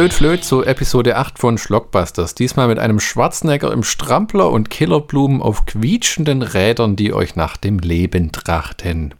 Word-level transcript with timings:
Flöt 0.00 0.14
Flöt 0.14 0.44
zu 0.44 0.64
Episode 0.64 1.18
8 1.18 1.38
von 1.38 1.58
Schlockbusters. 1.58 2.34
Diesmal 2.34 2.68
mit 2.68 2.78
einem 2.78 3.00
Schwarzenegger 3.00 3.70
im 3.70 3.82
Strampler 3.82 4.50
und 4.50 4.70
Killerblumen 4.70 5.42
auf 5.42 5.66
quietschenden 5.66 6.40
Rädern, 6.40 6.96
die 6.96 7.12
euch 7.12 7.36
nach 7.36 7.58
dem 7.58 7.78
Leben 7.80 8.32
trachten. 8.32 9.12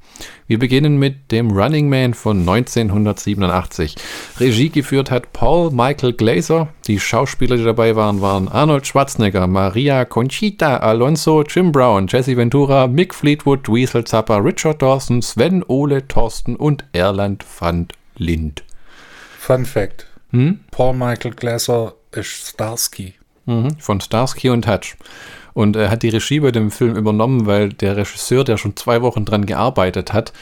Wir 0.46 0.58
beginnen 0.58 0.96
mit 0.96 1.32
dem 1.32 1.50
Running 1.50 1.90
Man 1.90 2.14
von 2.14 2.38
1987. 2.40 3.96
Regie 4.38 4.70
geführt 4.70 5.10
hat 5.10 5.34
Paul 5.34 5.70
Michael 5.70 6.14
Glaser. 6.14 6.68
Die 6.86 6.98
Schauspieler, 6.98 7.58
die 7.58 7.64
dabei 7.64 7.94
waren, 7.94 8.22
waren 8.22 8.48
Arnold 8.48 8.86
Schwarzenegger, 8.86 9.46
Maria 9.48 10.06
Conchita 10.06 10.78
Alonso, 10.78 11.42
Jim 11.42 11.72
Brown, 11.72 12.06
Jesse 12.06 12.38
Ventura, 12.38 12.86
Mick 12.86 13.14
Fleetwood, 13.14 13.68
Weasel 13.68 14.04
Zappa, 14.04 14.38
Richard 14.38 14.80
Dawson, 14.80 15.20
Sven 15.20 15.62
Ole 15.62 16.08
Thorsten 16.08 16.56
und 16.56 16.86
Erland 16.94 17.44
van 17.60 17.88
Lind. 18.16 18.64
Fun 19.38 19.66
Fact. 19.66 20.09
Hm? 20.30 20.60
Paul 20.70 20.94
Michael 20.94 21.34
Glaser 21.34 21.94
ist 22.12 22.48
Starsky. 22.48 23.14
Mhm, 23.46 23.78
von 23.78 24.00
Starsky 24.00 24.50
und 24.50 24.66
Hutch. 24.66 24.96
Und 25.52 25.76
er 25.76 25.90
hat 25.90 26.02
die 26.02 26.08
Regie 26.10 26.40
bei 26.40 26.52
dem 26.52 26.70
Film 26.70 26.96
übernommen, 26.96 27.46
weil 27.46 27.70
der 27.70 27.96
Regisseur, 27.96 28.44
der 28.44 28.56
schon 28.56 28.76
zwei 28.76 29.02
Wochen 29.02 29.24
dran 29.24 29.46
gearbeitet 29.46 30.12
hat, 30.12 30.32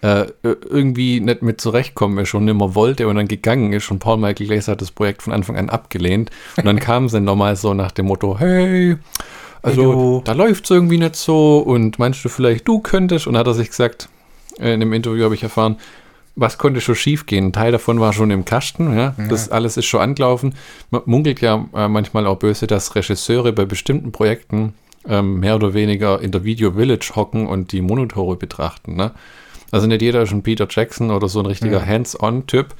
äh, 0.00 0.26
irgendwie 0.42 1.20
nicht 1.20 1.42
mit 1.42 1.60
zurechtkommen 1.60 2.18
ist 2.18 2.34
und 2.34 2.46
immer 2.48 2.74
wollte 2.74 3.08
und 3.08 3.16
dann 3.16 3.28
gegangen 3.28 3.72
ist. 3.72 3.90
Und 3.90 3.98
Paul 3.98 4.18
Michael 4.18 4.46
Glaser 4.46 4.72
hat 4.72 4.80
das 4.80 4.90
Projekt 4.90 5.22
von 5.22 5.32
Anfang 5.32 5.56
an 5.56 5.70
abgelehnt. 5.70 6.30
Und 6.56 6.66
dann 6.66 6.78
kam 6.80 7.08
sie 7.08 7.20
nochmal 7.20 7.56
so 7.56 7.74
nach 7.74 7.90
dem 7.90 8.06
Motto, 8.06 8.38
hey, 8.38 8.96
also 9.62 10.20
da 10.24 10.32
läuft 10.32 10.64
es 10.64 10.70
irgendwie 10.70 10.98
nicht 10.98 11.16
so 11.16 11.58
und 11.58 11.98
meinst 11.98 12.22
du 12.22 12.28
vielleicht, 12.28 12.68
du 12.68 12.80
könntest? 12.80 13.26
Und 13.26 13.38
hat 13.38 13.46
er 13.46 13.54
sich 13.54 13.70
gesagt, 13.70 14.10
äh, 14.58 14.74
in 14.74 14.80
dem 14.80 14.92
Interview 14.92 15.24
habe 15.24 15.34
ich 15.34 15.42
erfahren, 15.42 15.76
was 16.36 16.58
konnte 16.58 16.80
schon 16.80 16.94
schief 16.96 17.26
gehen? 17.26 17.46
Ein 17.46 17.52
Teil 17.52 17.72
davon 17.72 18.00
war 18.00 18.12
schon 18.12 18.30
im 18.30 18.44
Kasten, 18.44 18.96
ja? 18.96 19.14
Das 19.28 19.50
alles 19.50 19.76
ist 19.76 19.86
schon 19.86 20.00
angelaufen. 20.00 20.54
Man 20.90 21.02
munkelt 21.06 21.40
ja 21.40 21.66
äh, 21.74 21.88
manchmal 21.88 22.26
auch 22.26 22.38
böse, 22.38 22.66
dass 22.66 22.94
Regisseure 22.94 23.52
bei 23.52 23.64
bestimmten 23.64 24.10
Projekten 24.10 24.74
ähm, 25.06 25.40
mehr 25.40 25.54
oder 25.56 25.74
weniger 25.74 26.20
in 26.20 26.32
der 26.32 26.44
Video 26.44 26.72
Village 26.72 27.12
hocken 27.14 27.46
und 27.46 27.72
die 27.72 27.82
Monitore 27.82 28.36
betrachten. 28.36 28.96
Ne? 28.96 29.12
Also 29.70 29.86
nicht 29.86 30.02
jeder 30.02 30.22
ist 30.22 30.32
ein 30.32 30.42
Peter 30.42 30.66
Jackson 30.68 31.10
oder 31.10 31.28
so 31.28 31.40
ein 31.40 31.46
richtiger 31.46 31.80
Ja. 31.80 31.86
Hands-on-Typ. 31.86 32.74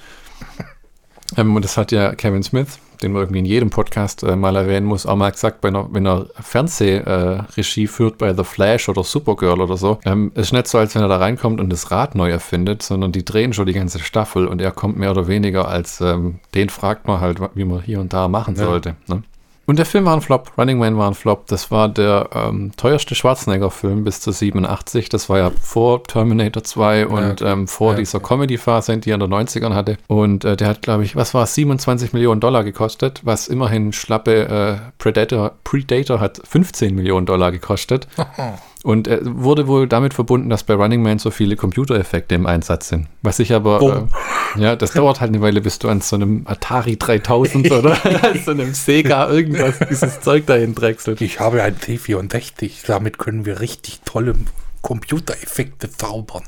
Ähm, 1.37 1.55
und 1.57 1.65
das 1.65 1.77
hat 1.77 1.93
ja 1.93 2.15
Kevin 2.15 2.43
Smith, 2.43 2.79
den 3.03 3.13
man 3.13 3.23
irgendwie 3.23 3.41
in 3.41 3.45
jedem 3.45 3.71
Podcast 3.71 4.23
äh, 4.23 4.37
mal 4.37 4.55
erwähnen 4.57 4.87
muss, 4.87 5.05
auch 5.07 5.17
mal 5.17 5.31
gesagt, 5.31 5.61
bei 5.61 5.69
einer, 5.69 5.89
wenn 5.93 6.07
er 6.07 6.27
Fernsehregie 6.41 7.87
führt 7.87 8.19
bei 8.19 8.35
The 8.35 8.45
Flash 8.45 8.89
oder 8.89 9.03
Supergirl 9.05 9.61
oder 9.61 9.77
so. 9.77 9.99
Ähm, 10.05 10.33
es 10.35 10.47
ist 10.47 10.53
nicht 10.53 10.69
so, 10.69 10.79
als 10.79 10.95
wenn 10.95 11.03
er 11.03 11.09
da 11.09 11.17
reinkommt 11.17 11.61
und 11.61 11.71
das 11.71 11.91
Rad 11.91 12.15
neu 12.15 12.31
erfindet, 12.31 12.83
sondern 12.83 13.12
die 13.12 13.25
drehen 13.25 13.53
schon 13.53 13.67
die 13.67 13.73
ganze 13.73 13.99
Staffel 13.99 14.47
und 14.47 14.61
er 14.61 14.71
kommt 14.71 14.97
mehr 14.97 15.11
oder 15.11 15.27
weniger 15.29 15.69
als, 15.69 16.01
ähm, 16.01 16.41
den 16.55 16.69
fragt 16.69 17.07
man 17.07 17.21
halt, 17.21 17.39
wie 17.55 17.65
man 17.65 17.81
hier 17.83 18.01
und 18.01 18.12
da 18.12 18.29
machen 18.29 18.55
Ja. 18.57 18.65
sollte. 18.65 18.97
Ne? 19.09 19.23
Und 19.67 19.79
der 19.79 19.87
Film 19.87 20.05
war 20.05 20.15
ein 20.15 20.20
Flop, 20.20 20.53
Running 20.59 20.79
Man 20.79 20.98
war 20.98 21.09
ein 21.09 21.15
Flop. 21.15 21.47
Das 21.47 21.70
war 21.70 21.89
der 21.89 22.29
ähm, 22.34 22.73
teuerste 22.77 23.15
Schwarzenegger-Film 23.15 24.05
bis 24.05 24.21
zu 24.21 24.31
87. 24.33 25.09
Das 25.09 25.29
war 25.29 25.39
ja 25.39 25.51
vor 25.61 26.03
Terminator 26.05 26.62
2 26.62 27.06
und 27.06 27.41
ähm, 27.43 27.67
vor 27.67 27.93
Ja. 27.93 27.98
dieser 27.98 28.21
Comedy-Phase, 28.21 28.98
die 28.98 29.11
er 29.11 29.15
in 29.15 29.21
den 29.21 29.33
90ern 29.33 29.75
hatte. 29.75 29.97
Und 30.06 30.45
äh, 30.45 30.56
der 30.56 30.69
hat, 30.69 30.83
glaube 30.83 31.05
ich, 31.05 31.17
was 31.17 31.33
war 31.34 31.45
es, 31.45 31.55
27 31.55 32.12
Millionen 32.12 32.41
Dollar 32.41 32.62
gekostet, 32.65 33.21
was 33.25 33.48
immerhin 33.48 33.93
schlappe 33.93 34.48
äh, 34.48 34.91
Predator, 34.98 35.53
Predator 35.65 36.21
hat 36.21 36.41
15 36.45 36.95
Millionen 36.95 37.27
Dollar 37.27 37.51
gekostet. 37.53 38.06
Und 38.85 39.09
äh, 39.09 39.19
wurde 39.23 39.67
wohl 39.67 39.89
damit 39.89 40.13
verbunden, 40.13 40.51
dass 40.51 40.63
bei 40.63 40.75
Running 40.75 41.03
Man 41.03 41.19
so 41.19 41.31
viele 41.31 41.56
Computereffekte 41.56 42.34
im 42.34 42.45
Einsatz 42.45 42.89
sind. 42.89 43.09
Was 43.22 43.39
ich 43.39 43.55
aber, 43.55 43.78
Bumm. 43.78 44.11
äh, 44.56 44.61
ja, 44.61 44.77
das 44.77 44.93
dauert 44.93 45.22
halt 45.22 45.31
eine 45.31 45.41
Weile, 45.41 45.62
bis 45.62 45.78
du 45.78 45.89
an 45.89 46.03
so 46.03 46.17
einem 46.17 46.43
Atari 46.45 46.99
3000 46.99 47.73
oder 47.73 47.97
an 48.23 48.39
so 48.44 48.50
einem 48.50 48.75
Sega 48.75 49.31
irgendwas 49.31 49.78
dieses 49.89 50.21
Zeug 50.21 50.44
dahin 50.44 50.75
drechselt. 50.75 51.23
Ich 51.23 51.41
habe 51.41 51.62
ein 51.62 51.77
T64. 51.77 52.87
Damit 52.87 53.17
können 53.17 53.47
wir 53.47 53.61
richtig 53.61 54.03
tolle 54.05 54.34
Computereffekte 54.83 55.91
zaubern. 55.91 56.44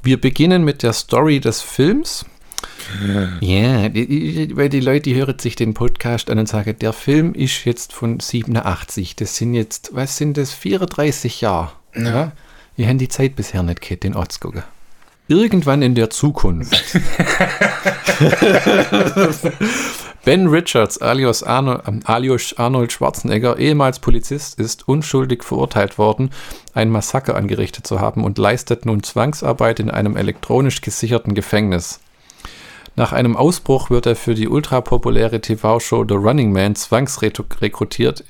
Wir 0.00 0.20
beginnen 0.20 0.62
mit 0.64 0.84
der 0.84 0.92
Story 0.92 1.40
des 1.40 1.60
Films. 1.60 2.24
Ja, 3.40 3.82
weil 3.84 4.68
die 4.68 4.80
Leute, 4.80 5.02
die 5.02 5.14
hören 5.14 5.38
sich 5.38 5.56
den 5.56 5.74
Podcast 5.74 6.30
an 6.30 6.38
und 6.38 6.48
sagen, 6.48 6.76
der 6.78 6.92
Film 6.92 7.34
ist 7.34 7.64
jetzt 7.64 7.92
von 7.92 8.20
87. 8.20 9.16
Das 9.16 9.36
sind 9.36 9.54
jetzt, 9.54 9.90
was 9.92 10.16
sind 10.16 10.36
das, 10.36 10.52
34 10.52 11.40
Jahre. 11.40 11.72
Ja. 11.94 12.32
Wir 12.76 12.86
haben 12.86 12.98
die 12.98 13.08
Zeit 13.08 13.36
bisher 13.36 13.62
nicht 13.62 13.80
gehabt, 13.80 14.04
den 14.04 14.14
Orts 14.14 14.40
gucken. 14.40 14.62
Irgendwann 15.28 15.82
in 15.82 15.94
der 15.94 16.10
Zukunft. 16.10 16.96
Ben 20.24 20.46
Richards 20.48 20.98
alias, 21.00 21.42
Arno, 21.42 21.80
ähm, 21.86 22.00
alias 22.04 22.54
Arnold 22.58 22.92
Schwarzenegger, 22.92 23.58
ehemals 23.58 23.98
Polizist, 23.98 24.58
ist 24.58 24.88
unschuldig 24.88 25.44
verurteilt 25.44 25.96
worden, 25.96 26.30
ein 26.74 26.90
Massaker 26.90 27.34
angerichtet 27.36 27.86
zu 27.86 28.00
haben 28.00 28.24
und 28.24 28.36
leistet 28.38 28.84
nun 28.84 29.02
Zwangsarbeit 29.02 29.80
in 29.80 29.90
einem 29.90 30.16
elektronisch 30.16 30.80
gesicherten 30.80 31.34
Gefängnis. 31.34 32.00
Nach 32.98 33.12
einem 33.12 33.36
Ausbruch 33.36 33.90
wird 33.90 34.06
er 34.06 34.16
für 34.16 34.34
die 34.34 34.48
ultrapopuläre 34.48 35.40
TV-Show 35.40 36.04
The 36.08 36.16
Running 36.16 36.50
Man 36.50 36.74
zwangsrekrutiert, 36.74 38.24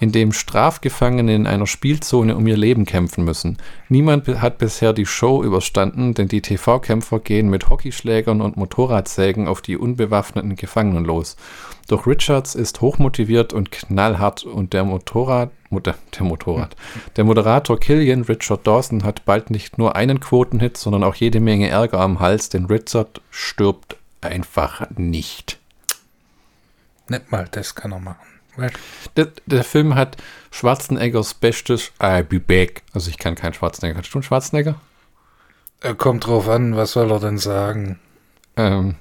in 0.00 0.10
dem 0.10 0.32
Strafgefangene 0.32 1.32
in 1.32 1.46
einer 1.46 1.68
Spielzone 1.68 2.34
um 2.34 2.44
ihr 2.48 2.56
Leben 2.56 2.86
kämpfen 2.86 3.24
müssen. 3.24 3.58
Niemand 3.88 4.26
hat 4.26 4.58
bisher 4.58 4.92
die 4.92 5.06
Show 5.06 5.44
überstanden, 5.44 6.14
denn 6.14 6.26
die 6.26 6.40
TV-Kämpfer 6.40 7.20
gehen 7.20 7.50
mit 7.50 7.70
Hockeyschlägern 7.70 8.40
und 8.40 8.56
Motorradsägen 8.56 9.46
auf 9.46 9.60
die 9.60 9.76
unbewaffneten 9.76 10.56
Gefangenen 10.56 11.04
los. 11.04 11.36
Doch 11.86 12.08
Richards 12.08 12.56
ist 12.56 12.80
hochmotiviert 12.80 13.52
und 13.52 13.70
knallhart 13.70 14.42
und 14.42 14.72
der 14.72 14.82
Motorrad, 14.82 15.52
der 15.70 15.94
Motorrad, 16.24 16.74
der 17.16 17.22
Moderator 17.22 17.78
Killian 17.78 18.22
Richard 18.22 18.66
Dawson 18.66 19.04
hat 19.04 19.24
bald 19.24 19.50
nicht 19.50 19.78
nur 19.78 19.94
einen 19.94 20.18
Quotenhit, 20.18 20.76
sondern 20.76 21.04
auch 21.04 21.14
jede 21.14 21.38
Menge 21.38 21.68
Ärger 21.68 22.00
am 22.00 22.18
Hals, 22.18 22.48
denn 22.48 22.64
Richard 22.64 23.20
stirbt 23.30 23.99
einfach 24.20 24.88
nicht. 24.96 25.58
Nicht 27.08 27.30
mal 27.30 27.48
das 27.50 27.74
kann 27.74 27.92
er 27.92 28.00
machen. 28.00 28.26
Der, 29.16 29.28
der 29.46 29.64
Film 29.64 29.94
hat 29.94 30.16
Schwarzeneggers 30.50 31.34
bestes 31.34 31.92
I'll 31.98 32.22
be 32.22 32.40
back. 32.40 32.82
Also 32.92 33.10
ich 33.10 33.18
kann 33.18 33.34
keinen 33.34 33.54
Schwarzenegger. 33.54 33.94
Kannst 33.94 34.12
du 34.12 34.18
einen 34.18 34.22
Schwarzenegger? 34.22 34.74
Er 35.80 35.94
kommt 35.94 36.26
drauf 36.26 36.48
an, 36.48 36.76
was 36.76 36.92
soll 36.92 37.10
er 37.10 37.20
denn 37.20 37.38
sagen? 37.38 37.98
Ähm. 38.56 38.96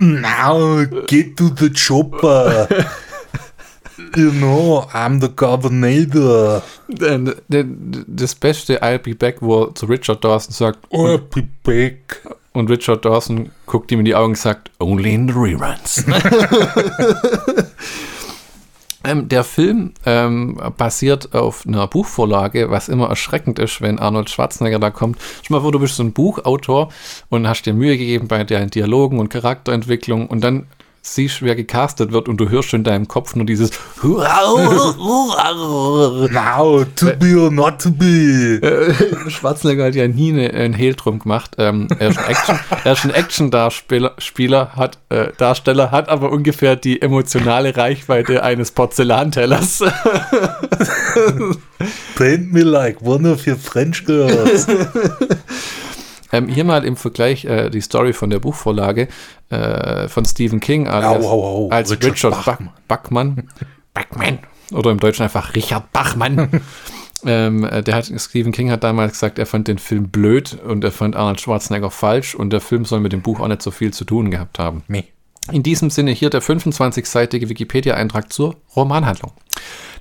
Now, 0.00 0.86
get 1.06 1.36
to 1.36 1.50
the 1.56 1.70
chopper. 1.70 2.66
you 4.16 4.32
know, 4.32 4.88
I'm 4.92 5.20
the 5.20 5.28
governor. 5.28 6.62
Das 6.88 8.34
beste 8.34 8.82
I'll 8.82 8.98
be 8.98 9.14
back, 9.14 9.40
wo 9.40 9.64
er 9.64 9.74
zu 9.74 9.86
Richard 9.86 10.24
Dawson 10.24 10.52
sagt, 10.52 10.78
I'll 10.90 11.18
be 11.18 11.46
back. 11.62 12.20
Und 12.52 12.70
Richard 12.70 13.04
Dawson 13.04 13.50
guckt 13.66 13.90
ihm 13.92 14.00
in 14.00 14.04
die 14.04 14.14
Augen 14.14 14.32
und 14.32 14.38
sagt, 14.38 14.70
only 14.78 15.14
in 15.14 15.28
the 15.28 15.34
reruns. 15.34 16.04
ähm, 19.04 19.28
der 19.28 19.44
Film 19.44 19.92
ähm, 20.04 20.60
basiert 20.76 21.34
auf 21.34 21.66
einer 21.66 21.86
Buchvorlage, 21.86 22.70
was 22.70 22.88
immer 22.88 23.08
erschreckend 23.08 23.58
ist, 23.58 23.80
wenn 23.80 23.98
Arnold 23.98 24.30
Schwarzenegger 24.30 24.78
da 24.78 24.90
kommt. 24.90 25.18
Schau 25.42 25.54
mal 25.54 25.60
vor, 25.60 25.72
du 25.72 25.80
bist 25.80 25.96
so 25.96 26.02
ein 26.02 26.12
Buchautor 26.12 26.90
und 27.30 27.48
hast 27.48 27.62
dir 27.62 27.74
Mühe 27.74 27.96
gegeben 27.96 28.28
bei 28.28 28.44
deinen 28.44 28.70
Dialogen 28.70 29.18
und 29.18 29.30
Charakterentwicklung 29.30 30.26
und 30.26 30.42
dann 30.44 30.66
siehst, 31.02 31.42
wer 31.42 31.56
gecastet 31.56 32.12
wird 32.12 32.28
und 32.28 32.36
du 32.38 32.48
hörst 32.48 32.72
in 32.74 32.84
deinem 32.84 33.08
Kopf 33.08 33.34
nur 33.34 33.44
dieses 33.44 33.72
Now, 36.30 36.84
to 36.96 37.06
be 37.18 37.36
or 37.36 37.50
not 37.50 37.80
to 37.80 37.90
be. 37.90 38.60
Äh, 38.62 38.94
Schwarzenegger 39.30 39.86
hat 39.86 39.96
ja 39.96 40.06
nie 40.06 40.32
eine, 40.32 40.54
einen 40.54 40.74
Hehl 40.74 40.94
drum 40.94 41.18
gemacht. 41.18 41.56
Ähm, 41.58 41.88
er 41.98 42.10
ist 42.10 42.18
ein 42.18 42.26
Action, 42.30 42.58
er 42.84 42.92
ist 42.92 43.04
ein 43.04 43.10
Action-Darsteller, 43.10 44.12
Spieler, 44.18 44.76
hat, 44.76 44.98
äh, 45.08 45.32
Darsteller, 45.36 45.90
hat 45.90 46.08
aber 46.08 46.30
ungefähr 46.30 46.76
die 46.76 47.02
emotionale 47.02 47.76
Reichweite 47.76 48.44
eines 48.44 48.70
Porzellantellers. 48.70 49.82
Paint 52.14 52.52
me 52.52 52.62
like 52.62 53.02
one 53.02 53.28
of 53.28 53.44
your 53.46 53.56
French 53.56 54.04
girls. 54.04 54.68
ähm, 56.32 56.48
hier 56.48 56.64
mal 56.64 56.84
im 56.84 56.96
Vergleich 56.96 57.44
äh, 57.44 57.70
die 57.70 57.80
Story 57.80 58.12
von 58.12 58.30
der 58.30 58.38
Buchvorlage 58.40 59.08
äh, 59.50 60.08
von 60.08 60.24
Stephen 60.24 60.60
King 60.60 60.88
alias, 60.88 61.24
Au, 61.24 61.28
au, 61.30 61.44
au, 61.66 61.68
als 61.70 61.90
Richard 61.90 62.12
Richard, 62.14 62.44
Bach- 62.44 62.58
Bachmann. 62.88 63.48
Bachmann. 63.94 64.38
Oder 64.72 64.90
im 64.90 64.98
Deutschen 65.00 65.22
einfach 65.24 65.54
Richard 65.54 65.92
Bachmann. 65.92 66.48
ähm, 67.26 67.64
äh, 67.64 67.82
der 67.82 67.94
hat, 67.96 68.10
Stephen 68.16 68.52
King 68.52 68.70
hat 68.70 68.82
damals 68.82 69.12
gesagt, 69.12 69.38
er 69.38 69.46
fand 69.46 69.68
den 69.68 69.78
Film 69.78 70.08
blöd 70.08 70.58
und 70.66 70.82
er 70.82 70.92
fand 70.92 71.14
Arnold 71.14 71.40
Schwarzenegger 71.40 71.90
falsch 71.90 72.34
und 72.34 72.50
der 72.52 72.60
Film 72.60 72.84
soll 72.84 73.00
mit 73.00 73.12
dem 73.12 73.20
Buch 73.22 73.40
auch 73.40 73.48
nicht 73.48 73.62
so 73.62 73.70
viel 73.70 73.92
zu 73.92 74.04
tun 74.04 74.30
gehabt 74.30 74.58
haben. 74.58 74.82
Me. 74.88 75.04
In 75.50 75.62
diesem 75.64 75.90
Sinne 75.90 76.12
hier 76.12 76.30
der 76.30 76.40
25-seitige 76.40 77.48
Wikipedia-Eintrag 77.48 78.32
zur 78.32 78.56
Romanhandlung. 78.76 79.32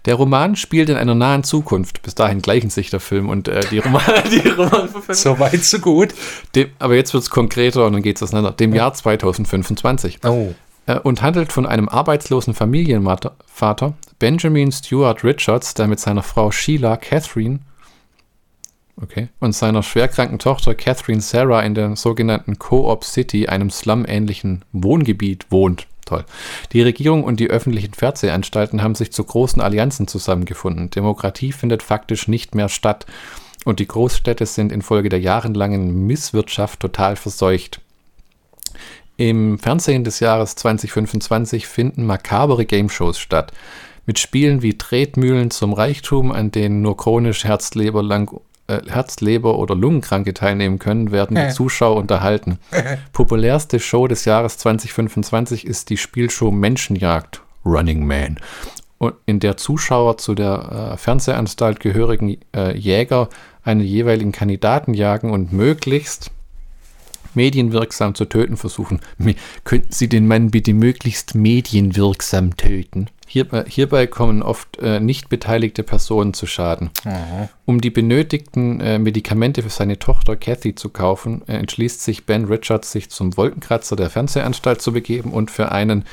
Der 0.05 0.15
Roman 0.15 0.55
spielt 0.55 0.89
in 0.89 0.97
einer 0.97 1.15
nahen 1.15 1.43
Zukunft. 1.43 2.01
Bis 2.01 2.15
dahin 2.15 2.41
gleichen 2.41 2.69
sich 2.69 2.89
der 2.89 2.99
Film 2.99 3.29
und 3.29 3.47
äh, 3.47 3.61
die 3.69 3.79
Roman, 3.79 4.01
die 4.31 4.47
Romanverfilmung. 4.47 5.13
So 5.13 5.39
weit, 5.39 5.63
so 5.63 5.79
gut. 5.79 6.13
Dem, 6.55 6.69
aber 6.79 6.95
jetzt 6.95 7.13
wird 7.13 7.23
es 7.23 7.29
konkreter 7.29 7.85
und 7.85 7.93
dann 7.93 8.01
geht 8.01 8.15
es 8.15 8.23
auseinander. 8.23 8.51
Dem 8.51 8.73
Jahr 8.73 8.93
2025. 8.93 10.19
Oh. 10.25 10.53
Äh, 10.87 10.99
und 10.99 11.21
handelt 11.21 11.51
von 11.51 11.65
einem 11.65 11.87
arbeitslosen 11.87 12.53
Familienvater, 12.53 13.35
Vater, 13.45 13.93
Benjamin 14.17 14.71
Stewart 14.71 15.23
Richards, 15.23 15.73
der 15.75 15.87
mit 15.87 15.99
seiner 15.99 16.23
Frau 16.23 16.51
Sheila 16.51 16.97
Catherine 16.97 17.59
okay, 19.01 19.29
und 19.39 19.53
seiner 19.53 19.83
schwerkranken 19.83 20.39
Tochter 20.39 20.75
Catherine 20.75 21.21
Sarah 21.21 21.61
in 21.61 21.75
der 21.75 21.95
sogenannten 21.95 22.59
Co-op 22.59 23.03
City, 23.03 23.47
einem 23.47 23.69
slum-ähnlichen 23.69 24.63
Wohngebiet, 24.71 25.47
wohnt. 25.49 25.87
Toll. 26.11 26.25
Die 26.73 26.81
Regierung 26.81 27.23
und 27.23 27.39
die 27.39 27.49
öffentlichen 27.49 27.93
Fernsehanstalten 27.93 28.83
haben 28.83 28.95
sich 28.95 29.13
zu 29.13 29.23
großen 29.23 29.61
Allianzen 29.61 30.09
zusammengefunden. 30.09 30.89
Demokratie 30.89 31.53
findet 31.53 31.81
faktisch 31.81 32.27
nicht 32.27 32.53
mehr 32.53 32.67
statt 32.67 33.05
und 33.63 33.79
die 33.79 33.87
Großstädte 33.87 34.45
sind 34.45 34.73
infolge 34.73 35.07
der 35.07 35.21
jahrelangen 35.21 36.05
Misswirtschaft 36.07 36.81
total 36.81 37.15
verseucht. 37.15 37.79
Im 39.15 39.57
Fernsehen 39.57 40.03
des 40.03 40.19
Jahres 40.19 40.55
2025 40.55 41.65
finden 41.65 42.05
makabere 42.05 42.65
Game-Shows 42.65 43.17
statt. 43.17 43.53
Mit 44.05 44.19
Spielen 44.19 44.61
wie 44.61 44.77
Tretmühlen 44.77 45.49
zum 45.49 45.71
Reichtum, 45.71 46.33
an 46.33 46.51
denen 46.51 46.81
nur 46.81 46.97
chronisch 46.97 47.45
Herzleber, 47.45 48.03
lang, 48.03 48.37
äh, 48.71 48.81
Herzleber 48.89 49.57
oder 49.57 49.75
Lungenkranke 49.75 50.33
teilnehmen 50.33 50.79
können, 50.79 51.11
werden 51.11 51.35
die 51.35 51.53
Zuschauer 51.53 51.97
unterhalten. 51.97 52.59
Populärste 53.13 53.79
Show 53.79 54.07
des 54.07 54.25
Jahres 54.25 54.57
2025 54.59 55.65
ist 55.65 55.89
die 55.89 55.97
Spielshow 55.97 56.51
Menschenjagd, 56.51 57.41
Running 57.65 58.05
Man. 58.05 58.39
In 59.25 59.39
der 59.39 59.57
Zuschauer 59.57 60.17
zu 60.17 60.35
der 60.35 60.91
äh, 60.93 60.97
Fernsehanstalt 60.97 61.79
gehörigen 61.79 62.37
äh, 62.55 62.77
Jäger 62.77 63.29
einen 63.63 63.81
jeweiligen 63.81 64.31
Kandidaten 64.31 64.93
jagen 64.93 65.31
und 65.31 65.51
möglichst 65.51 66.29
medienwirksam 67.33 68.13
zu 68.15 68.25
töten 68.25 68.57
versuchen. 68.57 68.99
Me- 69.17 69.35
Könnten 69.63 69.91
Sie 69.91 70.09
den 70.09 70.27
Mann 70.27 70.51
bitte 70.51 70.73
möglichst 70.73 71.33
medienwirksam 71.35 72.57
töten? 72.57 73.07
Hierbei, 73.31 73.63
hierbei 73.65 74.07
kommen 74.07 74.43
oft 74.43 74.77
äh, 74.79 74.99
nicht 74.99 75.29
beteiligte 75.29 75.83
Personen 75.83 76.33
zu 76.33 76.47
Schaden. 76.47 76.89
Um 77.63 77.79
die 77.79 77.89
benötigten 77.89 78.81
äh, 78.81 78.99
Medikamente 78.99 79.63
für 79.63 79.69
seine 79.69 79.97
Tochter 79.97 80.35
Kathy 80.35 80.75
zu 80.75 80.89
kaufen, 80.89 81.41
äh, 81.47 81.53
entschließt 81.53 82.03
sich 82.03 82.25
Ben 82.25 82.43
Richards, 82.43 82.91
sich 82.91 83.09
zum 83.09 83.37
Wolkenkratzer 83.37 83.95
der 83.95 84.09
Fernsehanstalt 84.09 84.81
zu 84.81 84.91
begeben 84.91 85.31
und 85.31 85.49
für 85.49 85.71
einen 85.71 86.03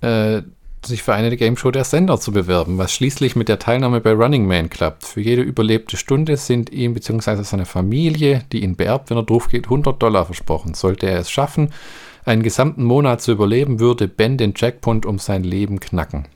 äh, 0.00 0.40
sich 0.82 1.02
für 1.02 1.12
eine 1.12 1.36
Game 1.36 1.58
Show 1.58 1.70
der 1.70 1.84
Sender 1.84 2.18
zu 2.18 2.32
bewerben, 2.32 2.78
was 2.78 2.94
schließlich 2.94 3.36
mit 3.36 3.50
der 3.50 3.58
Teilnahme 3.58 4.00
bei 4.00 4.12
Running 4.12 4.46
Man 4.46 4.70
klappt. 4.70 5.04
Für 5.04 5.20
jede 5.20 5.42
überlebte 5.42 5.98
Stunde 5.98 6.38
sind 6.38 6.72
ihm 6.72 6.94
bzw. 6.94 7.42
seiner 7.42 7.66
Familie, 7.66 8.46
die 8.50 8.62
ihn 8.62 8.76
beerbt, 8.76 9.10
wenn 9.10 9.18
er 9.18 9.24
drauf 9.24 9.48
geht, 9.48 9.64
100 9.64 10.02
Dollar 10.02 10.24
versprochen. 10.24 10.72
Sollte 10.72 11.06
er 11.06 11.18
es 11.18 11.30
schaffen, 11.30 11.68
einen 12.24 12.42
gesamten 12.42 12.84
Monat 12.84 13.20
zu 13.20 13.32
überleben, 13.32 13.80
würde 13.80 14.08
Ben 14.08 14.36
den 14.36 14.54
Jackpot 14.56 15.06
um 15.06 15.18
sein 15.18 15.44
Leben 15.44 15.80
knacken. 15.80 16.26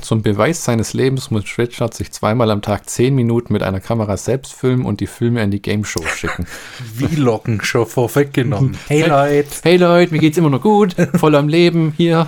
Zum 0.00 0.22
Beweis 0.22 0.64
seines 0.64 0.94
Lebens 0.94 1.30
muss 1.30 1.56
Richard 1.56 1.94
sich 1.94 2.10
zweimal 2.10 2.50
am 2.50 2.60
Tag 2.60 2.90
10 2.90 3.14
Minuten 3.14 3.52
mit 3.52 3.62
einer 3.62 3.78
Kamera 3.78 4.16
selbst 4.16 4.52
filmen 4.52 4.84
und 4.84 4.98
die 4.98 5.06
Filme 5.06 5.42
in 5.42 5.52
die 5.52 5.62
Game 5.62 5.84
Show 5.84 6.02
schicken. 6.02 6.44
Vlogen 6.96 7.62
schon 7.62 7.86
vorweggenommen. 7.86 8.76
Hey 8.88 9.06
Leute, 9.06 9.48
Hey 9.62 9.76
Leute, 9.76 10.12
mir 10.12 10.18
geht's 10.18 10.38
immer 10.38 10.50
noch 10.50 10.62
gut, 10.62 10.96
voll 11.14 11.36
am 11.36 11.46
Leben 11.46 11.94
hier. 11.96 12.26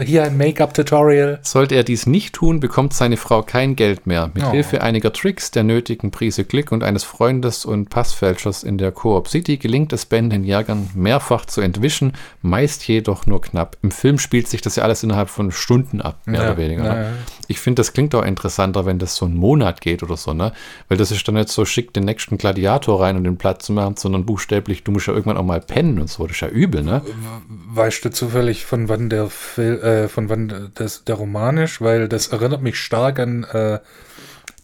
Hier 0.00 0.22
ein 0.24 0.36
Make-up-Tutorial. 0.36 1.40
Sollte 1.42 1.74
er 1.74 1.84
dies 1.84 2.06
nicht 2.06 2.34
tun, 2.34 2.60
bekommt 2.60 2.94
seine 2.94 3.16
Frau 3.16 3.42
kein 3.42 3.76
Geld 3.76 4.06
mehr. 4.06 4.30
Mit 4.32 4.42
Oh. 4.44 4.50
Hilfe 4.50 4.82
einiger 4.82 5.12
Tricks, 5.12 5.50
der 5.50 5.62
nötigen 5.62 6.10
Prise 6.10 6.44
Glück 6.44 6.72
und 6.72 6.82
eines 6.82 7.04
Freundes 7.04 7.64
und 7.64 7.90
Passfälschers 7.90 8.62
in 8.62 8.78
der 8.78 8.90
Coop 8.92 9.28
City 9.28 9.56
gelingt 9.58 9.92
es 9.92 10.06
Ben, 10.06 10.30
den 10.30 10.44
Jägern 10.44 10.88
mehrfach 10.94 11.44
zu 11.46 11.60
entwischen, 11.60 12.12
meist 12.40 12.86
jedoch 12.88 13.26
nur 13.26 13.40
knapp. 13.40 13.76
Im 13.82 13.90
Film 13.90 14.18
spielt 14.18 14.48
sich 14.48 14.62
das 14.62 14.76
ja 14.76 14.82
alles 14.84 15.02
innerhalb 15.02 15.28
von 15.30 15.52
Stunden 15.52 16.00
ab, 16.00 16.18
mehr 16.24 16.40
Ja, 16.42 16.46
oder 16.48 16.56
weniger. 16.56 16.84
ja, 16.84 16.94
ne? 16.94 17.02
ja. 17.02 17.10
Ich 17.52 17.60
finde, 17.60 17.80
das 17.80 17.92
klingt 17.92 18.14
auch 18.14 18.24
interessanter, 18.24 18.86
wenn 18.86 18.98
das 18.98 19.14
so 19.14 19.26
einen 19.26 19.36
Monat 19.36 19.82
geht 19.82 20.02
oder 20.02 20.16
so, 20.16 20.32
ne? 20.32 20.52
Weil 20.88 20.96
das 20.96 21.10
ist 21.10 21.28
dann 21.28 21.34
nicht 21.34 21.50
so 21.50 21.66
schick, 21.66 21.92
den 21.92 22.06
nächsten 22.06 22.38
Gladiator 22.38 23.02
rein 23.02 23.16
und 23.16 23.24
den 23.24 23.36
Platz 23.36 23.66
zu 23.66 23.74
machen, 23.74 23.96
sondern 23.98 24.24
buchstäblich, 24.24 24.84
du 24.84 24.90
musst 24.90 25.06
ja 25.06 25.12
irgendwann 25.12 25.36
auch 25.36 25.44
mal 25.44 25.60
pennen 25.60 26.00
und 26.00 26.08
so. 26.08 26.26
Das 26.26 26.36
ist 26.36 26.40
ja 26.40 26.48
übel, 26.48 26.82
ne? 26.82 27.02
Weißt 27.48 28.02
du 28.06 28.10
zufällig, 28.10 28.64
von 28.64 28.88
wann 28.88 29.10
der 29.10 29.28
Fil 29.28 29.78
äh, 29.80 30.08
von 30.08 30.30
wann 30.30 30.70
das, 30.74 31.04
der 31.04 31.16
Roman 31.16 31.58
ist? 31.58 31.82
Weil 31.82 32.08
das 32.08 32.28
erinnert 32.28 32.62
mich 32.62 32.78
stark 32.78 33.18
an 33.18 33.44
äh, 33.44 33.80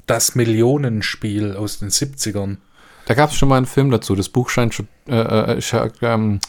das 0.06 0.34
Millionenspiel 0.34 1.56
aus 1.56 1.80
den 1.80 1.90
70ern. 1.90 2.56
Da 3.04 3.14
gab 3.14 3.30
es 3.30 3.36
schon 3.36 3.50
mal 3.50 3.58
einen 3.58 3.66
Film 3.66 3.90
dazu. 3.90 4.14
Das 4.14 4.30
Buch 4.30 4.48
scheint 4.48 4.74
schon. 4.74 4.88
Äh, 5.06 5.58
äh, 5.58 5.90
ähm, 6.02 6.40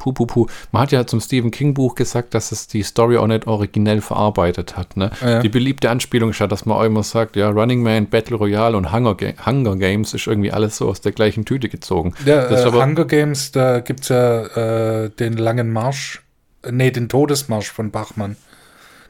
puh, 0.00 0.12
puh, 0.12 0.26
puh. 0.26 0.46
Man 0.72 0.82
hat 0.82 0.92
ja 0.92 1.06
zum 1.06 1.20
Stephen 1.20 1.50
King 1.50 1.74
Buch 1.74 1.94
gesagt, 1.94 2.34
dass 2.34 2.52
es 2.52 2.66
die 2.66 2.82
Story 2.82 3.18
auch 3.18 3.26
nicht 3.26 3.46
originell 3.46 4.00
verarbeitet 4.00 4.76
hat. 4.76 4.96
Ne? 4.96 5.10
Ja. 5.20 5.40
Die 5.40 5.48
beliebte 5.48 5.90
Anspielung 5.90 6.30
ist 6.30 6.38
ja, 6.38 6.46
dass 6.46 6.64
man 6.64 6.78
auch 6.78 6.84
immer 6.84 7.02
sagt, 7.02 7.36
ja, 7.36 7.50
Running 7.50 7.82
Man, 7.82 8.06
Battle 8.06 8.36
Royale 8.36 8.76
und 8.76 8.92
Hunger, 8.92 9.14
Ga 9.14 9.32
Hunger 9.44 9.76
Games 9.76 10.14
ist 10.14 10.26
irgendwie 10.26 10.50
alles 10.50 10.78
so 10.78 10.88
aus 10.88 11.00
der 11.02 11.12
gleichen 11.12 11.44
Tüte 11.44 11.68
gezogen. 11.68 12.14
Ja, 12.24 12.50
äh, 12.50 12.62
aber, 12.62 12.82
Hunger 12.82 13.04
Games, 13.04 13.52
da 13.52 13.80
gibt 13.80 14.00
es 14.00 14.08
ja 14.08 15.04
äh, 15.04 15.10
den 15.10 15.34
langen 15.34 15.70
Marsch, 15.70 16.22
äh, 16.62 16.72
nee, 16.72 16.90
den 16.90 17.08
Todesmarsch 17.08 17.70
von 17.70 17.90
Bachmann. 17.90 18.36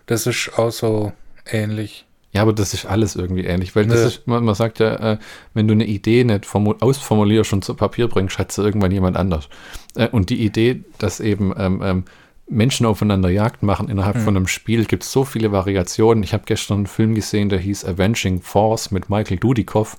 Das 0.06 0.26
ist 0.26 0.58
auch 0.58 0.72
so 0.72 1.12
ähnlich. 1.46 2.04
Ja, 2.32 2.42
aber 2.42 2.52
das 2.52 2.74
ist 2.74 2.86
alles 2.86 3.16
irgendwie 3.16 3.44
ähnlich, 3.44 3.74
weil 3.74 3.86
das 3.86 4.00
Ja. 4.00 4.06
ist, 4.06 4.26
man, 4.26 4.44
man 4.44 4.54
sagt 4.54 4.78
ja, 4.78 5.12
äh, 5.14 5.18
wenn 5.54 5.66
du 5.66 5.72
eine 5.74 5.86
Idee 5.86 6.22
nicht 6.24 6.44
formu- 6.44 6.80
ausformulierst 6.80 7.52
und 7.52 7.64
zu 7.64 7.74
Papier 7.74 8.06
bringst, 8.08 8.38
hat 8.38 8.52
sie 8.52 8.62
irgendwann 8.62 8.92
jemand 8.92 9.16
anders. 9.16 9.48
Äh, 9.96 10.08
und 10.08 10.30
die 10.30 10.44
Idee, 10.44 10.84
dass 10.98 11.18
eben 11.20 11.52
ähm, 11.56 11.80
ähm, 11.84 12.04
Menschen 12.48 12.84
aufeinander 12.86 13.28
Jagd 13.30 13.62
machen 13.62 13.88
innerhalb 13.88 14.16
von 14.18 14.36
einem 14.36 14.48
Spiel, 14.48 14.84
gibt 14.84 15.04
es 15.04 15.12
so 15.12 15.24
viele 15.24 15.52
Variationen. 15.52 16.24
Ich 16.24 16.32
habe 16.32 16.42
gestern 16.46 16.78
einen 16.78 16.86
Film 16.86 17.14
gesehen, 17.14 17.48
der 17.48 17.60
hieß 17.60 17.84
Avenging 17.84 18.40
Force 18.42 18.90
mit 18.90 19.08
Michael 19.08 19.38
Dudikoff. 19.38 19.96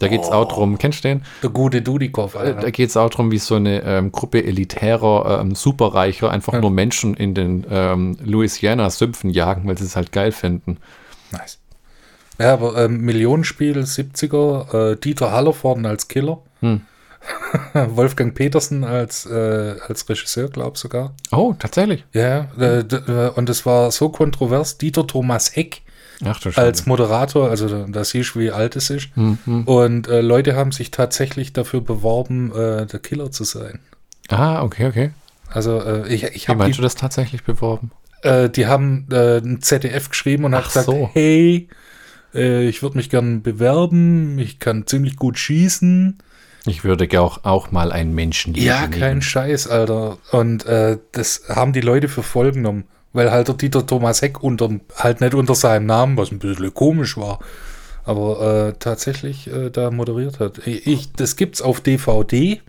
Da 0.00 0.08
geht 0.08 0.22
es 0.22 0.28
auch 0.30 0.48
drum, 0.48 0.76
kennst 0.78 1.04
du 1.04 1.08
den? 1.08 1.22
Der 1.42 1.50
gute 1.50 1.80
Dudikoff, 1.80 2.34
Äh, 2.34 2.38
Alter. 2.38 2.60
Da 2.62 2.70
geht 2.70 2.88
es 2.88 2.96
auch 2.96 3.10
darum, 3.10 3.30
wie 3.30 3.38
so 3.38 3.54
eine 3.56 3.82
ähm, 3.84 4.10
Gruppe 4.12 4.42
elitärer 4.44 5.40
ähm, 5.40 5.54
Superreicher 5.54 6.30
einfach 6.30 6.54
Ja. 6.54 6.60
nur 6.62 6.70
Menschen 6.70 7.14
in 7.14 7.32
den 7.34 7.64
ähm, 7.70 8.16
Louisiana-Sümpfen 8.24 9.30
jagen, 9.30 9.68
weil 9.68 9.78
sie 9.78 9.84
es 9.84 9.94
halt 9.94 10.10
geil 10.10 10.32
finden. 10.32 10.78
Nice. 11.38 11.58
Ja, 12.38 12.52
aber 12.54 12.76
ähm, 12.84 13.00
Millionenspiel 13.02 13.78
70er, 13.78 14.92
äh, 14.92 14.96
Dieter 14.96 15.30
Hallervorden 15.30 15.86
als 15.86 16.08
Killer. 16.08 16.38
Hm. 16.60 16.80
Wolfgang 17.72 18.34
Petersen 18.34 18.84
als, 18.84 19.24
äh, 19.26 19.76
als 19.88 20.08
Regisseur, 20.08 20.48
glaub 20.50 20.76
sogar. 20.76 21.14
Oh, 21.32 21.54
tatsächlich. 21.58 22.04
Ja, 22.12 22.48
äh, 22.58 22.80
äh, 22.80 23.30
und 23.30 23.48
es 23.48 23.64
war 23.64 23.90
so 23.90 24.08
kontrovers. 24.10 24.78
Dieter 24.78 25.06
Thomas 25.06 25.54
Heck 25.56 25.82
Ach 26.24 26.40
als 26.56 26.86
Moderator, 26.86 27.50
also 27.50 27.86
da- 27.86 28.04
siehst 28.04 28.34
du, 28.34 28.40
wie 28.40 28.50
alt 28.50 28.76
es 28.76 28.90
ist. 28.90 29.08
Hm, 29.14 29.38
hm. 29.44 29.64
Und 29.64 30.08
äh, 30.08 30.20
Leute 30.20 30.54
haben 30.54 30.70
sich 30.72 30.90
tatsächlich 30.90 31.52
dafür 31.52 31.80
beworben, 31.80 32.52
äh, 32.54 32.86
der 32.86 33.00
Killer 33.00 33.30
zu 33.30 33.44
sein. 33.44 33.80
Ah, 34.28 34.62
okay, 34.62 34.86
okay. 34.86 35.10
Also 35.50 35.80
äh, 35.80 36.08
ich, 36.12 36.24
ich 36.24 36.44
Wie 36.46 36.48
habe 36.50 36.58
meinst 36.58 36.76
die, 36.76 36.80
du 36.80 36.82
das 36.82 36.94
tatsächlich 36.94 37.42
beworben? 37.44 37.90
Äh, 38.24 38.48
die 38.50 38.66
haben 38.66 39.06
äh, 39.10 39.38
ein 39.38 39.60
ZDF 39.60 40.08
geschrieben 40.08 40.44
und 40.44 40.54
hat 40.54 40.64
Ach 40.64 40.68
gesagt, 40.68 40.86
so. 40.86 41.10
hey, 41.12 41.68
äh, 42.34 42.66
ich 42.66 42.82
würde 42.82 42.96
mich 42.96 43.10
gern 43.10 43.42
bewerben, 43.42 44.38
ich 44.38 44.58
kann 44.58 44.86
ziemlich 44.86 45.16
gut 45.16 45.38
schießen. 45.38 46.18
Ich 46.66 46.82
würde 46.82 47.06
auch, 47.20 47.44
auch 47.44 47.72
mal 47.72 47.92
einen 47.92 48.14
Menschen 48.14 48.54
Ja, 48.54 48.86
kein 48.86 49.20
Scheiß, 49.20 49.68
Alter. 49.68 50.16
Und 50.32 50.64
äh, 50.64 50.98
das 51.12 51.42
haben 51.48 51.74
die 51.74 51.82
Leute 51.82 52.08
für 52.08 52.22
voll 52.22 52.52
genommen, 52.52 52.84
weil 53.12 53.30
halt 53.30 53.48
der 53.48 53.54
Dieter 53.54 53.86
Thomas 53.86 54.22
Heck 54.22 54.42
unter, 54.42 54.70
halt 54.96 55.20
nicht 55.20 55.34
unter 55.34 55.54
seinem 55.54 55.84
Namen, 55.86 56.16
was 56.16 56.32
ein 56.32 56.38
bisschen 56.38 56.72
komisch 56.72 57.18
war, 57.18 57.40
aber 58.04 58.68
äh, 58.68 58.78
tatsächlich 58.78 59.46
äh, 59.46 59.68
da 59.70 59.90
moderiert 59.90 60.40
hat. 60.40 60.66
Ich, 60.66 61.12
das 61.12 61.36
gibt's 61.36 61.60
auf 61.60 61.82
DVD 61.82 62.62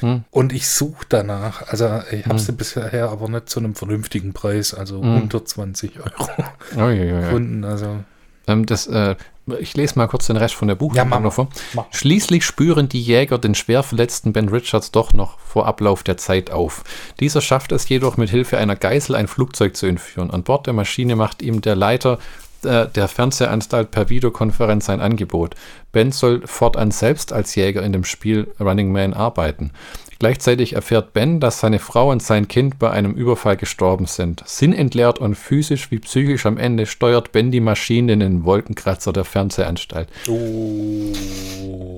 Hm. 0.00 0.24
und 0.30 0.52
ich 0.52 0.68
suche 0.68 1.04
danach. 1.08 1.68
Also 1.68 2.00
ich 2.10 2.26
habe 2.26 2.38
sie 2.38 2.52
bisher 2.52 3.08
aber 3.10 3.28
nicht 3.28 3.48
zu 3.48 3.60
einem 3.60 3.74
vernünftigen 3.74 4.32
Preis, 4.32 4.74
also 4.74 5.02
Hm. 5.02 5.22
unter 5.22 5.44
20 5.44 5.98
Euro 5.98 6.28
Oh, 6.76 6.86
gefunden. 6.88 7.64
Also 7.64 7.98
Ähm, 8.46 8.64
das, 8.64 8.86
äh, 8.86 9.14
ich 9.60 9.76
lese 9.76 9.98
mal 9.98 10.06
kurz 10.08 10.26
den 10.26 10.36
Rest 10.38 10.54
von 10.54 10.68
der 10.68 10.74
Buch 10.74 10.94
Ja, 10.94 11.04
noch 11.04 11.32
vor. 11.32 11.48
mach. 11.74 11.84
Schließlich 11.90 12.44
spüren 12.46 12.88
die 12.88 13.00
Jäger 13.02 13.36
den 13.38 13.54
schwer 13.54 13.82
verletzten 13.82 14.32
Ben 14.32 14.48
Richards 14.48 14.90
doch 14.90 15.12
noch 15.12 15.38
vor 15.40 15.66
Ablauf 15.66 16.02
der 16.02 16.16
Zeit 16.16 16.50
auf. 16.50 16.82
Dieser 17.20 17.40
schafft 17.42 17.72
es 17.72 17.88
jedoch 17.88 18.16
mit 18.16 18.30
Hilfe 18.30 18.56
einer 18.58 18.76
Geißel 18.76 19.14
ein 19.16 19.26
Flugzeug 19.28 19.76
zu 19.76 19.86
entführen. 19.86 20.30
An 20.30 20.44
Bord 20.44 20.66
der 20.66 20.74
Maschine 20.74 21.14
macht 21.16 21.42
ihm 21.42 21.60
der 21.60 21.76
Leiter 21.76 22.18
äh, 22.64 22.88
der 22.88 23.08
Fernsehanstalt 23.08 23.90
per 23.90 24.08
Videokonferenz 24.08 24.88
ein 24.90 25.00
Angebot. 25.00 25.54
Ben 25.92 26.12
soll 26.12 26.46
fortan 26.46 26.90
selbst 26.90 27.32
als 27.32 27.54
Jäger 27.54 27.82
in 27.82 27.92
dem 27.92 28.04
Spiel 28.04 28.48
Running 28.60 28.92
Man 28.92 29.14
arbeiten. 29.14 29.72
Gleichzeitig 30.18 30.72
erfährt 30.72 31.12
Ben, 31.12 31.38
dass 31.38 31.60
seine 31.60 31.78
Frau 31.78 32.10
und 32.10 32.22
sein 32.22 32.48
Kind 32.48 32.80
bei 32.80 32.90
einem 32.90 33.12
Überfall 33.12 33.56
gestorben 33.56 34.06
sind. 34.06 34.42
Sinnentleert 34.46 35.20
und 35.20 35.36
physisch 35.36 35.92
wie 35.92 36.00
psychisch 36.00 36.44
am 36.44 36.58
Ende 36.58 36.86
steuert 36.86 37.30
Ben 37.30 37.52
die 37.52 37.60
Maschine 37.60 38.14
in 38.14 38.20
den 38.20 38.44
Wolkenkratzer 38.44 39.12
der 39.12 39.24
Fernsehanstalt. 39.24 40.08
Oh. 40.28 41.12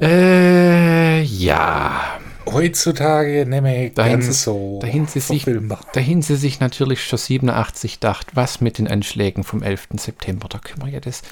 Äh, 0.03 1.23
ja. 1.23 2.21
Heutzutage 2.47 3.43
ich 3.43 3.95
Dahin 3.95 4.13
ganz 4.13 4.27
sie, 4.27 4.33
so. 4.33 4.79
dahin, 4.81 5.07
sie 5.07 5.21
sich, 5.21 5.47
dahin 5.93 6.23
sie 6.23 6.37
sich 6.37 6.61
natürlich 6.61 7.05
schon 7.05 7.19
87 7.19 8.01
dacht, 8.01 8.35
was 8.35 8.61
mit 8.61 8.79
den 8.79 8.89
Anschlägen 8.89 9.45
vom 9.45 9.63
11. 9.63 9.89
September, 9.97 10.49
da 10.49 10.59
können 10.59 10.83
wir 10.83 10.89
ja 10.89 11.01
das. 11.01 11.23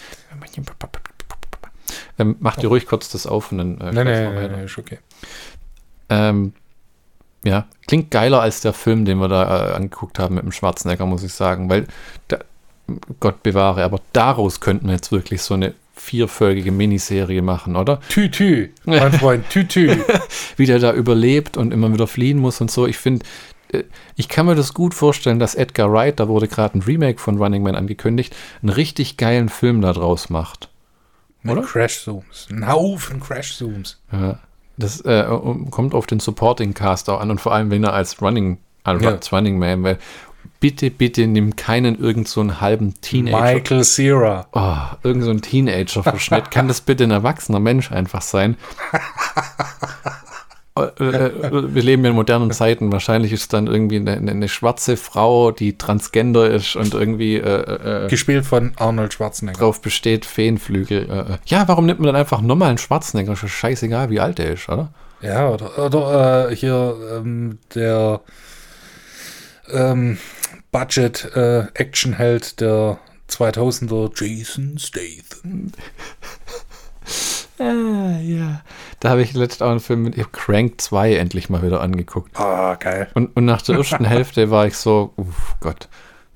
Ähm, 2.19 2.37
mach 2.41 2.57
dir 2.57 2.69
ruhig 2.69 2.87
kurz 2.87 3.09
das 3.09 3.27
auf 3.27 3.53
und 3.53 3.59
dann 3.59 3.81
äh, 3.81 3.95
wir 3.95 4.05
nee, 4.05 4.37
weiter. 4.37 4.57
nee, 4.57 4.65
ist 4.65 4.79
okay. 4.79 4.99
Ähm, 6.11 6.53
ja, 7.45 7.67
klingt 7.87 8.11
geiler 8.11 8.41
als 8.41 8.61
der 8.61 8.73
Film, 8.73 9.05
den 9.05 9.19
wir 9.19 9.29
da 9.29 9.71
äh, 9.71 9.75
angeguckt 9.75 10.19
haben 10.19 10.35
mit 10.35 10.45
dem 10.45 10.53
Schwarzenegger, 10.53 11.07
muss 11.07 11.23
ich 11.23 11.33
sagen, 11.33 11.71
weil, 11.71 11.87
da, 12.29 12.39
Gott 13.21 13.43
bewahre, 13.43 13.85
aber 13.85 14.01
daraus 14.13 14.61
könnten 14.61 14.87
wir 14.87 14.95
jetzt 14.95 15.13
wirklich 15.13 15.43
so 15.43 15.55
eine 15.55 15.75
vierfolgige 16.01 16.73
Miniserie 16.73 17.43
machen, 17.43 17.77
oder? 17.77 18.01
Tü, 18.09 18.31
tü, 18.31 18.71
mein 18.85 19.13
Freund, 19.19 19.49
tü, 19.51 19.67
tü. 19.67 19.97
Wie 20.57 20.67
der 20.67 20.79
da 20.79 20.93
überlebt 20.93 21.57
und 21.57 21.73
immer 21.73 21.93
wieder 21.93 22.07
fliehen 22.07 22.39
muss 22.39 22.61
und 22.61 22.71
so. 22.71 22.87
Ich 22.87 22.99
finde, 22.99 23.25
äh, 23.73 23.85
ich 24.17 24.29
kann 24.29 24.47
mir 24.47 24.55
das 24.55 24.75
gut 24.75 24.95
vorstellen, 24.95 25.39
dass 25.39 25.55
Edgar 25.55 25.93
Wright, 25.93 26.19
da 26.21 26.29
wurde 26.29 26.49
gerade 26.49 26.79
ein 26.79 26.83
Remake 26.83 27.19
von 27.19 27.39
Running 27.39 27.63
Man 27.63 27.75
angekündigt, 27.75 28.35
einen 28.63 28.71
richtig 28.71 29.17
geilen 29.17 29.49
Film 29.49 29.81
da 29.81 29.93
draus 29.93 30.31
macht. 30.31 30.69
Mit 31.43 31.63
Crash-Zooms. 31.65 32.49
Ein 32.51 32.69
Haufen 32.69 33.21
Crash-Zooms. 33.21 34.01
Ja, 34.13 34.41
das 34.77 35.01
äh, 35.03 35.25
kommt 35.71 35.95
auf 35.95 36.07
den 36.07 36.21
Supporting 36.21 36.75
Cast 36.75 37.09
auch 37.11 37.21
an 37.21 37.31
und 37.31 37.41
vor 37.41 37.53
allem, 37.53 37.71
wenn 37.71 37.85
er 37.85 37.93
als 37.93 38.21
Running, 38.21 38.59
als 38.85 39.03
Ja. 39.03 39.19
Running 39.33 39.59
Man, 39.59 39.83
weil 39.83 39.99
bitte, 40.61 40.91
bitte 40.91 41.27
nimm 41.27 41.57
keinen 41.57 41.99
irgend 41.99 42.29
so 42.29 42.41
einen 42.41 42.61
halben 42.61 42.95
Teenager. 43.01 43.55
Michael 43.55 43.85
Cera. 43.85 44.47
Oh, 44.53 44.97
irgend 45.07 45.25
so 45.25 45.31
ein 45.31 45.41
Teenager-Verschnitt. 45.43 46.51
Kann 46.51 46.69
das 46.69 46.81
bitte 46.81 47.05
ein 47.05 47.11
erwachsener 47.11 47.61
Mensch 47.61 47.91
einfach 47.93 48.23
sein? 48.23 48.57
Äh, 50.77 51.05
äh, 51.05 51.75
Wir 51.75 51.83
leben 51.83 52.05
in 52.05 52.15
modernen 52.15 52.53
Zeiten. 52.53 52.93
Wahrscheinlich 52.93 53.33
ist 53.33 53.53
dann 53.53 53.67
irgendwie 53.67 53.97
eine, 53.97 54.13
eine- 54.17 54.49
schwarze 54.49 54.97
Frau, 54.97 55.51
die 55.51 55.77
transgender 55.77 56.49
ist 56.51 56.77
und 56.77 56.95
irgendwie 56.95 57.35
äh, 57.37 58.05
äh, 58.05 58.09
Gespielt 58.09 58.47
von 58.47 58.73
Arnold 58.77 59.13
Schwarzenegger. 59.15 59.59
drauf 59.59 59.81
besteht, 59.83 60.25
Feenflügel. 60.25 61.11
Äh, 61.11 61.33
äh. 61.33 61.39
Ja, 61.47 61.67
warum 61.67 61.87
nimmt 61.87 61.99
man 61.99 62.07
dann 62.07 62.15
einfach 62.15 62.41
nochmal 62.43 62.69
einen 62.69 62.79
Schwarzenegger? 62.79 63.33
Ist 63.33 63.49
scheißegal, 63.49 64.11
wie 64.11 64.21
alt 64.21 64.39
der 64.39 64.53
ist, 64.53 64.69
oder? 64.69 64.91
Ja, 65.21 65.49
oder, 65.49 65.79
oder 65.85 66.51
äh, 66.51 66.55
hier 66.55 66.95
ähm, 67.17 67.59
der 67.75 68.21
ähm, 69.73 70.19
Budget-Action-Held 70.73 72.61
der 72.61 72.99
2000er 73.31 74.13
Jason 74.15 74.79
Statham. 74.79 75.73
Ah, 77.61 78.19
ja. 78.21 78.63
Da 79.01 79.11
habe 79.11 79.23
ich 79.23 79.33
letztens 79.33 79.63
auch 79.63 79.71
einen 79.71 79.81
Film 79.81 80.03
mit 80.03 80.17
ich 80.17 80.31
Crank 80.31 80.81
2 80.81 81.17
endlich 81.17 81.51
mal 81.51 81.63
wieder 81.63 81.81
angeguckt. 81.81 82.39
Ah, 82.39 82.77
geil. 82.77 83.09
Und, 83.15 83.37
und 83.37 83.45
nach 83.45 83.63
der 83.63 83.77
ersten 83.77 84.05
Hälfte 84.05 84.51
war 84.51 84.67
ich 84.67 84.77
so, 84.77 85.13
uff, 85.17 85.57
Gott, 85.61 85.89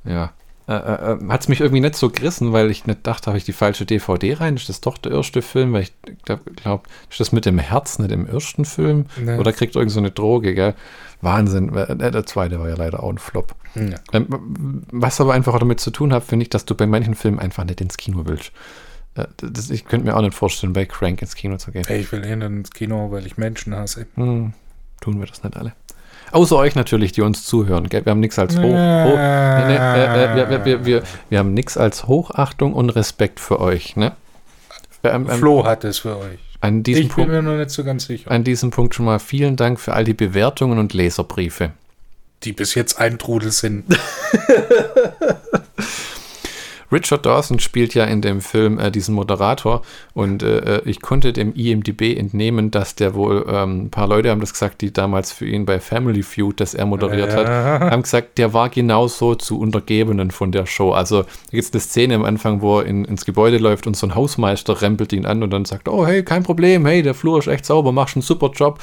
ja. 0.05 0.33
Äh, 0.73 1.13
äh, 1.25 1.29
hat 1.29 1.41
es 1.43 1.49
mich 1.49 1.61
irgendwie 1.61 1.81
nicht 1.81 1.97
so 1.97 2.11
gerissen, 2.11 2.53
weil 2.53 2.71
ich 2.71 2.87
nicht 2.87 3.07
dachte, 3.07 3.27
habe 3.27 3.39
ich 3.39 3.45
die 3.45 3.53
falsche 3.53 3.85
DVD 3.87 4.35
rein? 4.35 4.57
Ist 4.57 4.69
das 4.69 4.81
doch 4.81 4.99
der 4.99 5.13
erste 5.13 5.43
Film? 5.43 5.73
Weil 5.73 5.83
ich 5.83 5.93
glaube, 6.25 6.43
glaub, 6.57 6.87
ist 7.11 7.21
das 7.21 7.33
mit 7.33 7.45
dem 7.47 7.59
Herz 7.59 7.99
nicht 7.99 8.11
im 8.13 8.27
ersten 8.27 8.65
Film? 8.65 9.07
Nee. 9.21 9.37
Oder 9.39 9.53
kriegt 9.53 9.75
irgend 9.77 9.93
so 9.93 10.01
eine 10.01 10.11
Droge, 10.11 10.55
gell? 10.55 10.75
Wahnsinn. 11.21 11.75
Äh, 11.75 11.97
Der 11.97 12.27
zweite 12.27 12.59
war 12.61 12.69
ja 12.69 12.75
leider 12.77 13.03
auch 13.03 13.11
ein 13.11 13.19
Flop. 13.19 13.55
Ja. 13.75 13.97
Ähm, 14.13 14.83
was 14.91 15.21
aber 15.21 15.35
einfach 15.35 15.55
auch 15.55 15.59
damit 15.61 15.81
zu 15.81 15.91
tun 15.91 16.13
hat, 16.13 16.25
finde 16.25 16.45
ich, 16.45 16.51
dass 16.51 16.65
du 16.65 16.75
bei 16.75 16.87
manchen 16.87 17.15
Filmen 17.15 17.39
einfach 17.39 17.65
nicht 17.65 17.81
ins 17.81 17.97
Kino 17.97 18.23
willst. 18.27 18.53
Äh, 19.15 19.27
Das, 19.39 19.71
ich 19.71 19.85
könnte 19.85 20.07
mir 20.07 20.17
auch 20.17 20.23
nicht 20.23 20.35
vorstellen, 20.35 20.73
bei 20.73 20.85
Crank 20.87 21.23
ins 21.23 21.35
Kino 21.35 21.57
zu 21.59 21.71
gehen. 21.73 21.85
Hey, 21.87 22.01
ich 22.01 22.11
will 22.13 22.25
hin 22.25 22.41
ins 22.43 22.71
Kino, 22.71 23.11
weil 23.11 23.27
ich 23.27 23.37
Menschen 23.37 23.75
hasse. 23.75 24.07
Hm, 24.17 24.53
tun 25.01 25.21
wir 25.21 25.27
das 25.27 25.43
nicht 25.43 25.57
alle. 25.57 25.73
Außer 26.33 26.57
euch 26.57 26.75
natürlich, 26.75 27.13
die 27.13 27.21
uns 27.23 27.45
zuhören. 27.45 27.89
Gell? 27.89 28.05
Wir 28.05 28.11
haben 28.11 28.21
nichts 28.21 28.39
als 28.39 28.57
Hoch. 28.57 28.63
hoch 28.63 28.69
nee, 28.71 29.67
nee, 29.67 29.77
äh, 29.77 30.25
äh, 30.33 30.37
wir, 30.37 30.51
wir, 30.51 30.65
wir, 30.65 30.85
wir, 30.87 31.03
wir 31.29 31.39
haben 31.39 31.53
nichts 31.55 31.77
als 31.77 32.07
Hochachtung 32.07 32.73
und 32.73 32.91
Respekt 32.91 33.39
für 33.39 33.61
euch. 33.61 33.97
Ne? 33.97 34.13
Ähm, 35.05 35.29
ähm, 35.31 35.39
Flo 35.39 35.65
hat 35.65 35.85
es 35.85 35.99
für 35.99 36.17
euch. 36.19 36.39
an, 36.61 36.83
diesem 36.83 37.03
Ich 37.03 37.09
bin 37.09 37.15
Punkt, 37.17 37.33
mir 37.33 37.43
noch 37.43 37.57
nicht 37.57 37.71
so 37.71 37.85
ganz 37.85 38.07
sicher. 38.07 38.31
an 38.31 38.45
diesem 38.45 38.71
Punkt 38.71 38.95
schon 38.95 39.05
mal 39.07 39.19
vielen 39.19 39.57
Dank 39.57 39.79
für 39.79 39.93
all 39.95 40.05
die 40.05 40.15
Bewertungen 40.15 40.79
und 40.79 40.95
Leserbriefe. 40.95 41.73
Die 42.45 42.53
bis 42.53 42.75
jetzt 42.75 42.99
ein 42.99 43.19
Trudel 43.19 43.53
sind. 43.53 43.85
Richard 46.93 47.25
Dawson 47.25 47.59
spielt 47.59 47.95
ja 47.95 48.05
in 48.05 48.21
dem 48.21 48.41
Film 48.41 48.79
äh, 48.79 48.91
diesen 48.91 49.15
Moderator 49.15 49.83
und 50.15 50.43
äh, 50.43 50.77
äh, 50.77 50.83
ich 50.85 51.01
konnte 51.01 51.33
dem 51.33 51.55
IMDB 51.55 52.17
entnehmen, 52.17 52.71
dass 52.71 52.95
der 52.95 53.15
wohl, 53.15 53.47
ähm, 53.49 53.85
ein 53.85 53.91
paar 53.91 54.07
Leute 54.07 54.31
haben 54.31 54.41
das 54.41 54.53
gesagt, 54.53 54.81
die 54.83 54.93
damals 54.93 55.33
für 55.33 55.47
ihn 55.47 55.65
bei 55.65 55.81
Family 55.81 56.23
Feud, 56.23 56.61
das 56.61 56.75
er 56.75 56.87
moderiert 56.87 57.35
hat, 57.35 57.49
haben 57.49 58.03
gesagt, 58.03 58.39
der 58.39 58.53
war 58.53 58.69
genauso 58.69 59.35
zu 59.35 59.59
Untergebenen 59.59 60.31
von 60.31 60.53
der 60.53 60.67
Show. 60.67 60.93
Also 60.93 61.23
da 61.23 61.29
gibt 61.51 61.65
es 61.65 61.73
eine 61.73 61.81
Szene 61.81 62.15
am 62.15 62.25
Anfang, 62.25 62.61
wo 62.61 62.81
er 62.81 62.87
in, 62.87 63.05
ins 63.05 63.25
Gebäude 63.25 63.59
läuft 63.59 63.87
und 63.87 63.97
so 63.97 64.07
ein 64.07 64.15
Hausmeister 64.15 64.81
rempelt 64.83 65.13
ihn 65.13 65.27
an 65.27 65.43
und 65.43 65.51
dann 65.51 65.65
sagt, 65.65 65.89
oh 65.89 66.07
hey, 66.07 66.23
kein 66.23 66.43
Problem, 66.43 66.87
hey, 66.87 67.03
der 67.03 67.15
Flur 67.15 67.39
ist 67.39 67.47
echt 67.47 67.65
sauber, 67.65 67.93
machst 67.93 68.17
einen 68.17 68.23
super 68.23 68.51
Job. 68.55 68.79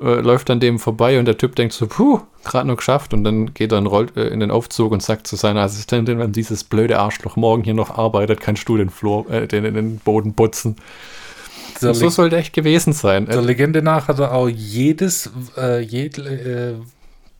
Äh, 0.00 0.20
läuft 0.20 0.48
an 0.48 0.60
dem 0.60 0.78
vorbei 0.78 1.18
und 1.18 1.26
der 1.26 1.36
Typ 1.36 1.56
denkt 1.56 1.74
so, 1.74 1.86
puh, 1.86 2.20
gerade 2.42 2.66
noch 2.66 2.76
geschafft 2.76 3.12
und 3.12 3.22
dann 3.22 3.52
geht 3.52 3.70
er 3.70 3.78
in, 3.78 3.86
Roll, 3.86 4.06
äh, 4.16 4.28
in 4.28 4.40
den 4.40 4.50
Aufzug 4.50 4.92
und 4.92 5.02
sagt 5.02 5.26
zu 5.26 5.36
seiner 5.36 5.60
Assistentin, 5.60 6.18
wenn 6.18 6.32
dieses 6.32 6.64
blöde 6.64 6.98
Arschloch 6.98 7.36
morgen 7.36 7.62
hier 7.64 7.74
noch 7.74 7.98
arbeitet, 7.98 8.40
kannst 8.40 8.66
du 8.66 8.78
den 8.78 8.88
Flur, 8.88 9.30
äh, 9.30 9.46
den, 9.46 9.64
den 9.74 9.98
Boden 9.98 10.32
putzen. 10.32 10.76
Der, 11.82 11.92
so 11.92 12.08
sollte 12.08 12.38
echt 12.38 12.54
gewesen 12.54 12.94
sein. 12.94 13.26
der 13.26 13.42
Legende 13.42 13.82
nach 13.82 14.08
hat 14.08 14.18
er 14.18 14.32
auch 14.32 14.48
jedes, 14.48 15.30
äh, 15.58 15.80
jed, 15.80 16.18
äh, 16.18 16.76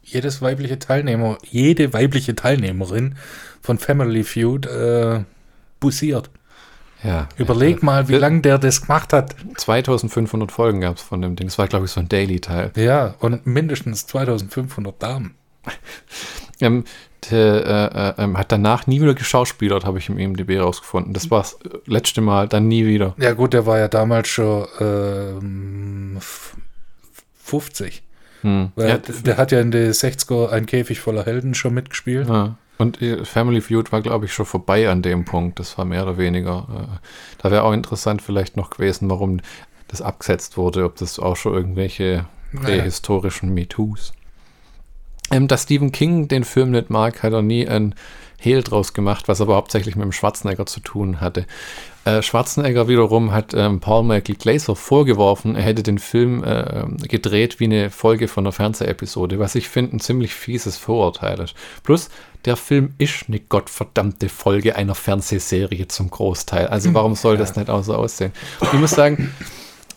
jedes 0.02 0.43
weibliche 0.43 0.79
Teilnehmer, 0.79 1.38
jede 1.49 1.95
weibliche 1.95 2.35
Teilnehmerin 2.35 3.17
von 3.62 3.79
Family 3.79 4.23
Feud 4.23 4.67
äh, 4.67 5.25
bussiert. 5.79 6.29
Ja, 7.02 7.28
Überleg 7.37 7.83
mal, 7.83 8.09
wie 8.09 8.14
Ja. 8.14 8.19
lange 8.19 8.40
der 8.40 8.59
das 8.59 8.83
gemacht 8.83 9.12
hat. 9.12 9.35
2500 9.57 10.52
Folgen 10.52 10.80
gab 10.80 10.97
es 10.97 11.02
von 11.02 11.23
dem 11.23 11.37
Ding. 11.37 11.47
Das 11.49 11.59
war, 11.59 11.66
glaube 11.69 11.87
ich, 11.87 11.90
so 11.90 12.00
ein 12.00 12.09
Daily-Teil. 12.09 12.73
Ja, 12.76 13.14
und 13.21 13.47
mindestens 13.47 14.07
2500 14.07 15.02
Damen. 15.02 15.35
Ähm, 16.62 16.85
der, 17.30 17.64
äh, 18.19 18.21
äh, 18.21 18.25
ähm, 18.25 18.37
hat 18.37 18.52
danach 18.52 18.87
nie 18.87 19.00
wieder 19.00 19.14
geschauspielert, 19.14 19.87
habe 19.87 19.97
ich 19.99 20.11
im 20.11 20.19
IMDb 20.19 20.61
rausgefunden. 20.61 21.14
Das 21.14 21.30
war 21.30 21.38
das 21.40 21.59
letzte 21.87 22.21
Mal, 22.21 22.49
dann 22.49 22.69
nie 22.69 22.85
wieder. 22.85 23.14
Ja 23.16 23.33
gut, 23.33 23.54
der 23.54 23.64
war 23.64 23.78
ja 23.78 23.88
damals 23.88 24.28
schon 24.28 24.66
ähm, 24.78 26.14
f- 26.19 26.54
50. 27.45 28.02
Hm. 28.42 28.73
Weil 28.75 28.88
Ja, 28.90 28.99
der, 28.99 29.14
der 29.14 29.37
hat 29.38 29.52
ja 29.52 29.61
in 29.62 29.71
den 29.71 29.90
60er 29.92 30.50
ein 30.50 30.66
Käfig 30.66 31.00
voller 31.00 31.25
Helden 31.25 31.54
schon 31.54 31.73
mitgespielt. 31.73 32.28
Ja. 32.28 32.57
Und 32.81 33.03
äh, 33.03 33.27
Family 33.27 33.61
Feud 33.61 33.93
war, 33.93 34.01
glaube 34.01 34.25
ich, 34.25 34.33
schon 34.33 34.47
vorbei 34.47 34.89
an 34.89 35.03
dem 35.03 35.27
Punkt. 35.27 35.59
Das 35.59 35.77
war 35.77 35.85
mehr 35.85 36.03
oder 36.03 36.17
weniger. 36.17 36.67
Äh, 36.71 36.99
da 37.43 37.51
wäre 37.51 37.65
auch 37.65 37.75
interessant 37.75 38.23
vielleicht 38.23 38.57
noch 38.57 38.71
gewesen, 38.71 39.11
warum 39.11 39.41
das 39.89 40.01
abgesetzt 40.01 40.57
wurde, 40.57 40.87
ob 40.87 40.97
das 40.97 41.19
auch 41.19 41.37
schon 41.37 41.53
irgendwelche 41.53 42.25
prähistorischen 42.55 43.53
MeToos. 43.53 44.15
Ähm, 45.31 45.47
dass 45.47 45.65
Stephen 45.65 45.93
King 45.93 46.29
den 46.29 46.43
Film 46.43 46.71
nicht 46.71 46.89
mag, 46.89 47.23
hat 47.23 47.35
er 47.35 47.43
nie 47.43 47.69
ein 47.69 47.95
Hehl 48.39 48.63
draus 48.63 48.95
gemacht, 48.95 49.29
was 49.29 49.43
aber 49.43 49.57
hauptsächlich 49.57 49.95
mit 49.95 50.05
dem 50.05 50.13
Schwarzenegger 50.13 50.65
zu 50.65 50.81
tun 50.81 51.21
hatte. 51.21 51.45
Äh, 52.07 52.23
Schwarzenegger 52.23 52.89
wiederum 52.89 53.33
hat 53.33 53.53
ähm, 53.53 53.81
Paul 53.81 54.05
Michael 54.05 54.37
Glaser 54.37 54.75
vorgeworfen, 54.75 55.55
er 55.55 55.63
hätte 55.63 55.83
den 55.83 55.99
Film 55.99 56.43
äh, 56.43 56.87
gedreht 57.07 57.61
wie 57.61 57.65
eine 57.65 57.91
Folge 57.91 58.27
von 58.27 58.45
einer 58.45 58.53
Fernsehepisode, 58.53 59.39
was 59.39 59.55
ich 59.55 59.69
finde 59.69 59.97
ein 59.97 60.01
ziemlich 60.01 60.33
fieses 60.33 60.79
Vorurteil 60.79 61.39
ist. 61.41 61.55
Plus, 61.83 62.09
der 62.45 62.57
Film 62.57 62.95
ist 62.99 63.25
eine 63.29 63.41
gottverdammte 63.41 64.29
Folge 64.29 64.77
einer 64.77 64.95
Fernsehserie 64.95 65.89
zum 65.89 66.11
Großteil. 66.11 66.69
Also 66.69 66.93
warum 66.95 67.15
soll 67.15 67.37
das 67.37 67.57
nicht 67.57 67.71
auch 67.71 67.83
so 67.83 67.95
aussehen? 67.95 68.33
Ich 68.63 68.73
muss 68.73 68.91
sagen, 68.91 69.33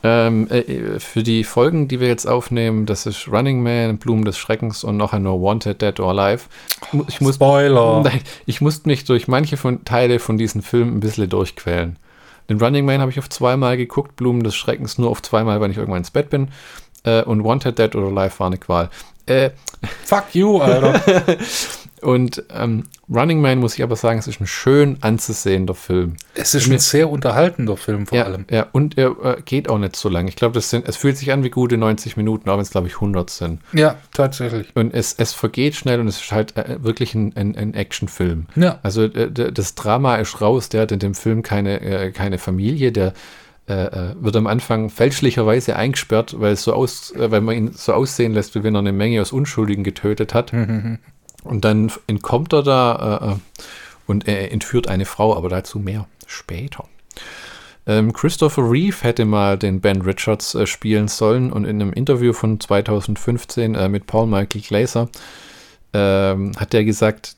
ähm, 0.06 0.50
äh, 0.50 1.00
für 1.00 1.24
die 1.24 1.46
Folgen, 1.46 1.88
die 1.88 2.02
wir 2.02 2.10
jetzt 2.10 2.28
aufnehmen, 2.28 2.86
das 2.86 3.06
ist 3.06 3.30
Running 3.30 3.64
Man, 3.64 3.98
Blumen 3.98 4.26
des 4.26 4.38
Schreckens 4.38 4.84
und 4.84 4.98
noch 4.98 5.14
ein 5.14 5.24
No 5.24 5.42
Wanted, 5.42 5.82
Dead 5.82 5.98
or 6.02 6.10
Alive. 6.10 6.44
Ich 7.08 7.22
muss, 7.22 7.36
Spoiler. 7.36 8.04
Ich 8.46 8.60
musste 8.60 8.90
mich 8.90 9.06
durch 9.06 9.30
manche 9.30 9.56
von, 9.56 9.86
Teile 9.86 10.20
von 10.20 10.38
diesen 10.38 10.62
Filmen 10.62 10.98
ein 10.98 11.00
bisschen 11.00 11.30
durchquälen. 11.30 11.98
Den 12.50 12.60
Running 12.60 12.86
Man 12.86 13.00
habe 13.00 13.12
ich 13.12 13.20
auf 13.20 13.30
zweimal 13.30 13.78
geguckt, 13.78 14.18
Blumen 14.18 14.44
des 14.44 14.56
Schreckens 14.56 14.98
nur 14.98 15.10
auf 15.10 15.22
zweimal, 15.22 15.62
wenn 15.62 15.72
ich 15.72 15.78
irgendwann 15.78 16.00
ins 16.00 16.12
Bett 16.12 16.30
bin. 16.30 16.50
Äh, 17.06 17.24
und 17.24 17.46
Wanted, 17.46 17.80
Dead 17.80 17.96
or 17.96 18.08
Alive 18.08 18.40
war 18.40 18.48
eine 18.48 18.58
Qual. 18.58 18.90
Äh, 19.26 19.52
Fuck 20.04 20.36
you, 20.36 20.60
Alter. 20.60 21.02
Und 22.04 22.44
ähm, 22.54 22.84
Running 23.10 23.42
Man 23.42 23.60
muss 23.60 23.76
ich 23.76 23.84
aber 23.84 23.96
sagen, 23.96 24.20
es 24.20 24.28
ist 24.28 24.42
ein 24.42 24.48
schön 24.48 24.98
anzusehender 25.02 25.74
Film. 25.74 26.18
Es 26.36 26.54
ist 26.54 26.70
ein 26.70 26.80
sehr 26.80 27.10
unterhaltender 27.10 27.78
Film 27.78 28.08
vor 28.08 28.18
ja, 28.18 28.26
allem. 28.26 28.46
Ja, 28.52 28.68
und 28.72 28.98
er 28.98 29.16
äh, 29.24 29.42
geht 29.44 29.70
auch 29.70 29.78
nicht 29.78 29.96
so 29.96 30.10
lang. 30.10 30.28
Ich 30.28 30.36
glaube, 30.36 30.54
das 30.54 30.70
sind, 30.70 30.88
es 30.88 30.98
fühlt 30.98 31.18
sich 31.18 31.32
an 31.32 31.44
wie 31.44 31.50
gute 31.50 31.78
90 31.78 32.18
Minuten, 32.18 32.50
auch 32.50 32.56
wenn 32.56 32.62
es, 32.62 32.72
glaube 32.72 32.88
ich, 32.88 32.96
100 32.96 33.30
sind. 33.30 33.62
Ja, 33.72 33.96
tatsächlich. 34.14 34.68
Und 34.76 34.94
es, 34.94 35.14
es 35.18 35.34
vergeht 35.34 35.76
schnell 35.76 36.00
und 36.00 36.08
es 36.08 36.22
ist 36.22 36.32
halt 36.32 36.58
äh, 36.58 36.84
wirklich 36.84 37.16
ein, 37.16 37.36
ein, 37.36 37.56
ein 37.56 37.74
Actionfilm. 37.74 38.48
Ja. 38.56 38.80
Also 38.84 39.04
äh, 39.04 39.32
das 39.32 39.76
Drama 39.76 40.18
ist 40.18 40.42
raus, 40.42 40.70
der 40.70 40.82
hat 40.82 40.92
in 40.92 41.00
dem 41.00 41.16
Film 41.16 41.42
keine, 41.42 41.82
äh, 41.82 42.12
keine 42.12 42.38
Familie, 42.38 42.92
der 42.92 43.14
äh, 43.66 43.74
äh, 43.74 44.16
wird 44.20 44.36
am 44.36 44.46
Anfang 44.46 44.90
fälschlicherweise 44.90 45.78
eingesperrt, 45.78 46.36
weil, 46.38 46.52
es 46.52 46.64
so 46.64 46.74
aus, 46.74 47.12
äh, 47.16 47.32
weil 47.32 47.40
man 47.40 47.56
ihn 47.56 47.72
so 47.72 47.94
aussehen 47.94 48.34
lässt, 48.34 48.56
wie 48.56 48.64
wenn 48.64 48.76
er 48.76 48.80
eine 48.80 48.92
Menge 48.92 49.22
aus 49.22 49.32
Unschuldigen 49.32 49.86
getötet 49.86 50.34
hat. 50.34 50.52
Und 51.44 51.66
dann 51.66 51.92
entkommt 52.08 52.54
er 52.54 52.64
da 52.64 53.20
äh, 53.22 53.32
äh, 53.32 53.36
und 54.08 54.28
er 54.28 54.52
entführt 54.52 54.88
eine 54.88 55.06
Frau, 55.06 55.36
aber 55.36 55.50
dazu 55.50 55.80
mehr 55.80 56.08
später. 56.28 56.86
Ähm, 57.86 58.14
Christopher 58.14 58.70
Reeve 58.70 58.96
hätte 59.02 59.26
mal 59.26 59.58
den 59.58 59.82
Ben 59.82 60.02
Richards 60.02 60.56
äh, 60.56 60.66
spielen 60.66 61.08
sollen 61.08 61.52
und 61.52 61.66
in 61.66 61.82
einem 61.82 61.92
Interview 61.92 62.32
von 62.32 62.60
2015 62.60 63.76
äh, 63.76 63.90
mit 63.90 64.08
Paul 64.08 64.28
Michael 64.28 64.62
Glaser 64.62 65.10
ähm, 65.94 66.54
hat 66.58 66.74
er 66.74 66.86
gesagt, 66.86 67.36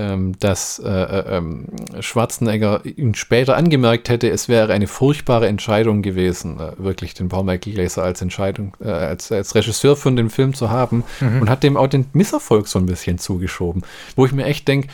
ähm, 0.00 0.32
dass 0.38 0.78
äh, 0.78 0.88
äh, 0.88 1.36
ähm, 1.36 1.66
Schwarzenegger 2.00 2.80
ihn 2.84 3.14
später 3.14 3.56
angemerkt 3.56 4.08
hätte, 4.08 4.30
es 4.30 4.48
wäre 4.48 4.72
eine 4.72 4.86
furchtbare 4.86 5.46
Entscheidung 5.46 6.00
gewesen, 6.00 6.58
äh, 6.58 6.72
wirklich 6.78 7.12
den 7.12 7.28
Paul 7.28 7.44
Michael 7.44 7.74
Glaser 7.74 8.02
als 8.02 8.22
Entscheidung, 8.22 8.74
äh, 8.80 8.88
als, 8.88 9.30
als 9.30 9.54
Regisseur 9.54 9.96
von 9.96 10.16
dem 10.16 10.30
Film 10.30 10.54
zu 10.54 10.70
haben 10.70 11.04
und 11.20 11.50
hat 11.50 11.62
dem 11.62 11.76
auch 11.76 11.88
den 11.88 12.06
Misserfolg 12.14 12.66
so 12.66 12.78
ein 12.78 12.86
bisschen 12.86 13.18
zugeschoben, 13.18 13.82
wo 14.16 14.24
ich 14.24 14.32
mir 14.32 14.44
echt 14.44 14.66
denke, 14.66 14.88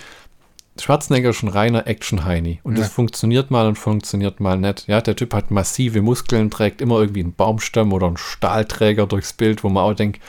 Schwarzenegger 0.78 1.30
ist 1.30 1.42
ein 1.42 1.48
reiner 1.48 1.86
Action-Heini 1.86 2.60
und 2.62 2.76
das 2.76 2.88
funktioniert 2.88 3.50
mal 3.50 3.66
und 3.66 3.76
funktioniert 3.76 4.40
mal 4.40 4.58
nicht. 4.58 4.86
Ja, 4.88 5.00
der 5.00 5.16
Typ 5.16 5.32
hat 5.32 5.50
massive 5.50 6.02
Muskeln, 6.02 6.50
trägt 6.50 6.82
immer 6.82 7.00
irgendwie 7.00 7.22
einen 7.22 7.32
Baumstamm 7.32 7.94
oder 7.94 8.08
einen 8.08 8.18
Stahlträger 8.18 9.06
durchs 9.06 9.32
Bild, 9.32 9.64
wo 9.64 9.70
man 9.70 9.84
auch 9.84 9.94
denkt, 9.94 10.20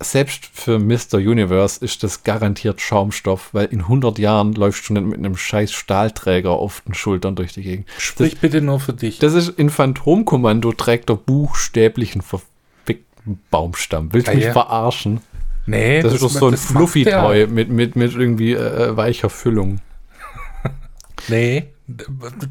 selbst 0.00 0.46
für 0.52 0.78
Mr. 0.78 1.14
Universe 1.14 1.84
ist 1.84 2.02
das 2.02 2.22
garantiert 2.22 2.80
Schaumstoff, 2.80 3.48
weil 3.52 3.66
in 3.66 3.80
100 3.80 4.18
Jahren 4.18 4.52
läuft 4.54 4.84
schon 4.84 4.94
nicht 4.94 5.06
mit 5.06 5.18
einem 5.18 5.36
scheiß 5.36 5.72
Stahlträger 5.72 6.50
auf 6.50 6.82
den 6.82 6.94
Schultern 6.94 7.34
durch 7.36 7.52
die 7.54 7.62
Gegend. 7.62 7.88
Sprich 7.98 8.38
bitte 8.38 8.60
nur 8.60 8.78
für 8.80 8.92
dich. 8.92 9.18
Das 9.18 9.34
ist 9.34 9.48
in 9.58 9.70
Phantomkommando 9.70 10.72
trägt 10.72 11.08
er 11.10 11.16
buchstäblichen 11.16 12.20
verfickten 12.22 13.40
Baumstamm. 13.50 14.12
Willst 14.12 14.28
du 14.28 14.32
Ja, 14.32 14.36
mich 14.36 14.46
ja. 14.46 14.52
verarschen? 14.52 15.20
nee, 15.66 16.00
Das, 16.02 16.12
ist 16.14 16.22
doch 16.22 16.30
so 16.30 16.46
ein 16.46 16.52
das 16.52 16.70
macht 16.70 16.78
Fluffy-Toy 16.90 17.46
mit, 17.46 17.70
mit, 17.70 17.96
mit 17.96 18.14
irgendwie 18.14 18.52
äh, 18.52 18.96
weicher 18.96 19.30
Füllung. 19.30 19.80
der. 19.80 20.72
Nee. 21.28 21.66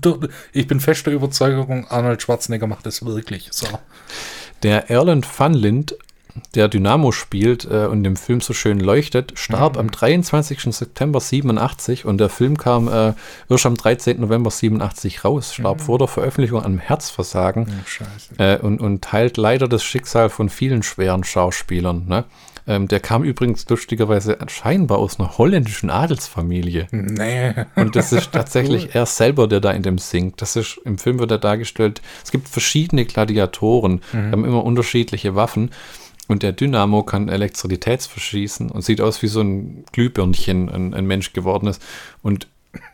Du- 0.02 0.28
Ich 0.54 0.66
bin 0.68 0.80
fester 0.80 1.12
Überzeugung, 1.12 1.86
Arnold 1.90 2.22
Schwarzenegger 2.22 2.68
macht 2.68 2.86
das 2.86 3.06
wirklich. 3.06 3.50
So. 3.52 3.68
Der 4.64 4.90
Erland 4.90 5.26
Funlind, 5.26 5.96
der 6.54 6.68
Dynamo 6.68 7.12
spielt 7.12 7.66
äh, 7.66 7.86
und 7.86 8.06
im 8.06 8.16
Film 8.16 8.42
so 8.42 8.54
schön 8.54 8.80
leuchtet, 8.80 9.34
starb 9.36 9.78
am 9.78 9.92
23. 9.92 10.76
September 10.76 11.20
87 11.20 12.06
und 12.06 12.18
der 12.18 12.30
Film 12.30 12.58
kam 12.58 12.88
äh, 12.88 13.14
erst 13.50 13.66
am 13.66 13.76
13. 13.76 14.20
November 14.20 14.52
87 14.52 15.24
raus, 15.24 15.54
starb 15.54 15.82
vor 15.82 15.98
der 15.98 16.08
Veröffentlichung 16.08 16.60
an 16.60 16.66
einem 16.66 16.80
Herzversagen 16.80 17.68
äh, 18.38 18.58
und, 18.58 18.82
und 18.82 19.04
teilt 19.04 19.38
leider 19.38 19.68
das 19.68 19.84
Schicksal 19.84 20.30
von 20.30 20.50
vielen 20.50 20.84
schweren 20.84 21.24
Schauspielern. 21.24 22.06
Ne? 22.08 22.26
Ähm, 22.68 22.88
der 22.88 23.00
kam 23.00 23.24
übrigens 23.24 23.68
lustigerweise 23.70 24.38
scheinbar 24.48 24.98
aus 24.98 25.20
einer 25.20 25.38
holländischen 25.38 25.90
Adelsfamilie. 25.90 26.88
Nee. 26.92 27.54
Und 27.76 27.96
das 27.96 28.12
ist 28.12 28.32
tatsächlich 28.34 28.96
er 28.96 29.06
selber, 29.06 29.48
der 29.48 29.60
da 29.60 29.72
in 29.72 29.84
dem 29.84 30.00
singt. 30.00 30.42
Das 30.42 30.56
ist, 30.56 30.80
im 30.84 30.98
Film 30.98 31.20
wird 31.20 31.32
er 31.32 31.38
dargestellt, 31.38 32.02
es 32.24 32.32
gibt 32.32 32.50
verschiedene 32.50 33.06
Gladiatoren, 33.06 34.02
haben 34.14 34.46
immer 34.46 34.64
unterschiedliche 34.64 35.36
Waffen. 35.36 35.70
Und 36.28 36.42
der 36.44 36.54
Dynamo 36.54 37.04
kann 37.04 37.30
Elektrizität 37.30 38.02
verschießen 38.04 38.72
und 38.72 38.84
sieht 38.84 39.00
aus 39.02 39.22
wie 39.22 39.28
so 39.28 39.42
ein 39.42 39.86
Glühbirnchen, 39.92 40.70
ein, 40.70 40.94
ein 40.94 41.06
Mensch 41.06 41.34
geworden 41.34 41.68
ist. 41.68 41.82
Und 42.24 42.48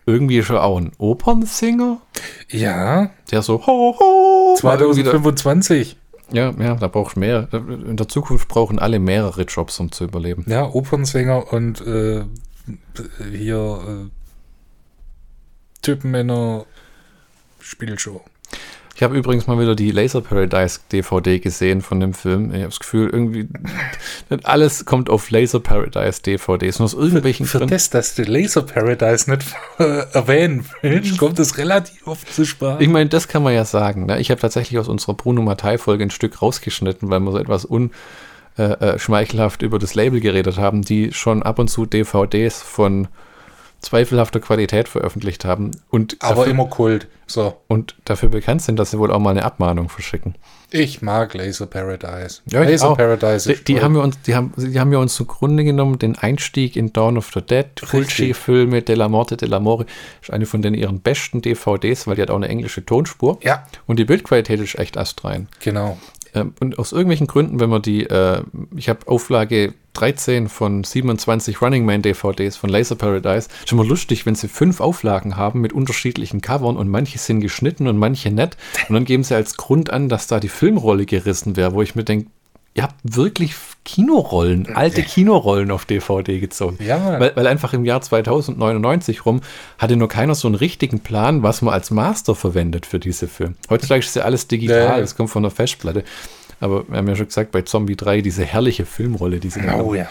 irgendwie 0.06 0.38
er 0.50 0.64
auch 0.64 0.78
ein 0.78 0.92
Opernsinger, 0.98 2.02
Ja, 2.50 3.10
der 3.32 3.42
so 3.42 3.66
ho, 3.66 3.96
ho, 4.00 4.58
mal 4.64 4.80
irgendwie 4.80 5.04
da- 5.04 5.12
2025. 5.12 5.98
Ja, 6.34 6.52
ja, 6.60 6.76
da 6.76 6.88
brauchst 6.88 7.16
du 7.18 7.20
mehr. 7.22 7.48
In 7.52 7.98
der 7.98 8.08
Zukunft 8.08 8.48
brauchen 8.48 8.80
alle 8.80 9.00
mehrere 9.00 9.42
Jobs, 9.44 9.80
um 9.80 9.92
zu 9.92 10.06
überleben. 10.06 10.46
Ja, 10.48 10.66
Opernsänger 10.66 11.52
und 11.52 11.82
äh, 11.82 12.24
hier 13.32 13.82
äh, 14.08 14.10
Typen 15.82 16.14
in 16.14 16.30
einer 16.32 16.66
Spielshow. 17.60 18.22
Ich 19.02 19.04
habe 19.04 19.18
übrigens 19.18 19.48
mal 19.48 19.60
wieder 19.60 19.74
die 19.74 19.90
Laser 19.90 20.22
Paradise 20.22 20.80
DVD 20.92 21.40
gesehen 21.40 21.82
von 21.82 22.00
dem 22.00 22.14
Film. 22.14 22.52
Ich 22.52 22.58
habe 22.58 22.66
das 22.66 22.80
Gefühl, 22.80 23.10
irgendwie 23.12 23.48
nicht 24.30 24.46
alles 24.46 24.86
kommt 24.86 25.10
auf 25.10 25.32
Laser 25.32 25.60
Paradise 25.60 26.22
DVDs. 26.22 26.80
Und 26.80 26.86
aus 26.86 26.94
irgendwelchen 26.94 27.48
Für 27.48 27.58
Gründen. 27.58 27.74
das, 27.74 27.90
dass 27.90 28.14
du 28.14 28.22
Laser 28.22 28.62
Paradise 28.62 29.28
nicht 29.32 29.56
äh, 29.80 30.04
erwähnen 30.14 30.66
willst, 30.84 31.18
kommt 31.18 31.40
das 31.40 31.58
relativ 31.58 32.06
oft 32.06 32.32
zu 32.32 32.46
Sprache. 32.46 32.84
Ich 32.84 32.90
meine, 32.90 33.10
das 33.10 33.28
kann 33.28 33.42
man 33.42 33.56
ja 33.56 33.66
sagen. 33.66 34.06
Ne? 34.06 34.20
Ich 34.20 34.30
habe 34.30 34.40
tatsächlich 34.40 34.78
aus 34.78 34.88
unserer 34.88 35.16
Bruno 35.16 35.42
Mattei-Folge 35.42 36.04
ein 36.04 36.12
Stück 36.12 36.40
rausgeschnitten, 36.40 37.10
weil 37.10 37.22
wir 37.22 37.32
so 37.32 37.40
etwas 37.40 37.66
unschmeichelhaft 37.66 39.64
über 39.64 39.80
das 39.80 39.96
Label 39.96 40.20
geredet 40.20 40.60
haben, 40.60 40.84
die 40.84 41.12
schon 41.12 41.42
ab 41.42 41.58
und 41.58 41.70
zu 41.70 41.88
DVDs 41.88 42.62
von 42.62 43.08
zweifelhafter 43.82 44.40
Qualität 44.40 44.88
veröffentlicht 44.88 45.44
haben 45.46 45.72
und 45.90 46.18
Aber 46.20 46.36
dafür, 46.36 46.52
immer 46.52 46.66
Kult. 46.66 47.08
So, 47.28 47.56
und 47.68 47.96
dafür 48.06 48.30
bekannt 48.30 48.62
sind, 48.62 48.78
dass 48.78 48.92
sie 48.92 49.00
wohl 49.00 49.12
auch 49.12 49.20
mal 49.20 49.32
eine 49.32 49.44
Abmahnung 49.44 49.88
verschicken. 49.90 50.36
ich 50.70 51.02
mag 51.02 51.34
Laser 51.34 51.66
Paradise. 51.66 52.42
Ja, 52.52 52.62
Laser 52.64 52.90
auch. 52.90 52.98
Paradise 52.98 53.48
Die, 53.50 53.54
ist 53.54 53.68
die 53.68 53.82
haben 53.82 53.96
wir 53.96 54.02
uns, 54.04 54.22
die 54.22 54.36
haben, 54.36 54.54
die 54.58 54.80
haben 54.80 54.92
wir 54.92 55.00
uns 55.00 55.16
zugrunde 55.16 55.64
genommen, 55.64 55.98
den 55.98 56.18
Einstieg 56.18 56.76
in 56.76 56.92
Dawn 56.94 57.18
of 57.18 57.32
the 57.34 57.42
Dead, 57.42 57.66
Fulci-Filme, 57.84 58.82
Della 58.82 59.08
Morte, 59.10 59.38
Della 59.38 59.60
More, 59.60 59.86
ist 60.22 60.32
eine 60.32 60.46
von 60.46 60.62
den 60.62 60.74
ihren 60.74 61.00
besten 61.00 61.42
DVDs, 61.42 62.06
weil 62.08 62.16
die 62.16 62.22
hat 62.22 62.30
auch 62.32 62.36
eine 62.36 62.50
englische 62.50 62.86
Tonspur. 62.86 63.40
Ja, 63.42 63.64
Und 63.88 63.98
die 64.00 64.06
Bildqualität 64.06 64.60
ist 64.60 64.78
echt 64.78 64.98
astrein. 64.98 65.48
genau. 65.60 65.98
Ähm, 66.34 66.54
und 66.60 66.80
aus 66.80 66.92
irgendwelchen 66.92 67.28
Gründen, 67.28 67.60
wenn 67.60 67.70
man 67.70 67.82
die, 67.82 68.04
äh, 68.04 68.44
ich 68.76 68.90
habe 68.90 69.08
Auflage 69.08 69.74
13 69.94 70.48
von 70.48 70.84
27 70.84 71.62
Running 71.62 71.86
Man 71.86 72.02
DVDs 72.02 72.56
von 72.56 72.70
Laser 72.70 72.96
Paradise, 72.96 73.50
ist 73.64 73.72
immer 73.72 73.84
lustig, 73.84 74.26
wenn 74.26 74.36
sie 74.36 74.48
fünf 74.48 74.80
Auflagen 74.80 75.36
haben 75.36 75.62
mit 75.62 75.74
unterschiedlichen 75.74 76.42
Covern 76.42 76.78
und 76.78 76.90
manche 76.90 77.18
sind 77.18 77.42
geschnitten 77.42 77.88
und 77.88 77.98
manche 77.98 78.32
nicht. 78.32 78.58
Und 78.88 78.96
dann 78.96 79.06
geben 79.06 79.24
sie 79.24 79.36
als 79.36 79.58
Grund 79.58 79.90
an, 79.90 80.10
dass 80.10 80.28
da 80.28 80.40
die 80.40 80.50
Filmrolle 80.50 81.06
gerissen 81.06 81.56
wäre, 81.56 81.74
wo 81.74 81.82
ich 81.82 81.96
mir 81.96 82.04
denke, 82.04 82.30
ihr 82.74 82.84
habt 82.84 82.96
wirklich 83.04 83.54
Kinorollen, 83.84 84.76
alte 84.76 85.02
Kinorollen 85.02 85.72
auf 85.72 85.86
DVD 85.86 86.40
gezogen. 86.40 86.78
Ja, 86.86 87.20
weil, 87.20 87.36
weil 87.36 87.48
einfach 87.48 87.74
im 87.74 87.84
Jahr 87.84 88.02
2099 88.02 89.26
rum 89.26 89.42
hatte 89.80 89.96
nur 89.96 90.08
keiner 90.08 90.36
so 90.36 90.48
einen 90.48 90.56
richtigen 90.56 91.00
Plan, 91.00 91.42
was 91.44 91.62
man 91.64 91.74
als 91.74 91.90
Master 91.92 92.36
verwendet 92.36 92.86
für 92.86 93.00
diese 93.00 93.28
Filme. 93.28 93.56
Heutzutage 93.70 94.00
ist 94.02 94.16
ja 94.16 94.24
alles 94.24 94.48
digital, 94.48 94.78
Ja, 94.78 95.00
ja. 95.00 95.06
kommt 95.18 95.30
von 95.32 95.42
der 95.44 95.52
Festplatte. 95.52 96.04
Aber 96.60 96.88
wir 96.88 96.98
haben 96.98 97.08
ja 97.08 97.16
schon 97.16 97.26
gesagt, 97.26 97.52
bei 97.52 97.64
Zombie 97.64 97.96
3 97.96 98.22
diese 98.22 98.46
herrliche 98.46 98.86
Filmrolle, 98.86 99.40
die 99.40 99.50
sie 99.50 99.62
da 99.62 99.76
Oh 99.80 99.88
haben. 99.88 99.96
ja. 99.96 100.08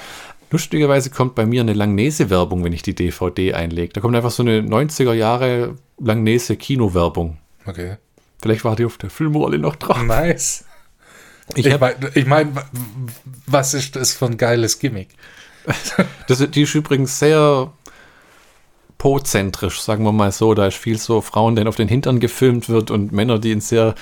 Lustigerweise 0.50 1.11
kommt 1.11 1.37
bei 1.37 1.46
mir 1.46 1.61
eine 1.61 1.74
Langnese-Werbung, 1.74 2.64
wenn 2.64 2.72
ich 2.72 2.83
die 2.83 2.96
DVD 2.96 3.54
einlege. 3.54 3.92
Da 3.92 4.00
kommt 4.00 4.16
einfach 4.16 4.33
so 4.33 4.42
eine 4.42 4.62
90er 4.62 5.12
Jahre 5.12 5.76
Langnese-Kinowerbung. 6.00 7.38
Okay. 7.66 7.96
Vielleicht 8.42 8.64
war 8.64 8.74
die 8.74 8.85
auf 8.85 8.98
der 8.98 9.11
Filmrolle 9.11 9.59
noch 9.59 9.76
drauf. 9.76 10.02
Nice. 10.02 10.64
Ich 11.54 11.66
Ich 11.66 11.78
meine, 11.78 11.96
ich 12.14 12.26
mein, 12.26 12.58
was 13.46 13.74
ist 13.74 13.96
das 13.96 14.12
für 14.12 14.26
ein 14.26 14.36
geiles 14.36 14.78
Gimmick? 14.78 15.08
Das, 16.26 16.38
die 16.50 16.62
ist 16.62 16.74
übrigens 16.74 17.18
sehr 17.18 17.72
pozentrisch, 19.00 19.80
sagen 19.80 20.04
wir 20.04 20.12
mal 20.12 20.30
so. 20.30 20.54
Da 20.54 20.66
ist 20.66 20.76
viel 20.76 20.98
so 20.98 21.20
Frauen, 21.22 21.56
denen 21.56 21.68
auf 21.68 21.76
den 21.76 21.88
Hintern 21.88 22.20
gefilmt 22.20 22.68
wird 22.68 22.90
und 22.90 23.12
Männer, 23.12 23.38
die 23.38 23.50
in 23.50 23.60
sehr 23.60 23.94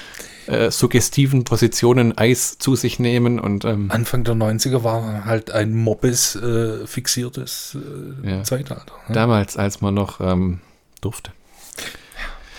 äh, 0.46 0.70
suggestiven 0.70 1.44
Positionen 1.44 2.18
Eis 2.18 2.58
zu 2.58 2.74
sich 2.74 2.98
nehmen 2.98 3.38
und 3.38 3.64
ähm, 3.64 3.90
Anfang 3.90 4.24
der 4.24 4.34
90er 4.34 4.82
war 4.82 5.24
halt 5.24 5.50
ein 5.50 5.74
Mobbes 5.74 6.34
äh, 6.36 6.86
fixiertes 6.86 7.76
äh, 8.24 8.30
Ja. 8.30 8.42
Zeitalter. 8.42 8.92
Ne? 9.06 9.14
damals, 9.14 9.56
als 9.56 9.80
man 9.80 9.94
noch 9.94 10.20
ähm, 10.20 10.60
durfte. 11.00 11.32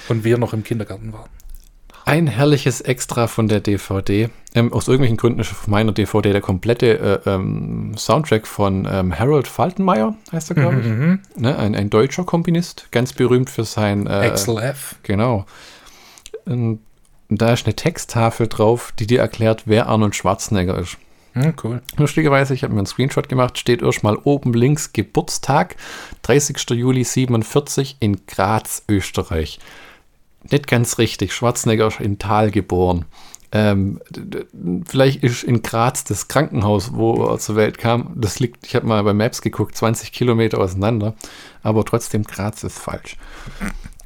Und 0.07 0.23
wir 0.23 0.37
noch 0.37 0.53
im 0.53 0.63
Kindergarten 0.63 1.11
waren. 1.11 1.29
Ein 2.09 2.25
herrliches 2.25 2.81
Extra 2.81 3.27
von 3.27 3.47
der 3.47 3.59
DVD. 3.59 4.29
Ähm, 4.55 4.73
aus 4.73 4.87
irgendwelchen 4.87 5.17
Gründen 5.17 5.41
ist 5.41 5.51
auf 5.51 5.67
meiner 5.67 5.91
DVD 5.91 6.31
der 6.31 6.41
komplette 6.41 7.21
äh, 7.23 7.29
ähm, 7.29 7.93
Soundtrack 7.95 8.47
von 8.47 8.87
ähm, 8.91 9.13
Harold 9.17 9.47
Faltenmeyer, 9.47 10.15
heißt 10.31 10.49
er, 10.49 10.55
glaube 10.55 10.79
ich. 10.79 11.39
Ne, 11.39 11.55
ein, 11.55 11.75
ein 11.75 11.91
deutscher 11.91 12.23
Komponist, 12.23 12.87
ganz 12.89 13.13
berühmt 13.13 13.51
für 13.51 13.63
sein. 13.63 14.07
Äh, 14.07 14.09
Axel 14.09 14.57
F. 14.57 14.95
Genau. 15.03 15.45
Und 16.45 16.79
da 17.29 17.53
ist 17.53 17.67
eine 17.67 17.75
Texttafel 17.75 18.47
drauf, 18.47 18.91
die 18.97 19.05
dir 19.05 19.19
erklärt, 19.19 19.63
wer 19.67 19.85
Arnold 19.85 20.15
Schwarzenegger 20.15 20.79
ist. 20.79 20.97
Hm, 21.33 21.53
cool. 21.63 21.83
Lustigerweise, 21.97 22.55
ich 22.55 22.63
habe 22.63 22.73
mir 22.73 22.79
einen 22.79 22.87
Screenshot 22.87 23.29
gemacht, 23.29 23.59
steht 23.59 23.83
erstmal 23.83 24.15
oben 24.15 24.53
links 24.53 24.93
Geburtstag, 24.93 25.75
30. 26.23 26.71
Juli 26.71 27.03
47 27.03 27.97
in 27.99 28.25
Graz, 28.25 28.81
Österreich. 28.89 29.59
Nicht 30.49 30.67
ganz 30.67 30.97
richtig, 30.97 31.33
Schwarzenegger 31.33 31.87
ist 31.87 31.99
in 31.99 32.17
Thal 32.19 32.51
geboren. 32.51 33.05
Ähm, 33.51 33.99
vielleicht 34.85 35.23
ist 35.23 35.43
in 35.43 35.63
Graz 35.63 36.03
das 36.03 36.27
Krankenhaus, 36.27 36.93
wo 36.93 37.25
er 37.25 37.39
zur 37.39 37.55
Welt 37.55 37.79
kam. 37.79 38.13
Das 38.15 38.39
liegt, 38.39 38.65
ich 38.67 38.75
habe 38.75 38.85
mal 38.85 39.03
bei 39.03 39.13
Maps 39.13 39.41
geguckt, 39.41 39.75
20 39.75 40.11
Kilometer 40.11 40.59
auseinander. 40.59 41.15
Aber 41.63 41.83
trotzdem, 41.83 42.23
Graz 42.23 42.63
ist 42.63 42.77
falsch. 42.77 43.17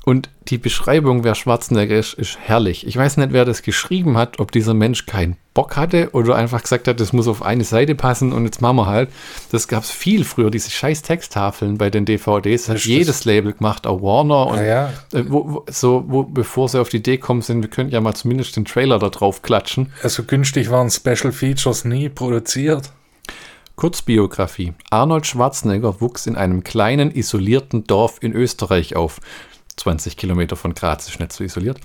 Und 0.05 0.29
die 0.49 0.57
Beschreibung, 0.57 1.23
wer 1.23 1.33
Schwarzenegger 1.33 1.97
ist, 1.97 2.13
ist 2.15 2.37
herrlich. 2.37 2.85
Ich 2.85 2.97
weiß 2.97 3.15
nicht, 3.17 3.31
wer 3.31 3.45
das 3.45 3.61
geschrieben 3.61 4.17
hat, 4.17 4.37
ob 4.39 4.51
dieser 4.51 4.73
Mensch 4.73 5.05
keinen 5.05 5.37
Bock 5.53 5.77
hatte 5.77 6.09
oder 6.11 6.35
einfach 6.35 6.61
gesagt 6.61 6.89
hat, 6.89 6.99
das 6.99 7.13
muss 7.13 7.29
auf 7.29 7.41
eine 7.41 7.63
Seite 7.63 7.95
passen 7.95 8.33
und 8.33 8.43
jetzt 8.43 8.61
machen 8.61 8.75
wir 8.75 8.85
halt. 8.87 9.09
Das 9.53 9.69
gab 9.69 9.83
es 9.83 9.91
viel 9.91 10.25
früher, 10.25 10.51
diese 10.51 10.71
scheiß 10.71 11.03
Texttafeln 11.03 11.77
bei 11.77 11.89
den 11.89 12.03
DVDs. 12.03 12.63
Das 12.63 12.69
hat 12.69 12.75
Ist 12.75 12.83
das- 12.83 12.89
jedes 12.89 13.23
Label 13.25 13.53
gemacht, 13.53 13.87
auch 13.87 14.01
Warner. 14.01 14.47
Und 14.47 14.57
Ah 14.59 14.63
ja. 14.65 14.85
äh, 15.13 15.23
wo, 15.29 15.53
wo, 15.53 15.65
so, 15.69 16.03
wo, 16.07 16.23
bevor 16.23 16.67
sie 16.67 16.81
auf 16.81 16.89
die 16.89 16.97
Idee 16.97 17.17
kommen 17.17 17.41
sind, 17.41 17.61
wir 17.61 17.69
könnten 17.69 17.93
ja 17.93 18.01
mal 18.01 18.13
zumindest 18.13 18.57
den 18.57 18.65
Trailer 18.65 18.99
da 18.99 19.07
drauf 19.09 19.41
klatschen. 19.41 19.93
Also 20.03 20.23
günstig 20.23 20.69
waren 20.69 20.89
Special 20.91 21.31
Features 21.31 21.85
nie 21.85 22.09
produziert. 22.09 22.91
Kurzbiografie. 23.75 24.73
Arnold 24.91 25.25
Schwarzenegger 25.25 25.99
wuchs 26.01 26.27
in 26.27 26.35
einem 26.35 26.63
kleinen, 26.63 27.09
isolierten 27.11 27.85
Dorf 27.85 28.17
in 28.21 28.33
Österreich 28.33 28.95
auf. 28.95 29.19
20 29.75 30.17
Kilometer 30.17 30.55
von 30.55 30.73
Graz 30.73 31.07
ist 31.07 31.19
nicht 31.19 31.33
so 31.33 31.43
isoliert. 31.43 31.79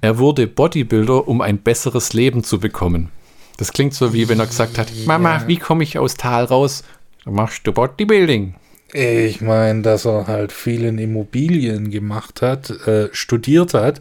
Er 0.00 0.18
wurde 0.18 0.46
Bodybuilder, 0.46 1.28
um 1.28 1.40
ein 1.40 1.58
besseres 1.58 2.12
Leben 2.12 2.44
zu 2.44 2.58
bekommen. 2.58 3.10
Das 3.56 3.72
klingt 3.72 3.94
so, 3.94 4.12
wie 4.12 4.28
wenn 4.28 4.38
er 4.40 4.46
gesagt 4.46 4.78
hat, 4.78 4.88
Mama, 5.06 5.42
wie 5.46 5.56
komme 5.56 5.82
ich 5.82 5.98
aus 5.98 6.14
Tal 6.14 6.44
raus? 6.44 6.84
Dann 7.24 7.34
machst 7.34 7.66
du 7.66 7.72
Bodybuilding. 7.72 8.54
Ich 8.94 9.42
meine, 9.42 9.82
dass 9.82 10.06
er 10.06 10.26
halt 10.28 10.50
viel 10.50 10.84
in 10.84 10.96
Immobilien 10.96 11.90
gemacht 11.90 12.40
hat, 12.40 12.70
äh, 12.86 13.10
studiert 13.12 13.74
hat 13.74 14.00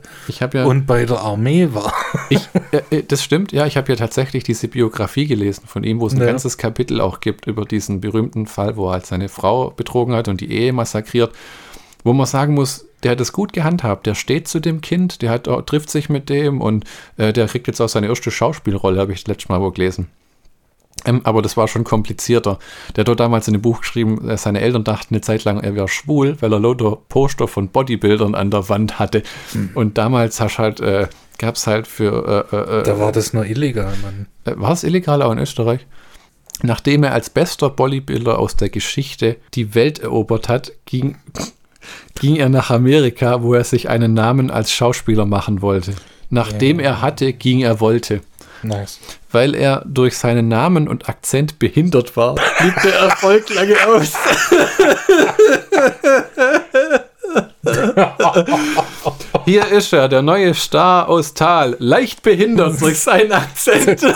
ja, 0.53 0.63
und 0.63 0.85
bei 0.85 1.03
der 1.05 1.19
Armee 1.19 1.67
war. 1.73 1.91
ich, 2.29 2.47
äh, 2.71 2.99
äh, 2.99 3.03
das 3.03 3.21
stimmt, 3.21 3.51
ja, 3.51 3.65
ich 3.65 3.75
habe 3.75 3.91
ja 3.91 3.97
tatsächlich 3.97 4.45
diese 4.45 4.69
Biografie 4.69 5.27
gelesen 5.27 5.63
von 5.67 5.83
ihm, 5.83 5.99
wo 5.99 6.07
es 6.07 6.13
ein 6.13 6.21
Ja. 6.21 6.27
ganzes 6.27 6.57
Kapitel 6.57 7.01
auch 7.01 7.19
gibt 7.19 7.47
über 7.47 7.65
diesen 7.65 7.99
berühmten 7.99 8.47
Fall, 8.47 8.77
wo 8.77 8.87
er 8.87 8.93
halt 8.93 9.05
seine 9.05 9.27
Frau 9.27 9.71
betrogen 9.71 10.15
hat 10.15 10.29
und 10.29 10.39
die 10.39 10.53
Ehe 10.53 10.71
massakriert, 10.71 11.33
wo 12.05 12.13
man 12.13 12.25
sagen 12.25 12.53
muss, 12.53 12.86
der 13.03 13.11
hat 13.11 13.21
es 13.21 13.31
gut 13.31 13.53
gehandhabt, 13.53 14.07
der 14.07 14.15
steht 14.15 14.47
zu 14.47 14.59
dem 14.59 14.81
Kind, 14.81 15.21
der 15.21 15.29
hat, 15.29 15.43
trifft 15.67 15.89
sich 15.89 16.09
mit 16.09 16.29
dem 16.29 16.61
und 16.61 16.85
äh, 17.17 17.31
der 17.33 17.47
kriegt 17.47 17.67
jetzt 17.67 17.81
auch 17.81 17.89
seine 17.89 18.07
erste 18.07 18.31
Schauspielrolle, 18.31 18.99
habe 18.99 19.13
ich 19.13 19.23
das 19.23 19.27
letzte 19.27 19.49
Mal 19.49 19.61
wo 19.61 19.71
gelesen. 19.71 20.07
Ähm, 21.05 21.21
aber 21.23 21.41
das 21.41 21.55
war 21.57 21.67
schon 21.67 21.83
komplizierter. 21.83 22.57
Der 22.95 23.03
hat 23.03 23.07
dort 23.07 23.19
damals 23.19 23.47
in 23.47 23.53
dem 23.53 23.61
Buch 23.61 23.81
geschrieben, 23.81 24.27
äh, 24.27 24.37
seine 24.37 24.61
Eltern 24.61 24.83
dachten 24.83 25.13
eine 25.13 25.21
Zeit 25.21 25.43
lang, 25.43 25.59
er 25.59 25.75
wäre 25.75 25.87
schwul, 25.87 26.37
weil 26.39 26.51
er 26.51 26.59
lauter 26.59 26.97
Poster 27.07 27.47
von 27.47 27.69
Bodybuildern 27.69 28.35
an 28.35 28.49
der 28.49 28.67
Wand 28.69 28.97
hatte. 28.99 29.21
Und 29.75 29.97
damals 29.97 30.39
hast 30.41 30.57
halt, 30.57 30.79
äh, 30.79 31.07
gab 31.37 31.55
es 31.55 31.67
halt 31.67 31.87
für, 31.87 32.47
äh, 32.51 32.55
äh, 32.79 32.83
Da 32.83 32.99
war 32.99 33.11
das 33.11 33.33
nur 33.33 33.45
illegal, 33.45 33.93
Mann. 34.01 34.27
äh, 34.45 34.59
war 34.59 34.71
es 34.71 34.83
illegal 34.83 35.21
auch 35.21 35.31
in 35.31 35.37
Österreich? 35.39 35.85
Nachdem 36.63 37.03
er 37.03 37.13
als 37.13 37.29
bester 37.29 37.69
Bodybuilder 37.69 38.39
aus 38.39 38.55
der 38.55 38.69
Geschichte 38.69 39.37
die 39.53 39.75
Welt 39.75 39.99
erobert 39.99 40.49
hat, 40.49 40.71
ging, 40.85 41.17
ging 42.19 42.35
er 42.35 42.49
nach 42.49 42.69
Amerika, 42.69 43.41
wo 43.43 43.53
er 43.53 43.63
sich 43.63 43.89
einen 43.89 44.13
Namen 44.13 44.51
als 44.51 44.71
Schauspieler 44.71 45.25
machen 45.25 45.61
wollte. 45.61 45.93
Nachdem 46.29 46.79
er 46.79 47.01
hatte, 47.01 47.33
ging 47.33 47.61
er 47.61 47.79
wollte. 47.79 48.21
Nice. 48.63 48.99
Weil 49.31 49.55
er 49.55 49.83
durch 49.85 50.17
seinen 50.17 50.47
Namen 50.47 50.87
und 50.87 51.09
Akzent 51.09 51.59
behindert 51.59 52.17
war, 52.17 52.35
blieb 52.59 52.75
der 52.83 52.95
Erfolg 52.95 53.49
lange 53.53 53.75
aus. 53.87 54.13
Hier 59.45 59.67
ist 59.67 59.93
er, 59.93 60.09
der 60.09 60.21
neue 60.21 60.53
Star 60.53 61.07
aus 61.07 61.33
Tal, 61.33 61.75
leicht 61.79 62.23
behindert 62.23 62.81
durch 62.81 62.99
seinen 62.99 63.31
Akzent. 63.31 64.01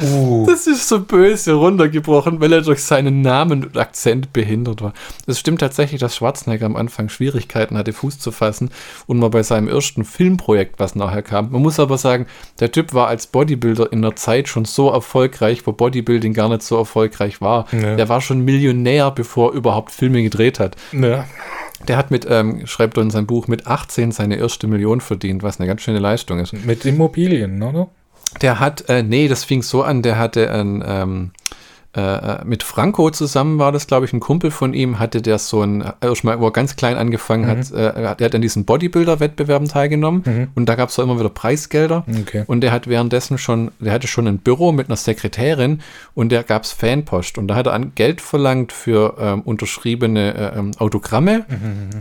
Uh, 0.00 0.46
Das 0.46 0.66
ist 0.66 0.88
so 0.88 1.00
böse 1.00 1.54
runtergebrochen, 1.54 2.40
weil 2.40 2.52
er 2.52 2.62
durch 2.62 2.82
seinen 2.82 3.20
Namen 3.22 3.64
und 3.64 3.76
Akzent 3.76 4.32
behindert 4.32 4.82
war. 4.82 4.92
Es 5.26 5.38
stimmt 5.38 5.60
tatsächlich, 5.60 6.00
dass 6.00 6.16
Schwarzenegger 6.16 6.66
am 6.66 6.76
Anfang 6.76 7.08
Schwierigkeiten 7.08 7.76
hatte, 7.76 7.92
Fuß 7.92 8.18
zu 8.18 8.30
fassen 8.32 8.70
und 9.06 9.18
mal 9.18 9.30
bei 9.30 9.42
seinem 9.42 9.68
ersten 9.68 10.04
Filmprojekt, 10.04 10.78
was 10.78 10.94
nachher 10.94 11.22
kam. 11.22 11.50
Man 11.50 11.62
muss 11.62 11.80
aber 11.80 11.98
sagen, 11.98 12.26
der 12.60 12.72
Typ 12.72 12.94
war 12.94 13.08
als 13.08 13.26
Bodybuilder 13.26 13.92
in 13.92 14.02
der 14.02 14.16
Zeit 14.16 14.48
schon 14.48 14.64
so 14.64 14.90
erfolgreich, 14.90 15.66
wo 15.66 15.72
Bodybuilding 15.72 16.32
gar 16.34 16.48
nicht 16.48 16.62
so 16.62 16.76
erfolgreich 16.76 17.40
war. 17.40 17.66
Ja. 17.72 17.96
Der 17.96 18.08
war 18.08 18.20
schon 18.20 18.44
Millionär, 18.44 19.10
bevor 19.10 19.50
er 19.52 19.56
überhaupt 19.56 19.90
Filme 19.92 20.22
gedreht 20.22 20.58
hat. 20.60 20.76
ja. 20.92 21.24
Der 21.86 21.96
hat 21.96 22.10
mit, 22.10 22.26
ähm, 22.28 22.66
schreibt 22.66 22.96
er 22.96 23.04
in 23.04 23.10
seinem 23.10 23.28
Buch, 23.28 23.46
mit 23.46 23.68
18 23.68 24.10
seine 24.10 24.34
erste 24.34 24.66
Million 24.66 25.00
verdient, 25.00 25.44
was 25.44 25.60
eine 25.60 25.68
ganz 25.68 25.82
schöne 25.82 26.00
Leistung 26.00 26.40
ist. 26.40 26.52
Mit 26.52 26.84
Immobilien, 26.84 27.62
oder? 27.62 27.86
Der 28.40 28.60
hat, 28.60 28.88
äh, 28.88 29.02
nee, 29.02 29.28
das 29.28 29.44
fing 29.44 29.62
so 29.62 29.82
an, 29.82 30.02
der 30.02 30.18
hatte 30.18 30.50
ein, 30.50 30.84
ähm, 30.86 31.30
äh, 31.98 32.44
mit 32.44 32.62
Franco 32.62 33.10
zusammen 33.10 33.58
war 33.58 33.72
das, 33.72 33.86
glaube 33.86 34.04
ich, 34.04 34.12
ein 34.12 34.20
Kumpel 34.20 34.50
von 34.50 34.74
ihm, 34.74 34.98
hatte 34.98 35.22
der 35.22 35.38
so 35.38 35.62
ein, 35.62 35.82
erstmal, 36.02 36.38
wo 36.38 36.46
er 36.46 36.52
ganz 36.52 36.76
klein 36.76 36.96
angefangen 36.96 37.46
hat, 37.46 37.70
äh, 37.72 37.92
der 37.94 38.26
hat 38.26 38.34
an 38.34 38.42
diesen 38.42 38.66
Bodybuilder-Wettbewerben 38.66 39.68
teilgenommen 39.68 40.50
und 40.54 40.68
da 40.68 40.74
gab 40.74 40.90
es 40.90 40.98
auch 40.98 41.04
immer 41.04 41.18
wieder 41.18 41.30
Preisgelder. 41.30 42.04
Okay. 42.20 42.44
Und 42.46 42.60
der 42.60 42.72
hat 42.72 42.88
währenddessen 42.88 43.38
schon, 43.38 43.70
der 43.80 43.94
hatte 43.94 44.06
schon 44.06 44.28
ein 44.28 44.38
Büro 44.38 44.70
mit 44.70 44.88
einer 44.88 44.96
Sekretärin 44.96 45.80
und 46.14 46.30
da 46.30 46.42
gab 46.42 46.64
es 46.64 46.72
Fanpost. 46.72 47.38
Und 47.38 47.48
da 47.48 47.54
hat 47.54 47.66
er 47.66 47.72
an 47.72 47.92
Geld 47.94 48.20
verlangt 48.20 48.72
für 48.72 49.16
ähm, 49.18 49.40
unterschriebene 49.40 50.34
äh, 50.34 50.58
ähm, 50.58 50.72
Autogramme 50.78 51.46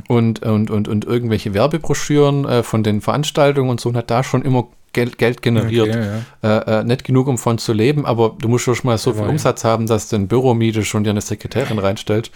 und, 0.10 0.44
und, 0.44 0.70
und, 0.70 0.88
und 0.90 1.06
irgendwelche 1.06 1.54
Werbebroschüren 1.54 2.46
äh, 2.46 2.64
von 2.64 2.84
den 2.84 3.00
Veranstaltungen 3.00 3.70
und 3.70 3.80
so 3.80 3.90
und 3.90 3.96
hat 3.96 4.12
da 4.12 4.22
schon 4.24 4.42
immer 4.42 4.68
Geld, 4.98 5.18
Geld 5.18 5.42
generiert. 5.42 5.90
Okay, 5.90 6.24
äh, 6.44 6.80
äh, 6.80 6.84
nicht 6.84 7.04
genug, 7.04 7.28
um 7.28 7.38
von 7.38 7.60
zu 7.60 7.72
leben, 7.72 8.06
aber 8.06 8.36
du 8.40 8.48
musst 8.48 8.66
schon 8.66 8.76
mal 8.84 8.98
so 8.98 9.14
viel. 9.14 9.24
Umsatz 9.24 9.64
haben, 9.64 9.86
dass 9.86 10.10
du 10.10 10.16
ein 10.16 10.28
Büro 10.28 10.54
mietest 10.56 10.96
und 10.96 11.04
dir 11.04 11.12
eine 11.12 11.22
Sekretärin 11.22 11.78
reinstellt. 11.78 12.32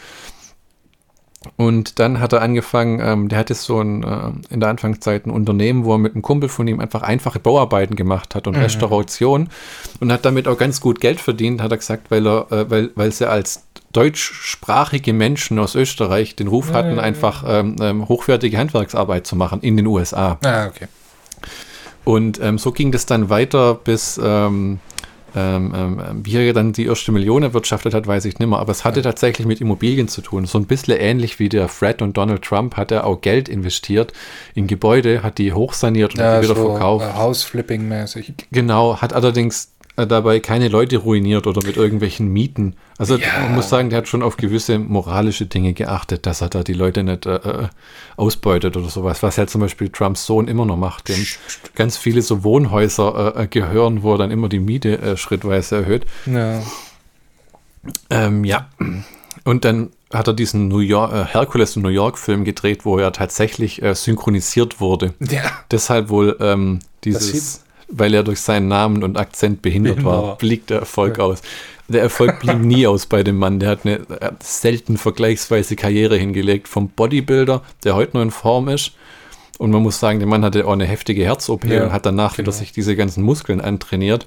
Und 1.56 1.97
dann 1.97 2.19
hat 2.19 2.34
er 2.34 2.43
angefangen, 2.43 3.00
ähm, 3.04 3.28
der 3.28 3.39
hatte 3.39 3.56
so 3.56 3.82
ein, 3.82 4.04
äh, 4.04 4.54
in 4.54 4.60
der 4.60 4.69
Anfangszeit 4.69 5.26
ein 5.26 5.32
Unternehmen, 5.32 5.86
wo 5.86 5.95
er 5.95 5.97
mit 5.97 6.13
einem 6.13 6.21
Kumpel 6.21 6.50
von 6.50 6.67
ihm 6.67 6.80
einfach 6.80 7.02
einfache 7.02 7.39
Bauarbeiten 7.39 7.95
gemacht 7.95 8.36
hat 8.36 8.45
und 8.45 8.56
Restauration 8.56 9.50
und 10.00 10.12
hat 10.12 10.24
damit 10.24 10.47
auch 10.47 10.58
ganz 10.58 10.82
gut 10.82 11.02
Geld 11.02 11.19
verdient, 11.19 11.63
hat 11.63 11.71
er 11.71 11.78
gesagt, 11.78 12.12
weil 12.12 12.28
er, 12.28 12.52
äh, 12.52 12.69
weil, 12.69 12.91
weil 12.93 13.12
sie 13.12 13.28
als 13.28 13.63
deutschsprachige 13.91 15.13
Menschen 15.13 15.58
aus 15.58 15.74
Österreich 15.74 16.36
den 16.36 16.47
Ruf 16.47 16.74
hatten, 16.74 17.00
einfach 17.00 17.43
ähm, 17.47 17.76
ähm, 17.82 18.08
hochwertige 18.08 18.58
Handwerksarbeit 18.60 19.26
zu 19.26 19.36
machen 19.36 19.62
in 19.62 19.78
den 19.78 19.88
USA. 19.88 20.38
Ah, 20.45 20.67
okay. 20.67 20.88
Und 22.04 22.40
ähm, 22.42 22.58
so 22.58 22.72
ging 22.72 22.92
das 22.92 23.06
dann 23.06 23.30
weiter, 23.30 23.76
bis 23.76 24.20
ähm, 24.24 24.80
ähm, 25.36 25.74
ähm, 25.76 26.22
wie 26.26 26.36
er 26.36 26.54
dann 26.54 26.74
die 26.74 26.86
erste 26.86 27.12
Million 27.12 27.44
erwirtschaftet 27.44 27.94
hat, 27.94 28.06
weiß 28.06 28.26
ich 28.26 28.38
nicht 28.40 28.48
mehr. 28.50 28.60
Aber 28.60 28.72
es 28.72 28.84
hatte 28.84 29.02
tatsächlich 29.02 29.48
mit 29.48 29.62
Immobilien 29.62 30.08
zu 30.08 30.22
tun. 30.22 30.46
So 30.46 30.58
ein 30.58 30.66
bisschen 30.66 30.98
ähnlich 30.98 31.40
wie 31.40 31.48
der 31.48 31.68
Fred 31.70 32.02
und 32.02 32.18
Donald 32.18 32.42
Trump 32.42 32.76
hat 32.76 32.92
er 32.92 33.06
auch 33.06 33.22
Geld 33.22 33.48
investiert 33.48 34.12
in 34.56 34.68
Gebäude, 34.68 35.24
hat 35.24 35.38
die 35.38 35.54
hochsaniert 35.54 36.16
und 36.16 36.20
Ja, 36.20 36.42
wieder 36.42 36.56
so 36.56 36.72
verkauft. 36.72 37.06
äh, 37.08 37.18
Hausflipping-mäßig. 37.18 38.34
Genau, 38.52 38.98
hat 39.02 39.14
allerdings 39.14 39.72
dabei 40.08 40.40
keine 40.40 40.68
Leute 40.68 40.98
ruiniert 40.98 41.48
oder 41.48 41.66
mit 41.66 41.78
irgendwelchen 41.78 42.28
Mieten. 42.28 42.76
Also 42.98 43.16
Ja. 43.18 43.28
man 43.44 43.56
muss 43.56 43.70
sagen, 43.70 43.90
der 43.90 43.98
hat 44.00 44.08
schon 44.08 44.24
auf 44.24 44.38
gewisse 44.38 44.80
moralische 44.80 45.46
Dinge 45.46 45.74
geachtet, 45.74 46.26
dass 46.26 46.42
er 46.42 46.50
da 46.50 46.64
die 46.64 46.74
Leute 46.74 47.04
nicht 47.04 47.26
äh, 47.26 47.36
äh, 47.36 47.68
ausbeutet 48.18 48.78
oder 48.78 48.90
sowas, 48.90 49.24
was 49.24 49.36
ja 49.38 49.48
zum 49.48 49.62
Beispiel 49.62 49.90
Trumps 49.90 50.26
Sohn 50.26 50.48
immer 50.48 50.66
noch 50.66 50.78
macht, 50.78 51.10
dem 51.10 51.26
ganz 51.76 51.98
viele 51.98 52.22
so 52.22 52.44
Wohnhäuser 52.44 53.36
äh, 53.36 53.44
äh, 53.44 53.48
gehören, 53.48 54.04
wo 54.04 54.14
er 54.14 54.18
dann 54.20 54.32
immer 54.32 54.50
die 54.50 54.60
Miete 54.60 54.98
äh, 55.00 55.18
schrittweise 55.18 55.78
erhöht. 55.78 56.06
Ja. 56.26 56.62
Ähm, 58.10 58.44
ja, 58.44 58.70
und 59.44 59.66
dann 59.66 59.90
hat 60.14 60.28
er 60.28 60.34
diesen 60.34 60.68
New 60.68 60.80
York, 60.80 61.14
äh, 61.14 61.26
Hercules 61.26 61.76
in 61.76 61.82
New 61.82 61.90
York 61.90 62.20
Film 62.20 62.44
gedreht, 62.44 62.86
wo 62.86 62.98
er 63.00 63.12
tatsächlich 63.14 63.82
äh, 63.82 63.96
synchronisiert 63.96 64.80
wurde. 64.80 65.14
Ja. 65.20 65.42
Deshalb 65.72 66.10
wohl 66.10 66.38
ähm, 66.42 66.80
dieses, 67.04 67.64
weil 67.92 68.14
er 68.14 68.24
durch 68.24 68.40
seinen 68.42 68.68
Namen 68.68 69.04
und 69.04 69.18
Akzent 69.18 69.62
behindert 69.62 70.04
war, 70.04 70.24
war. 70.24 70.38
blieb 70.38 70.68
der 70.68 70.80
Erfolg 70.80 71.20
aus. 71.20 71.42
Der 71.88 72.02
Erfolg 72.02 72.40
blieb 72.40 72.60
nie 72.60 72.88
aus 72.88 73.06
bei 73.06 73.22
dem 73.24 73.38
Mann. 73.38 73.60
Der 73.60 73.70
hat 73.70 73.86
eine 73.86 74.02
hat 74.22 74.42
selten 74.44 74.98
vergleichsweise 74.98 75.76
Karriere 75.76 76.16
hingelegt. 76.18 76.68
Vom 76.68 76.90
Bodybuilder, 76.90 77.62
der 77.84 77.96
heute 77.96 78.16
noch 78.18 78.24
in 78.24 78.32
Form 78.32 78.70
ist. 78.70 78.94
Und 79.58 79.72
man 79.72 79.84
muss 79.84 80.00
sagen, 80.00 80.20
der 80.20 80.28
Mann 80.28 80.44
hatte 80.44 80.66
auch 80.66 80.72
eine 80.74 80.86
heftige 80.86 81.24
Herz-OP 81.24 81.66
Ja, 81.66 81.84
und 81.84 81.92
hat 81.92 82.06
danach 82.06 82.34
wieder 82.38 82.46
genau. 82.46 82.58
sich 82.58 82.72
diese 82.72 82.96
ganzen 82.96 83.24
Muskeln 83.24 83.62
antrainiert. 83.62 84.26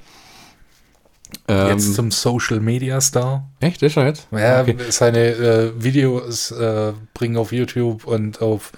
Ähm, 1.49 1.71
Jetzt 1.71 1.95
zum 1.95 2.11
Social 2.13 2.61
Media 2.61 3.01
Star. 3.01 3.49
echt, 3.61 3.83
ist 3.83 3.97
er 3.97 4.07
jetzt? 4.07 4.29
Ja, 4.31 4.61
Okay. 4.61 4.77
seine 4.91 5.19
äh, 5.31 5.73
Videos 5.83 6.53
äh, 6.53 6.93
bringen 7.15 7.37
auf 7.37 7.51
YouTube 7.53 8.07
und 8.07 8.41
auf 8.41 8.71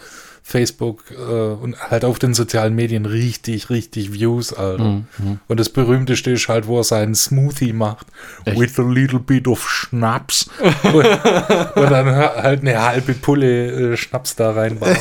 Facebook 0.48 1.02
äh, 1.10 1.24
und 1.24 1.76
halt 1.90 2.04
auf 2.04 2.20
den 2.20 2.32
sozialen 2.32 2.76
Medien 2.76 3.04
richtig, 3.04 3.68
richtig 3.68 4.12
Views, 4.12 4.52
Alter. 4.52 4.84
Mhm. 4.84 5.40
Und 5.48 5.58
das 5.58 5.70
berühmteste 5.70 6.30
ist 6.30 6.46
halt, 6.46 6.68
wo 6.68 6.78
er 6.78 6.84
seinen 6.84 7.16
Smoothie 7.16 7.72
macht. 7.72 8.06
Echt? 8.44 8.56
With 8.56 8.78
a 8.78 8.82
little 8.82 9.18
bit 9.18 9.48
of 9.48 9.68
Schnaps. 9.68 10.48
und, 10.84 10.94
und 10.94 11.90
dann 11.90 12.06
halt 12.14 12.60
eine 12.60 12.80
halbe 12.80 13.14
Pulle 13.14 13.94
äh, 13.94 13.96
Schnaps 13.96 14.36
da 14.36 14.52
reinmacht. 14.52 15.00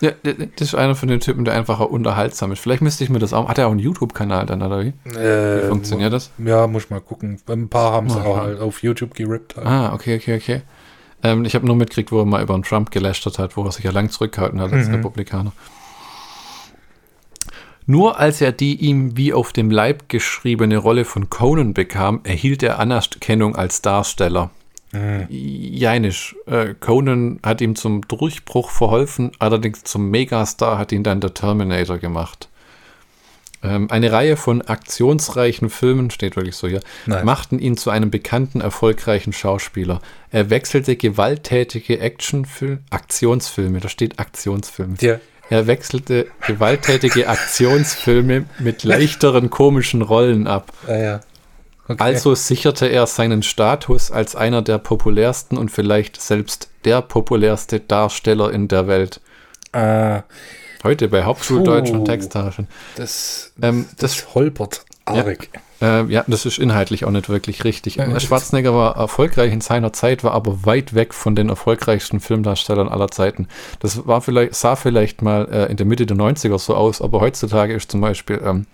Ja, 0.00 0.10
das 0.24 0.68
ist 0.68 0.74
einer 0.74 0.96
von 0.96 1.08
den 1.08 1.20
Typen, 1.20 1.44
der 1.44 1.54
einfach 1.54 1.78
unterhaltsam 1.78 2.50
ist. 2.50 2.58
Vielleicht 2.58 2.82
müsste 2.82 3.04
ich 3.04 3.10
mir 3.10 3.20
das 3.20 3.32
auch. 3.32 3.48
Hat 3.48 3.58
er 3.58 3.68
auch 3.68 3.70
einen 3.70 3.78
YouTube-Kanal 3.78 4.46
dann, 4.46 4.60
oder 4.60 4.80
wie? 4.80 4.92
Äh, 5.16 5.62
Wie 5.62 5.68
funktioniert 5.68 6.12
das? 6.12 6.32
Ja, 6.38 6.66
muss 6.66 6.84
ich 6.84 6.90
mal 6.90 7.00
gucken. 7.00 7.40
Ein 7.48 7.68
paar 7.68 7.92
haben 7.92 8.08
es 8.08 8.16
Aha. 8.16 8.24
auch 8.24 8.36
halt 8.38 8.58
auf 8.58 8.82
YouTube 8.82 9.14
gerippt. 9.14 9.56
Halt. 9.56 9.66
Ah, 9.66 9.92
okay, 9.94 10.16
okay, 10.16 10.36
okay. 10.36 10.62
Ähm, 11.22 11.44
ich 11.44 11.54
habe 11.54 11.66
nur 11.66 11.76
mitgekriegt, 11.76 12.12
wo 12.12 12.20
er 12.20 12.26
mal 12.26 12.42
über 12.42 12.54
einen 12.54 12.62
Trump 12.62 12.90
gelästert 12.90 13.38
hat, 13.38 13.56
wo 13.56 13.64
er 13.64 13.72
sich 13.72 13.84
ja 13.84 13.90
lang 13.90 14.10
zurückgehalten 14.10 14.60
hat 14.60 14.72
als 14.72 14.88
Mhm. 14.88 14.94
Republikaner. 14.96 15.52
Nur 17.86 18.18
als 18.20 18.40
er 18.40 18.52
die 18.52 18.76
ihm 18.76 19.16
wie 19.16 19.32
auf 19.32 19.52
dem 19.52 19.70
Leib 19.70 20.08
geschriebene 20.08 20.78
Rolle 20.78 21.04
von 21.04 21.30
Conan 21.30 21.74
bekam, 21.74 22.20
erhielt 22.24 22.62
er 22.62 22.78
Anerkennung 22.78 23.56
als 23.56 23.82
Darsteller. 23.82 24.50
Mhm. 24.92 25.26
Jeinisch. 25.28 26.36
Äh, 26.46 26.74
Conan 26.78 27.40
hat 27.42 27.60
ihm 27.60 27.74
zum 27.74 28.02
Durchbruch 28.02 28.70
verholfen, 28.70 29.32
allerdings 29.38 29.84
zum 29.84 30.10
Megastar 30.10 30.78
hat 30.78 30.92
ihn 30.92 31.02
dann 31.02 31.20
der 31.20 31.34
Terminator 31.34 31.98
gemacht. 31.98 32.48
Ähm, 33.64 33.90
eine 33.90 34.10
Reihe 34.10 34.36
von 34.36 34.62
aktionsreichen 34.62 35.70
Filmen, 35.70 36.10
steht 36.10 36.36
wirklich 36.36 36.56
so 36.56 36.66
hier, 36.66 36.80
Nice. 37.06 37.24
machten 37.24 37.58
ihn 37.58 37.76
zu 37.76 37.90
einem 37.90 38.10
bekannten, 38.10 38.60
erfolgreichen 38.60 39.32
Schauspieler. 39.32 40.00
Er 40.30 40.50
wechselte 40.50 40.96
gewalttätige 40.96 42.00
Actionfilme, 42.00 42.80
Aktionsfilme, 42.90 43.80
da 43.80 43.88
steht 43.88 44.18
Aktionsfilme. 44.18 44.96
Ja. 45.00 45.20
Er 45.48 45.66
wechselte 45.66 46.26
gewalttätige 46.46 47.28
Aktionsfilme 47.28 48.46
mit 48.58 48.84
leichteren 48.84 49.50
komischen 49.50 50.02
Rollen 50.02 50.46
ab. 50.46 50.72
Ah, 50.86 50.96
ja. 50.96 51.20
Okay. 51.88 52.02
Also 52.02 52.34
sicherte 52.34 52.86
er 52.86 53.06
seinen 53.06 53.42
Status 53.42 54.10
als 54.10 54.34
einer 54.34 54.62
der 54.62 54.78
populärsten 54.78 55.58
und 55.58 55.70
vielleicht 55.70 56.20
selbst 56.20 56.70
der 56.84 57.02
populärste 57.02 57.80
Darsteller 57.80 58.50
in 58.52 58.68
der 58.68 58.86
Welt. 58.86 59.20
Ah, 59.72 60.22
Heute 60.84 61.08
bei 61.08 61.24
Hauptschuldeutsch 61.24 61.90
Puh. 61.90 61.96
und 61.96 62.04
Texttafeln. 62.04 62.68
das, 62.96 63.52
Ähm, 63.62 63.86
das, 63.98 64.16
das 64.16 64.34
holpert 64.34 64.84
arg. 65.04 65.48
äh, 65.80 66.04
ja, 66.06 66.24
das 66.26 66.46
ist 66.46 66.58
inhaltlich 66.58 67.04
auch 67.04 67.10
nicht 67.10 67.28
wirklich 67.28 67.64
richtig. 67.64 67.96
Ja, 67.96 68.20
Schwarzenegger 68.20 68.74
war 68.74 68.96
erfolgreich 68.96 69.52
in 69.52 69.60
seiner 69.60 69.92
Zeit, 69.92 70.24
war 70.24 70.32
aber 70.32 70.64
weit 70.64 70.94
weg 70.94 71.14
von 71.14 71.34
den 71.34 71.48
erfolgreichsten 71.48 72.20
Filmdarstellern 72.20 72.88
aller 72.88 73.08
Zeiten. 73.08 73.48
Das 73.80 74.06
war 74.06 74.20
vielleicht, 74.20 74.54
sah 74.54 74.76
vielleicht 74.76 75.22
mal 75.22 75.48
äh, 75.50 75.70
in 75.70 75.76
der 75.76 75.86
Mitte 75.86 76.06
der 76.06 76.16
90er 76.16 76.58
so 76.58 76.74
aus, 76.74 77.00
aber 77.00 77.20
heutzutage 77.20 77.74
ist 77.74 77.90
zum 77.90 78.00
Beispiel, 78.00 78.40
ähm, 78.44 78.66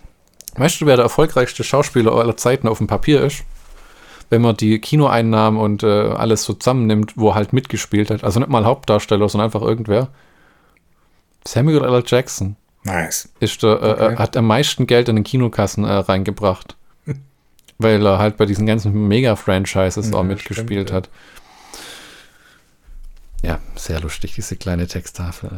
weißt 0.55 0.81
du, 0.81 0.85
wer 0.85 0.95
der 0.95 1.05
erfolgreichste 1.05 1.63
Schauspieler 1.63 2.13
aller 2.13 2.37
Zeiten 2.37 2.67
auf 2.67 2.77
dem 2.79 2.87
Papier 2.87 3.23
ist? 3.23 3.43
Wenn 4.31 4.43
man 4.43 4.55
die 4.55 4.79
Kinoeinnahmen 4.79 5.59
und 5.59 5.81
äh, 5.81 5.87
alles 5.87 6.43
so 6.43 6.53
zusammennimmt, 6.53 7.13
wo 7.15 7.29
er 7.29 7.35
halt 7.35 7.51
mitgespielt 7.51 8.11
hat, 8.11 8.23
also 8.23 8.39
nicht 8.39 8.49
mal 8.49 8.65
Hauptdarsteller, 8.65 9.27
sondern 9.27 9.45
einfach 9.47 9.63
irgendwer. 9.63 10.09
Samuel 11.49 11.83
L. 11.83 12.03
Jackson 12.05 12.55
Nice. 12.83 13.29
ist 13.39 13.63
der, 13.63 13.81
äh, 13.81 13.91
Okay. 13.91 14.13
äh, 14.13 14.17
hat 14.17 14.37
am 14.37 14.45
meisten 14.45 14.85
Geld 14.85 15.09
in 15.09 15.15
den 15.15 15.23
Kinokassen 15.23 15.83
äh, 15.83 15.91
reingebracht. 15.91 16.75
Weil 17.79 18.05
er 18.05 18.19
halt 18.19 18.37
bei 18.37 18.45
diesen 18.45 18.67
ganzen 18.67 19.07
Mega-Franchises 19.07 20.11
Ja, 20.11 20.17
auch 20.17 20.23
mitgespielt 20.23 20.89
stimmt, 20.89 20.89
ja. 20.89 20.95
hat. 20.95 21.09
Ja, 23.41 23.59
sehr 23.75 23.99
lustig, 24.01 24.33
diese 24.35 24.57
kleine 24.57 24.85
Texttafel. 24.87 25.49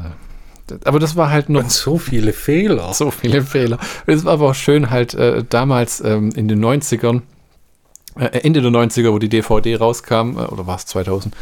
äh. 0.71 0.75
Aber 0.85 0.99
das 0.99 1.17
war 1.17 1.29
halt 1.29 1.49
noch 1.49 1.63
Und 1.63 1.71
so 1.71 1.97
viele 1.97 2.31
Fehler. 2.31 2.93
so 2.93 3.11
viele 3.11 3.41
Fehler. 3.41 3.77
Es 4.05 4.23
war 4.23 4.33
aber 4.33 4.51
auch 4.51 4.55
schön 4.55 4.89
halt 4.91 5.13
äh, 5.15 5.43
damals 5.49 5.99
ähm, 5.99 6.29
in 6.35 6.47
den 6.47 6.63
90ern, 6.63 7.23
äh, 8.17 8.27
Ende 8.39 8.61
der 8.61 8.71
90er, 8.71 9.11
wo 9.11 9.19
die 9.19 9.27
DVD 9.27 9.75
rauskam, 9.75 10.37
äh, 10.37 10.45
oder 10.45 10.67
war 10.67 10.77
es 10.77 10.85
2000, 10.85 11.35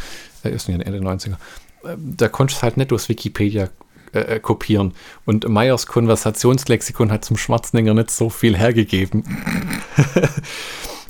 äh, 0.43 0.49
ist 0.49 0.67
nicht 0.67 0.81
Ende 0.81 0.99
der 0.99 1.07
90er, 1.07 1.33
äh, 1.83 1.95
da 1.97 2.27
konntest 2.29 2.61
du 2.61 2.63
halt 2.63 2.77
nicht 2.77 2.91
aus 2.91 3.09
Wikipedia 3.09 3.69
äh, 4.13 4.19
äh, 4.19 4.39
kopieren. 4.39 4.93
Und 5.25 5.47
Meyers 5.47 5.87
Konversationslexikon 5.87 7.11
hat 7.11 7.25
zum 7.25 7.37
Schwarzenegger 7.37 7.93
nicht 7.93 8.11
so 8.11 8.29
viel 8.29 8.57
hergegeben. 8.57 9.23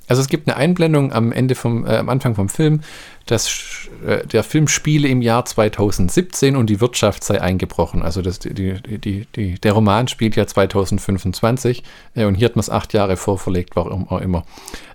Also 0.10 0.24
es 0.24 0.28
gibt 0.28 0.48
eine 0.48 0.58
Einblendung 0.58 1.14
am 1.14 1.32
Ende 1.32 1.54
vom, 1.54 1.86
äh, 1.86 1.98
am 1.98 2.10
Anfang 2.10 2.34
vom 2.34 2.50
Film, 2.50 2.82
dass 3.28 3.88
äh, 4.06 4.26
der 4.26 4.44
Film 4.44 4.68
spiele 4.68 5.08
im 5.08 5.22
Jahr 5.22 5.46
2017 5.46 6.56
und 6.56 6.68
die 6.68 6.82
Wirtschaft 6.82 7.24
sei 7.24 7.40
eingebrochen. 7.40 8.02
Also 8.02 8.24
das, 8.24 8.40
die, 8.40 8.52
die, 8.82 9.28
die, 9.36 9.60
der 9.60 9.74
Roman 9.74 10.08
spielt 10.08 10.36
ja 10.36 10.48
2025 10.48 11.84
äh, 12.16 12.26
und 12.26 12.34
hier 12.34 12.46
hat 12.46 12.56
man 12.56 12.62
es 12.62 12.72
acht 12.72 12.94
Jahre 12.94 13.18
vorverlegt, 13.18 13.76
warum 13.76 14.10
auch 14.10 14.20
immer. 14.20 14.46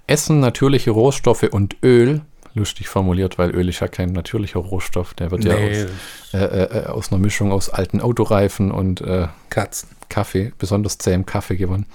Essen, 0.09 0.41
natürliche 0.41 0.91
Rohstoffe 0.91 1.45
und 1.45 1.77
Öl, 1.85 2.23
lustig 2.55 2.89
formuliert, 2.89 3.39
weil 3.39 3.51
Öl 3.51 3.69
ist 3.69 3.81
ja 3.81 3.89
kein 3.89 4.13
natürlicher 4.13 4.61
Rohstoff, 4.61 5.15
der 5.15 5.31
wird 5.31 5.45
ja 5.45 5.55
Nee, 5.55 5.85
aus, 5.85 5.91
äh, 6.35 6.39
äh, 6.39 6.87
aus 6.87 7.13
einer 7.13 7.21
Mischung 7.21 7.53
aus 7.53 7.69
alten 7.69 8.01
Autoreifen 8.01 8.71
und 8.71 9.01
äh, 9.01 9.29
Katzen. 9.51 9.89
Kaffee, 10.09 10.53
besonders 10.59 10.99
zähem 10.99 11.27
Kaffee 11.27 11.57
gewonnen. 11.57 11.87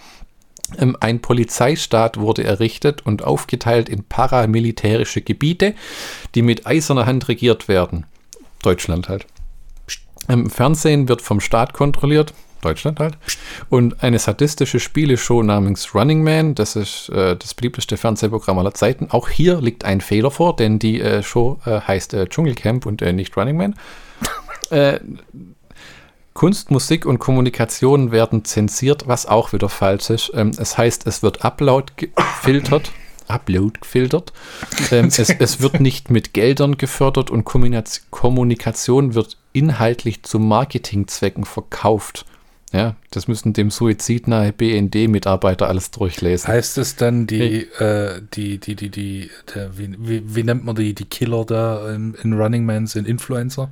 Ähm, 0.78 0.98
Ein 1.00 1.22
Polizeistaat 1.22 2.18
wurde 2.18 2.44
errichtet 2.44 3.06
und 3.06 3.24
aufgeteilt 3.24 3.88
in 3.90 4.04
paramilitärische 4.04 5.22
Gebiete, 5.22 5.74
die 6.36 6.42
mit 6.42 6.68
eiserner 6.68 7.06
Hand 7.06 7.28
regiert 7.28 7.68
werden. 7.68 8.06
Deutschland 8.62 9.10
halt. 9.10 9.26
Im 10.28 10.50
Fernsehen 10.50 11.08
wird 11.08 11.22
vom 11.22 11.40
Staat 11.40 11.74
kontrolliert. 11.74 12.34
Deutschland 12.60 13.00
halt. 13.00 13.18
Und 13.70 14.04
eine 14.04 14.20
sadistische 14.20 14.80
Spieleshow 14.80 15.44
namens 15.44 15.94
Running 15.96 16.24
Man, 16.24 16.56
das 16.56 16.76
ist 16.76 17.10
äh, 17.10 17.36
das 17.36 17.54
beliebteste 17.54 17.98
Fernsehprogramm 17.98 18.58
aller 18.58 18.74
Zeiten. 18.74 19.08
Auch 19.12 19.30
hier 19.30 19.62
liegt 19.62 19.86
ein 19.86 20.02
Fehler 20.02 20.32
vor, 20.32 20.56
denn 20.56 20.80
die 20.80 21.02
äh, 21.02 21.24
Show 21.24 21.60
äh, 21.66 21.82
heißt 21.82 22.14
äh, 22.14 22.28
Dschungelcamp 22.28 22.86
und 22.86 23.02
äh, 23.02 23.14
nicht 23.14 23.36
Running 23.38 23.58
Man. 23.58 23.76
äh, 24.70 25.00
Kunst, 26.34 26.72
Musik 26.72 27.06
und 27.06 27.20
Kommunikation 27.20 28.12
werden 28.12 28.46
zensiert, 28.46 29.08
was 29.08 29.26
auch 29.26 29.52
wieder 29.52 29.68
falsch 29.68 30.10
ist. 30.10 30.32
Ähm, 30.34 30.52
es 30.58 30.78
heißt, 30.78 31.06
es 31.06 31.22
wird 31.22 31.44
Upload 31.44 31.92
gefiltert. 31.98 32.92
Upload 33.28 33.80
gefiltert. 33.82 34.34
Ähm, 34.92 35.08
es, 35.08 35.20
es 35.20 35.62
wird 35.62 35.82
nicht 35.82 36.10
mit 36.10 36.34
Geldern 36.34 36.78
gefördert 36.78 37.30
und 37.30 37.44
Kommunikation 37.44 39.16
wird 39.16 39.38
inhaltlich 39.54 40.24
zu 40.24 40.40
Marketingzwecken 40.40 41.44
verkauft. 41.44 42.26
Ja, 42.72 42.96
das 43.10 43.28
müssen 43.28 43.54
dem 43.54 43.72
suizidnahe 43.72 44.54
BND-Mitarbeiter 44.54 45.68
alles 45.68 45.90
durchlesen. 45.90 46.48
Heißt 46.48 46.78
es 46.78 46.96
dann 46.96 47.26
die, 47.26 47.62
äh, 47.80 48.22
die, 48.34 48.60
die, 48.60 48.76
die, 48.76 48.90
die, 48.90 49.30
der, 49.54 49.78
wie, 49.78 49.96
wie, 49.98 50.36
wie 50.36 50.44
nennt 50.44 50.66
man 50.66 50.76
die, 50.76 50.94
die 50.94 51.06
Killer 51.06 51.46
da 51.46 51.92
in, 51.94 52.14
in 52.22 52.34
Running 52.34 52.66
Man 52.66 52.86
sind 52.86 53.08
Influencer? 53.08 53.72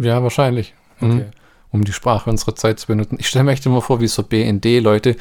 Ja, 0.00 0.22
wahrscheinlich. 0.22 0.74
Mhm. 1.00 1.10
Okay. 1.10 1.26
um 1.72 1.84
die 1.84 1.92
Sprache 1.92 2.28
unserer 2.28 2.54
Zeit 2.56 2.80
zu 2.80 2.86
benutzen. 2.86 3.16
Ich 3.20 3.28
stelle 3.28 3.44
mir 3.44 3.52
echt 3.52 3.64
immer 3.64 3.80
vor, 3.80 4.00
wie 4.00 4.08
so 4.08 4.22
BND-Leute 4.22 5.16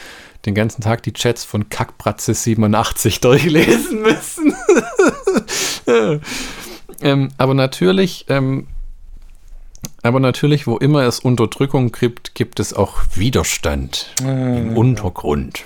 den 0.46 0.56
ganzen 0.56 0.82
Tag 0.82 1.04
die 1.04 1.14
Chats 1.14 1.44
von 1.44 1.70
Kackbratze 1.70 2.34
87 2.34 3.20
durchlesen 3.22 4.02
müssen. 4.02 4.54
ähm, 7.02 7.30
aber 7.38 7.54
natürlich, 7.54 8.26
ähm, 8.30 8.68
aber 10.04 10.20
natürlich, 10.20 10.68
wo 10.68 10.78
immer 10.78 11.04
es 11.04 11.20
Unterdrückung 11.20 11.92
gibt, 11.92 12.36
gibt 12.36 12.60
es 12.60 12.74
auch 12.74 12.98
Widerstand 13.16 14.14
im 14.22 14.76
Untergrund. 14.78 15.66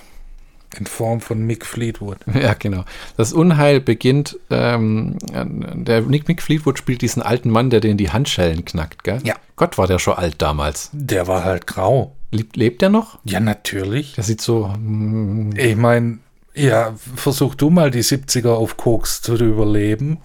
In 0.79 0.87
Form 0.87 1.21
von 1.21 1.45
Mick 1.45 1.65
Fleetwood. 1.67 2.17
Ja, 2.33 2.53
genau. 2.55 2.83
Das 3.15 3.31
Unheil 3.31 3.79
beginnt, 3.79 4.39
ähm, 4.49 5.17
der 5.29 6.01
Nick, 6.01 6.27
Mick 6.27 6.41
Fleetwood 6.41 6.79
spielt 6.79 7.03
diesen 7.03 7.21
alten 7.21 7.51
Mann, 7.51 7.69
der 7.69 7.79
den 7.79 7.95
die 7.97 8.09
Handschellen 8.09 8.65
knackt, 8.65 9.03
gell? 9.03 9.19
Ja. 9.23 9.35
Gott, 9.55 9.77
war 9.77 9.85
der 9.85 9.99
schon 9.99 10.15
alt 10.15 10.41
damals. 10.41 10.89
Der 10.91 11.27
war 11.27 11.43
halt 11.43 11.67
grau. 11.67 12.15
Lebt, 12.31 12.55
lebt 12.55 12.81
der 12.81 12.89
noch? 12.89 13.19
Ja, 13.23 13.39
natürlich. 13.39 14.13
Der 14.13 14.23
sieht 14.23 14.41
so. 14.41 14.73
mm, 14.79 15.51
Ich 15.55 15.75
meine, 15.75 16.17
ja, 16.55 16.95
versuch 17.15 17.53
du 17.53 17.69
mal 17.69 17.91
die 17.91 18.03
70er 18.03 18.49
auf 18.53 18.75
Koks 18.75 19.21
zu 19.21 19.35
überleben. 19.35 20.17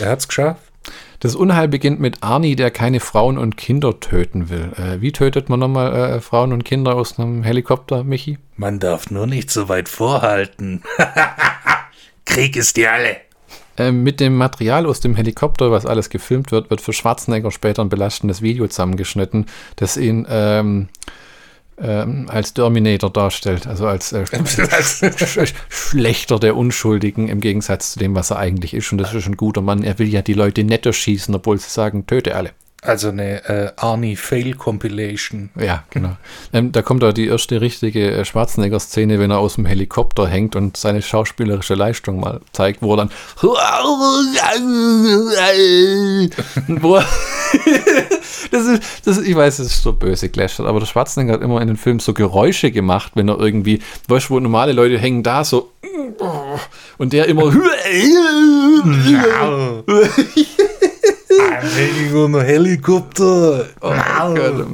Er 0.00 0.10
hat's 0.10 0.28
geschafft. 0.28 0.71
Das 1.22 1.36
Unheil 1.36 1.68
beginnt 1.68 2.00
mit 2.00 2.24
Arnie, 2.24 2.56
der 2.56 2.72
keine 2.72 2.98
Frauen 2.98 3.38
und 3.38 3.56
Kinder 3.56 4.00
töten 4.00 4.50
will. 4.50 4.72
Äh, 4.76 5.00
wie 5.00 5.12
tötet 5.12 5.48
man 5.48 5.60
nochmal 5.60 5.94
äh, 5.94 6.20
Frauen 6.20 6.52
und 6.52 6.64
Kinder 6.64 6.96
aus 6.96 7.16
einem 7.16 7.44
Helikopter, 7.44 8.02
Michi? 8.02 8.38
Man 8.56 8.80
darf 8.80 9.08
nur 9.08 9.28
nicht 9.28 9.48
so 9.48 9.68
weit 9.68 9.88
vorhalten. 9.88 10.82
Krieg 12.24 12.56
ist 12.56 12.76
die 12.76 12.88
alle. 12.88 13.18
Ähm, 13.78 14.02
mit 14.02 14.18
dem 14.18 14.36
Material 14.36 14.84
aus 14.84 14.98
dem 14.98 15.14
Helikopter, 15.14 15.70
was 15.70 15.86
alles 15.86 16.10
gefilmt 16.10 16.50
wird, 16.50 16.70
wird 16.70 16.80
für 16.80 16.92
Schwarzenegger 16.92 17.52
später 17.52 17.82
ein 17.82 17.88
belastendes 17.88 18.42
Video 18.42 18.66
zusammengeschnitten, 18.66 19.46
das 19.76 19.96
ihn 19.96 20.26
ähm, 20.28 20.88
ähm, 21.82 22.26
als 22.28 22.54
Terminator 22.54 23.10
darstellt, 23.10 23.66
also 23.66 23.86
als 23.86 24.12
äh, 24.12 24.24
sch 24.46 25.54
schlechter 25.68 26.38
der 26.38 26.56
Unschuldigen 26.56 27.28
im 27.28 27.40
Gegensatz 27.40 27.92
zu 27.92 27.98
dem, 27.98 28.14
was 28.14 28.30
er 28.30 28.38
eigentlich 28.38 28.74
ist. 28.74 28.92
Und 28.92 28.98
das 28.98 29.12
ist 29.14 29.26
ein 29.26 29.36
guter 29.36 29.60
Mann. 29.60 29.82
Er 29.82 29.98
will 29.98 30.08
ja 30.08 30.22
die 30.22 30.34
Leute 30.34 30.64
netter 30.64 30.92
schießen, 30.92 31.34
obwohl 31.34 31.58
sie 31.58 31.70
sagen, 31.70 32.06
töte 32.06 32.36
alle. 32.36 32.50
Also 32.84 33.10
eine 33.10 33.44
äh, 33.48 33.70
Arnie 33.76 34.16
Fail 34.16 34.54
Compilation. 34.54 35.50
Ja, 35.54 35.84
genau. 35.90 36.16
Ähm, 36.52 36.72
da 36.72 36.82
kommt 36.82 37.04
auch 37.04 37.12
die 37.12 37.28
erste 37.28 37.60
richtige 37.60 38.10
äh, 38.10 38.24
Schwarzenegger-Szene, 38.24 39.20
wenn 39.20 39.30
er 39.30 39.38
aus 39.38 39.54
dem 39.54 39.66
Helikopter 39.66 40.26
hängt 40.26 40.56
und 40.56 40.76
seine 40.76 41.00
schauspielerische 41.00 41.76
Leistung 41.76 42.18
mal 42.18 42.40
zeigt, 42.52 42.82
wo 42.82 42.94
er 42.94 42.96
dann 42.96 43.10
wo 46.82 46.96
er 46.96 47.06
das 48.50 48.66
ist, 48.66 48.82
das 49.04 49.18
ich 49.18 49.36
weiß, 49.36 49.60
es 49.60 49.68
ist 49.68 49.82
so 49.84 49.92
böse 49.92 50.28
gelästert, 50.28 50.66
aber 50.66 50.80
der 50.80 50.86
Schwarzenegger 50.86 51.34
hat 51.34 51.42
immer 51.42 51.60
in 51.60 51.68
den 51.68 51.76
Filmen 51.76 52.00
so 52.00 52.12
Geräusche 52.12 52.72
gemacht, 52.72 53.12
wenn 53.14 53.28
er 53.28 53.38
irgendwie, 53.38 53.80
weißt 54.08 54.28
du, 54.28 54.34
wo 54.34 54.40
normale 54.40 54.72
Leute 54.72 54.98
hängen 54.98 55.22
da 55.22 55.44
so 55.44 55.70
und 56.98 57.12
der 57.12 57.26
immer 57.26 57.44
Ein 61.50 62.40
Helikopter. 62.40 63.66
Oh 63.80 63.92
Gott. 64.34 64.66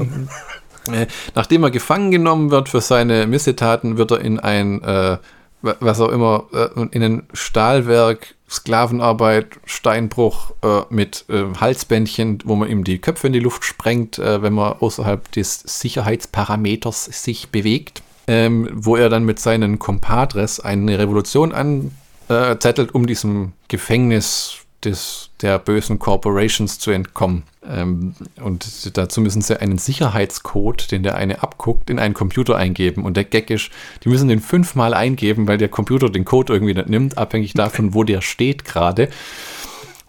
Äh, 0.92 1.06
Nachdem 1.34 1.64
er 1.64 1.70
gefangen 1.70 2.10
genommen 2.10 2.50
wird 2.50 2.68
für 2.68 2.80
seine 2.80 3.26
Missetaten, 3.26 3.98
wird 3.98 4.10
er 4.10 4.20
in 4.20 4.40
ein, 4.40 4.82
äh, 4.82 5.18
was 5.62 6.00
auch 6.00 6.08
immer, 6.08 6.46
äh, 6.52 6.68
in 6.90 7.02
ein 7.02 7.22
Stahlwerk, 7.32 8.34
Sklavenarbeit, 8.50 9.60
Steinbruch 9.66 10.52
äh, 10.62 10.82
mit 10.88 11.26
äh, 11.28 11.44
Halsbändchen, 11.60 12.38
wo 12.44 12.56
man 12.56 12.68
ihm 12.70 12.84
die 12.84 12.98
Köpfe 12.98 13.26
in 13.26 13.34
die 13.34 13.40
Luft 13.40 13.64
sprengt, 13.64 14.18
äh, 14.18 14.42
wenn 14.42 14.54
man 14.54 14.74
außerhalb 14.78 15.30
des 15.32 15.60
Sicherheitsparameters 15.60 17.04
sich 17.04 17.50
bewegt. 17.50 18.02
Ähm, 18.30 18.68
wo 18.72 18.96
er 18.96 19.08
dann 19.08 19.24
mit 19.24 19.38
seinen 19.38 19.78
Compadres 19.78 20.60
eine 20.60 20.98
Revolution 20.98 21.52
anzettelt, 21.54 22.94
um 22.94 23.06
diesem 23.06 23.52
Gefängnis 23.68 24.66
des, 24.84 25.30
der 25.42 25.58
bösen 25.58 25.98
Corporations 25.98 26.78
zu 26.78 26.90
entkommen. 26.90 27.42
Ähm, 27.66 28.14
und 28.40 28.96
dazu 28.96 29.20
müssen 29.20 29.42
sie 29.42 29.60
einen 29.60 29.78
Sicherheitscode, 29.78 30.90
den 30.92 31.02
der 31.02 31.16
eine 31.16 31.42
abguckt, 31.42 31.90
in 31.90 31.98
einen 31.98 32.14
Computer 32.14 32.56
eingeben. 32.56 33.04
Und 33.04 33.16
der 33.16 33.24
Gag 33.24 33.50
ist, 33.50 33.70
die 34.04 34.08
müssen 34.08 34.28
den 34.28 34.40
fünfmal 34.40 34.94
eingeben, 34.94 35.48
weil 35.48 35.58
der 35.58 35.68
Computer 35.68 36.08
den 36.10 36.24
Code 36.24 36.52
irgendwie 36.52 36.74
nicht 36.74 36.88
nimmt, 36.88 37.18
abhängig 37.18 37.54
davon, 37.54 37.94
wo 37.94 38.04
der 38.04 38.20
steht 38.20 38.64
gerade. 38.64 39.08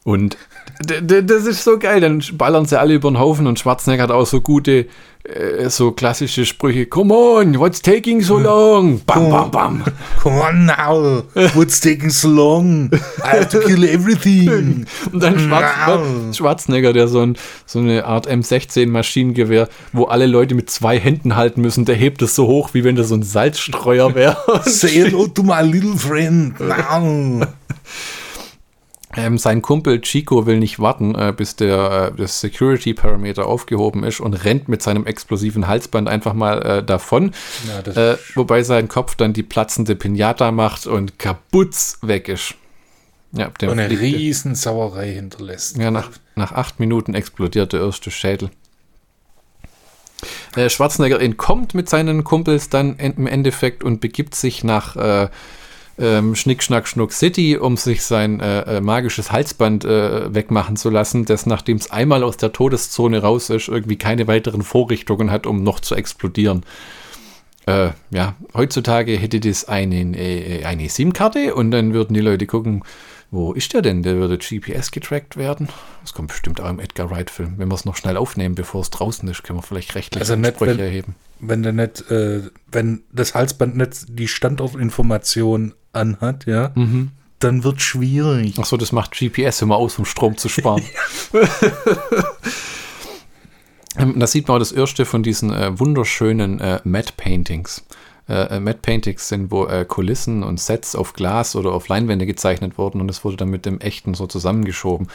Und 0.04 0.38
das 0.80 1.46
ist 1.46 1.64
so 1.64 1.78
geil, 1.78 2.00
dann 2.00 2.24
ballern 2.34 2.66
sie 2.66 2.80
alle 2.80 2.94
über 2.94 3.12
den 3.12 3.20
Haufen 3.20 3.48
und 3.48 3.60
Schwarzenegger 3.60 4.04
hat 4.04 4.12
auch 4.12 4.26
so 4.26 4.40
gute, 4.40 4.88
äh, 5.24 5.70
so 5.70 5.92
klassische 5.92 6.46
Sprüche. 6.46 6.86
Come 6.86 7.14
on, 7.14 7.60
what's 7.60 7.82
taking 7.82 8.22
so 8.22 8.40
long? 8.40 9.02
Bam, 9.06 9.30
bam, 9.30 9.52
bam. 9.52 9.84
Come 10.24 10.42
on 10.42 10.66
now. 10.66 11.24
What's 11.54 11.82
taking 11.82 12.10
so 12.10 12.30
long? 12.30 12.90
I 13.22 13.40
have 13.40 13.50
to 13.50 13.60
kill 13.60 13.84
everything. 13.84 14.86
Und 15.12 15.22
dann 15.22 15.38
Schwarz, 15.38 16.38
Schwarzenegger, 16.38 16.94
der 16.94 17.10
so, 17.10 17.20
ein, 17.20 17.38
so 17.66 17.80
eine 17.80 18.06
Art 18.06 18.30
M16-Maschinengewehr, 18.30 19.68
wo 19.92 20.06
alle 20.06 20.28
Leute 20.28 20.56
mit 20.56 20.70
zwei 20.70 20.98
Händen 20.98 21.36
halten 21.36 21.60
müssen, 21.60 21.84
der 21.84 21.96
hebt 21.96 22.22
es 22.22 22.36
so 22.36 22.48
hoch, 22.48 22.70
wie 22.72 22.86
wenn 22.86 22.96
das 22.96 23.10
so 23.10 23.16
ein 23.16 23.24
Salzstreuer 23.24 24.16
wäre. 24.16 24.38
Say 24.64 24.92
hello 24.92 25.28
to 25.28 25.44
my 25.44 25.62
little 25.62 25.98
friend 25.98 26.58
now. 26.62 27.46
Ähm, 29.16 29.38
sein 29.38 29.62
Kumpel 29.62 30.02
Chico 30.02 30.46
will 30.46 30.60
nicht 30.60 30.80
warten, 30.80 31.16
äh, 31.16 31.34
bis 31.36 31.56
der 31.56 32.12
äh, 32.14 32.18
das 32.18 32.42
Security-Parameter 32.42 33.46
aufgehoben 33.48 34.04
ist 34.04 34.20
und 34.20 34.34
rennt 34.46 34.68
mit 34.68 34.82
seinem 34.84 35.06
explosiven 35.06 35.68
Halsband 35.68 36.08
einfach 36.08 36.34
mal 36.34 36.62
äh, 36.62 36.84
davon. 36.84 37.32
Ja, 37.68 38.12
äh, 38.12 38.18
wobei 38.36 38.62
sein 38.64 38.88
Kopf 38.88 39.16
dann 39.16 39.34
die 39.34 39.44
platzende 39.44 39.96
Pinata 39.96 40.52
macht 40.52 40.86
und 40.86 41.18
kaputz 41.18 41.98
weg 42.02 42.30
ist. 42.30 42.54
Ja, 43.32 43.48
Und 43.48 43.64
eine 43.64 43.88
fliegt- 43.88 44.02
riesen 44.02 44.56
Sauerei 44.56 45.12
hinterlässt. 45.14 45.78
Ja, 45.78 45.92
nach, 45.92 46.10
nach 46.36 46.52
acht 46.52 46.80
Minuten 46.80 47.14
explodiert 47.14 47.74
der 47.74 47.82
erste 47.82 48.12
Schädel. 48.12 48.50
Äh, 50.56 50.70
Schwarzenegger 50.70 51.22
entkommt 51.22 51.74
mit 51.76 51.88
seinen 51.90 52.24
Kumpels 52.24 52.70
dann 52.70 52.98
im 52.98 53.28
Endeffekt 53.28 53.84
und 53.84 54.02
begibt 54.02 54.36
sich 54.36 54.64
nach 54.64 54.96
äh, 54.96 55.30
ähm, 56.00 56.36
Schnick, 56.36 56.64
Schnack, 56.64 56.88
Schnuck 56.88 57.12
City, 57.12 57.58
um 57.58 57.78
sich 57.78 58.04
sein 58.04 58.40
äh, 58.40 58.78
äh, 58.78 58.82
magisches 58.82 59.32
Halsband 59.32 59.86
äh, 59.86 60.34
wegmachen 60.34 60.76
zu 60.76 60.90
lassen, 60.90 61.26
das 61.26 61.46
nachdem 61.46 61.78
es 61.78 61.92
einmal 61.92 62.24
aus 62.24 62.38
der 62.38 62.52
Todeszone 62.52 63.22
raus 63.22 63.50
ist, 63.50 63.68
irgendwie 63.68 63.98
keine 63.98 64.28
weiteren 64.28 64.62
Vorrichtungen 64.62 65.32
hat, 65.32 65.46
um 65.46 65.64
noch 65.64 65.80
zu 65.80 65.96
explodieren. 65.96 66.64
Äh, 67.66 67.92
ja, 68.10 68.36
heutzutage 68.54 69.18
hätte 69.18 69.40
das 69.40 69.66
eine, 69.66 70.18
äh, 70.18 70.64
eine 70.64 70.90
SIM-Karte 70.90 71.54
und 71.54 71.72
dann 71.72 71.94
würden 71.94 72.14
die 72.14 72.22
Leute 72.22 72.48
gucken, 72.48 72.84
wo 73.32 73.54
ist 73.54 73.74
der 73.74 73.82
denn? 73.82 74.02
Der 74.04 74.16
würde 74.16 74.38
GPS 74.38 74.92
getrackt 74.92 75.38
werden. 75.38 75.70
Das 76.02 76.14
kommt 76.14 76.30
bestimmt 76.30 76.60
auch 76.62 76.70
im 76.70 76.80
Edgar 76.80 77.12
Wright-Film. 77.12 77.54
Wenn 77.58 77.68
wir 77.70 77.76
es 77.76 77.86
noch 77.86 77.96
schnell 77.96 78.18
aufnehmen, 78.18 78.56
bevor 78.56 78.82
es 78.82 78.90
draußen 78.90 79.28
ist, 79.30 79.44
können 79.44 79.60
wir 79.60 79.64
vielleicht 79.64 79.94
rechtliche 79.96 80.22
Also 80.22 80.36
nicht, 80.36 80.48
Ansprüche 80.50 80.72
wenn- 80.72 80.80
erheben. 80.80 81.16
Wenn 81.42 81.64
der 81.64 81.72
nicht, 81.72 82.10
äh, 82.12 82.42
wenn 82.72 83.04
das 83.14 83.34
Halsband 83.36 83.78
nicht 83.78 84.06
die 84.10 84.28
Standortinformation 84.28 85.74
anhat, 85.94 86.46
ja, 86.48 86.74
dann 87.40 87.64
wird 87.64 87.82
schwierig. 87.82 88.60
Achso, 88.60 88.76
das 88.76 88.92
macht 88.92 89.12
GPS 89.18 89.62
immer 89.62 89.78
aus, 89.78 89.98
um 90.00 90.04
Strom 90.06 90.36
zu 90.38 90.50
sparen. 90.50 90.84
Ähm, 93.98 94.20
Da 94.20 94.28
sieht 94.28 94.48
man 94.48 94.56
auch 94.56 94.60
das 94.60 94.72
erste 94.72 95.06
von 95.06 95.24
diesen 95.24 95.52
äh, 95.52 95.78
wunderschönen 95.80 96.60
äh, 96.60 96.80
Matte 96.84 97.14
Paintings. 97.18 97.84
Äh, 98.30 98.58
äh, 98.58 98.60
Matte 98.60 98.80
Paintings 98.82 99.28
sind, 99.28 99.50
wo 99.50 99.66
äh, 99.66 99.86
Kulissen 99.86 100.44
und 100.44 100.60
Sets 100.60 100.96
auf 100.96 101.14
Glas 101.14 101.56
oder 101.56 101.72
auf 101.72 101.88
Leinwände 101.88 102.28
gezeichnet 102.28 102.78
wurden 102.78 103.02
und 103.02 103.08
das 103.08 103.26
wurde 103.26 103.38
dann 103.38 103.50
mit 103.50 103.66
dem 103.66 103.82
echten 103.82 104.14
so 104.14 104.28
zusammengeschoben. 104.28 105.08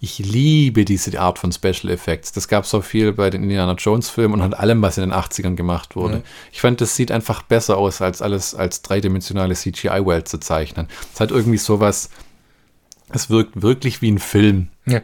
Ich 0.00 0.18
liebe 0.18 0.84
diese 0.84 1.18
Art 1.20 1.38
von 1.38 1.52
Special 1.52 1.90
Effects. 1.90 2.32
Das 2.32 2.48
gab 2.48 2.64
es 2.64 2.74
auch 2.74 2.82
viel 2.82 3.12
bei 3.12 3.30
den 3.30 3.42
Indiana 3.42 3.74
Jones 3.74 4.10
Filmen 4.10 4.34
und 4.34 4.42
an 4.42 4.54
allem, 4.54 4.82
was 4.82 4.98
in 4.98 5.02
den 5.02 5.12
80ern 5.12 5.54
gemacht 5.54 5.94
wurde. 5.94 6.22
Ich 6.52 6.60
fand, 6.60 6.80
das 6.80 6.96
sieht 6.96 7.10
einfach 7.12 7.42
besser 7.42 7.78
aus, 7.78 8.02
als 8.02 8.20
alles 8.20 8.54
als 8.54 8.82
dreidimensionale 8.82 9.54
CGI-Welt 9.54 10.28
zu 10.28 10.38
zeichnen. 10.38 10.88
Es 11.12 11.20
hat 11.20 11.30
irgendwie 11.30 11.58
sowas, 11.58 12.10
es 13.10 13.30
wirkt 13.30 13.62
wirklich 13.62 14.02
wie 14.02 14.10
ein 14.10 14.18
Film. 14.18 14.68
Ja. 14.86 15.00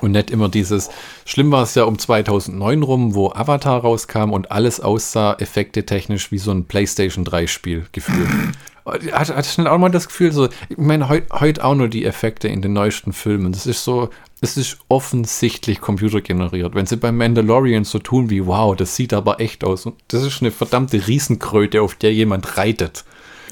Und 0.00 0.12
nicht 0.12 0.30
immer 0.30 0.48
dieses, 0.48 0.90
schlimm 1.24 1.50
war 1.50 1.62
es 1.62 1.74
ja 1.74 1.84
um 1.84 1.98
2009 1.98 2.82
rum, 2.82 3.14
wo 3.14 3.30
Avatar 3.30 3.80
rauskam 3.80 4.30
und 4.30 4.50
alles 4.50 4.80
aussah 4.80 5.34
effekte 5.34 5.84
technisch 5.84 6.32
wie 6.32 6.38
so 6.38 6.50
ein 6.50 6.64
PlayStation 6.64 7.24
3 7.24 7.46
Spiel 7.46 7.86
gefühlt. 7.92 8.28
Hat, 8.84 9.32
hat 9.36 9.46
schnell 9.46 9.68
auch 9.68 9.78
mal 9.78 9.90
das 9.90 10.08
Gefühl, 10.08 10.32
so, 10.32 10.48
ich 10.68 10.76
meine, 10.76 11.08
heute 11.08 11.38
heut 11.38 11.60
auch 11.60 11.76
nur 11.76 11.86
die 11.86 12.04
Effekte 12.04 12.48
in 12.48 12.62
den 12.62 12.72
neuesten 12.72 13.12
Filmen. 13.12 13.52
Das 13.52 13.64
ist 13.64 13.84
so, 13.84 14.10
es 14.40 14.56
ist 14.56 14.78
offensichtlich 14.88 15.80
computergeneriert. 15.80 16.74
Wenn 16.74 16.86
sie 16.86 16.96
beim 16.96 17.16
Mandalorian 17.16 17.84
so 17.84 18.00
tun 18.00 18.28
wie, 18.28 18.44
wow, 18.44 18.74
das 18.74 18.96
sieht 18.96 19.12
aber 19.12 19.38
echt 19.38 19.62
aus. 19.62 19.86
Und 19.86 19.94
das 20.08 20.24
ist 20.24 20.40
eine 20.40 20.50
verdammte 20.50 21.06
Riesenkröte, 21.06 21.80
auf 21.80 21.94
der 21.94 22.12
jemand 22.12 22.56
reitet. 22.56 23.04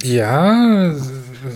Ja, 0.03 0.95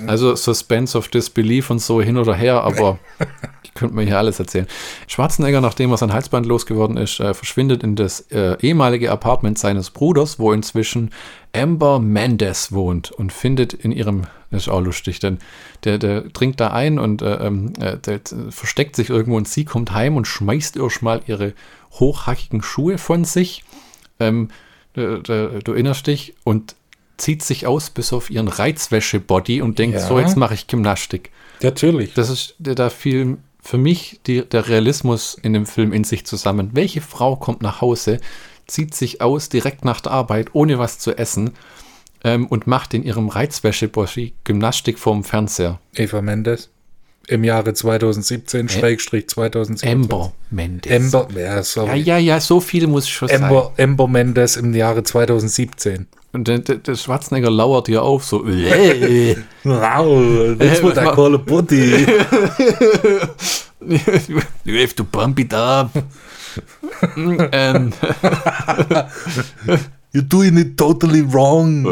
Also 0.06 0.34
Suspense 0.34 0.96
of 0.96 1.08
Disbelief 1.08 1.70
und 1.70 1.80
so 1.80 2.00
hin 2.00 2.16
oder 2.16 2.34
her, 2.34 2.62
aber 2.62 2.98
ich 3.62 3.74
könnte 3.74 3.94
mir 3.94 4.04
hier 4.04 4.18
alles 4.18 4.38
erzählen. 4.38 4.66
Schwarzenegger, 5.06 5.60
nachdem 5.60 5.90
er 5.90 5.96
sein 5.96 6.12
Halsband 6.12 6.46
losgeworden 6.46 6.96
ist, 6.96 7.20
äh, 7.20 7.34
verschwindet 7.34 7.82
in 7.82 7.96
das 7.96 8.20
äh, 8.30 8.56
ehemalige 8.60 9.10
Apartment 9.10 9.58
seines 9.58 9.90
Bruders, 9.90 10.38
wo 10.38 10.52
inzwischen 10.52 11.10
Amber 11.54 12.00
Mendes 12.00 12.72
wohnt 12.72 13.12
und 13.12 13.32
findet 13.32 13.72
in 13.72 13.92
ihrem, 13.92 14.22
das 14.50 14.62
ist 14.62 14.68
auch 14.68 14.80
lustig, 14.80 15.20
denn 15.20 15.38
der, 15.84 15.98
der 15.98 16.22
dringt 16.22 16.60
da 16.60 16.68
ein 16.68 16.98
und 16.98 17.22
äh, 17.22 17.46
ähm, 17.46 17.72
äh, 17.80 17.96
der, 17.98 18.16
äh, 18.16 18.50
versteckt 18.50 18.96
sich 18.96 19.10
irgendwo 19.10 19.36
und 19.36 19.48
sie 19.48 19.64
kommt 19.64 19.92
heim 19.92 20.16
und 20.16 20.26
schmeißt 20.26 20.76
erstmal 20.76 21.22
ihre 21.26 21.54
hochhackigen 21.92 22.62
Schuhe 22.62 22.98
von 22.98 23.24
sich. 23.24 23.64
Ähm, 24.20 24.48
du, 24.94 25.20
du, 25.22 25.60
du 25.62 25.72
erinnerst 25.72 26.06
dich 26.06 26.34
und 26.44 26.76
zieht 27.16 27.42
sich 27.42 27.66
aus 27.66 27.90
bis 27.90 28.12
auf 28.12 28.30
ihren 28.30 28.48
Reizwäsche-Body 28.48 29.62
und 29.62 29.78
denkt, 29.78 29.96
Ja. 29.98 30.06
so, 30.06 30.18
jetzt 30.18 30.36
mache 30.36 30.54
ich 30.54 30.66
Gymnastik. 30.66 31.30
natürlich. 31.62 32.14
Das 32.14 32.28
ist 32.30 32.54
da 32.58 32.90
fiel 32.90 33.38
für 33.62 33.78
mich 33.78 34.20
die, 34.26 34.44
der 34.44 34.68
Realismus 34.68 35.38
in 35.40 35.52
dem 35.54 35.64
Film 35.66 35.92
in 35.92 36.04
sich 36.04 36.26
zusammen. 36.26 36.70
Welche 36.74 37.00
Frau 37.00 37.36
kommt 37.36 37.62
nach 37.62 37.80
Hause, 37.80 38.20
zieht 38.66 38.94
sich 38.94 39.20
aus 39.22 39.48
direkt 39.48 39.84
nach 39.84 40.00
der 40.00 40.12
Arbeit, 40.12 40.48
ohne 40.52 40.78
was 40.78 40.98
zu 40.98 41.16
essen 41.16 41.52
ähm, 42.24 42.46
und 42.46 42.66
macht 42.66 42.92
in 42.94 43.02
ihrem 43.04 43.28
Reizwäsche-Body 43.28 44.34
Gymnastik 44.44 44.98
vorm 44.98 45.24
Fernseher? 45.24 45.78
Eva 45.94 46.20
Mendes. 46.20 46.70
Im 47.26 47.42
Jahre 47.42 47.72
2017, 47.72 48.68
Schrägstrich 48.68 49.28
2017. 49.30 49.90
Amber 50.02 50.32
Mendes. 50.50 51.14
Amber, 51.14 51.28
ja, 51.34 51.56
Ja, 51.56 51.62
sorry. 51.62 51.98
ja, 52.00 52.18
ja, 52.18 52.38
so 52.40 52.60
viel 52.60 52.86
muss 52.86 53.08
schon 53.08 53.28
sein. 53.28 53.44
Amber, 53.44 53.72
Amber 53.78 54.08
Mendes 54.08 54.56
im 54.56 54.74
Jahre 54.74 55.04
2017. 55.04 56.06
Und 56.34 56.48
der, 56.48 56.58
der, 56.58 56.76
der 56.78 56.96
Schwarzenegger 56.96 57.48
lauert 57.48 57.88
ihr 57.88 58.02
auf, 58.02 58.24
so, 58.24 58.44
äh, 58.44 59.36
Wow, 59.62 60.56
that's 60.58 60.82
what 60.82 60.98
I 60.98 61.12
call 61.14 61.36
a 61.36 61.38
body. 61.38 62.04
you 64.64 64.80
have 64.80 64.96
to 64.96 65.04
pump 65.04 65.38
it 65.38 65.54
up. 65.54 65.90
ähm, 67.52 67.92
You're 70.12 70.28
doing 70.28 70.56
it 70.58 70.76
totally 70.76 71.22
wrong. 71.22 71.86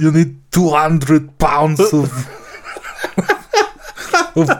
You 0.00 0.12
need 0.12 0.36
200 0.50 1.36
pounds 1.38 1.92
of. 1.92 2.10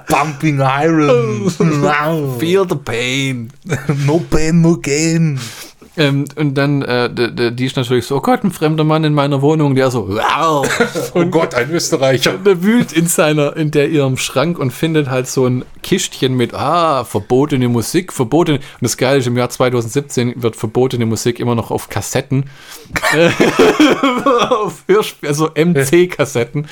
Pumping 0.08 0.60
Iron. 0.60 1.48
Feel 1.48 2.66
the 2.66 2.76
pain. 2.76 3.52
no 4.04 4.18
pain, 4.20 4.60
no 4.60 4.76
gain. 4.76 5.38
Ähm, 5.98 6.26
und 6.36 6.54
dann, 6.54 6.82
äh, 6.82 7.52
die 7.52 7.66
ist 7.66 7.76
natürlich 7.76 8.06
so, 8.06 8.16
oh 8.16 8.20
Gott, 8.20 8.44
ein 8.44 8.52
fremder 8.52 8.84
Mann 8.84 9.02
in 9.02 9.14
meiner 9.14 9.42
Wohnung, 9.42 9.74
der 9.74 9.90
so, 9.90 10.08
wow. 10.08 10.66
Oh 11.14 11.24
Gott, 11.24 11.54
ein 11.54 11.70
Österreicher. 11.70 12.34
Der 12.38 12.62
wühlt 12.62 12.92
in 12.92 13.08
seiner, 13.08 13.56
in 13.56 13.72
der 13.72 13.88
ihrem 13.88 14.16
Schrank 14.16 14.60
und 14.60 14.70
findet 14.70 15.10
halt 15.10 15.26
so 15.26 15.46
ein 15.46 15.64
Kistchen 15.82 16.36
mit, 16.36 16.54
ah, 16.54 17.04
verbotene 17.04 17.68
Musik, 17.68 18.12
verbotene. 18.12 18.58
Und 18.58 18.82
das 18.82 18.96
Geile 18.96 19.18
ist, 19.18 19.26
im 19.26 19.36
Jahr 19.36 19.50
2017 19.50 20.40
wird 20.40 20.54
verbotene 20.54 21.04
Musik 21.04 21.40
immer 21.40 21.56
noch 21.56 21.72
auf 21.72 21.88
Kassetten, 21.88 22.48
auf 24.50 24.84
Hörspiel, 24.86 25.28
also 25.28 25.48
MC-Kassetten, 25.48 26.68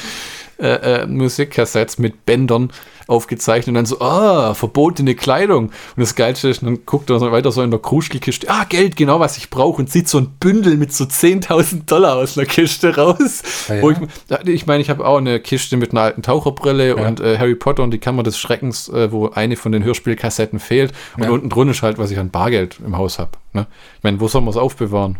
äh, 0.58 1.02
äh, 1.02 1.06
Musikkassettes 1.06 1.98
mit 1.98 2.24
Bändern 2.24 2.70
aufgezeichnet 3.06 3.68
und 3.68 3.74
dann 3.74 3.86
so, 3.86 4.00
ah, 4.00 4.54
verbotene 4.54 5.14
Kleidung. 5.14 5.66
Und 5.66 5.72
das 5.96 6.14
Geilste 6.14 6.48
ist, 6.48 6.62
dann 6.62 6.84
guckt 6.86 7.08
er 7.10 7.18
so 7.20 7.30
weiter 7.30 7.52
so 7.52 7.62
in 7.62 7.70
der 7.70 7.80
Kruschelkiste, 7.80 8.48
ah, 8.50 8.64
Geld, 8.64 8.96
genau 8.96 9.20
was 9.20 9.36
ich 9.36 9.48
brauche 9.50 9.80
und 9.82 9.88
zieht 9.90 10.08
so 10.08 10.18
ein 10.18 10.30
Bündel 10.40 10.76
mit 10.76 10.92
so 10.92 11.04
10.000 11.04 11.86
Dollar 11.86 12.16
aus 12.16 12.36
einer 12.36 12.46
Kiste 12.46 12.96
raus. 12.96 13.42
Ah, 13.68 13.74
ja? 13.74 13.82
Wo 13.82 13.90
ich 13.90 13.98
ja, 14.28 14.40
ich 14.46 14.66
meine, 14.66 14.82
ich 14.82 14.90
habe 14.90 15.06
auch 15.06 15.18
eine 15.18 15.38
Kiste 15.40 15.76
mit 15.76 15.92
einer 15.92 16.02
alten 16.02 16.22
Taucherbrille 16.22 16.96
und 16.96 17.20
äh, 17.20 17.38
Harry 17.38 17.54
Potter 17.54 17.82
und 17.82 17.92
die 17.92 17.98
Kammer 17.98 18.22
des 18.22 18.38
Schreckens, 18.38 18.88
äh, 18.88 19.12
wo 19.12 19.28
eine 19.30 19.56
von 19.56 19.72
den 19.72 19.84
Hörspielkassetten 19.84 20.58
fehlt. 20.58 20.92
Und 21.16 21.24
Ja. 21.24 21.30
unten 21.30 21.48
drunter 21.48 21.70
ist 21.72 21.82
halt, 21.82 21.98
was 21.98 22.10
ich 22.10 22.18
an 22.18 22.30
Bargeld 22.30 22.78
im 22.84 22.96
Haus 22.96 23.18
habe. 23.18 23.32
Ne? 23.52 23.66
Ich 23.98 24.02
meine, 24.04 24.20
wo 24.20 24.28
soll 24.28 24.40
man 24.42 24.50
es 24.50 24.56
aufbewahren? 24.56 25.18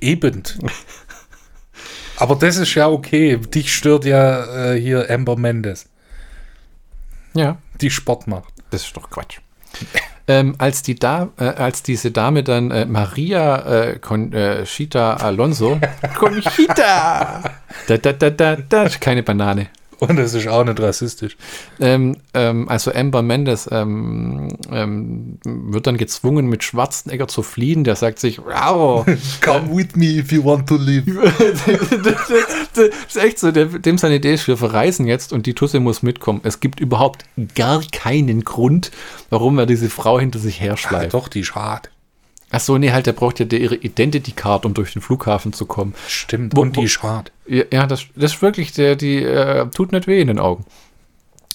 Eben. 0.00 0.42
Aber 2.16 2.36
das 2.36 2.56
ist 2.56 2.74
ja 2.74 2.88
okay. 2.88 3.36
Dich 3.36 3.74
stört 3.74 4.04
ja 4.04 4.72
äh, 4.74 4.80
hier 4.80 5.10
Amber 5.10 5.36
Mendes, 5.36 5.86
Ja, 7.34 7.56
die 7.80 7.90
Sport 7.90 8.26
macht. 8.26 8.52
das 8.70 8.84
ist 8.84 8.96
doch 8.96 9.10
Quatsch. 9.10 9.38
ähm, 10.28 10.54
als, 10.58 10.82
die 10.82 10.94
da, 10.94 11.30
äh, 11.38 11.44
als 11.44 11.82
diese 11.82 12.10
Dame 12.10 12.44
dann 12.44 12.70
äh, 12.70 12.84
Maria 12.84 13.90
äh, 13.90 13.98
Conchita 13.98 15.14
Alonso, 15.14 15.80
Conchita, 16.18 17.42
da, 17.86 17.96
da, 17.98 18.12
da, 18.12 18.30
da, 18.30 18.56
da, 18.56 18.88
keine 18.88 19.22
Banane. 19.22 19.68
Und 20.08 20.16
das 20.16 20.34
ist 20.34 20.48
auch 20.48 20.64
nicht 20.64 20.80
rassistisch. 20.80 21.36
Ähm, 21.78 22.16
ähm, 22.34 22.68
also 22.68 22.92
Amber 22.92 23.22
Mendes 23.22 23.68
ähm, 23.70 24.48
ähm, 24.68 25.38
wird 25.44 25.86
dann 25.86 25.96
gezwungen, 25.96 26.46
mit 26.48 26.64
Schwarzenegger 26.64 27.28
zu 27.28 27.44
fliehen. 27.44 27.84
Der 27.84 27.94
sagt 27.94 28.18
sich, 28.18 28.40
wow, 28.40 29.06
Come 29.40 29.76
with 29.76 29.94
me 29.94 30.06
if 30.06 30.32
you 30.32 30.44
want 30.44 30.68
to 30.68 30.74
live. 30.74 31.04
das 32.04 32.88
ist 33.06 33.16
echt 33.16 33.38
so, 33.38 33.52
dem 33.52 33.96
seine 33.96 34.16
Idee 34.16 34.34
ist, 34.34 34.48
wir 34.48 34.56
verreisen 34.56 35.06
jetzt 35.06 35.32
und 35.32 35.46
die 35.46 35.54
Tusse 35.54 35.78
muss 35.78 36.02
mitkommen. 36.02 36.40
Es 36.42 36.58
gibt 36.58 36.80
überhaupt 36.80 37.24
gar 37.54 37.80
keinen 37.92 38.42
Grund, 38.42 38.90
warum 39.30 39.56
er 39.60 39.66
diese 39.66 39.88
Frau 39.88 40.18
hinter 40.18 40.40
sich 40.40 40.58
Ja, 40.58 40.64
herschleift. 40.64 41.14
doch, 41.14 41.28
die 41.28 41.40
ist 41.40 41.54
hart. 41.54 41.91
Ach 42.54 42.60
so, 42.60 42.76
nee, 42.76 42.92
halt, 42.92 43.06
der 43.06 43.14
braucht 43.14 43.40
ja 43.40 43.46
ihre 43.46 43.76
Identity 43.76 44.32
Card, 44.32 44.66
um 44.66 44.74
durch 44.74 44.92
den 44.92 45.00
Flughafen 45.00 45.54
zu 45.54 45.64
kommen. 45.64 45.94
Stimmt. 46.06 46.56
Und 46.56 46.76
die 46.76 46.82
ist 46.82 47.02
hart. 47.02 47.32
Ja, 47.46 47.86
das, 47.86 48.04
das 48.14 48.34
ist 48.34 48.42
wirklich, 48.42 48.72
der, 48.72 48.94
die 48.94 49.16
äh, 49.22 49.66
tut 49.70 49.90
nicht 49.92 50.06
weh 50.06 50.20
in 50.20 50.28
den 50.28 50.38
Augen. 50.38 50.66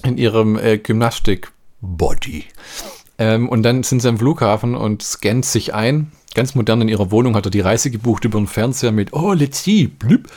In 0.03 0.17
ihrem 0.17 0.57
äh, 0.57 0.77
Gymnastik-Body. 0.79 2.45
Ähm, 3.19 3.47
und 3.47 3.63
dann 3.63 3.83
sind 3.83 4.01
sie 4.01 4.09
am 4.09 4.17
Flughafen 4.17 4.75
und 4.75 5.03
scannt 5.03 5.45
sich 5.45 5.73
ein. 5.73 6.11
Ganz 6.35 6.53
modern 6.53 6.81
in 6.81 6.89
ihrer 6.89 7.09
Wohnung 7.09 7.35
hat 7.35 7.45
er 7.45 7.51
die 7.51 7.61
Reise 7.61 7.89
gebucht 7.89 8.23
über 8.25 8.39
den 8.39 8.45
Fernseher 8.47 8.91
mit 8.91 9.11
Oh, 9.13 9.33
let's 9.33 9.63
see, 9.63 9.87
blüp. 9.87 10.29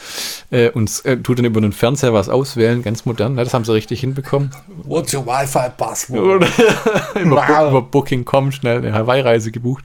Äh, 0.51 0.71
und 0.71 0.91
äh, 1.05 1.19
tut 1.19 1.39
dann 1.39 1.45
über 1.45 1.61
den 1.61 1.73
Fernseher 1.73 2.15
was 2.15 2.29
auswählen. 2.31 2.83
Ganz 2.83 3.05
modern. 3.05 3.37
Ja, 3.37 3.45
das 3.45 3.53
haben 3.53 3.65
sie 3.67 3.73
richtig 3.75 4.01
hinbekommen. 4.01 4.51
What's 4.85 5.13
your 5.13 5.27
Wi-Fi 5.27 5.71
password? 5.77 6.47
über, 7.21 7.37
Wow. 7.37 7.71
über 7.71 7.83
Booking.com 7.83 8.53
schnell 8.53 8.79
eine 8.79 8.93
Hawaii-Reise 8.95 9.51
gebucht. 9.53 9.85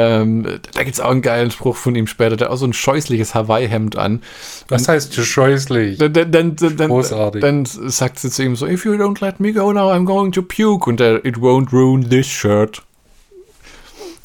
Ähm, 0.00 0.46
da 0.74 0.82
gibt 0.82 0.94
es 0.94 1.00
auch 1.00 1.10
einen 1.10 1.22
geilen 1.22 1.50
Spruch 1.50 1.76
von 1.76 1.94
ihm 1.94 2.06
später. 2.06 2.36
Der 2.36 2.48
hat 2.48 2.54
auch 2.54 2.58
so 2.58 2.66
ein 2.66 2.72
scheußliches 2.72 3.34
Hawaii-Hemd 3.34 3.96
an. 3.96 4.22
Was 4.68 4.88
heißt 4.88 5.14
scheußlich? 5.14 5.98
Dann, 5.98 6.12
dann, 6.12 6.56
dann, 6.56 6.76
Großartig. 6.76 7.40
dann 7.40 7.64
sagt 7.66 8.18
sie 8.18 8.30
zu 8.30 8.42
ihm 8.42 8.56
so, 8.56 8.66
if 8.66 8.84
you 8.84 8.92
don't 8.92 9.22
let 9.24 9.40
me 9.40 9.52
go 9.52 9.72
now, 9.72 9.90
I'm 9.90 10.06
going 10.06 10.32
to 10.32 10.42
puke. 10.42 10.88
Und 10.88 11.00
der, 11.00 11.24
it 11.24 11.36
won't 11.36 11.72
ruin 11.72 12.08
this 12.08 12.26
shirt. 12.26 12.82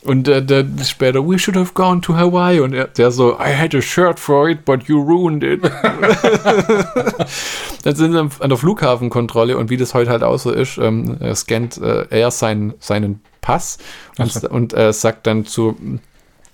Und 0.06 0.28
äh, 0.28 0.44
dann 0.46 0.80
später, 0.84 1.28
we 1.28 1.40
should 1.40 1.58
have 1.58 1.74
gone 1.74 2.00
to 2.02 2.16
Hawaii. 2.16 2.60
Und 2.60 2.74
er, 2.74 2.88
der 2.88 3.12
so, 3.12 3.34
I 3.40 3.56
had 3.58 3.74
a 3.74 3.82
shirt 3.82 4.20
for 4.20 4.48
it, 4.48 4.64
but 4.64 4.84
you 4.84 5.02
ruined 5.02 5.44
it. 5.44 5.64
dann 7.84 7.96
sind 7.96 8.12
sie 8.14 8.20
an 8.20 8.50
der 8.50 8.58
Flughafenkontrolle 8.58 9.58
und 9.58 9.70
wie 9.70 9.78
das 9.78 9.94
heute 9.94 10.10
halt 10.12 10.24
auch 10.24 10.38
so 10.38 10.52
ist, 10.52 10.78
ähm, 10.78 11.18
er 11.20 11.36
scannt 11.36 11.78
äh, 11.78 12.06
er 12.10 12.32
seinen, 12.32 12.74
seinen 12.80 13.22
Pass 13.42 13.78
und, 14.18 14.44
und 14.46 14.74
äh, 14.74 14.92
sagt 14.92 15.28
dann 15.28 15.46
zu 15.46 15.78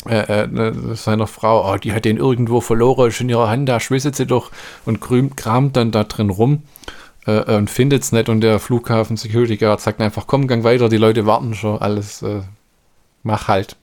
äh, 0.09 0.43
äh, 0.43 0.95
seiner 0.95 1.27
Frau, 1.27 1.71
oh, 1.71 1.77
die 1.77 1.93
hat 1.93 2.05
den 2.05 2.17
irgendwo 2.17 2.59
verloren, 2.59 3.09
ist 3.09 3.21
in 3.21 3.29
ihrer 3.29 3.49
Hand, 3.49 3.69
da 3.69 3.79
schwisset 3.79 4.15
sie 4.15 4.25
doch 4.25 4.51
und 4.85 4.99
krüm, 4.99 5.35
kramt 5.35 5.77
dann 5.77 5.91
da 5.91 6.03
drin 6.03 6.29
rum 6.29 6.63
äh, 7.27 7.37
äh, 7.37 7.55
und 7.55 7.69
findet 7.69 8.03
es 8.03 8.11
nicht 8.11 8.27
und 8.27 8.41
der 8.41 8.59
Flughafen 8.59 9.15
Security 9.15 9.57
Guard 9.57 9.79
sagt 9.79 10.01
einfach, 10.01 10.25
komm, 10.25 10.47
gang 10.47 10.63
weiter, 10.63 10.89
die 10.89 10.97
Leute 10.97 11.25
warten 11.25 11.53
schon, 11.53 11.79
alles, 11.79 12.23
äh, 12.23 12.41
mach 13.23 13.47
halt. 13.47 13.75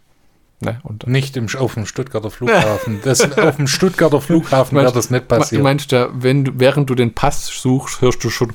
Ne? 0.61 0.81
Und 0.83 1.07
Nicht 1.07 1.37
im, 1.37 1.47
auf 1.57 1.75
dem 1.75 1.87
Stuttgarter 1.87 2.31
Flughafen. 2.31 3.01
Das, 3.05 3.21
auf 3.39 3.57
dem 3.57 3.69
Stuttgarter 3.69 4.21
Flughafen 4.21 4.77
wird 4.77 4.97
das 4.97 5.11
nicht 5.11 5.31
Du 5.31 5.37
passieren. 5.37 5.63
meinst 5.63 5.93
ja, 5.93 6.09
wenn 6.13 6.45
du, 6.45 6.53
während 6.57 6.91
du 6.91 6.95
den 6.97 7.15
Pass 7.15 7.47
suchst, 7.47 8.01
hörst 8.01 8.25
du 8.25 8.31
schon, 8.31 8.53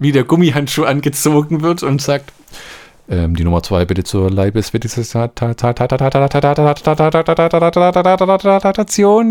wie 0.00 0.10
der 0.10 0.24
Gummihandschuh 0.24 0.84
angezogen 0.84 1.62
wird 1.62 1.84
und 1.84 2.02
sagt, 2.02 2.32
ähm, 3.08 3.36
die 3.36 3.44
Nummer 3.44 3.62
zwei 3.62 3.84
bitte 3.84 4.04
zur 4.04 4.30
Leibesvisitation. 4.30 5.30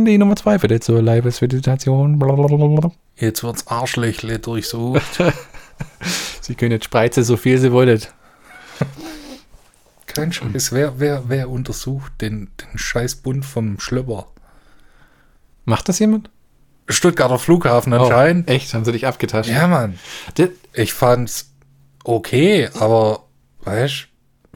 Die 0.06 0.18
Nummer 0.18 0.36
zwei 0.36 0.58
bitte 0.58 0.80
zur 0.80 1.02
Leibesvisitation. 1.02 2.92
Jetzt 3.16 3.44
wird's 3.44 3.68
Arschlöchle 3.68 4.40
durchsucht. 4.40 5.24
Sie 6.42 6.56
können 6.56 6.72
jetzt 6.72 6.86
spreizen, 6.86 7.24
so 7.24 7.38
viel 7.38 7.58
sie 7.58 7.72
wollen. 7.72 8.02
Kein 10.14 10.32
Scheiß. 10.34 10.72
Wer, 10.72 11.00
wer, 11.00 11.24
wer 11.28 11.50
untersucht 11.50 12.14
den, 12.22 12.50
den 12.60 12.78
Scheißbund 12.78 13.46
vom 13.46 13.80
Schlöpper? 13.80 14.28
Macht 15.66 15.90
das 15.90 16.00
jemand? 16.00 16.30
Stuttgarter 16.88 17.40
Flughafen 17.40 17.94
anscheinend. 17.94 18.50
Oh, 18.50 18.54
echt, 18.54 18.74
haben 18.74 18.84
sie 18.84 18.92
dich 18.92 19.08
abgetascht? 19.08 19.50
Ja, 19.50 19.68
Mann. 19.68 20.00
Das- 20.36 20.50
Ich 20.74 20.94
fand's 20.94 21.52
okay, 22.04 22.70
aber 22.80 23.24
weißt 23.64 24.08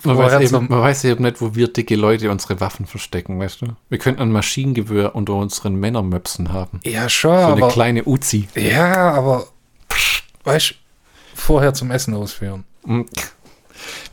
Man 0.04 0.18
weiß, 0.18 0.42
eben, 0.52 0.68
man 0.68 0.82
weiß 0.82 1.06
eben 1.06 1.24
nicht, 1.24 1.40
wo 1.42 1.56
wir 1.56 1.68
dicke 1.72 1.96
Leute 1.96 2.30
unsere 2.32 2.60
Waffen 2.60 2.86
verstecken, 2.86 3.40
weißt 3.40 3.62
du? 3.62 3.68
Wir 3.90 3.98
könnten 4.00 4.22
ein 4.22 4.32
Maschinengewehr 4.32 5.16
unter 5.16 5.34
unseren 5.36 5.76
Männermöpsen 5.76 6.52
haben. 6.52 6.82
Ja, 6.84 7.08
schon, 7.08 7.32
So 7.40 7.46
eine 7.54 7.64
aber. 7.64 7.70
kleine 7.70 8.04
Uzi. 8.04 8.50
Ja, 8.56 9.14
aber. 9.14 9.48
Weißt 10.44 10.76
vorher 11.34 11.74
zum 11.74 11.92
Essen 11.92 12.14
ausführen. 12.14 12.66
Mm. 12.86 13.02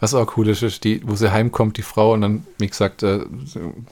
Was 0.01 0.15
auch 0.15 0.37
cool 0.37 0.49
ist, 0.49 0.63
ist 0.63 0.85
die, 0.85 1.01
wo 1.05 1.15
sie 1.15 1.33
heimkommt, 1.33 1.77
die 1.77 1.83
Frau, 1.83 2.13
und 2.13 2.23
dann, 2.23 2.47
wie 2.59 2.67
gesagt, 2.67 3.03
äh, 3.03 3.21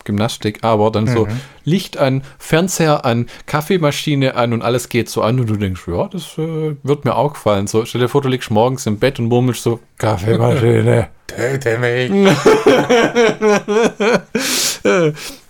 Gymnastik, 0.05 0.63
aber 0.63 0.91
dann 0.91 1.07
so 1.07 1.29
Licht 1.65 1.97
an, 1.97 2.23
Fernseher 2.39 3.05
an, 3.05 3.27
Kaffeemaschine 3.47 4.35
an 4.35 4.53
und 4.53 4.63
alles 4.63 4.89
geht 4.89 5.09
so 5.09 5.23
an 5.23 5.41
und 5.41 5.49
du 5.49 5.57
denkst, 5.57 5.83
ja, 5.87 6.09
das 6.09 6.39
äh, 6.39 6.77
wird 6.83 7.05
mir 7.05 7.17
auch 7.17 7.35
gefallen. 7.35 7.67
So, 7.67 7.85
stell 7.85 8.01
dir 8.01 8.09
vor, 8.09 8.23
du 8.23 8.29
liegst 8.29 8.51
morgens 8.51 8.87
im 8.87 8.99
Bett 8.99 9.19
und 9.19 9.27
murmelst 9.27 9.63
so, 9.63 9.81
Kaffeemaschine. 9.99 11.09
Töte 11.27 11.79
mich. 11.79 12.11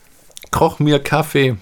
koch 0.50 0.78
mir 0.78 0.98
Kaffee. 0.98 1.56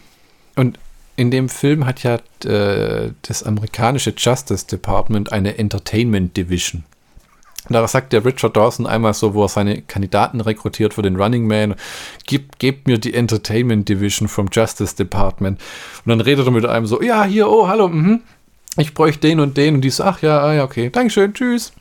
Und 0.56 0.78
in 1.16 1.30
dem 1.30 1.48
Film 1.48 1.86
hat 1.86 2.02
ja 2.02 2.18
äh, 2.44 3.12
das 3.22 3.42
amerikanische 3.42 4.14
Justice 4.16 4.66
Department 4.66 5.32
eine 5.32 5.58
Entertainment 5.58 6.36
Division. 6.36 6.84
Und 7.68 7.74
da 7.74 7.86
sagt 7.86 8.12
der 8.12 8.24
Richard 8.24 8.56
Dawson 8.56 8.86
einmal 8.86 9.14
so, 9.14 9.34
wo 9.34 9.44
er 9.44 9.48
seine 9.48 9.82
Kandidaten 9.82 10.40
rekrutiert 10.40 10.94
für 10.94 11.02
den 11.02 11.16
Running 11.16 11.46
Man, 11.46 11.74
gebt, 12.26 12.58
gebt 12.58 12.86
mir 12.86 12.98
die 12.98 13.14
Entertainment 13.14 13.88
Division 13.88 14.28
vom 14.28 14.48
Justice 14.50 14.96
Department. 14.96 15.60
Und 16.04 16.10
dann 16.10 16.20
redet 16.20 16.46
er 16.46 16.52
mit 16.52 16.66
einem 16.66 16.86
so, 16.86 17.02
ja, 17.02 17.24
hier, 17.24 17.48
oh, 17.48 17.68
hallo, 17.68 17.88
mhm. 17.88 18.20
ich 18.76 18.94
bräuchte 18.94 19.28
den 19.28 19.40
und 19.40 19.56
den. 19.56 19.76
Und 19.76 19.80
die 19.82 19.90
so, 19.90 20.04
ach 20.04 20.22
ja, 20.22 20.40
ah, 20.40 20.54
ja, 20.54 20.64
okay, 20.64 20.90
Dankeschön, 20.90 21.34
tschüss. 21.34 21.72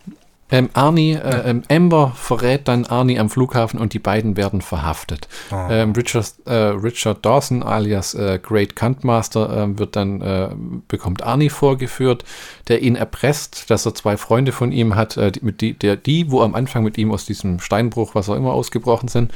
Ähm, 0.50 0.70
Arnie, 0.74 1.14
äh, 1.14 1.50
ähm, 1.50 1.64
Amber 1.70 2.14
verrät 2.16 2.70
dann 2.70 2.86
Arnie 2.86 3.20
am 3.20 3.30
Flughafen 3.30 3.80
und 3.80 3.94
die 3.94 4.00
beiden 4.00 4.38
werden 4.38 4.62
verhaftet. 4.62 5.28
Ähm, 5.52 5.92
Richard, 5.92 6.34
äh, 6.46 6.54
Richard 6.54 7.26
Dawson 7.26 7.64
alias 7.64 8.14
äh, 8.14 8.40
Great 8.42 8.76
Kantmaster 8.76 9.64
ähm, 9.64 9.78
wird 9.78 9.98
dann, 9.98 10.22
äh, 10.22 10.50
bekommt 10.88 11.22
Arnie 11.22 11.50
vorgeführt, 11.50 12.24
der 12.70 12.82
ihn 12.82 12.96
erpresst, 12.96 13.70
dass 13.70 13.86
er 13.86 13.94
zwei 13.94 14.16
Freunde 14.16 14.54
von 14.54 14.72
ihm 14.72 14.96
hat, 14.96 15.18
äh, 15.18 15.34
die, 15.34 15.42
mit 15.44 15.60
die, 15.60 15.74
der, 15.74 15.98
die, 15.98 16.32
wo 16.32 16.42
am 16.42 16.56
Anfang 16.56 16.84
mit 16.84 16.98
ihm 16.98 17.12
aus 17.12 17.26
diesem 17.26 17.60
Steinbruch, 17.60 18.16
was 18.16 18.30
auch 18.30 18.36
immer, 18.36 18.54
ausgebrochen 18.54 19.10
sind. 19.10 19.34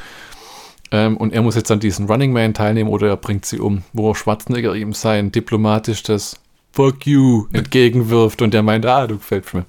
Ähm, 0.91 1.17
und 1.17 1.33
er 1.33 1.41
muss 1.41 1.55
jetzt 1.55 1.71
an 1.71 1.81
diesen 1.81 2.07
Running 2.07 2.31
Man 2.31 2.53
teilnehmen 2.53 2.89
oder 2.89 3.09
er 3.09 3.17
bringt 3.17 3.45
sie 3.45 3.59
um, 3.59 3.83
wo 3.91 4.13
Schwarzenegger 4.13 4.75
ihm 4.75 4.93
sein 4.93 5.31
diplomatisches 5.31 6.39
fuck 6.73 7.05
you 7.05 7.47
entgegenwirft 7.51 8.41
und 8.41 8.53
der 8.53 8.63
meint, 8.63 8.85
ah, 8.85 9.07
du 9.07 9.17
gefällst 9.17 9.53
mir. 9.53 9.65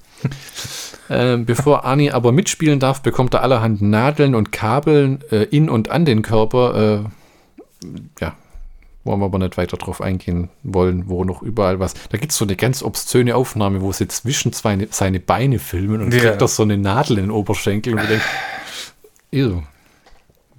Ähm, 1.10 1.44
bevor 1.46 1.84
Arnie 1.84 2.10
aber 2.10 2.32
mitspielen 2.32 2.80
darf, 2.80 3.02
bekommt 3.02 3.34
er 3.34 3.42
allerhand 3.42 3.82
Nadeln 3.82 4.34
und 4.34 4.52
Kabeln 4.52 5.22
äh, 5.30 5.44
in 5.44 5.68
und 5.68 5.90
an 5.90 6.04
den 6.04 6.22
Körper. 6.22 7.04
Äh, 7.84 7.88
ja, 8.20 8.36
wollen 9.04 9.20
wir 9.20 9.26
aber 9.26 9.38
nicht 9.38 9.56
weiter 9.56 9.76
drauf 9.76 10.00
eingehen 10.00 10.48
wollen, 10.62 11.08
wo 11.08 11.24
noch 11.24 11.42
überall 11.42 11.80
was. 11.80 11.94
Da 12.10 12.18
gibt 12.18 12.32
es 12.32 12.38
so 12.38 12.44
eine 12.44 12.56
ganz 12.56 12.82
obszöne 12.82 13.34
Aufnahme, 13.34 13.80
wo 13.80 13.92
sie 13.92 14.08
zwischen 14.08 14.52
zwei, 14.52 14.86
seine 14.90 15.20
Beine 15.20 15.58
filmen 15.58 16.02
und 16.02 16.14
ja. 16.14 16.20
kriegt 16.20 16.42
doch 16.42 16.48
so 16.48 16.62
eine 16.62 16.78
Nadel 16.78 17.18
in 17.18 17.24
den 17.24 17.30
Oberschenkel 17.30 17.94
und 17.94 18.02
du 18.02 18.06
denkst, 18.06 18.26
ew. 19.32 19.62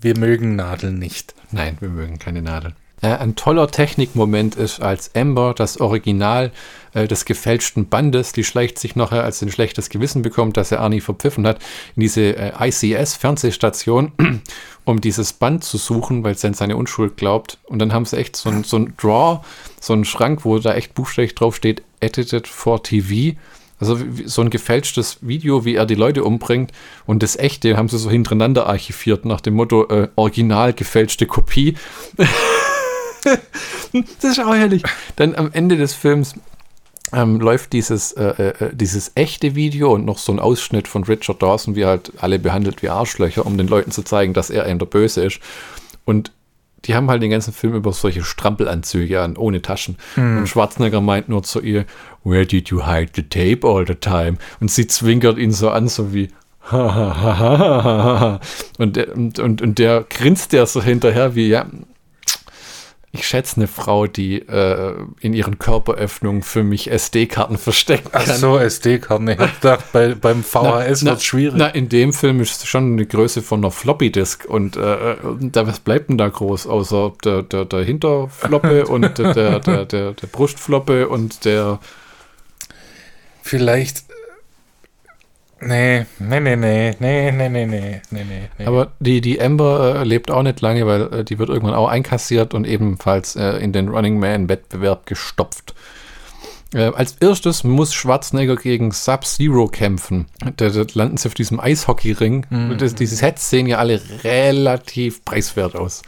Wir 0.01 0.18
mögen 0.18 0.57
Nadeln 0.57 0.99
nicht. 0.99 1.34
Nein, 1.51 1.78
wir 1.80 1.89
mögen 1.89 2.20
keine 2.20 2.41
Nadeln. 2.41 2.76
Äh, 3.04 3.18
ein 3.18 3.36
toller 3.36 3.68
Technikmoment 3.68 4.56
ist, 4.56 4.82
als 4.82 5.14
Amber 5.14 5.54
das 5.54 5.80
Original 5.82 6.51
äh, 6.93 7.06
des 7.06 7.26
gefälschten 7.26 7.89
Bandes, 7.89 8.32
die 8.32 8.45
schleicht 8.45 8.80
sich 8.80 8.95
nachher, 8.95 9.26
als 9.26 9.41
ein 9.41 9.51
schlechtes 9.51 9.89
Gewissen 9.89 10.22
bekommt, 10.22 10.56
dass 10.56 10.72
er 10.72 10.80
Arnie 10.80 11.01
verpfiffen 11.01 11.45
hat, 11.45 11.60
in 11.97 12.01
diese 12.01 12.22
äh, 12.22 12.54
ICS-Fernsehstation, 12.58 14.14
um 14.86 15.01
dieses 15.01 15.34
Band 15.34 15.66
zu 15.66 15.78
suchen, 15.78 16.24
weil 16.24 16.38
sie 16.38 16.47
an 16.47 16.54
seine 16.54 16.78
Unschuld 16.78 17.18
glaubt. 17.18 17.58
Und 17.66 17.80
dann 17.80 17.91
haben 17.91 18.06
sie 18.06 18.18
echt 18.18 18.38
so 18.38 18.49
ein, 18.49 18.64
so 18.64 18.78
ein 18.78 18.93
Draw, 18.97 19.41
so 19.82 19.91
einen 19.91 20.06
Schrank, 20.06 20.45
wo 20.45 20.58
da 20.60 20.74
echt 20.74 20.95
buchstäblich 20.95 21.36
drauf 21.36 21.58
steht, 21.58 21.84
Edited 21.99 22.47
for 22.47 22.84
TV. 22.84 23.38
Also 23.80 23.97
so 24.24 24.41
ein 24.41 24.49
gefälschtes 24.49 25.18
Video, 25.20 25.66
wie 25.66 25.76
er 25.76 25.86
die 25.86 25.95
Leute 25.95 26.24
umbringt. 26.24 26.72
Und 27.06 27.22
das 27.22 27.36
echte 27.36 27.76
haben 27.76 27.89
sie 27.89 27.99
so 27.99 28.10
hintereinander 28.10 28.66
archiviert, 28.68 29.26
nach 29.26 29.41
dem 29.41 29.56
Motto 29.56 29.89
äh, 29.89 30.08
Original 30.16 30.72
gefälschte 30.72 31.26
Kopie. 31.28 31.76
das 34.21 34.32
ist 34.32 34.39
auch 34.39 34.55
herrlich. 34.55 34.84
Dann 35.15 35.36
am 35.36 35.51
Ende 35.53 35.78
des 35.78 35.93
Films 35.93 36.34
ähm, 37.13 37.39
läuft 37.39 37.74
dieses, 37.74 38.11
äh, 38.13 38.24
äh, 38.24 38.53
dieses 38.74 39.11
echte 39.15 39.55
Video 39.55 39.93
und 39.93 40.05
noch 40.05 40.17
so 40.17 40.32
ein 40.32 40.39
Ausschnitt 40.39 40.88
von 40.88 41.03
Richard 41.03 41.41
Dawson, 41.41 41.76
wie 41.76 41.82
er 41.82 41.89
halt 41.89 42.11
alle 42.19 42.39
behandelt 42.39 42.82
wie 42.82 42.89
Arschlöcher, 42.89 43.45
um 43.45 43.57
den 43.57 43.67
Leuten 43.67 43.91
zu 43.91 44.03
zeigen, 44.03 44.34
dass 44.34 44.49
er 44.49 44.67
eben 44.67 44.80
der 44.80 44.88
Böse 44.88 45.24
ist. 45.24 45.39
Und 46.05 46.32
die 46.86 46.95
haben 46.95 47.09
halt 47.09 47.21
den 47.21 47.32
ganzen 47.32 47.53
Film 47.53 47.76
über 47.76 47.93
solche 47.93 48.24
Strampelanzüge 48.24 49.21
an, 49.21 49.38
ohne 49.38 49.61
Taschen. 49.61 49.97
Hm. 50.15 50.39
Und 50.39 50.47
Schwarzenegger 50.47 51.01
meint 51.01 51.30
nur 51.30 51.43
zu 51.43 51.61
ihr, 51.61 51.86
Where 52.24 52.45
did 52.45 52.69
you 52.69 52.86
hide 52.86 53.11
the 53.15 53.24
tape 53.24 53.67
all 53.67 53.86
the 53.88 53.95
time? 53.95 54.38
Und 54.59 54.71
sie 54.71 54.88
zwinkert 54.88 55.38
ihn 55.38 55.51
so 55.51 55.69
an, 55.69 55.88
so 55.88 56.13
wie, 56.13 56.30
und, 56.71 58.97
und, 58.97 59.39
und, 59.39 59.61
und 59.61 59.80
der 59.80 60.05
grinst 60.09 60.53
der 60.53 60.65
so 60.65 60.82
hinterher, 60.82 61.36
wie, 61.36 61.49
ja, 61.49 61.65
ich 63.16 63.28
schätze 63.28 63.57
eine 63.57 63.68
Frau, 63.68 64.07
die 64.07 64.39
äh, 64.39 64.95
in 65.20 65.36
ihren 65.36 65.59
Körperöffnungen 65.59 66.41
für 66.41 66.64
mich 66.64 66.89
SD-Karten 66.89 67.59
verstecken 67.59 68.11
kann. 68.11 68.24
Ach 68.28 68.36
so, 68.36 68.57
SD-Karten. 68.57 69.28
Ich 69.28 69.38
habe 69.38 69.51
gedacht, 69.51 69.86
bei, 69.93 70.16
beim 70.16 70.43
VHS 70.43 71.05
wird 71.05 71.22
schwierig. 71.22 71.53
Na, 71.55 71.68
in 71.68 71.89
dem 71.89 72.11
Film 72.11 72.41
ist 72.41 72.64
es 72.64 72.68
schon 72.68 72.93
eine 72.93 73.05
Größe 73.05 73.43
von 73.43 73.59
einer 73.59 73.70
Floppy-Disk. 73.70 74.45
Und 74.45 74.78
äh, 74.78 75.16
da, 75.39 75.68
was 75.68 75.80
bleibt 75.80 76.09
denn 76.09 76.18
da 76.18 76.28
groß, 76.28 76.66
außer 76.66 77.14
der, 77.24 77.43
der, 77.43 77.66
der 77.66 77.84
Hinterfloppe 77.84 78.86
und 78.88 79.20
der, 79.20 79.59
der, 79.59 79.59
der, 79.59 79.86
der 79.86 80.28
Brustfloppe 80.32 81.07
und 81.07 81.45
der... 81.45 81.80
Vielleicht 83.43 84.05
Nee, 85.66 86.05
nee, 86.20 86.39
nee, 86.39 86.55
nee, 86.55 86.95
nee, 86.99 87.32
nee, 87.32 87.49
nee, 87.49 87.66
nee, 87.66 88.01
nee, 88.11 88.24
nee. 88.57 88.66
Aber 88.66 88.91
die, 88.99 89.22
die 89.22 89.41
Amber 89.41 90.01
äh, 90.01 90.03
lebt 90.03 90.32
auch 90.32 90.43
nicht 90.43 90.61
lange, 90.61 90.86
weil 90.86 91.14
äh, 91.14 91.24
die 91.24 91.39
wird 91.39 91.49
irgendwann 91.49 91.76
auch 91.76 91.88
einkassiert 91.88 92.53
und 92.53 92.66
ebenfalls 92.66 93.36
äh, 93.36 93.57
in 93.57 93.72
den 93.72 93.89
Running 93.89 94.20
Man-Wettbewerb 94.20 95.05
gestopft. 95.05 95.74
Äh, 96.74 96.91
als 96.95 97.18
erstes 97.20 97.64
muss 97.64 97.93
Schwarzenegger 97.93 98.55
gegen 98.55 98.91
Sub-Zero 98.91 99.68
kämpfen. 99.68 100.26
Da, 100.57 100.70
da, 100.70 100.84
landen 100.93 101.18
sie 101.18 101.28
auf 101.28 101.36
diesem 101.36 101.59
Eishockeyring. 101.59 102.47
Mhm. 102.49 102.78
Das, 102.78 102.95
diese 102.95 103.16
Sets 103.16 103.49
sehen 103.49 103.68
ja 103.68 103.78
alle 103.78 104.01
relativ 104.24 105.24
preiswert 105.24 105.76
aus. 105.76 106.01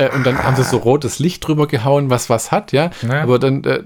Äh, 0.00 0.10
und 0.14 0.24
dann 0.24 0.42
haben 0.42 0.56
sie 0.56 0.64
so 0.64 0.78
rotes 0.78 1.18
Licht 1.18 1.46
drüber 1.46 1.66
gehauen, 1.66 2.08
was 2.08 2.30
was 2.30 2.50
hat, 2.50 2.72
ja. 2.72 2.90
ja. 3.02 3.22
Aber 3.22 3.38
dann 3.38 3.62
äh, 3.64 3.82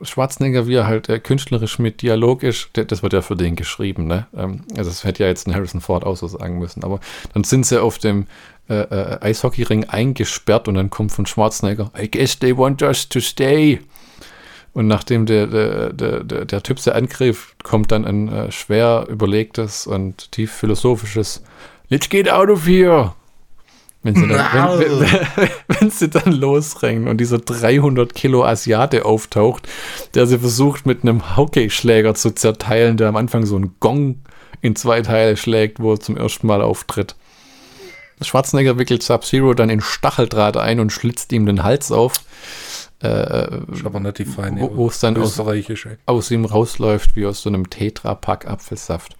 Schwarzenegger, 0.00 0.66
wie 0.66 0.74
er 0.74 0.86
halt 0.86 1.08
äh, 1.08 1.18
künstlerisch 1.20 1.78
mit 1.78 2.00
Dialog 2.00 2.42
ist, 2.42 2.70
das 2.72 3.02
wird 3.02 3.12
ja 3.12 3.20
für 3.20 3.36
den 3.36 3.54
geschrieben, 3.54 4.06
ne? 4.06 4.26
Ähm, 4.34 4.62
also 4.76 4.90
das 4.90 5.04
hätte 5.04 5.22
ja 5.22 5.28
jetzt 5.28 5.46
ein 5.46 5.54
Harrison 5.54 5.82
Ford 5.82 6.04
auch 6.04 6.16
so 6.16 6.26
sagen 6.26 6.58
müssen. 6.58 6.82
Aber 6.82 7.00
dann 7.34 7.44
sind 7.44 7.66
sie 7.66 7.80
auf 7.80 7.98
dem 7.98 8.26
äh, 8.70 8.80
äh, 8.80 9.18
Eishockeyring 9.20 9.84
eingesperrt 9.84 10.66
und 10.68 10.76
dann 10.76 10.88
kommt 10.88 11.12
von 11.12 11.26
Schwarzenegger, 11.26 11.90
I 11.98 12.10
guess 12.10 12.38
they 12.38 12.56
want 12.56 12.80
us 12.82 13.08
to 13.08 13.20
stay. 13.20 13.80
Und 14.72 14.88
nachdem 14.88 15.26
der, 15.26 15.46
der, 15.46 15.92
der, 15.92 16.24
der, 16.24 16.44
der 16.46 16.62
Typ 16.62 16.80
sie 16.80 16.92
angriff, 16.92 17.54
kommt 17.62 17.92
dann 17.92 18.06
ein 18.06 18.28
äh, 18.28 18.50
schwer 18.50 19.06
überlegtes 19.08 19.86
und 19.86 20.32
tief 20.32 20.52
philosophisches 20.52 21.44
Let's 21.90 22.08
get 22.08 22.28
out 22.30 22.48
of 22.48 22.66
here. 22.66 23.12
Wenn 24.04 24.14
sie, 24.14 24.28
dann, 24.28 24.78
wenn, 24.78 25.00
wenn, 25.00 25.48
wenn, 25.80 25.90
sie 25.90 26.10
dann 26.10 26.30
losrennen 26.30 27.08
und 27.08 27.16
dieser 27.16 27.38
300 27.38 28.14
Kilo 28.14 28.44
Asiate 28.44 29.06
auftaucht, 29.06 29.66
der 30.14 30.26
sie 30.26 30.38
versucht 30.38 30.84
mit 30.84 31.02
einem 31.02 31.36
Hockeyschläger 31.36 32.14
zu 32.14 32.30
zerteilen, 32.30 32.98
der 32.98 33.08
am 33.08 33.16
Anfang 33.16 33.46
so 33.46 33.56
einen 33.56 33.74
Gong 33.80 34.20
in 34.60 34.76
zwei 34.76 35.00
Teile 35.00 35.38
schlägt, 35.38 35.80
wo 35.80 35.92
er 35.92 36.00
zum 36.00 36.18
ersten 36.18 36.46
Mal 36.46 36.60
auftritt. 36.60 37.16
Schwarzenegger 38.20 38.78
wickelt 38.78 39.02
Sub-Zero 39.02 39.54
dann 39.54 39.70
in 39.70 39.80
Stacheldraht 39.80 40.58
ein 40.58 40.80
und 40.80 40.92
schlitzt 40.92 41.32
ihm 41.32 41.46
den 41.46 41.62
Hals 41.62 41.90
auf. 41.90 42.20
Äh, 43.02 43.48
aber 43.84 44.00
nicht 44.00 44.18
die 44.18 44.24
feine, 44.24 44.70
wo 44.72 44.88
es 44.88 45.00
dann 45.00 45.16
aus, 45.16 45.40
aus, 46.06 46.30
ihm 46.30 46.44
rausläuft, 46.44 47.16
wie 47.16 47.26
aus 47.26 47.42
so 47.42 47.48
einem 47.48 47.68
Tetra-Pack 47.68 48.46
Apfelsaft. 48.46 49.16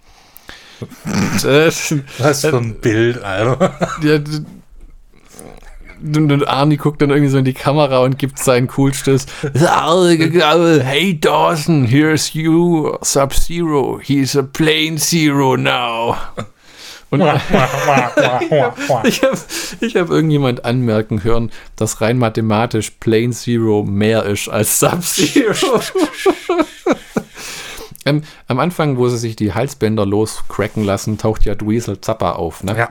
Und, 0.81 1.45
äh, 1.45 1.71
Was 2.19 2.41
für 2.43 2.57
ein 2.57 2.81
Bild, 2.81 3.23
Alter. 3.23 3.75
Ja, 4.03 4.19
und 6.05 6.47
Arnie 6.47 6.77
guckt 6.77 7.01
dann 7.01 7.11
irgendwie 7.11 7.31
so 7.31 7.39
in 7.39 7.45
die 7.45 7.55
Kamera 7.55 8.01
und 8.01 8.19
gibt 8.19 8.39
seinen 8.39 8.67
coolstes 8.69 9.27
Hey 9.55 11.19
Dawson, 11.19 11.85
here's 11.85 12.35
you, 12.35 12.97
Sub-Zero. 13.01 14.01
He's 14.03 14.37
a 14.37 14.43
plain 14.43 14.99
Zero 14.99 15.57
now. 15.57 16.17
Und 17.11 17.21
ich 19.05 19.23
habe 19.23 19.39
ich 19.81 19.97
hab 19.97 20.11
irgendjemand 20.11 20.65
anmerken 20.65 21.23
hören, 21.23 21.51
dass 21.77 22.01
rein 22.01 22.19
mathematisch 22.19 22.91
Plain 22.91 23.33
Zero 23.33 23.83
mehr 23.85 24.25
ist 24.25 24.49
als 24.49 24.81
Sub-Zero. 24.81 25.81
ähm, 28.05 28.23
am 28.49 28.59
Anfang, 28.59 28.99
wo 28.99 29.09
sie 29.09 29.19
sich 29.19 29.37
die 29.37 29.55
Halsbänder 29.55 30.05
loscracken 30.05 30.85
lassen, 30.85 31.17
taucht 31.17 31.45
ja 31.45 31.55
Dweezil 31.55 32.01
Zappa 32.01 32.33
auf. 32.33 32.63
Ne? 32.63 32.77
Ja 32.77 32.91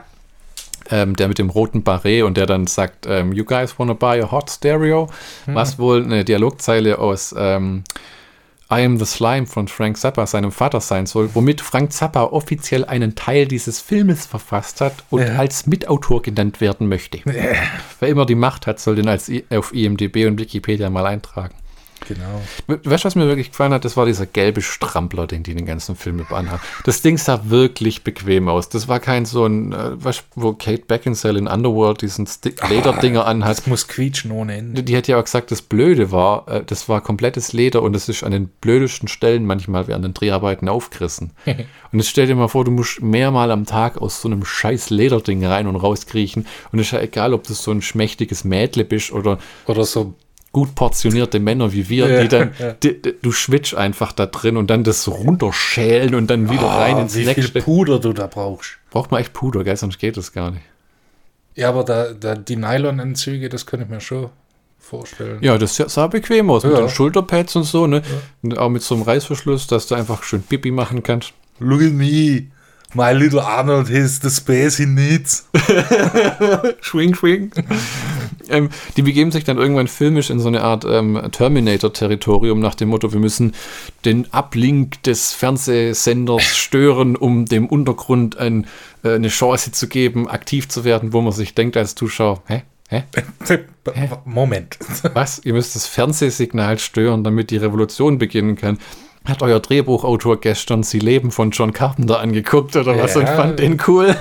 ähm, 0.90 1.16
der 1.16 1.28
mit 1.28 1.38
dem 1.38 1.50
roten 1.50 1.82
Barret 1.82 2.22
und 2.22 2.36
der 2.36 2.46
dann 2.46 2.66
sagt, 2.66 3.06
ähm, 3.06 3.32
You 3.32 3.44
guys 3.44 3.78
wanna 3.78 3.94
buy 3.94 4.20
a 4.20 4.30
hot 4.30 4.50
stereo? 4.50 5.08
Hm. 5.46 5.54
Was 5.54 5.78
wohl 5.78 6.04
eine 6.04 6.24
Dialogzeile 6.24 6.98
aus 6.98 7.34
ähm, 7.36 7.84
I 8.70 8.82
am 8.82 8.98
the 8.98 9.04
Slime 9.04 9.46
von 9.46 9.68
Frank 9.68 9.98
Zappa, 9.98 10.26
seinem 10.26 10.50
Vater 10.50 10.80
sein 10.80 11.06
soll, 11.06 11.30
womit 11.34 11.60
Frank 11.60 11.92
Zappa 11.92 12.24
offiziell 12.24 12.84
einen 12.84 13.14
Teil 13.14 13.46
dieses 13.46 13.80
Filmes 13.80 14.26
verfasst 14.26 14.80
hat 14.80 15.04
und 15.10 15.20
ja. 15.20 15.36
als 15.36 15.66
Mitautor 15.66 16.22
genannt 16.22 16.60
werden 16.60 16.88
möchte. 16.88 17.18
Ja. 17.18 17.32
Wer 18.00 18.08
immer 18.08 18.26
die 18.26 18.34
Macht 18.34 18.66
hat, 18.66 18.80
soll 18.80 18.96
den 18.96 19.08
als 19.08 19.28
I 19.28 19.44
auf 19.50 19.74
IMDB 19.74 20.26
und 20.26 20.38
Wikipedia 20.38 20.88
mal 20.88 21.06
eintragen. 21.06 21.54
Genau. 22.08 22.42
Weißt 22.66 23.04
du, 23.04 23.06
was 23.06 23.14
mir 23.14 23.26
wirklich 23.26 23.50
gefallen 23.50 23.72
hat? 23.72 23.84
Das 23.84 23.96
war 23.96 24.06
dieser 24.06 24.26
gelbe 24.26 24.62
Strampler, 24.62 25.26
den 25.26 25.42
die 25.42 25.54
den 25.54 25.66
ganzen 25.66 25.96
Film 25.96 26.18
über 26.20 26.36
anhaben. 26.36 26.60
Das 26.84 27.02
Ding 27.02 27.18
sah 27.18 27.42
wirklich 27.44 28.04
bequem 28.04 28.48
aus. 28.48 28.68
Das 28.68 28.88
war 28.88 29.00
kein 29.00 29.24
so 29.24 29.46
ein, 29.46 29.72
äh, 29.72 30.04
weißt, 30.04 30.24
wo 30.34 30.52
Kate 30.52 30.84
Beckinsale 30.86 31.38
in 31.38 31.46
Underworld 31.46 32.02
diesen 32.02 32.28
Lederdinger 32.68 33.26
anhat. 33.26 33.58
Das 33.58 33.66
muss 33.66 33.88
quietschen 33.88 34.30
ohne 34.32 34.56
Ende. 34.56 34.82
Die 34.82 34.96
hat 34.96 35.08
ja 35.08 35.18
auch 35.18 35.24
gesagt, 35.24 35.50
das 35.50 35.62
Blöde 35.62 36.10
war, 36.12 36.48
äh, 36.48 36.64
das 36.64 36.88
war 36.88 37.00
komplettes 37.00 37.52
Leder 37.52 37.82
und 37.82 37.94
es 37.96 38.08
ist 38.08 38.22
an 38.22 38.32
den 38.32 38.48
blödesten 38.48 39.08
Stellen 39.08 39.46
manchmal 39.46 39.88
während 39.88 40.04
den 40.04 40.14
Dreharbeiten 40.14 40.68
aufgerissen. 40.68 41.32
und 41.46 41.58
jetzt 41.92 42.08
stell 42.08 42.26
dir 42.26 42.34
mal 42.34 42.48
vor, 42.48 42.64
du 42.64 42.70
musst 42.70 43.02
mehrmal 43.02 43.50
am 43.50 43.66
Tag 43.66 43.98
aus 43.98 44.20
so 44.20 44.28
einem 44.28 44.44
scheiß 44.44 44.90
Lederding 44.90 45.44
rein 45.44 45.66
und 45.66 45.76
rauskriechen. 45.76 46.46
Und 46.72 46.78
es 46.78 46.86
ist 46.86 46.92
ja 46.92 47.00
egal, 47.00 47.34
ob 47.34 47.44
du 47.44 47.54
so 47.54 47.70
ein 47.70 47.82
schmächtiges 47.82 48.44
Mädle 48.44 48.84
bist 48.84 49.12
oder, 49.12 49.38
oder 49.66 49.84
so 49.84 50.14
gut 50.54 50.74
portionierte 50.74 51.40
Männer 51.40 51.72
wie 51.74 51.90
wir, 51.90 52.08
ja, 52.08 52.22
die 52.22 52.28
dann, 52.28 52.54
ja. 52.58 52.72
die, 52.72 53.02
die, 53.02 53.14
du 53.20 53.32
schwitzt 53.32 53.74
einfach 53.74 54.12
da 54.12 54.24
drin 54.24 54.56
und 54.56 54.70
dann 54.70 54.84
das 54.84 55.06
runterschälen 55.06 56.14
und 56.14 56.30
dann 56.30 56.48
wieder 56.48 56.64
oh, 56.64 56.78
rein 56.78 56.96
ins 56.96 57.14
Wie 57.14 57.26
viel 57.26 57.48
Puder 57.48 57.98
du 57.98 58.14
da 58.14 58.26
brauchst. 58.26 58.78
Braucht 58.90 59.10
man 59.10 59.20
echt 59.20 59.34
Puder, 59.34 59.64
gell? 59.64 59.76
sonst 59.76 59.98
geht 59.98 60.16
das 60.16 60.32
gar 60.32 60.52
nicht. 60.52 60.64
Ja, 61.56 61.68
aber 61.68 61.84
da, 61.84 62.12
da 62.12 62.34
die 62.34 62.56
Nylon-Anzüge, 62.56 63.48
das 63.48 63.66
könnte 63.66 63.84
ich 63.84 63.90
mir 63.90 64.00
schon 64.00 64.30
vorstellen. 64.78 65.38
Ja, 65.42 65.58
das 65.58 65.76
sah 65.76 66.06
bequem 66.06 66.50
aus, 66.50 66.62
ja. 66.62 66.70
mit 66.70 66.78
den 66.78 66.88
Schulterpads 66.88 67.56
und 67.56 67.64
so, 67.64 67.86
ne? 67.86 68.02
Und 68.42 68.56
auch 68.56 68.70
mit 68.70 68.82
so 68.82 68.94
einem 68.94 69.04
Reißverschluss, 69.04 69.66
dass 69.66 69.86
du 69.88 69.94
einfach 69.94 70.22
schön 70.22 70.42
Pipi 70.42 70.70
machen 70.70 71.02
kannst. 71.02 71.32
Look 71.58 71.82
at 71.82 71.92
me. 71.92 72.46
My 72.94 73.12
little 73.12 73.40
Arnold 73.40 73.88
has 73.90 74.20
the 74.22 74.30
space 74.30 74.76
he 74.76 74.86
needs. 74.86 75.48
schwing, 76.80 77.14
schwing. 77.14 77.50
ähm, 78.48 78.70
die 78.96 79.02
begeben 79.02 79.30
sich 79.30 79.44
dann 79.44 79.58
irgendwann 79.58 79.88
filmisch 79.88 80.30
in 80.30 80.40
so 80.40 80.48
eine 80.48 80.62
Art 80.62 80.84
ähm, 80.84 81.20
Terminator-Territorium 81.30 82.60
nach 82.60 82.74
dem 82.74 82.88
Motto, 82.88 83.12
wir 83.12 83.20
müssen 83.20 83.52
den 84.04 84.26
Uplink 84.32 85.02
des 85.02 85.32
Fernsehsenders 85.32 86.42
stören, 86.56 87.16
um 87.16 87.46
dem 87.46 87.66
Untergrund 87.66 88.38
ein, 88.38 88.66
äh, 89.02 89.14
eine 89.14 89.28
Chance 89.28 89.72
zu 89.72 89.88
geben, 89.88 90.28
aktiv 90.28 90.68
zu 90.68 90.84
werden, 90.84 91.12
wo 91.12 91.20
man 91.20 91.32
sich 91.32 91.54
denkt 91.54 91.76
als 91.76 91.94
Zuschauer, 91.94 92.42
hä? 92.46 92.62
Hä? 92.88 93.04
Moment. 94.24 94.78
Was? 95.14 95.40
Ihr 95.44 95.54
müsst 95.54 95.74
das 95.74 95.86
Fernsehsignal 95.86 96.78
stören, 96.78 97.24
damit 97.24 97.50
die 97.50 97.56
Revolution 97.56 98.18
beginnen 98.18 98.56
kann. 98.56 98.78
Hat 99.24 99.42
euer 99.42 99.58
Drehbuchautor 99.58 100.38
gestern 100.38 100.82
Sie 100.82 100.98
leben 100.98 101.30
von 101.30 101.50
John 101.50 101.72
Carpenter 101.72 102.20
angeguckt 102.20 102.76
oder 102.76 102.98
was 102.98 103.14
Ja. 103.14 103.20
und 103.20 103.28
fand 103.28 103.58
den 103.58 103.80
cool? 103.86 104.14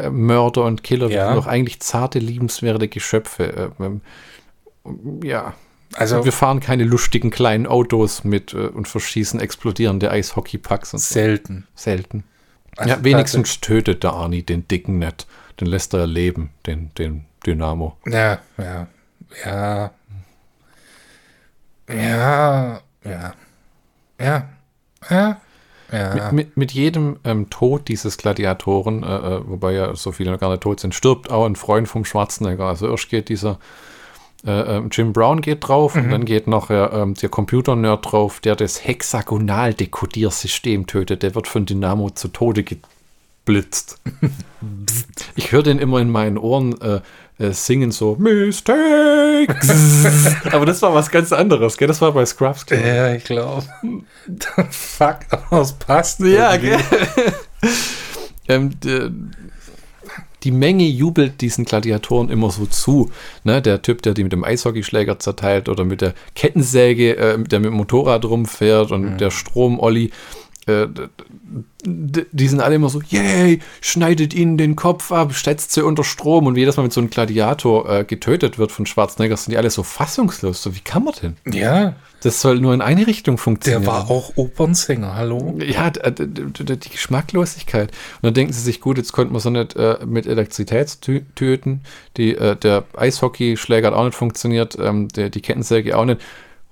äh, 0.07 0.11
Mörder 0.11 0.65
und 0.65 0.83
Killer, 0.83 1.09
wir 1.09 1.17
Ja. 1.17 1.27
sind 1.29 1.37
doch 1.37 1.47
eigentlich 1.47 1.81
zarte, 1.81 2.19
liebenswerte 2.19 2.89
Geschöpfe. 2.89 3.73
Äh, 3.79 3.85
ähm, 3.85 4.01
ja. 5.23 5.55
Also 5.97 6.25
wir 6.25 6.33
fahren 6.33 6.59
keine 6.59 6.83
lustigen 6.83 7.31
kleinen 7.31 7.67
Autos 7.69 8.25
mit 8.25 8.53
äh, 8.53 8.67
und 8.67 8.89
verschießen 8.89 9.39
explodierende 9.39 10.11
Eishockey-Packs 10.11 10.93
und 10.95 10.99
so. 11.01 11.15
selten. 11.77 12.25
Also 12.77 12.91
ja, 12.91 13.05
wenigstens 13.05 13.61
tötet 13.61 14.03
der 14.03 14.13
Arnie 14.13 14.43
den 14.43 14.67
Dicken 14.69 14.99
nicht. 14.99 15.27
Den 15.61 15.69
lässt 15.69 15.95
er 15.95 16.07
leben, 16.07 16.51
den, 16.67 16.91
den 16.99 17.27
Dynamo. 17.47 17.97
Ja, 18.07 18.39
ja, 18.59 18.87
ja. 19.45 19.91
Ja, 21.89 22.81
ja. 23.05 23.35
Ja, 24.19 24.49
ja, 25.11 25.41
ja. 25.93 26.15
Mit, 26.15 26.33
mit, 26.33 26.57
mit 26.57 26.73
jedem 26.73 27.19
ähm, 27.25 27.51
Tod 27.51 27.89
dieses 27.89 28.17
Gladiatoren, 28.17 29.03
äh, 29.03 29.07
äh, 29.07 29.49
wobei 29.49 29.73
ja 29.73 29.95
so 29.95 30.13
viele 30.13 30.31
noch 30.33 30.41
gar 30.41 30.51
nicht 30.51 30.63
tot 30.63 30.81
sind, 30.81 30.95
stirbt 30.95 31.31
auch 31.31 31.45
ein 31.45 31.57
Freund 31.57 31.89
vom 31.89 32.05
Schwarzenegger. 32.05 32.65
Also 32.65 32.89
erst 32.91 33.11
geht 33.11 33.29
dieser 33.29 33.59
äh, 34.47 34.77
ähm, 34.77 34.89
Jim 34.93 35.13
Brown 35.13 35.41
geht 35.41 35.67
drauf 35.67 35.95
und 35.95 36.11
dann 36.11 36.25
geht 36.25 36.47
noch 36.47 36.71
äh, 36.71 37.15
der 37.15 37.29
Computer-Nerd 37.29 38.13
drauf, 38.13 38.41
der 38.41 38.57
das 38.57 38.85
Hexagonal-Dekodiersystem 38.85 40.87
tötet. 40.87 41.23
Der 41.23 41.35
wird 41.35 41.49
von 41.49 41.65
Dynamo 41.65 42.11
zu 42.11 42.29
Tode 42.29 42.63
geblitzt. 42.63 44.03
ich 45.35 45.53
höre 45.53 45.63
den 45.63 45.79
immer 45.79 46.01
in 46.01 46.11
meinen 46.11 46.37
Ohren 46.37 46.79
äh, 46.83 47.01
äh, 47.39 47.53
singen 47.53 47.91
so 47.91 48.17
Mistake. 48.17 49.49
Aber 50.53 50.67
das 50.67 50.83
war 50.83 50.95
was 50.95 51.11
ganz 51.11 51.33
anderes, 51.33 51.77
gell? 51.77 51.89
Das 51.89 52.01
war 52.01 52.13
bei 52.13 52.25
Scrubs. 52.27 52.67
glaub. 52.67 52.85
Ja, 52.85 53.15
ich 53.15 53.25
glaube. 53.25 53.65
Fuck, 54.71 55.19
aber 55.31 55.61
es 55.61 55.73
passt. 55.73 56.21
Ja, 56.21 56.55
irgendwie. 56.55 56.71
gell? 56.71 56.83
ähm, 58.49 58.71
die 60.45 60.51
Menge 60.51 60.85
jubelt 60.85 61.41
diesen 61.41 61.65
Gladiatoren 61.65 62.29
immer 62.29 62.51
so 62.51 62.67
zu. 62.67 63.11
Ne? 63.43 63.63
Der 63.63 63.83
Typ, 63.83 64.03
der 64.03 64.15
die 64.15 64.23
mit 64.23 64.33
dem 64.33 64.45
Eishockeyschläger 64.45 65.19
zerteilt 65.19 65.69
oder 65.69 65.85
mit 65.85 66.01
der 66.01 66.15
Kettensäge, 66.35 67.17
äh, 67.17 67.43
der 67.43 67.61
mit 67.61 67.71
dem 67.71 67.75
Motorrad 67.75 68.25
rumfährt 68.25 68.93
und 68.93 69.19
der 69.19 69.31
Strom-Olli. 69.31 70.11
Äh, 70.67 70.87
die 71.87 72.49
sind 72.49 72.61
alle 72.61 72.77
immer 72.77 72.89
so, 72.89 73.03
yay, 73.09 73.61
schneidet 73.83 74.33
ihnen 74.33 74.57
den 74.57 74.75
Kopf 74.77 75.13
ab, 75.13 75.35
setzt 75.35 75.73
sie 75.73 75.85
unter 75.85 76.03
Strom 76.05 76.47
und 76.47 76.57
jedes 76.57 76.77
Mal, 76.77 76.85
wenn 76.85 76.91
so 76.91 77.01
ein 77.03 77.11
Gladiator 77.11 77.89
äh, 77.91 78.05
getötet 78.05 78.59
wird 78.59 78.73
von 78.73 78.87
Schwarzenegger, 78.87 79.37
sind 79.37 79.53
die 79.53 79.59
alle 79.59 79.69
so 79.71 79.83
fassungslos. 79.83 80.63
So, 80.63 80.75
wie 80.75 80.81
kann 80.81 81.05
man 81.05 81.15
denn? 81.23 81.37
Ja, 81.53 81.95
Das 82.23 82.41
soll 82.41 82.59
nur 82.61 82.73
in 82.73 82.81
eine 82.81 83.07
Richtung 83.07 83.37
funktionieren. 83.37 83.83
der 83.83 83.93
war 83.93 84.11
auch 84.11 84.33
Opernsänger, 84.37 85.15
hallo? 85.15 85.59
Ja, 85.65 85.91
die 85.91 86.89
Geschmacklosigkeit. 86.91 87.91
Und 87.91 88.23
dann 88.23 88.35
denken 88.35 88.53
sie 88.55 88.63
sich, 88.63 88.81
gut, 88.81 88.97
jetzt 88.97 89.13
konnte 89.13 89.33
man 89.33 89.43
so 89.43 89.51
nicht 89.51 89.77
äh, 89.77 89.99
mit 90.07 90.27
Elektrizität 90.27 90.89
tö- 91.05 91.23
töten. 91.35 91.83
Die, 92.17 92.35
äh, 92.35 92.57
der 92.57 92.85
Eishockeyschläger 92.97 93.89
hat 93.89 93.95
auch 93.95 94.05
nicht 94.05 94.15
funktioniert, 94.17 94.79
ähm, 94.81 95.09
der, 95.09 95.29
die 95.29 95.43
Kettensäge 95.43 95.97
auch 95.99 96.07
nicht. 96.07 96.21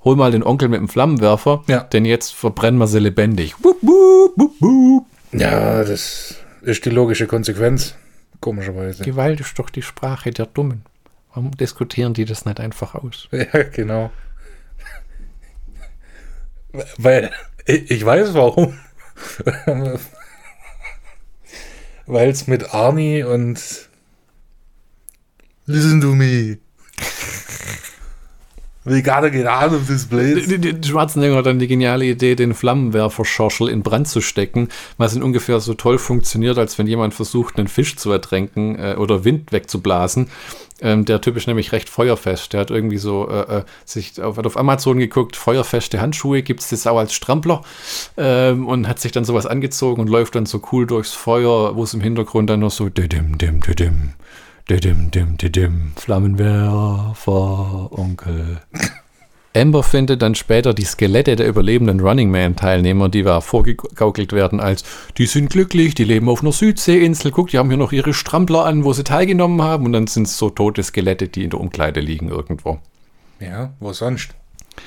Hol 0.04 0.16
mal 0.16 0.30
den 0.32 0.42
Onkel 0.42 0.68
mit 0.68 0.80
dem 0.80 0.88
Flammenwerfer, 0.88 1.62
Ja. 1.68 1.80
denn 1.84 2.04
jetzt 2.04 2.34
verbrennen 2.34 2.78
wir 2.80 2.86
sie 2.88 2.98
lebendig. 2.98 3.54
Wup, 3.62 3.76
wup, 3.82 4.32
wup, 4.36 4.60
wup. 4.60 5.06
Ja, 5.32 5.84
das 5.84 6.34
ist 6.62 6.84
die 6.84 6.90
logische 6.90 7.26
Konsequenz. 7.26 7.94
Komischerweise. 8.40 9.04
Gewalt 9.04 9.40
ist 9.40 9.56
doch 9.58 9.70
die 9.70 9.82
Sprache 9.82 10.30
der 10.32 10.46
Dummen. 10.46 10.82
Warum 11.32 11.52
diskutieren 11.52 12.12
die 12.14 12.24
das 12.24 12.44
nicht 12.44 12.58
einfach 12.60 12.94
aus? 12.96 13.28
Ja, 13.32 13.62
genau. 13.62 14.10
Weil, 16.98 17.30
ich 17.66 17.90
ich 17.90 18.04
weiß 18.04 18.34
warum. 18.34 18.76
Weil 22.06 22.30
es 22.30 22.46
mit 22.48 22.74
Arnie 22.74 23.22
und 23.22 23.60
Listen 25.66 26.00
to 26.00 26.08
me. 26.14 26.58
Place. 30.08 30.46
Die- 30.48 30.58
die- 30.58 30.80
die 30.80 30.88
Schwarzenegger 30.88 31.36
hat 31.36 31.46
dann 31.46 31.58
die 31.60 31.68
geniale 31.68 32.04
Idee, 32.04 32.34
den 32.34 32.52
Flammenwerferschorschel 32.54 33.68
in 33.68 33.82
Brand 33.82 34.08
zu 34.08 34.20
stecken, 34.20 34.68
was 34.98 35.14
in 35.14 35.22
ungefähr 35.22 35.60
so 35.60 35.74
toll 35.74 35.98
funktioniert, 35.98 36.58
als 36.58 36.78
wenn 36.78 36.86
jemand 36.88 37.14
versucht, 37.14 37.58
einen 37.58 37.68
Fisch 37.68 37.96
zu 37.96 38.10
ertränken 38.10 38.76
äh, 38.78 38.96
oder 38.98 39.24
Wind 39.24 39.52
wegzublasen. 39.52 40.28
Ähm, 40.80 41.04
der 41.04 41.20
Typ 41.20 41.36
ist 41.36 41.46
nämlich 41.46 41.70
recht 41.70 41.88
feuerfest. 41.88 42.52
Der 42.52 42.60
hat 42.60 42.72
irgendwie 42.72 42.98
so 42.98 43.28
äh, 43.28 43.58
äh, 43.58 43.62
sich 43.84 44.20
auf, 44.20 44.36
hat 44.36 44.46
auf 44.46 44.56
Amazon 44.56 44.98
geguckt, 44.98 45.36
feuerfeste 45.36 46.00
Handschuhe 46.00 46.42
gibt 46.42 46.58
es 46.60 46.70
das 46.70 46.88
auch 46.88 46.98
als 46.98 47.12
Strampler 47.12 47.62
ähm, 48.16 48.66
und 48.66 48.88
hat 48.88 48.98
sich 48.98 49.12
dann 49.12 49.24
sowas 49.24 49.46
angezogen 49.46 50.00
und 50.00 50.08
läuft 50.08 50.34
dann 50.34 50.44
so 50.46 50.60
cool 50.72 50.86
durchs 50.88 51.12
Feuer, 51.12 51.76
wo 51.76 51.84
es 51.84 51.94
im 51.94 52.00
Hintergrund 52.00 52.50
dann 52.50 52.58
noch 52.60 52.72
so 52.72 52.88
didim, 52.88 53.38
dim, 53.38 53.60
didim, 53.60 54.14
didim, 54.68 55.10
dim, 55.10 55.36
didim, 55.36 55.92
Flammenwerfer, 55.96 57.88
Onkel. 57.92 58.60
Amber 59.54 59.82
findet 59.82 60.22
dann 60.22 60.34
später 60.34 60.72
die 60.72 60.84
Skelette 60.84 61.36
der 61.36 61.46
überlebenden 61.46 62.00
Running 62.00 62.30
Man-Teilnehmer, 62.30 63.10
die 63.10 63.26
war 63.26 63.42
vorgegaukelt 63.42 64.32
werden 64.32 64.60
als, 64.60 64.82
die 65.18 65.26
sind 65.26 65.50
glücklich, 65.50 65.94
die 65.94 66.04
leben 66.04 66.30
auf 66.30 66.40
einer 66.40 66.52
Südseeinsel, 66.52 67.32
guck, 67.32 67.48
die 67.50 67.58
haben 67.58 67.68
hier 67.68 67.76
noch 67.76 67.92
ihre 67.92 68.14
Strampler 68.14 68.64
an, 68.64 68.84
wo 68.84 68.94
sie 68.94 69.04
teilgenommen 69.04 69.60
haben 69.60 69.84
und 69.84 69.92
dann 69.92 70.06
sind 70.06 70.26
es 70.26 70.38
so 70.38 70.48
tote 70.48 70.82
Skelette, 70.82 71.28
die 71.28 71.44
in 71.44 71.50
der 71.50 71.60
Umkleide 71.60 72.00
liegen 72.00 72.30
irgendwo. 72.30 72.78
Ja, 73.40 73.74
wo 73.78 73.92
sonst? 73.92 74.30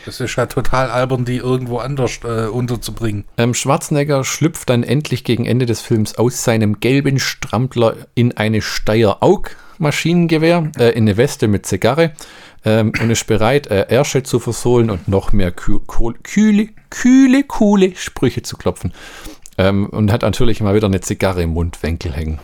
Das 0.06 0.20
ist 0.20 0.36
ja 0.36 0.48
total 0.48 0.90
albern, 0.90 1.26
die 1.26 1.38
irgendwo 1.38 1.78
anders 1.78 2.20
äh, 2.24 2.48
unterzubringen. 2.48 3.26
Ähm, 3.38 3.54
Schwarzenegger 3.54 4.24
schlüpft 4.24 4.70
dann 4.70 4.82
endlich 4.82 5.24
gegen 5.24 5.46
Ende 5.46 5.68
des 5.68 5.82
Films 5.82 6.18
aus 6.18 6.44
seinem 6.44 6.80
gelben 6.80 7.20
Strampler 7.20 7.96
in 8.16 8.36
eine 8.36 8.64
Steyr-Aug-Maschinengewehr, 9.76 10.72
äh, 10.78 10.90
in 10.92 11.04
eine 11.04 11.18
Weste 11.18 11.48
mit 11.48 11.66
Zigarre 11.66 12.14
ähm, 12.64 12.92
und 13.00 13.10
ist 13.10 13.28
bereit, 13.28 13.68
äh, 13.68 13.88
Ärsche 13.90 14.24
zu 14.24 14.40
versohlen 14.40 14.90
und 14.90 15.08
noch 15.08 15.34
mehr 15.34 15.52
kühle, 15.52 16.70
kühle, 16.90 17.44
coole 17.44 17.96
Sprüche 17.96 18.42
zu 18.42 18.58
klopfen. 18.58 18.94
Ähm, 19.58 19.88
und 19.88 20.12
hat 20.12 20.24
natürlich 20.24 20.62
mal 20.62 20.76
wieder 20.76 20.88
eine 20.88 21.02
Zigarre 21.02 21.44
im 21.44 21.52
Mundwinkel 21.52 22.14
hängen. 22.14 22.40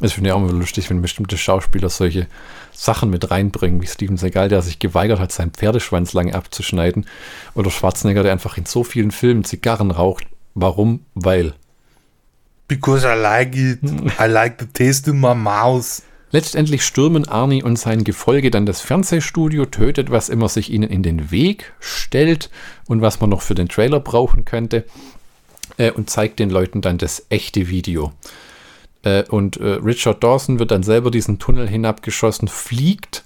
Das 0.00 0.12
finde 0.12 0.28
ich 0.28 0.34
auch 0.34 0.38
immer 0.38 0.52
lustig, 0.52 0.90
wenn 0.90 1.02
bestimmte 1.02 1.38
Schauspieler 1.38 1.88
solche 1.88 2.26
Sachen 2.72 3.10
mit 3.10 3.30
reinbringen, 3.30 3.80
wie 3.80 3.86
Steven 3.86 4.16
Seagal, 4.16 4.48
der 4.48 4.60
sich 4.60 4.80
geweigert 4.80 5.20
hat, 5.20 5.32
seinen 5.32 5.52
Pferdeschwanz 5.52 6.12
lange 6.12 6.34
abzuschneiden. 6.34 7.06
Oder 7.54 7.70
Schwarzenegger, 7.70 8.24
der 8.24 8.32
einfach 8.32 8.58
in 8.58 8.66
so 8.66 8.84
vielen 8.84 9.12
Filmen 9.12 9.44
Zigarren 9.44 9.90
raucht. 9.90 10.26
Warum? 10.54 11.06
Weil. 11.14 11.54
Because 12.68 13.06
I 13.06 13.20
like 13.20 13.56
it. 13.56 13.78
I 14.18 14.26
like 14.26 14.58
the 14.58 14.66
taste 14.66 15.10
in 15.10 15.20
my 15.20 15.34
mouth. 15.34 16.02
Letztendlich 16.30 16.82
stürmen 16.82 17.28
Arnie 17.28 17.62
und 17.62 17.78
sein 17.78 18.02
Gefolge 18.02 18.50
dann 18.50 18.66
das 18.66 18.80
Fernsehstudio, 18.80 19.66
tötet, 19.66 20.10
was 20.10 20.28
immer 20.28 20.48
sich 20.48 20.72
ihnen 20.72 20.90
in 20.90 21.04
den 21.04 21.30
Weg 21.30 21.72
stellt 21.78 22.50
und 22.86 23.02
was 23.02 23.20
man 23.20 23.30
noch 23.30 23.40
für 23.40 23.54
den 23.54 23.68
Trailer 23.68 24.00
brauchen 24.00 24.44
könnte 24.44 24.84
äh, 25.78 25.92
und 25.92 26.10
zeigt 26.10 26.40
den 26.40 26.50
Leuten 26.50 26.80
dann 26.80 26.98
das 26.98 27.26
echte 27.28 27.68
Video. 27.68 28.12
Äh, 29.04 29.22
und 29.28 29.58
äh, 29.58 29.74
Richard 29.74 30.24
Dawson 30.24 30.58
wird 30.58 30.72
dann 30.72 30.82
selber 30.82 31.12
diesen 31.12 31.38
Tunnel 31.38 31.68
hinabgeschossen, 31.68 32.48
fliegt 32.48 33.24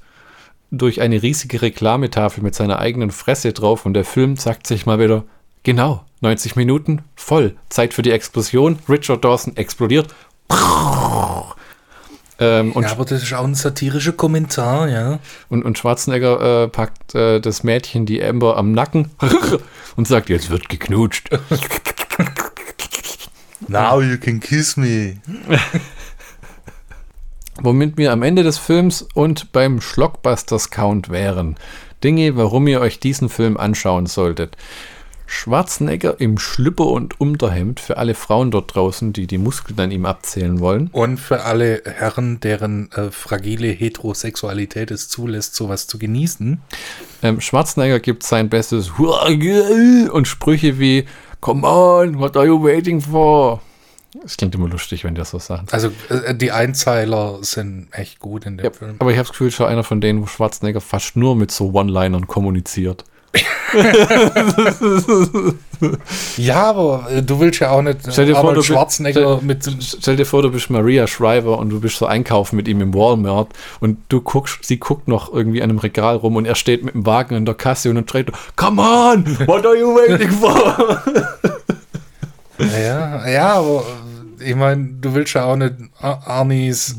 durch 0.71 1.01
eine 1.01 1.23
riesige 1.23 1.63
Reklametafel 1.63 2.43
mit 2.43 2.55
seiner 2.55 2.79
eigenen 2.79 3.11
Fresse 3.11 3.55
drauf 3.55 3.87
und 3.87 3.95
der 3.95 4.05
Film 4.05 4.37
sagt 4.37 4.67
sich 4.67 4.85
mal 4.85 4.99
wieder, 4.99 5.25
genau, 5.63 6.05
90 6.21 6.57
Minuten, 6.57 7.03
voll, 7.17 7.57
Zeit 7.69 7.95
für 7.95 8.03
die 8.03 8.11
Explosion, 8.11 8.79
Richard 8.89 9.25
Dawson 9.25 9.57
explodiert. 9.57 10.15
Ähm, 12.41 12.73
ja, 12.81 12.91
aber 12.93 13.05
das 13.05 13.23
ist 13.25 13.33
auch 13.33 13.45
ein 13.45 13.57
satirischer 13.57 14.13
Kommentar, 14.13 14.89
ja. 14.89 15.19
und, 15.49 15.65
und 15.65 15.77
Schwarzenegger 15.77 16.65
äh, 16.65 16.69
packt 16.69 17.17
äh, 17.17 17.41
das 17.41 17.65
Mädchen, 17.65 18.07
die 18.07 18.23
Amber, 18.23 18.57
am 18.57 18.71
Nacken 18.73 19.11
und 19.97 20.07
sagt, 20.07 20.29
jetzt 20.29 20.49
wird 20.51 20.69
geknutscht. 20.69 21.31
Now 23.67 24.01
you 24.01 24.19
can 24.19 24.39
kiss 24.39 24.77
me. 24.77 25.17
Womit 27.61 27.97
wir 27.97 28.13
am 28.13 28.23
Ende 28.23 28.45
des 28.45 28.57
Films 28.57 29.03
und 29.15 29.51
beim 29.51 29.81
Schlockbusters-Count 29.81 31.11
wären. 31.11 31.57
Dinge, 32.05 32.37
warum 32.37 32.69
ihr 32.69 32.81
euch 32.81 33.01
diesen 33.01 33.29
Film 33.29 33.57
anschauen 33.57 34.07
solltet. 34.07 34.57
Schwarzenegger 35.31 36.19
im 36.21 36.39
Schlüpper 36.39 36.87
und 36.87 37.21
Unterhemd 37.21 37.81
für 37.81 37.99
alle 37.99 38.15
Frauen 38.15 38.51
dort 38.51 38.75
draußen, 38.75 39.13
die 39.13 39.27
die 39.27 39.37
Muskeln 39.37 39.79
an 39.79 39.91
ihm 39.91 40.07
abzählen 40.07 40.59
wollen. 40.59 40.89
Und 40.91 41.19
für 41.21 41.45
alle 41.45 41.83
Herren, 41.85 42.41
deren 42.41 42.91
äh, 42.93 43.11
fragile 43.11 43.69
Heterosexualität 43.69 44.91
es 44.91 45.11
zulässt, 45.11 45.55
sowas 45.55 45.87
zu 45.87 45.99
genießen. 45.99 46.63
Ähm, 47.23 47.41
Schwarzenegger 47.43 48.01
gibt 48.01 48.23
sein 48.23 48.49
Bestes 48.49 48.91
und 48.99 50.27
Sprüche 50.27 50.79
wie 50.79 51.05
Come 51.41 51.67
on, 51.67 52.19
what 52.19 52.37
are 52.37 52.47
you 52.47 52.63
waiting 52.63 53.01
for? 53.03 53.61
Es 54.25 54.39
klingt 54.39 54.55
immer 54.55 54.69
lustig, 54.69 55.05
wenn 55.05 55.15
der 55.15 55.27
so 55.27 55.39
sagt. 55.39 55.75
Also 55.75 55.93
äh, 56.09 56.35
die 56.35 56.51
Einzeiler 56.53 57.39
sind 57.43 57.89
echt 57.93 58.19
gut 58.19 58.47
in 58.47 58.57
dem 58.57 58.65
Ja, 58.65 58.71
Film. 58.73 58.97
aber 58.99 59.11
ich 59.11 59.19
habe 59.19 59.27
das 59.27 59.33
Gefühl, 59.33 59.51
schon 59.51 59.67
einer 59.67 59.85
von 59.85 60.01
denen, 60.01 60.23
wo 60.23 60.27
Schwarzenegger 60.27 60.81
fast 60.81 61.17
nur 61.17 61.37
mit 61.37 61.51
so 61.51 61.73
One-Linern 61.75 62.27
kommuniziert. 62.27 63.05
Ja, 66.37 66.71
aber 66.71 67.07
äh, 67.11 67.23
du 67.23 67.39
willst 67.39 67.61
ja 67.61 67.71
auch 67.71 67.83
nicht 67.83 67.99
Stell 68.11 68.27
dir 68.27 68.33
vor, 68.33 68.41
Arnold 68.51 68.57
du 68.57 68.61
bi- 68.63 68.67
Schwarzenegger 68.67 69.37
stell- 69.37 69.47
mit 69.47 69.71
Stell 70.01 70.17
dir 70.17 70.27
vor, 70.27 70.43
du 70.43 70.51
bist 70.51 70.71
Maria 70.71 71.07
Shriver 71.07 71.59
und 71.59 71.71
du 71.71 71.81
bist 71.81 71.99
so 71.99 72.07
einkaufen 72.07 72.57
mit 72.57 72.67
ihm 72.67 72.81
im 72.81 72.93
Walmart 72.95 73.51
und 73.81 73.99
du 74.09 74.21
guckst, 74.21 74.65
sie 74.65 74.79
guckt 74.79 75.07
noch 75.07 75.33
irgendwie 75.33 75.63
an 75.63 75.71
einem 75.71 75.79
Regal 75.79 76.17
rum 76.17 76.35
und 76.37 76.47
er 76.47 76.57
steht 76.57 76.85
mit 76.85 76.95
dem 76.95 77.07
Wagen 77.07 77.37
an 77.37 77.45
der 77.45 77.55
Kasse 77.55 77.91
und 77.91 77.97
dann 77.97 78.09
schreit, 78.09 78.33
Come 78.57 78.83
on, 78.83 79.25
what 79.47 79.65
are 79.65 79.77
you 79.79 79.95
waiting 79.95 80.31
for? 80.31 81.03
Ja, 82.59 83.29
ja, 83.29 83.53
aber 83.53 83.85
äh, 84.41 84.51
ich 84.51 84.57
meine, 84.57 84.89
du 85.01 85.15
willst 85.15 85.33
ja 85.35 85.45
auch 85.45 85.55
nicht 85.55 85.75
Ar- 86.01 86.21
Arnis. 86.27 86.97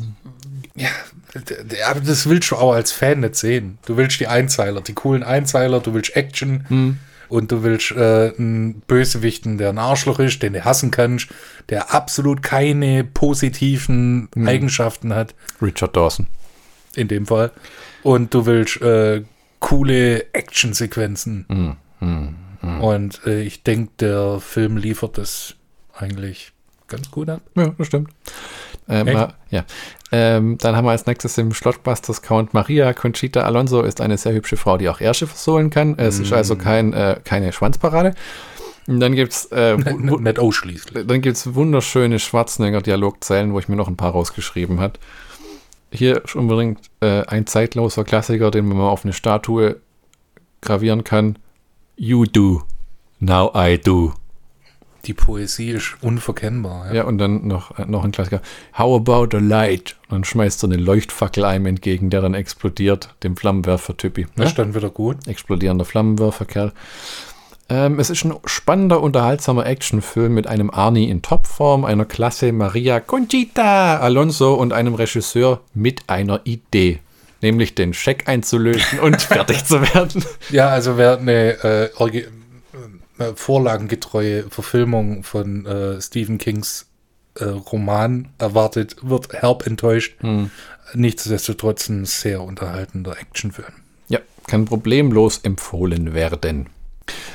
Ja, 0.76 0.88
d- 0.88 0.88
aber 0.88 1.09
das 2.06 2.28
willst 2.30 2.52
du 2.52 2.56
auch 2.56 2.74
als 2.74 2.92
Fan 2.92 3.22
nicht 3.22 3.36
sehen. 3.36 3.78
Du 3.86 3.98
willst 3.98 4.20
die 4.20 4.28
Einzeiler, 4.28 4.82
die 4.82 4.94
coolen 4.94 5.24
Einzeiler, 5.24 5.80
du 5.80 5.94
willst 5.94 6.16
Action 6.16 6.98
und 7.30 7.52
du 7.52 7.64
willst 7.64 7.92
äh, 7.92 8.34
einen 8.38 8.82
Bösewichten, 8.88 9.58
der 9.58 9.70
ein 9.70 9.78
Arschloch 9.78 10.20
ist, 10.20 10.42
den 10.42 10.54
du 10.54 10.66
hassen 10.66 10.92
kannst, 10.92 11.28
der 11.70 11.94
absolut 11.94 12.42
keine 12.42 13.04
positiven 13.04 14.30
Eigenschaften 14.36 15.14
hat, 15.14 15.36
Richard 15.62 15.96
Dawson. 15.96 16.28
in 16.96 17.08
dem 17.08 17.26
Fall. 17.28 17.52
Und 18.04 18.34
du 18.34 18.46
willst 18.46 18.82
äh, 18.82 19.24
coole 19.60 20.34
Actionsequenzen. 20.34 21.76
Und 22.82 23.22
äh, 23.26 23.42
ich 23.42 23.64
denke, 23.64 23.92
der 24.00 24.40
Film 24.40 24.78
liefert 24.78 25.18
das 25.18 25.56
eigentlich 25.94 26.52
ganz 26.88 27.12
gut 27.12 27.30
ab. 27.30 27.42
Ja, 27.56 27.74
das 27.78 27.88
stimmt. 27.88 28.10
Echt? 28.90 29.14
ma- 29.14 29.34
ja. 29.52 29.64
Ähm, 30.12 30.58
dann 30.58 30.76
haben 30.76 30.86
wir 30.86 30.92
als 30.92 31.06
nächstes 31.06 31.38
im 31.38 31.54
Schlockbusters 31.54 32.22
Count 32.24 32.54
Maria 32.54 32.94
Conchita 32.94 33.42
Alonso 33.42 33.82
ist 33.82 34.02
eine 34.02 34.18
sehr 34.18 34.34
hübsche 34.34 34.58
Frau, 34.58 34.78
die 34.78 34.90
auch 34.90 35.00
Ärsche 35.02 35.28
versohlen 35.28 35.70
kann. 35.70 35.98
Es 35.98 36.18
ist 36.20 36.34
also 36.34 36.56
kein, 36.56 36.94
äh, 36.94 37.20
keine 37.24 37.54
Schwanzparade. 37.54 38.16
Und 38.88 39.00
dann 39.02 39.14
gibt 39.14 39.34
es 39.34 39.46
äh, 39.52 39.78
wu- 39.78 40.10
wu- 40.14 40.18
nicht 40.20 40.40
ausschließlich. 40.40 41.06
dann 41.06 41.22
gibt's 41.22 41.54
wunderschöne 41.54 42.18
Schwarzenegger-Dialogzeilen, 42.18 43.54
wo 43.54 43.60
ich 43.60 43.68
mir 43.70 43.76
noch 43.76 43.88
ein 43.88 43.98
paar 43.98 44.12
rausgeschrieben 44.14 44.80
habe. 44.80 44.94
Hier 45.92 46.24
ist 46.24 46.36
unbedingt 46.36 46.80
äh, 47.02 47.24
ein 47.28 47.46
zeitloser 47.46 48.04
Klassiker, 48.04 48.50
den 48.50 48.68
man 48.68 48.78
mal 48.78 48.90
auf 48.90 49.04
eine 49.06 49.14
Statue 49.14 49.76
gravieren 50.62 51.04
kann. 51.04 51.38
You 51.96 52.26
do, 52.26 52.64
now 53.20 53.52
I 53.56 53.78
do. 53.78 54.14
Die 55.10 55.16
Poesie 55.16 55.72
ist 55.72 55.96
unverkennbar. 56.02 56.90
Ja. 56.90 56.94
Ja, 56.98 57.04
und 57.06 57.18
dann 57.18 57.48
noch, 57.48 57.80
äh, 57.80 57.86
noch 57.88 58.04
ein 58.04 58.12
Klassiker. 58.12 58.44
How 58.78 58.96
about 58.96 59.36
a 59.36 59.40
light? 59.40 59.96
Und 60.04 60.12
dann 60.18 60.24
schmeißt 60.24 60.64
er 60.64 60.70
eine 60.70 60.78
Leuchtfackel 60.78 61.46
einem 61.46 61.66
entgegen, 61.66 62.12
der 62.12 62.22
dann 62.22 62.36
explodiert, 62.36 63.16
dem 63.24 63.36
Flammenwerfer-Typi. 63.36 64.28
Das 64.36 64.38
Ja? 64.38 64.44
ist 64.46 64.60
dann 64.60 64.76
wieder 64.76 64.92
gut. 64.92 65.28
Explodierender 65.28 65.84
Flammenwerferkerl. 65.84 66.74
Ähm, 67.70 67.98
es 68.00 68.12
ist 68.12 68.24
ein 68.24 68.36
spannender, 68.46 69.02
unterhaltsamer 69.02 69.66
Actionfilm 69.66 70.32
mit 70.36 70.46
einem 70.46 70.70
Arnie 70.70 71.10
in 71.10 71.24
Topform, 71.24 71.86
einer 71.86 72.06
Klasse 72.06 72.52
Maria 72.52 73.00
Conchita 73.00 73.98
Alonso 73.98 74.54
und 74.54 74.74
einem 74.74 74.94
Regisseur 74.94 75.62
mit 75.74 76.04
einer 76.06 76.42
Idee. 76.44 77.00
Nämlich 77.42 77.74
den 77.74 77.96
Scheck 77.96 78.28
einzulösen 78.28 79.00
und 79.00 79.20
fertig 79.24 79.66
zu 79.66 79.82
werden. 79.82 80.24
Ja, 80.52 80.68
also 80.70 80.98
wer 80.98 81.18
eine 81.18 81.64
äh, 81.64 81.90
äh, 83.20 83.34
vorlagengetreue 83.36 84.50
Verfilmung 84.50 85.24
von 85.24 85.66
äh, 85.66 86.02
Stephen 86.02 86.38
Kings 86.38 86.88
äh, 87.36 87.44
Roman 87.44 88.30
erwartet, 88.38 88.96
wird 89.02 89.34
herb 89.34 89.68
enttäuscht. 89.68 90.18
Nichtsdestotrotz 90.94 91.90
ein 91.90 92.06
sehr 92.06 92.42
unterhaltender 92.42 93.20
Actionfilm. 93.20 93.74
Ja, 94.08 94.20
kann 94.48 94.66
problemlos 94.66 95.40
empfohlen 95.40 96.14
werden. 96.14 96.68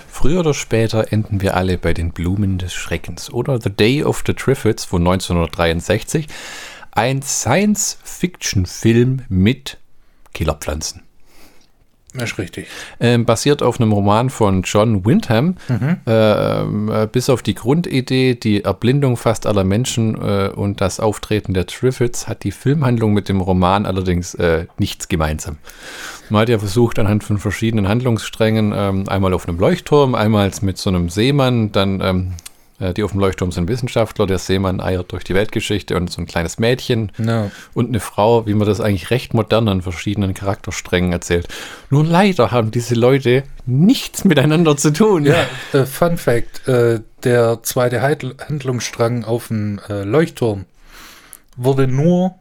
Früher 0.08 0.40
oder 0.40 0.54
später 0.54 1.12
enden 1.12 1.40
wir 1.40 1.56
alle 1.56 1.76
bei 1.76 1.92
den 1.92 2.12
Blumen 2.12 2.58
des 2.58 2.72
Schreckens 2.72 3.32
oder 3.32 3.60
The 3.60 3.70
Day 3.70 4.02
of 4.02 4.22
the 4.26 4.32
Triffids 4.32 4.84
von 4.84 5.02
1963. 5.02 6.28
Ein 6.92 7.22
Science-Fiction-Film 7.22 9.22
mit 9.28 9.78
Killerpflanzen. 10.32 11.02
Das 12.14 12.30
ist 12.30 12.38
richtig. 12.38 12.68
Ähm, 13.00 13.24
basiert 13.24 13.60
auf 13.62 13.80
einem 13.80 13.92
Roman 13.92 14.30
von 14.30 14.62
John 14.62 15.04
Wyndham. 15.04 15.56
Ähm, 16.06 16.88
äh, 16.88 17.08
bis 17.10 17.28
auf 17.28 17.42
die 17.42 17.54
Grundidee, 17.54 18.36
die 18.36 18.62
Erblindung 18.62 19.16
fast 19.16 19.46
aller 19.46 19.64
Menschen 19.64 20.14
äh, 20.14 20.50
und 20.54 20.80
das 20.80 21.00
Auftreten 21.00 21.54
der 21.54 21.66
Triffids, 21.66 22.28
hat 22.28 22.44
die 22.44 22.52
Filmhandlung 22.52 23.12
mit 23.12 23.28
dem 23.28 23.40
Roman 23.40 23.84
allerdings 23.84 24.34
äh, 24.34 24.66
nichts 24.78 25.08
gemeinsam. 25.08 25.58
Man 26.30 26.42
hat 26.42 26.48
ja 26.48 26.58
versucht, 26.58 27.00
anhand 27.00 27.24
von 27.24 27.38
verschiedenen 27.38 27.88
Handlungssträngen, 27.88 28.72
ähm, 28.74 29.08
einmal 29.08 29.34
auf 29.34 29.48
einem 29.48 29.58
Leuchtturm, 29.58 30.14
einmal 30.14 30.50
mit 30.62 30.78
so 30.78 30.90
einem 30.90 31.08
Seemann, 31.08 31.72
dann 31.72 32.00
ähm, 32.00 32.32
äh, 32.32 32.53
die 32.80 33.02
auf 33.04 33.12
dem 33.12 33.20
Leuchtturm 33.20 33.52
sind 33.52 33.68
Wissenschaftler, 33.68 34.26
der 34.26 34.38
Seemann 34.38 34.80
eiert 34.80 35.12
durch 35.12 35.22
die 35.22 35.34
Weltgeschichte 35.34 35.96
und 35.96 36.10
so 36.10 36.20
ein 36.20 36.26
kleines 36.26 36.58
Mädchen 36.58 37.12
Ja. 37.18 37.50
und 37.72 37.88
eine 37.88 38.00
Frau, 38.00 38.46
wie 38.46 38.54
man 38.54 38.66
das 38.66 38.80
eigentlich 38.80 39.10
recht 39.10 39.32
modern 39.32 39.68
an 39.68 39.80
verschiedenen 39.82 40.34
Charaktersträngen 40.34 41.12
erzählt. 41.12 41.46
Nur 41.90 42.04
leider 42.04 42.50
haben 42.50 42.72
diese 42.72 42.96
Leute 42.96 43.44
nichts 43.64 44.24
miteinander 44.24 44.76
zu 44.76 44.92
tun. 44.92 45.24
Ja, 45.24 45.46
äh, 45.72 45.86
Fun 45.86 46.16
Fact: 46.18 46.66
äh, 46.66 47.00
Der 47.22 47.62
zweite 47.62 48.02
Heidl- 48.02 48.34
Handlungsstrang 48.48 49.24
auf 49.24 49.48
dem 49.48 49.78
äh, 49.88 50.02
Leuchtturm 50.02 50.64
wurde 51.56 51.86
nur 51.86 52.34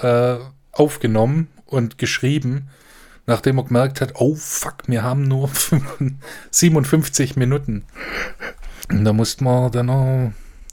äh, 0.00 0.36
aufgenommen 0.72 1.48
und 1.66 1.98
geschrieben, 1.98 2.68
nachdem 3.26 3.58
er 3.58 3.64
gemerkt 3.64 4.00
hat: 4.00 4.12
Oh 4.14 4.34
fuck, 4.34 4.76
wir 4.86 5.02
haben 5.02 5.24
nur 5.24 5.50
57 6.50 7.36
Minuten. 7.36 7.84
Und 8.90 9.04
da 9.04 9.12
musste 9.12 9.44
man 9.44 9.70
dann 9.72 9.86
noch. 9.86 10.32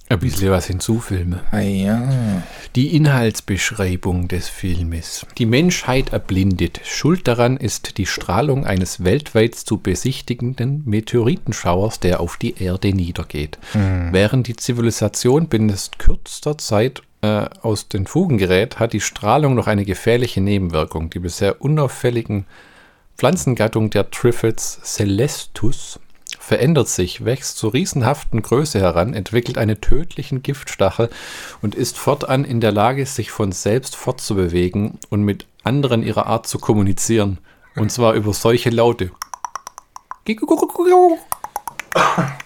Ein 0.09 0.19
bisschen 0.19 0.51
was 0.51 0.67
hinzufilmen. 0.67 1.39
Ah 1.51 1.59
ja. 1.59 2.43
Die 2.75 2.97
Inhaltsbeschreibung 2.97 4.27
des 4.27 4.49
Filmes. 4.49 5.25
Die 5.37 5.45
Menschheit 5.45 6.11
erblindet. 6.11 6.81
Schuld 6.83 7.29
daran 7.29 7.55
ist 7.55 7.97
die 7.97 8.05
Strahlung 8.05 8.65
eines 8.65 9.05
weltweit 9.05 9.55
zu 9.55 9.77
besichtigenden 9.77 10.83
Meteoritenschauers, 10.85 12.01
der 12.01 12.19
auf 12.19 12.35
die 12.35 12.61
Erde 12.61 12.93
niedergeht. 12.93 13.57
Während 14.11 14.47
die 14.47 14.57
Zivilisation 14.57 15.47
binnen 15.47 15.73
kürzester 15.97 16.57
Zeit 16.57 17.03
äh, 17.21 17.45
aus 17.61 17.87
den 17.87 18.05
Fugen 18.05 18.37
gerät, 18.37 18.79
hat 18.79 18.91
die 18.91 18.99
Strahlung 18.99 19.55
noch 19.55 19.67
eine 19.67 19.85
gefährliche 19.85 20.41
Nebenwirkung. 20.41 21.09
Die 21.09 21.19
bisher 21.19 21.61
unauffälligen 21.61 22.45
Pflanzengattung 23.17 23.91
der 23.91 24.11
Triffids 24.11 24.81
Celestus 24.83 26.01
verändert 26.41 26.89
sich, 26.89 27.23
wächst 27.23 27.57
zur 27.57 27.73
riesenhaften 27.73 28.41
Größe 28.41 28.79
heran, 28.79 29.13
entwickelt 29.13 29.59
einen 29.59 29.79
tödlichen 29.79 30.41
Giftstachel 30.41 31.09
und 31.61 31.75
ist 31.75 31.97
fortan 31.97 32.43
in 32.45 32.59
der 32.59 32.71
Lage, 32.71 33.05
sich 33.05 33.29
von 33.29 33.51
selbst 33.51 33.95
fortzubewegen 33.95 34.97
und 35.09 35.21
mit 35.21 35.45
anderen 35.63 36.01
ihrer 36.01 36.25
Art 36.25 36.47
zu 36.47 36.57
kommunizieren. 36.57 37.37
Und 37.75 37.91
zwar 37.91 38.15
über 38.15 38.33
solche 38.33 38.71
Laute. 38.71 39.11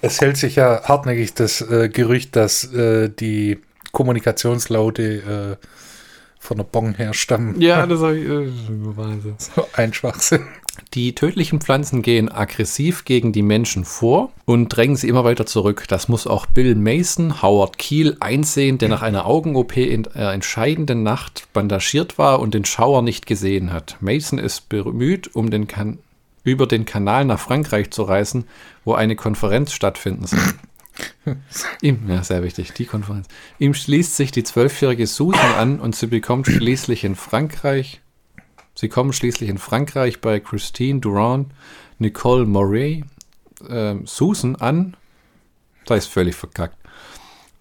Es 0.02 0.20
hält 0.20 0.38
sich 0.38 0.58
ja 0.58 0.84
hartnäckig 0.84 1.34
das 1.34 1.62
äh, 1.62 1.88
Gerücht, 1.90 2.36
dass 2.36 2.66
äh, 2.74 3.10
die 3.10 3.62
Kommunikationslaute 3.94 5.58
äh, 5.62 5.66
von 6.38 6.58
der 6.58 6.66
Bon 6.66 6.94
herstammen. 6.94 7.62
Ja, 7.62 7.88
das 7.88 8.00
habe 8.02 8.18
ich. 8.18 8.26
Äh, 8.26 8.52
Wahnsinn. 8.98 9.36
So 9.38 9.68
ein 9.74 9.94
Schwachsinn. 9.94 10.46
Die 10.94 11.16
tödlichen 11.16 11.62
Pflanzen 11.62 12.02
gehen 12.02 12.32
aggressiv 12.32 13.06
gegen 13.06 13.32
die 13.32 13.42
Menschen 13.42 13.86
vor 13.86 14.32
und 14.46 14.70
drängen 14.70 14.96
sie 14.96 15.08
immer 15.08 15.24
weiter 15.24 15.46
zurück. 15.46 15.86
Das 15.88 16.08
muss 16.08 16.28
auch 16.28 16.46
Bill 16.46 16.76
Mason, 16.76 17.42
Howard 17.42 17.78
Keel 17.78 18.18
einsehen, 18.20 18.78
der 18.78 18.90
nach 18.90 19.02
einer 19.02 19.26
Augen-OP 19.26 19.78
in 19.78 20.04
der 20.04 20.32
entscheidenden 20.32 21.04
Nacht 21.04 21.48
bandagiert 21.54 22.18
war 22.18 22.40
und 22.40 22.54
den 22.54 22.66
Schauer 22.66 23.02
nicht 23.02 23.26
gesehen 23.26 23.74
hat. 23.74 23.98
Mason 24.00 24.40
ist 24.40 24.70
bemüht, 24.70 25.36
um 25.36 25.50
den 25.50 25.68
kan 25.68 26.00
über 26.44 26.68
den 26.68 26.86
Kanal 26.86 27.26
nach 27.26 27.40
Frankreich 27.40 27.92
zu 27.92 28.04
reisen, 28.04 28.46
wo 28.84 28.94
eine 28.94 29.16
Konferenz 29.16 29.74
stattfinden 29.74 30.28
soll. 30.28 30.40
Ihm, 31.82 32.08
ja, 32.08 32.24
sehr 32.24 32.44
wichtig, 32.44 32.72
die 32.74 32.86
Konferenz. 32.86 33.28
Ihm 33.60 33.74
schließt 33.74 34.16
sich 34.16 34.32
die 34.32 34.44
zwölfjährige 34.44 35.08
Susan 35.08 35.54
an 35.58 35.80
und 35.80 35.96
sie 35.96 36.08
bekommt 36.08 36.48
schließlich 36.48 37.04
in 37.04 37.16
Frankreich 37.16 38.02
Sie 38.76 38.90
kommen 38.90 39.14
schließlich 39.14 39.50
in 39.50 39.58
Frankreich 39.58 40.22
bei 40.22 40.40
Christine 40.40 41.00
Durand, 41.00 41.52
Nicole 41.98 42.46
Moray, 42.46 43.06
äh, 43.68 43.96
Susan 44.04 44.56
an. 44.58 44.98
Da 45.86 45.96
ist 45.96 46.08
völlig 46.08 46.36
verkackt. 46.36 46.78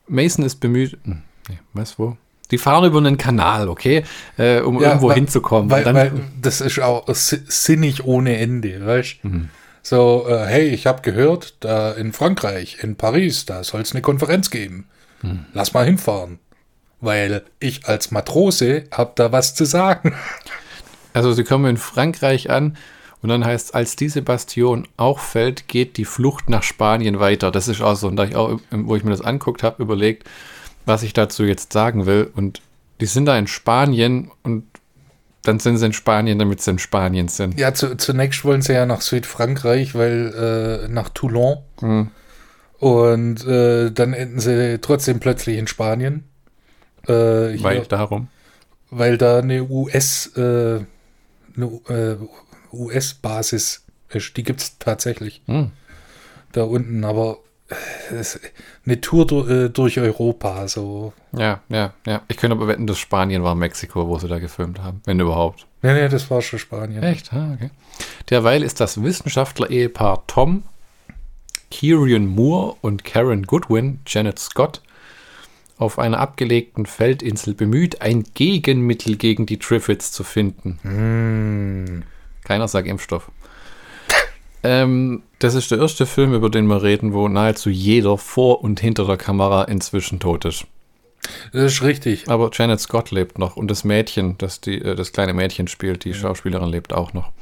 Mason 0.09 0.45
ist 0.45 0.57
bemüht. 0.57 0.99
Hm, 1.05 1.23
nee, 1.49 1.59
was, 1.73 1.99
wo? 1.99 2.17
Die 2.51 2.59
fahren 2.59 2.85
über 2.85 2.99
einen 2.99 3.17
Kanal, 3.17 3.69
okay, 3.69 4.05
äh, 4.37 4.61
um 4.61 4.81
ja, 4.81 4.89
irgendwo 4.89 5.09
weil, 5.09 5.15
hinzukommen. 5.15 5.71
Weil, 5.71 5.87
weil, 5.95 6.13
das 6.41 6.61
ist 6.61 6.79
auch 6.81 7.05
sinnig 7.09 8.05
ohne 8.05 8.37
Ende, 8.37 8.85
weißt 8.85 9.25
mhm. 9.25 9.49
So, 9.87 10.25
äh, 10.27 10.47
hey, 10.47 10.69
ich 10.69 10.87
habe 10.87 11.03
gehört, 11.03 11.57
da 11.61 11.93
in 11.93 12.15
Frankreich, 12.15 12.79
in 12.83 12.97
Paris, 12.97 13.45
da 13.45 13.63
soll 13.63 13.83
es 13.83 13.93
eine 13.93 14.01
Konferenz 14.01 14.51
geben. 14.51 14.89
Mhm. 15.21 15.45
Lass 15.53 15.75
mal 15.75 15.85
hinfahren. 15.85 16.39
Weil 17.01 17.43
ich 17.61 17.87
als 17.87 18.11
Matrose 18.11 18.85
habe 18.91 19.13
da 19.15 19.31
was 19.31 19.55
zu 19.55 19.67
sagen. 19.67 20.15
Also 21.15 21.33
sie 21.33 21.45
kommen 21.45 21.65
in 21.65 21.77
Frankreich 21.79 22.51
an 22.51 22.77
und 23.23 23.31
dann 23.31 23.43
heißt, 23.43 23.69
es, 23.69 23.75
als 23.75 23.97
diese 23.97 24.21
Bastion 24.21 24.87
auch 24.99 25.19
fällt, 25.19 25.67
geht 25.67 25.97
die 25.97 26.05
Flucht 26.05 26.51
nach 26.51 26.63
Spanien 26.63 27.21
weiter. 27.21 27.51
Das 27.51 27.69
ist 27.69 27.81
auch 27.81 27.97
so, 27.97 28.07
und 28.09 28.17
da 28.17 28.25
ich 28.25 28.37
auch, 28.37 28.61
wo 28.71 28.97
ich 28.97 29.05
mir 29.05 29.13
das 29.13 29.23
anguckt 29.23 29.63
habe, 29.63 29.83
überlegt, 29.83 30.29
was 30.85 31.03
ich 31.03 31.15
dazu 31.15 31.45
jetzt 31.45 31.73
sagen 31.73 32.05
will. 32.05 32.31
Und 32.35 32.61
die 33.01 33.07
sind 33.07 33.25
da 33.25 33.39
in 33.39 33.47
Spanien 33.47 34.31
und 34.43 34.65
dann 35.43 35.59
sind 35.59 35.79
sie 35.79 35.87
in 35.87 35.93
Spanien, 35.93 36.39
damit 36.39 36.61
sie 36.61 36.73
in 36.73 36.79
Spanien 36.79 37.29
sind. 37.29 37.59
Ja, 37.59 37.73
zu, 37.73 37.97
zunächst 37.97 38.45
wollen 38.45 38.61
sie 38.63 38.75
ja 38.75 38.85
nach 38.85 39.01
Südfrankreich, 39.01 39.95
weil 39.95 40.85
äh, 40.85 40.89
nach 40.89 41.09
Toulon. 41.11 41.59
Mhm. 41.81 42.11
Und 42.79 43.47
äh, 43.47 43.91
dann 43.91 44.13
enden 44.13 44.41
sie 44.41 44.79
trotzdem 44.83 45.21
plötzlich 45.21 45.57
in 45.57 45.67
Spanien. 45.67 46.25
Äh, 47.07 47.63
weil 47.63 47.87
darum? 47.87 48.29
Weil 48.91 49.17
da 49.17 49.39
eine 49.39 49.65
US, 49.65 50.27
äh, 50.37 50.81
eine 51.57 51.67
äh, 51.89 52.17
US-Basis 52.73 53.85
ist. 54.09 54.37
Die 54.37 54.43
gibt 54.43 54.61
es 54.61 54.79
tatsächlich. 54.79 55.43
Hm. 55.47 55.71
Da 56.53 56.65
unten, 56.65 57.05
aber 57.05 57.39
äh, 57.69 58.25
eine 58.87 59.01
Tour 59.01 59.27
durch, 59.27 59.51
äh, 59.51 59.69
durch 59.69 59.99
Europa. 59.99 60.69
So. 60.69 61.13
Ja, 61.33 61.61
ja, 61.69 61.95
ja. 62.07 62.23
Ich 62.29 62.37
könnte 62.37 62.57
aber 62.57 62.69
wetten, 62.69 62.87
dass 62.87 62.99
Spanien 62.99 63.43
war 63.43 63.55
Mexiko, 63.55 64.09
wo 64.09 64.19
sie 64.19 64.29
da 64.29 64.39
gefilmt 64.39 64.81
haben, 64.83 65.01
wenn 65.05 65.21
überhaupt. 65.21 65.67
Nee, 65.83 65.95
nee, 65.95 66.09
das 66.09 66.31
war 66.31 66.43
schon 66.43 66.59
Spanien. 66.59 67.03
Echt? 67.03 67.33
Ah, 67.33 67.53
okay. 67.55 67.71
Derweil 68.31 68.63
ist 68.63 68.81
das 68.81 69.03
Wissenschaftler-Ehepaar 69.03 70.27
Tom, 70.27 70.63
Kieran 71.71 72.27
Moore 72.27 72.77
und 72.81 73.05
Karen 73.05 73.45
Goodwin, 73.45 74.01
Janet 74.07 74.39
Scott, 74.39 74.81
auf 75.77 75.99
einer 75.99 76.21
abgelegten 76.21 76.87
Feldinsel 76.87 77.55
bemüht, 77.55 78.01
ein 78.01 78.25
Gegenmittel 78.35 79.17
gegen 79.17 79.47
die 79.47 79.59
Triffids 79.59 80.13
zu 80.13 80.25
finden. 80.25 80.79
Mm. 80.83 82.03
Keiner 82.45 82.69
sagt 82.69 82.87
Impfstoff. 82.87 83.31
ähm, 84.63 85.23
das 85.39 85.55
ist 85.55 85.71
der 85.71 85.79
erste 85.79 86.07
Film, 86.07 86.35
über 86.35 86.51
den 86.51 86.67
wir 86.67 86.83
reden, 86.83 87.13
wo 87.13 87.29
nahezu 87.29 87.71
jeder 87.71 88.19
vor 88.19 88.63
und 88.63 88.81
hinter 88.81 89.05
der 89.07 89.17
Kamera 89.17 89.65
inzwischen 89.65 90.21
tot 90.21 90.45
ist. 90.45 90.67
Das 91.53 91.73
ist 91.73 91.83
richtig. 91.83 92.29
Aber 92.29 92.51
Janet 92.53 92.81
Scott 92.81 93.11
lebt 93.11 93.39
noch 93.39 93.57
und 93.57 93.71
das 93.71 93.85
Mädchen, 93.85 94.37
das 94.39 94.61
die, 94.61 94.81
äh, 94.81 94.95
das 94.95 95.13
kleine 95.13 95.35
Mädchen 95.35 95.69
spielt, 95.69 96.05
die 96.05 96.15
Schauspielerin 96.15 96.69
lebt 96.69 96.93
auch 96.93 97.13
noch. 97.13 97.33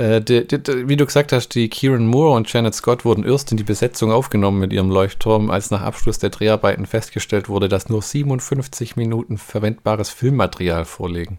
Äh, 0.00 0.22
die, 0.22 0.46
die, 0.46 0.88
wie 0.88 0.96
du 0.96 1.04
gesagt 1.04 1.30
hast, 1.30 1.54
die 1.54 1.68
Kieran 1.68 2.06
Moore 2.06 2.34
und 2.34 2.50
Janet 2.50 2.74
Scott 2.74 3.04
wurden 3.04 3.22
erst 3.22 3.50
in 3.50 3.58
die 3.58 3.64
Besetzung 3.64 4.10
aufgenommen 4.10 4.58
mit 4.58 4.72
ihrem 4.72 4.88
Leuchtturm, 4.88 5.50
als 5.50 5.70
nach 5.70 5.82
Abschluss 5.82 6.18
der 6.18 6.30
Dreharbeiten 6.30 6.86
festgestellt 6.86 7.50
wurde, 7.50 7.68
dass 7.68 7.90
nur 7.90 8.00
57 8.00 8.96
Minuten 8.96 9.36
verwendbares 9.36 10.08
Filmmaterial 10.08 10.86
vorliegen. 10.86 11.38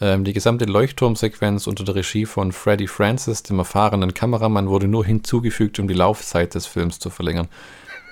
Ähm, 0.00 0.24
die 0.24 0.32
gesamte 0.32 0.64
Leuchtturmsequenz 0.64 1.68
unter 1.68 1.84
der 1.84 1.94
Regie 1.94 2.26
von 2.26 2.50
Freddie 2.50 2.88
Francis, 2.88 3.44
dem 3.44 3.60
erfahrenen 3.60 4.12
Kameramann, 4.12 4.68
wurde 4.68 4.88
nur 4.88 5.04
hinzugefügt, 5.04 5.78
um 5.78 5.86
die 5.86 5.94
Laufzeit 5.94 6.56
des 6.56 6.66
Films 6.66 6.98
zu 6.98 7.10
verlängern. 7.10 7.46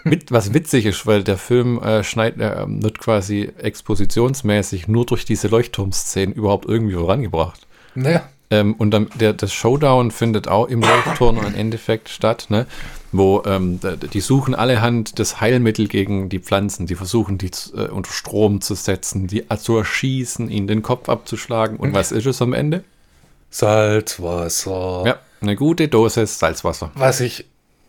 Mit, 0.04 0.30
was 0.30 0.54
witzig 0.54 0.86
ist, 0.86 1.06
weil 1.06 1.24
der 1.24 1.38
Film 1.38 1.82
äh, 1.82 2.04
schneid, 2.04 2.38
äh, 2.38 2.66
wird 2.68 3.00
quasi 3.00 3.50
expositionsmäßig 3.58 4.86
nur 4.86 5.06
durch 5.06 5.24
diese 5.24 5.48
Leuchtturmszenen 5.48 6.36
überhaupt 6.36 6.66
irgendwie 6.66 6.94
vorangebracht. 6.94 7.66
Naja. 7.96 8.28
Ähm, 8.50 8.74
und 8.74 8.92
dann 8.92 9.08
der, 9.20 9.34
das 9.34 9.52
Showdown 9.52 10.10
findet 10.10 10.48
auch 10.48 10.68
im 10.68 10.80
Leuchtturm 10.80 11.38
im 11.44 11.54
Endeffekt 11.54 12.08
statt, 12.08 12.46
ne? 12.48 12.66
wo 13.12 13.42
ähm, 13.46 13.80
die 14.12 14.20
suchen 14.20 14.54
allerhand 14.54 15.18
das 15.18 15.40
Heilmittel 15.40 15.88
gegen 15.88 16.28
die 16.28 16.38
Pflanzen, 16.38 16.86
die 16.86 16.94
versuchen 16.94 17.38
die 17.38 17.50
äh, 17.74 17.88
unter 17.88 18.10
Strom 18.10 18.60
zu 18.60 18.74
setzen, 18.74 19.26
die 19.26 19.44
zu 19.58 19.76
erschießen, 19.76 20.50
ihnen 20.50 20.66
den 20.66 20.82
Kopf 20.82 21.08
abzuschlagen. 21.08 21.78
Und 21.78 21.94
was 21.94 22.12
ist 22.12 22.26
es 22.26 22.40
am 22.42 22.52
Ende? 22.52 22.84
Salzwasser. 23.50 25.04
Ja, 25.06 25.18
eine 25.40 25.56
gute 25.56 25.88
Dosis 25.88 26.38
Salzwasser. 26.38 26.90
Was 26.94 27.20
ich 27.20 27.46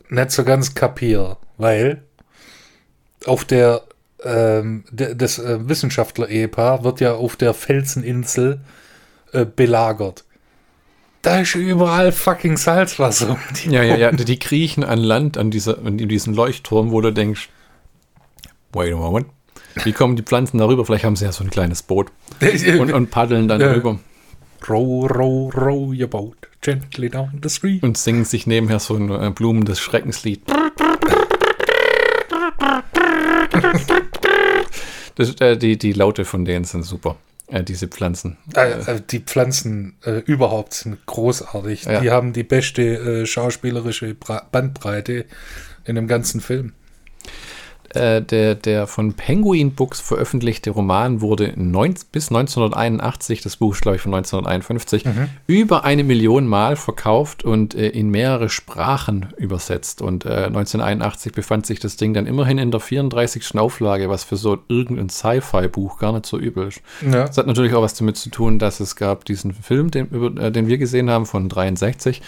nicht 0.09 0.31
so 0.31 0.43
ganz 0.43 0.73
kapiere, 0.73 1.37
weil 1.57 2.03
auf 3.25 3.45
der 3.45 3.83
ähm, 4.23 4.83
das 4.91 5.39
äh, 5.39 5.67
Wissenschaftler-Ehepaar 5.67 6.83
wird 6.83 6.99
ja 6.99 7.13
auf 7.13 7.35
der 7.35 7.53
Felseninsel 7.53 8.59
äh, 9.31 9.45
belagert 9.45 10.25
da 11.21 11.41
ist 11.41 11.55
überall 11.55 12.11
fucking 12.11 12.57
Salzwasser. 12.57 13.37
Ja, 13.65 13.83
ja, 13.83 13.97
ja, 13.97 14.11
die 14.11 14.39
kriechen 14.39 14.83
an 14.83 14.99
Land, 14.99 15.37
an, 15.37 15.51
dieser, 15.51 15.77
an 15.85 15.97
diesem 15.97 16.33
Leuchtturm, 16.33 16.91
wo 16.91 17.01
du 17.01 17.11
denkst, 17.11 17.49
wait 18.71 18.93
a 18.93 18.97
moment, 18.97 19.27
wie 19.83 19.91
kommen 19.91 20.15
die 20.15 20.23
Pflanzen 20.23 20.57
darüber? 20.57 20.85
Vielleicht 20.85 21.05
haben 21.05 21.15
sie 21.15 21.25
ja 21.25 21.31
so 21.31 21.43
ein 21.43 21.49
kleines 21.49 21.83
Boot 21.83 22.11
und, 22.79 22.91
und 22.91 23.11
paddeln 23.11 23.47
dann 23.47 23.61
ja. 23.61 23.71
rüber. 23.71 23.99
Row, 24.67 25.09
row, 25.09 25.55
row 25.55 25.93
your 25.93 26.07
boat 26.07 26.35
gently 26.61 27.09
down 27.09 27.39
the 27.41 27.49
street. 27.49 27.81
Und 27.81 27.97
singen 27.97 28.25
sich 28.25 28.45
nebenher 28.45 28.79
so 28.79 28.95
ein 28.95 29.09
äh, 29.09 29.31
Blumen 29.31 29.65
des 29.65 29.79
Schreckenslied. 29.79 30.41
Das, 35.15 35.35
äh, 35.41 35.57
die, 35.57 35.77
die 35.77 35.91
Laute 35.91 36.23
von 36.23 36.45
denen 36.45 36.63
sind 36.63 36.83
super. 36.83 37.17
Äh, 37.49 37.63
diese 37.63 37.87
Pflanzen. 37.87 38.37
Äh, 38.53 39.01
die 39.09 39.19
Pflanzen 39.19 39.97
äh, 40.05 40.19
überhaupt 40.19 40.73
sind 40.73 41.05
großartig. 41.05 41.85
Ja. 41.85 42.01
Die 42.01 42.11
haben 42.11 42.33
die 42.33 42.43
beste 42.43 42.81
äh, 42.81 43.25
schauspielerische 43.25 44.15
Bandbreite 44.15 45.25
in 45.85 45.95
dem 45.95 46.07
ganzen 46.07 46.41
Film. 46.41 46.73
Äh, 47.95 48.21
der, 48.21 48.55
der 48.55 48.87
von 48.87 49.13
Penguin 49.13 49.73
Books 49.73 49.99
veröffentlichte 49.99 50.71
Roman 50.71 51.21
wurde 51.21 51.53
neun, 51.55 51.95
bis 52.11 52.29
1981, 52.29 53.41
das 53.41 53.57
Buch 53.57 53.73
ist 53.73 53.81
glaube 53.81 53.95
ich 53.95 54.01
von 54.01 54.13
1951, 54.13 55.05
mhm. 55.05 55.29
über 55.47 55.83
eine 55.83 56.03
Million 56.03 56.47
Mal 56.47 56.75
verkauft 56.75 57.43
und 57.43 57.73
äh, 57.73 57.87
in 57.89 58.09
mehrere 58.09 58.49
Sprachen 58.49 59.33
übersetzt. 59.37 60.01
Und 60.01 60.25
äh, 60.25 60.45
1981 60.45 61.33
befand 61.33 61.65
sich 61.65 61.79
das 61.79 61.97
Ding 61.97 62.13
dann 62.13 62.27
immerhin 62.27 62.57
in 62.57 62.71
der 62.71 62.79
34. 62.79 63.57
Auflage, 63.57 64.09
was 64.09 64.23
für 64.23 64.37
so 64.37 64.59
irgendein 64.67 65.09
Sci-Fi-Buch 65.09 65.97
gar 65.97 66.13
nicht 66.13 66.25
so 66.25 66.37
übel 66.37 66.67
ist. 66.67 66.81
Ja. 67.01 67.25
Das 67.25 67.37
hat 67.37 67.47
natürlich 67.47 67.73
auch 67.73 67.81
was 67.81 67.95
damit 67.95 68.17
zu 68.17 68.29
tun, 68.29 68.59
dass 68.59 68.79
es 68.79 68.95
gab 68.95 69.25
diesen 69.25 69.53
Film, 69.53 69.89
den, 69.89 70.07
über, 70.07 70.39
äh, 70.41 70.51
den 70.51 70.67
wir 70.67 70.77
gesehen 70.77 71.09
haben, 71.09 71.25
von 71.25 71.49
63 71.49 72.21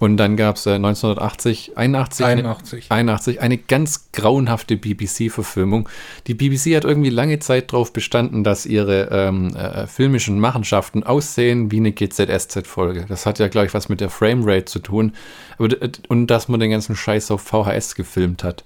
und 0.00 0.16
dann 0.16 0.36
gab 0.36 0.56
es 0.56 0.66
äh, 0.66 0.74
1980, 0.74 1.76
81, 1.76 2.26
81. 2.26 2.90
Eine, 2.90 3.00
81 3.00 3.40
eine 3.40 3.58
ganz 3.58 4.10
grauenhafte 4.12 4.76
BBC-Verfilmung. 4.76 5.88
Die 6.26 6.34
BBC 6.34 6.76
hat 6.76 6.84
irgendwie 6.84 7.10
lange 7.10 7.38
Zeit 7.38 7.72
darauf 7.72 7.92
bestanden, 7.92 8.42
dass 8.42 8.66
ihre 8.66 9.08
ähm, 9.12 9.54
äh, 9.54 9.86
filmischen 9.86 10.40
Machenschaften 10.40 11.04
aussehen 11.04 11.70
wie 11.70 11.76
eine 11.76 11.92
GZSZ-Folge. 11.92 13.06
Das 13.08 13.24
hat 13.24 13.38
ja, 13.38 13.48
glaube 13.48 13.68
ich, 13.68 13.74
was 13.74 13.88
mit 13.88 14.00
der 14.00 14.10
Framerate 14.10 14.64
zu 14.64 14.80
tun. 14.80 15.12
Aber, 15.58 15.68
und 16.08 16.26
dass 16.26 16.48
man 16.48 16.58
den 16.60 16.70
ganzen 16.70 16.96
Scheiß 16.96 17.30
auf 17.30 17.42
VHS 17.42 17.94
gefilmt 17.94 18.42
hat. 18.42 18.64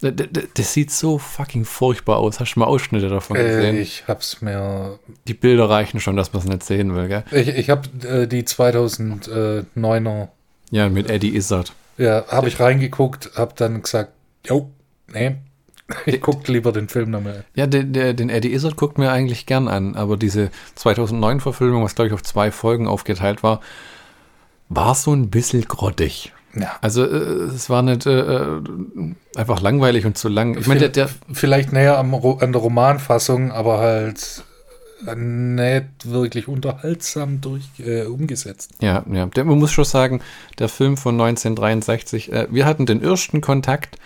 Das 0.00 0.72
sieht 0.72 0.90
so 0.90 1.18
fucking 1.18 1.64
furchtbar 1.64 2.18
aus. 2.18 2.40
Hast 2.40 2.54
du 2.54 2.60
mal 2.60 2.66
Ausschnitte 2.66 3.08
davon 3.08 3.36
äh, 3.36 3.44
gesehen? 3.44 3.76
Äh, 3.76 3.80
ich 3.80 4.04
hab's 4.08 4.42
mir. 4.42 4.98
Die 5.28 5.34
Bilder 5.34 5.70
reichen 5.70 6.00
schon, 6.00 6.16
dass 6.16 6.32
man 6.32 6.42
es 6.42 6.48
nicht 6.48 6.64
sehen 6.64 6.94
will, 6.94 7.08
gell? 7.08 7.24
Ich, 7.30 7.48
ich 7.48 7.70
hab 7.70 7.86
äh, 8.04 8.26
die 8.26 8.42
2009er 8.42 10.28
ja, 10.74 10.88
mit 10.88 11.08
Eddie 11.08 11.36
Izzard. 11.36 11.72
Ja, 11.96 12.24
habe 12.28 12.48
ich 12.48 12.58
reingeguckt, 12.58 13.32
habe 13.36 13.52
dann 13.56 13.82
gesagt, 13.82 14.12
jo, 14.44 14.70
nee, 15.12 15.36
Ich 16.06 16.20
gucke 16.20 16.50
lieber 16.50 16.72
den 16.72 16.88
Film 16.88 17.10
nochmal. 17.10 17.44
Ja, 17.54 17.66
den, 17.66 17.92
den 17.92 18.30
Eddie 18.30 18.52
Izzard 18.52 18.76
guckt 18.76 18.98
mir 18.98 19.10
eigentlich 19.10 19.46
gern 19.46 19.68
an, 19.68 19.96
aber 19.96 20.16
diese 20.16 20.50
2009-Verfilmung, 20.78 21.84
was 21.84 21.94
glaube 21.94 22.08
ich 22.08 22.14
auf 22.14 22.22
zwei 22.22 22.50
Folgen 22.50 22.86
aufgeteilt 22.88 23.42
war, 23.42 23.60
war 24.68 24.94
so 24.94 25.12
ein 25.12 25.30
bisschen 25.30 25.62
grottig. 25.62 26.32
Ja. 26.54 26.76
Also 26.80 27.04
äh, 27.04 27.52
es 27.54 27.68
war 27.68 27.82
nicht 27.82 28.06
äh, 28.06 28.20
äh, 28.20 28.62
einfach 29.36 29.60
langweilig 29.60 30.06
und 30.06 30.16
zu 30.16 30.28
lang. 30.28 30.56
Ich 30.56 30.66
meine, 30.66 30.80
der, 30.80 30.88
der, 30.88 31.08
Vielleicht 31.32 31.72
näher 31.72 31.98
am, 31.98 32.14
an 32.14 32.52
der 32.52 32.60
Romanfassung, 32.60 33.50
aber 33.52 33.78
halt 33.78 34.44
nicht 35.14 35.86
wirklich 36.04 36.48
unterhaltsam 36.48 37.40
durch 37.40 37.64
äh, 37.78 38.04
umgesetzt. 38.04 38.72
ja, 38.80 39.04
ja, 39.12 39.26
der, 39.26 39.44
man 39.44 39.58
muss 39.58 39.72
schon 39.72 39.84
sagen, 39.84 40.20
der 40.58 40.68
Film 40.68 40.96
von 40.96 41.14
1963, 41.20 42.32
äh, 42.32 42.46
wir 42.50 42.64
hatten 42.66 42.86
den 42.86 43.02
ersten 43.02 43.40
Kontakt 43.40 43.98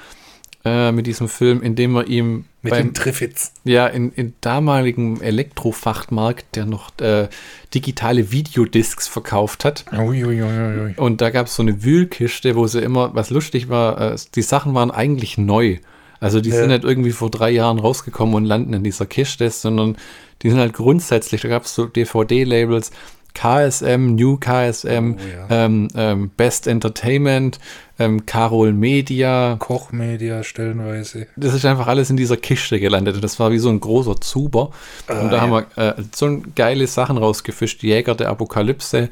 äh, 0.64 0.90
mit 0.92 1.06
diesem 1.06 1.28
Film, 1.28 1.62
indem 1.62 1.92
wir 1.92 2.08
ihm 2.08 2.44
Mit 2.62 2.72
beim, 2.72 2.88
den 2.88 2.94
Triffids. 2.94 3.52
ja, 3.64 3.86
in, 3.86 4.10
in 4.12 4.34
damaligen 4.40 5.20
Elektrofachmarkt, 5.20 6.56
der 6.56 6.66
noch 6.66 6.90
äh, 7.00 7.28
digitale 7.74 8.32
Videodiscs 8.32 9.06
verkauft 9.06 9.64
hat. 9.64 9.84
Uiuiuiui. 9.92 10.94
Und 10.96 11.20
da 11.20 11.30
gab 11.30 11.46
es 11.46 11.54
so 11.54 11.62
eine 11.62 11.84
Wühlkiste, 11.84 12.56
wo 12.56 12.66
sie 12.66 12.80
immer, 12.80 13.14
was 13.14 13.30
lustig 13.30 13.68
war, 13.68 14.00
äh, 14.14 14.16
die 14.34 14.42
Sachen 14.42 14.74
waren 14.74 14.90
eigentlich 14.90 15.38
neu. 15.38 15.78
Also 16.20 16.40
die 16.40 16.50
Ja. 16.50 16.56
sind 16.56 16.68
nicht 16.70 16.82
irgendwie 16.82 17.12
vor 17.12 17.30
drei 17.30 17.50
Jahren 17.50 17.78
rausgekommen 17.78 18.34
und 18.34 18.44
landen 18.44 18.72
in 18.74 18.82
dieser 18.82 19.06
Kiste, 19.06 19.48
sondern 19.50 19.96
die 20.42 20.50
sind 20.50 20.58
halt 20.58 20.72
grundsätzlich, 20.72 21.40
da 21.42 21.48
gab 21.48 21.64
es 21.64 21.74
so 21.74 21.86
DVD-Labels, 21.86 22.90
KSM, 23.34 24.16
New 24.16 24.36
KSM, 24.36 25.16
Oh, 25.16 25.50
ja. 25.50 25.64
ähm, 25.64 25.88
ähm, 25.94 26.30
Best 26.36 26.66
Entertainment, 26.66 27.60
ähm, 27.98 28.26
Carol 28.26 28.72
Media. 28.72 29.56
Kochmedia 29.58 30.42
stellenweise. 30.42 31.28
Das 31.36 31.54
ist 31.54 31.64
einfach 31.64 31.86
alles 31.86 32.10
in 32.10 32.16
dieser 32.16 32.36
Kiste 32.36 32.80
gelandet. 32.80 33.14
Und 33.16 33.22
das 33.22 33.38
war 33.38 33.52
wie 33.52 33.58
so 33.58 33.68
ein 33.68 33.78
großer 33.78 34.20
Zuber. 34.20 34.70
und 35.08 35.30
da 35.30 35.36
ja. 35.36 35.40
haben 35.40 35.52
wir 35.52 35.66
äh, 35.76 36.02
so 36.14 36.42
geile 36.56 36.86
Sachen 36.86 37.16
rausgefischt. 37.16 37.82
Jäger 37.82 38.14
der 38.16 38.28
Apokalypse. 38.30 39.08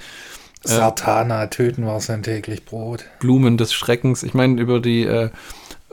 Satana, 0.64 1.47
töten 1.47 1.87
war 1.87 2.01
sein 2.01 2.24
täglich 2.24 2.64
Brot. 2.64 3.05
Blumen 3.20 3.57
des 3.57 3.72
Schreckens. 3.72 4.24
Ich 4.24 4.35
meine, 4.35 4.61
über 4.61 4.81
die 4.81 5.05
äh, 5.05 5.31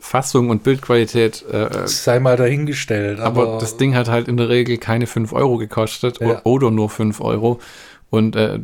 Fassung 0.04 0.50
und 0.50 0.64
Bildqualität, 0.64 1.46
äh, 1.50 1.88
Sei 1.88 2.20
mal 2.20 2.36
dahingestellt. 2.36 3.22
Aber, 3.22 3.44
aber 3.44 3.58
das 3.60 3.78
Ding 3.78 3.96
hat 3.96 4.10
halt 4.10 4.28
in 4.28 4.36
der 4.36 4.50
Regel 4.50 4.78
keine 4.78 5.08
5 5.08 5.32
Euro 5.32 5.58
gekostet 5.58 6.20
Ja. 6.20 6.42
oder 6.44 6.72
nur 6.72 6.90
5 6.90 7.22
Euro. 7.22 7.62
Und 8.10 8.36
äh, 8.36 8.60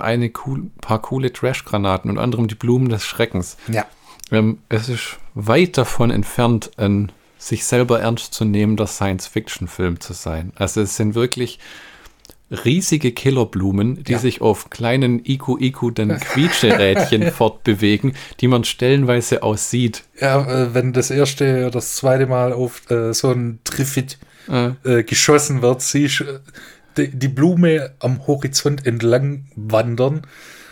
eine 0.00 0.32
cool, 0.44 0.64
paar 0.80 1.00
coole 1.00 1.32
Trash-Granaten, 1.32 2.10
unter 2.10 2.22
anderem 2.22 2.48
die 2.48 2.56
Blumen 2.56 2.88
des 2.88 3.04
Schreckens. 3.04 3.56
Ja. 3.68 3.86
Ähm, 4.32 4.58
es 4.68 4.88
ist 4.88 5.18
weit 5.34 5.78
davon 5.78 6.10
entfernt, 6.10 6.72
ein 6.76 7.12
sich 7.38 7.64
selber 7.64 8.00
ernst 8.00 8.34
zu 8.34 8.44
nehmender 8.44 8.88
Science-Fiction-Film 8.88 10.00
zu 10.00 10.12
sein. 10.12 10.52
Also 10.56 10.80
es 10.80 10.96
sind 10.96 11.14
wirklich 11.14 11.60
riesige 12.50 13.12
Killerblumen, 13.12 14.02
die 14.04 14.12
Ja. 14.12 14.18
sich 14.18 14.40
auf 14.40 14.70
kleinen 14.70 15.20
Iku-Iku-den 15.24 16.18
Quietscherädchen 16.20 17.30
fortbewegen, 17.30 18.14
die 18.40 18.48
man 18.48 18.64
stellenweise 18.64 19.42
aussieht. 19.42 20.04
Ja, 20.20 20.40
äh, 20.64 20.74
wenn 20.74 20.92
das 20.92 21.10
erste 21.10 21.58
oder 21.62 21.70
das 21.72 21.96
zweite 21.96 22.26
Mal 22.26 22.52
auf 22.52 22.90
äh, 22.90 23.12
so 23.12 23.30
ein 23.30 23.58
Triffid 23.64 24.18
Äh, 24.50 24.70
äh, 25.00 25.02
geschossen 25.02 25.60
wird, 25.60 25.82
siehst 25.82 26.22
äh, 26.22 26.38
die, 26.96 27.08
die 27.14 27.28
Blume 27.28 27.92
am 28.00 28.26
Horizont 28.26 28.86
entlang 28.86 29.44
wandern 29.56 30.22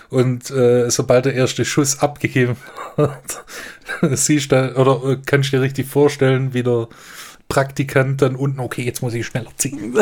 und 0.09 0.51
äh, 0.51 0.89
sobald 0.91 1.27
der 1.27 1.35
erste 1.35 1.67
Schuss 1.67 1.99
abgegeben 1.99 2.57
wird, 2.97 3.45
siehst 4.19 4.51
du, 4.53 4.75
oder 4.77 5.03
äh, 5.13 5.19
kannst 5.27 5.53
du 5.53 5.59
dir 5.59 5.63
richtig 5.63 5.87
vorstellen, 5.89 6.55
wie 6.55 6.63
der 6.63 6.89
Praktikant 7.49 8.23
dann 8.23 8.35
unten, 8.35 8.61
okay, 8.61 8.83
jetzt 8.83 9.03
muss 9.03 9.13
ich 9.15 9.27
schneller 9.27 9.51
ziehen. 9.59 9.95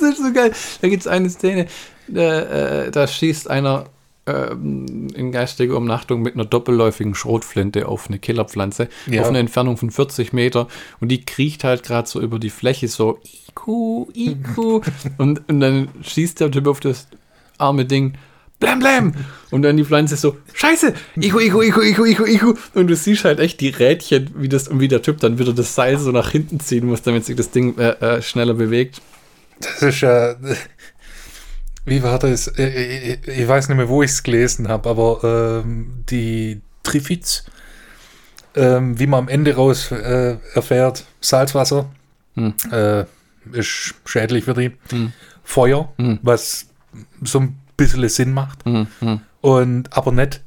Das 0.00 0.18
ist 0.18 0.24
so 0.24 0.32
geil. 0.32 0.52
Da 0.80 0.88
gibt 0.88 1.02
es 1.02 1.06
eine 1.06 1.30
Szene, 1.30 1.66
da, 2.08 2.40
äh, 2.84 2.90
da 2.90 3.06
schießt 3.06 3.48
einer 3.50 3.86
ähm, 4.26 5.08
in 5.14 5.32
geistiger 5.32 5.76
Umnachtung 5.76 6.22
mit 6.22 6.34
einer 6.34 6.44
doppelläufigen 6.46 7.14
Schrotflinte 7.14 7.86
auf 7.88 8.08
eine 8.08 8.18
Killerpflanze 8.18 8.88
Ja. 9.06 9.22
auf 9.22 9.28
eine 9.28 9.38
Entfernung 9.38 9.76
von 9.76 9.90
40 9.90 10.32
Meter 10.32 10.66
und 11.00 11.08
die 11.08 11.24
kriecht 11.24 11.64
halt 11.64 11.82
gerade 11.82 12.08
so 12.08 12.20
über 12.20 12.38
die 12.38 12.50
Fläche 12.50 12.88
so 12.88 13.18
Iku, 13.48 14.06
Iku 14.14 14.80
und, 15.18 15.46
und 15.48 15.60
dann 15.60 15.88
schießt 16.02 16.40
der 16.40 16.50
Typ 16.50 16.66
auf 16.66 16.80
das 16.80 17.06
arme 17.58 17.84
Ding 17.84 18.14
Blam, 18.60 18.78
blam! 18.78 19.12
Und 19.50 19.62
dann 19.62 19.76
die 19.76 19.84
Pflanze 19.84 20.16
so, 20.16 20.36
Scheiße! 20.54 20.94
Iku, 21.16 21.38
Iku, 21.40 21.60
Iku, 21.60 21.82
Iku, 21.82 22.04
Iku, 22.04 22.24
Iku! 22.24 22.54
Und 22.72 22.86
du 22.86 22.96
siehst 22.96 23.24
halt 23.24 23.40
echt 23.40 23.60
die 23.60 23.68
Rädchen, 23.68 24.30
wie, 24.36 24.48
das, 24.48 24.68
und 24.68 24.80
wie 24.80 24.88
der 24.88 25.02
Typ 25.02 25.18
dann 25.20 25.38
wieder 25.38 25.52
das 25.52 25.74
Seil 25.74 25.98
so 25.98 26.12
nach 26.12 26.30
hinten 26.30 26.60
ziehen 26.60 26.86
muss, 26.86 27.02
damit 27.02 27.26
sich 27.26 27.36
das 27.36 27.50
Ding 27.50 27.76
äh, 27.78 27.90
äh, 27.90 28.22
schneller 28.22 28.54
bewegt. 28.54 29.02
Das 29.60 29.82
ist 29.82 30.00
ja. 30.00 30.34
Wie 31.86 32.02
war 32.02 32.18
das? 32.18 32.48
Äh, 32.58 33.18
Ich 33.26 33.46
weiß 33.48 33.68
nicht 33.68 33.76
mehr, 33.76 33.88
wo 33.88 34.02
ich 34.02 34.10
es 34.10 34.22
gelesen 34.22 34.68
habe, 34.68 34.88
aber 34.88 35.62
ähm, 35.64 36.04
die 36.08 36.60
Trifids, 36.82 37.44
ähm, 38.54 38.98
wie 38.98 39.06
man 39.06 39.20
am 39.24 39.28
Ende 39.28 39.54
raus 39.54 39.90
äh, 39.90 40.36
erfährt, 40.54 41.04
Salzwasser 41.20 41.90
Hm. 42.36 42.54
äh, 42.72 43.04
ist 43.52 43.94
schädlich 44.06 44.44
für 44.44 44.54
die. 44.54 44.72
Hm. 44.90 45.12
Feuer, 45.44 45.92
Hm. 45.98 46.18
was 46.22 46.66
so 47.22 47.40
ein 47.40 47.58
bisschen 47.76 48.08
Sinn 48.08 48.32
macht. 48.32 48.64
Hm, 48.64 48.86
hm, 49.00 49.20
Und 49.42 49.94
aber 49.96 50.10
nicht 50.10 50.40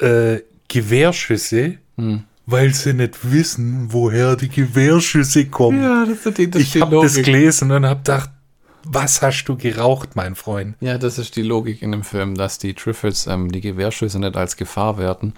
äh, 0.00 0.40
Gewehrschüsse, 0.68 1.78
hm. 1.96 2.22
Weil 2.50 2.74
sie 2.74 2.92
nicht 2.92 3.30
wissen, 3.30 3.86
woher 3.90 4.36
die 4.36 4.48
Gewehrschüsse 4.48 5.46
kommen. 5.46 5.82
Ja, 5.82 6.04
das 6.04 6.26
ist 6.26 6.38
die, 6.38 6.50
das 6.50 6.62
ich 6.62 6.80
habe 6.80 7.00
das 7.00 7.14
gelesen 7.14 7.70
und 7.70 7.86
habe 7.86 8.00
gedacht, 8.00 8.30
was 8.84 9.20
hast 9.20 9.44
du 9.44 9.56
geraucht, 9.56 10.16
mein 10.16 10.34
Freund? 10.34 10.76
Ja, 10.80 10.96
das 10.96 11.18
ist 11.18 11.36
die 11.36 11.42
Logik 11.42 11.82
in 11.82 11.92
dem 11.92 12.02
Film, 12.02 12.34
dass 12.34 12.58
die 12.58 12.74
Triffids 12.74 13.26
ähm, 13.26 13.52
die 13.52 13.60
Gewehrschüsse 13.60 14.18
nicht 14.18 14.36
als 14.36 14.56
Gefahr 14.56 14.96
werten, 14.96 15.34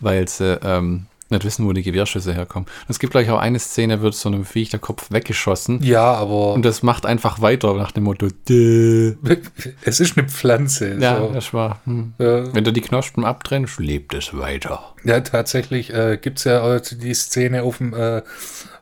weil 0.00 0.26
sie 0.28 0.58
ähm, 0.62 1.06
nicht 1.30 1.44
wissen, 1.44 1.66
wo 1.66 1.72
die 1.72 1.82
Gewehrschüsse 1.82 2.32
herkommen. 2.34 2.66
Und 2.66 2.90
es 2.90 2.98
gibt 2.98 3.12
gleich 3.12 3.30
auch 3.30 3.38
eine 3.38 3.58
Szene, 3.58 4.00
wird 4.00 4.14
so 4.14 4.28
einem 4.28 4.44
Viech 4.44 4.70
der 4.70 4.80
Kopf 4.80 5.10
weggeschossen 5.10 5.82
Ja, 5.82 6.12
aber 6.14 6.54
und 6.54 6.64
das 6.64 6.82
macht 6.82 7.04
einfach 7.06 7.40
weiter 7.40 7.74
nach 7.74 7.92
dem 7.92 8.04
Motto, 8.04 8.28
"Däh." 8.48 9.14
es 9.84 10.00
ist 10.00 10.16
eine 10.18 10.28
Pflanze. 10.28 10.96
ja, 10.98 11.18
so. 11.18 11.30
das 11.32 11.52
war, 11.52 11.80
hm. 11.84 12.14
Ja, 12.18 12.54
wenn 12.54 12.64
du 12.64 12.72
die 12.72 12.80
Knospen 12.80 13.24
abtrennst, 13.24 13.78
lebt 13.78 14.14
es 14.14 14.36
weiter. 14.36 14.94
ja, 15.04 15.20
tatsächlich 15.20 15.92
äh, 15.92 16.18
gibt 16.20 16.38
es 16.38 16.44
ja 16.44 16.62
also 16.62 16.96
die 16.96 17.14
Szene 17.14 17.62
auf, 17.62 17.78
dem, 17.78 17.94
äh, 17.94 18.22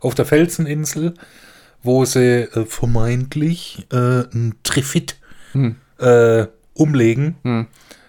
auf 0.00 0.14
der 0.14 0.24
Felseninsel, 0.26 1.14
wo 1.82 2.04
sie 2.04 2.42
äh, 2.42 2.64
vermeintlich 2.66 3.86
äh, 3.92 3.96
ein 4.32 4.54
Trifid 4.62 5.16
Hm. 5.52 5.76
äh, 5.98 6.46
umlegen. 6.74 7.36
Hm. 7.42 7.66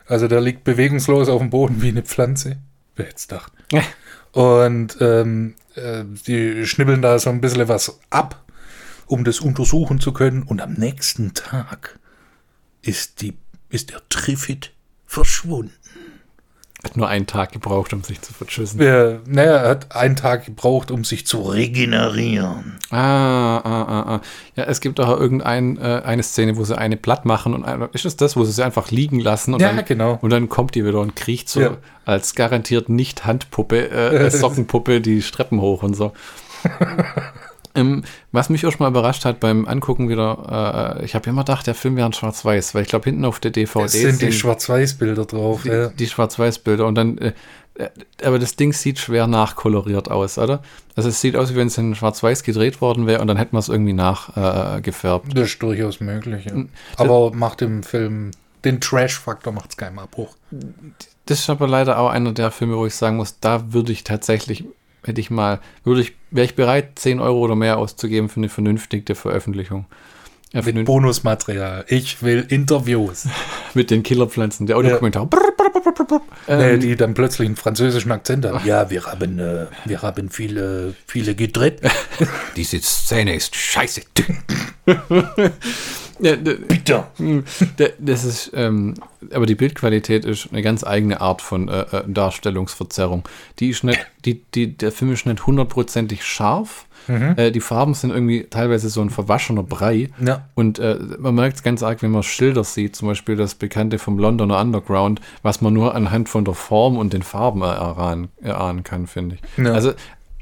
Also 0.07 0.27
der 0.27 0.41
liegt 0.41 0.63
bewegungslos 0.63 1.29
auf 1.29 1.39
dem 1.39 1.49
Boden 1.49 1.81
wie 1.81 1.89
eine 1.89 2.01
Pflanze. 2.03 2.57
Wer 2.95 3.05
hätte 3.07 3.15
es 3.17 3.27
gedacht? 3.27 3.51
Und 4.38 4.97
ähm, 5.01 5.55
äh, 5.73 6.03
die 6.27 6.67
schnibbeln 6.67 7.01
da 7.01 7.17
so 7.17 7.31
ein 7.31 7.41
bisschen 7.41 7.67
was 7.69 7.99
ab, 8.11 8.45
um 9.07 9.23
das 9.23 9.39
untersuchen 9.39 9.99
zu 9.99 10.13
können. 10.13 10.43
Und 10.43 10.61
am 10.61 10.73
nächsten 10.73 11.33
Tag 11.33 11.97
ist, 12.83 13.21
die, 13.21 13.35
ist 13.69 13.89
der 13.89 14.07
Trifid 14.09 14.73
verschwunden. 15.07 15.73
Hat 16.88 16.95
nur 16.95 17.09
einen 17.09 17.27
Tag 17.27 17.51
gebraucht, 17.51 17.91
um 17.91 18.01
sich 18.01 18.21
zu 18.21 18.33
verschüssen. 18.33 18.79
Äh, 18.79 19.17
naja, 19.25 19.57
er 19.57 19.69
hat 19.71 19.93
einen 19.93 20.15
Tag 20.15 20.45
gebraucht, 20.45 20.89
um 20.89 21.03
sich 21.03 21.27
zu 21.27 21.41
regenerieren. 21.41 22.77
Ah, 22.91 23.57
ah, 23.57 23.61
ah, 23.83 24.05
ah. 24.15 24.21
Ja, 24.55 24.63
es 24.63 24.79
gibt 24.79 25.01
auch 25.01 25.19
irgendeine 25.19 25.77
äh, 25.81 26.05
eine 26.05 26.23
Szene, 26.23 26.55
wo 26.55 26.63
sie 26.63 26.77
eine 26.77 26.95
platt 26.95 27.25
machen 27.25 27.53
und 27.53 27.65
ein, 27.65 27.89
ist 27.91 28.05
es 28.05 28.15
das, 28.15 28.38
wo 28.38 28.45
sie 28.45 28.53
sie 28.53 28.63
einfach 28.63 28.89
liegen 28.89 29.19
lassen 29.19 29.53
und, 29.53 29.59
Ja, 29.61 29.73
dann, 29.73 29.83
genau. 29.83 30.17
und 30.21 30.29
dann 30.29 30.47
kommt 30.47 30.75
die 30.75 30.85
wieder 30.85 31.01
und 31.01 31.13
kriecht 31.17 31.49
so 31.49 31.59
Ja. 31.59 31.77
als 32.05 32.35
garantiert 32.35 32.88
nicht 32.88 33.25
Handpuppe, 33.25 33.89
äh, 33.91 34.27
äh, 34.27 34.29
Sockenpuppe 34.31 35.01
die 35.01 35.21
Streppen 35.21 35.59
hoch 35.59 35.83
und 35.83 35.93
so. 35.93 36.13
ähm, 37.78 38.03
was 38.32 38.49
mich 38.49 38.65
auch 38.65 38.80
mal 38.80 38.89
überrascht 38.89 39.25
hat 39.25 39.39
beim 39.39 39.67
Angucken 39.67 40.09
wieder, 40.09 40.97
äh, 40.99 41.05
ich 41.05 41.15
habe 41.15 41.30
immer 41.30 41.43
gedacht, 41.43 41.67
der 41.67 41.75
Film 41.75 41.95
wäre 41.95 42.07
in 42.07 42.13
Schwarz-Weiß, 42.13 42.75
weil 42.75 42.84
ich 42.84 42.89
glaube, 42.89 43.05
hinten 43.05 43.25
auf 43.25 43.39
der 43.39 43.51
DVD 43.51 43.86
Es 43.86 43.91
sind 43.93 44.21
die 44.21 44.32
Schwarz-Weiß-Bilder 44.32 45.25
drauf. 45.25 45.63
die, 45.63 45.69
ja. 45.69 45.88
die 45.89 46.07
Schwarz-Weiß-Bilder 46.07 46.86
und 46.86 46.95
dann, 46.95 47.17
äh, 47.19 47.34
äh, 47.75 47.89
aber 48.23 48.39
das 48.39 48.55
Ding 48.55 48.73
sieht 48.73 48.99
schwer 48.99 49.28
nachkoloriert 49.28 50.09
aus, 50.09 50.38
oder? 50.38 50.61
Also 50.95 51.09
es 51.09 51.21
sieht 51.21 51.36
aus, 51.36 51.53
wie 51.53 51.57
wenn 51.57 51.67
es 51.67 51.78
in 51.78 51.95
Schwarz-Weiß 51.95 52.43
gedreht 52.43 52.82
worden 52.82 53.07
wäre 53.07 53.21
und 53.21 53.28
dann 53.28 53.38
hätten 53.38 53.53
wir 53.53 53.59
es 53.59 53.69
irgendwie 53.69 53.93
nachgefärbt. 53.93 55.32
Äh. 55.32 55.36
Das 55.36 55.49
ist 55.49 55.61
durchaus 55.61 55.99
möglich. 55.99 56.45
Ja. 56.45 56.65
Aber 56.97 57.32
macht 57.34 57.61
im 57.61 57.84
Film 57.84 58.32
den 58.65 58.82
Trash-Faktor 58.82 59.53
macht 59.53 59.71
es 59.71 59.78
keinen 59.78 59.99
Abbruch. 59.99 60.36
das 61.25 61.39
ist 61.39 61.49
aber 61.49 61.67
leider 61.67 61.99
auch 61.99 62.09
einer 62.09 62.34
der 62.34 62.51
Filme, 62.51 62.78
wo 62.78 62.86
ich 62.86 62.95
sagen 62.95 63.17
muss, 63.17 63.39
da 63.39 63.71
würde 63.73 63.91
ich 63.91 64.03
tatsächlich, 64.03 64.65
hätte 65.07 65.19
ich 65.21 65.29
mal, 65.31 65.59
würde 65.83 66.01
ich, 66.01 66.13
wäre 66.31 66.45
ich 66.45 66.55
bereit, 66.55 66.91
10 66.99 67.19
Euro 67.19 67.39
oder 67.39 67.55
mehr 67.55 67.77
auszugeben 67.77 68.29
für 68.29 68.37
eine 68.37 68.49
vernünftige 68.49 69.15
Veröffentlichung. 69.15 69.85
Ja, 70.53 70.59
Mit 70.61 70.65
vernünft- 70.75 70.85
Bonusmaterial. 70.85 71.85
Ich 71.89 72.21
will 72.23 72.45
Interviews. 72.47 73.27
mit 73.73 73.89
den 73.91 74.03
Killerpflanzen, 74.03 74.67
der. 74.67 74.77
Audiokommentar. 74.77 75.27
Äh, 76.47 76.73
Ähm, 76.75 76.79
die 76.79 76.95
dann 76.95 77.13
plötzlich 77.13 77.47
einen 77.47 77.57
französischen 77.57 78.11
Akzent 78.11 78.45
haben. 78.45 78.61
Ja, 78.65 78.89
wir 78.89 79.03
haben, 79.05 79.39
äh, 79.39 79.65
wir 79.85 80.01
haben 80.01 80.29
viele, 80.29 80.93
viele 81.05 81.35
gedreht. 81.35 81.81
diese 82.55 82.79
Szene 82.81 83.35
ist 83.35 83.55
scheiße. 83.55 84.01
Ja, 86.20 86.36
d- 86.36 86.55
Bitte. 86.68 87.03
Hm, 87.18 87.43
Das 87.99 88.24
ist, 88.24 88.51
ähm, 88.55 88.95
aber 89.34 89.45
die 89.45 89.55
Bildqualität 89.55 90.26
ist 90.26 90.49
eine 90.51 90.61
ganz 90.61 90.84
eigene 90.84 91.22
Art 91.22 91.41
von 91.41 91.68
äh, 91.70 91.82
äh, 91.82 92.03
Darstellungsverzerrung. 92.07 93.24
Die 93.59 93.70
ist 93.70 93.84
nicht, 93.84 94.05
die, 94.26 94.41
die, 94.55 94.78
der 94.78 94.91
Film 94.91 95.11
ist 95.13 95.26
nicht 95.26 95.45
hundertprozentig 95.45 96.24
scharf. 96.24 96.86
Äh, 97.09 97.51
die 97.51 97.61
Farben 97.61 97.93
sind 97.93 98.09
irgendwie 98.09 98.47
teilweise 98.49 98.89
so 98.89 98.99
ein 98.99 99.09
verwaschener 99.09 99.63
Brei. 99.63 100.09
Ja. 100.20 100.49
Und 100.55 100.78
äh, 100.80 100.97
man 101.20 101.36
merkt 101.36 101.55
es 101.55 101.63
ganz 101.63 101.82
arg, 101.82 102.01
wenn 102.03 102.11
man 102.11 102.22
Schilder 102.24 102.65
sieht, 102.65 102.97
zum 102.97 103.07
Beispiel 103.07 103.38
das 103.38 103.55
bekannte 103.55 103.97
vom 103.97 104.20
Londoner 104.20 104.59
Underground, 104.59 105.22
was 105.41 105.61
man 105.61 105.72
nur 105.74 105.95
anhand 105.95 106.28
von 106.28 106.43
der 106.43 106.53
Form 106.53 106.97
und 106.97 107.13
den 107.13 107.24
Farben 107.24 107.61
erahnen, 107.61 108.28
erahnen 108.41 108.84
kann, 108.84 109.07
finde 109.07 109.36
ich. 109.36 109.63
Ja. 109.65 109.72
Also 109.72 109.93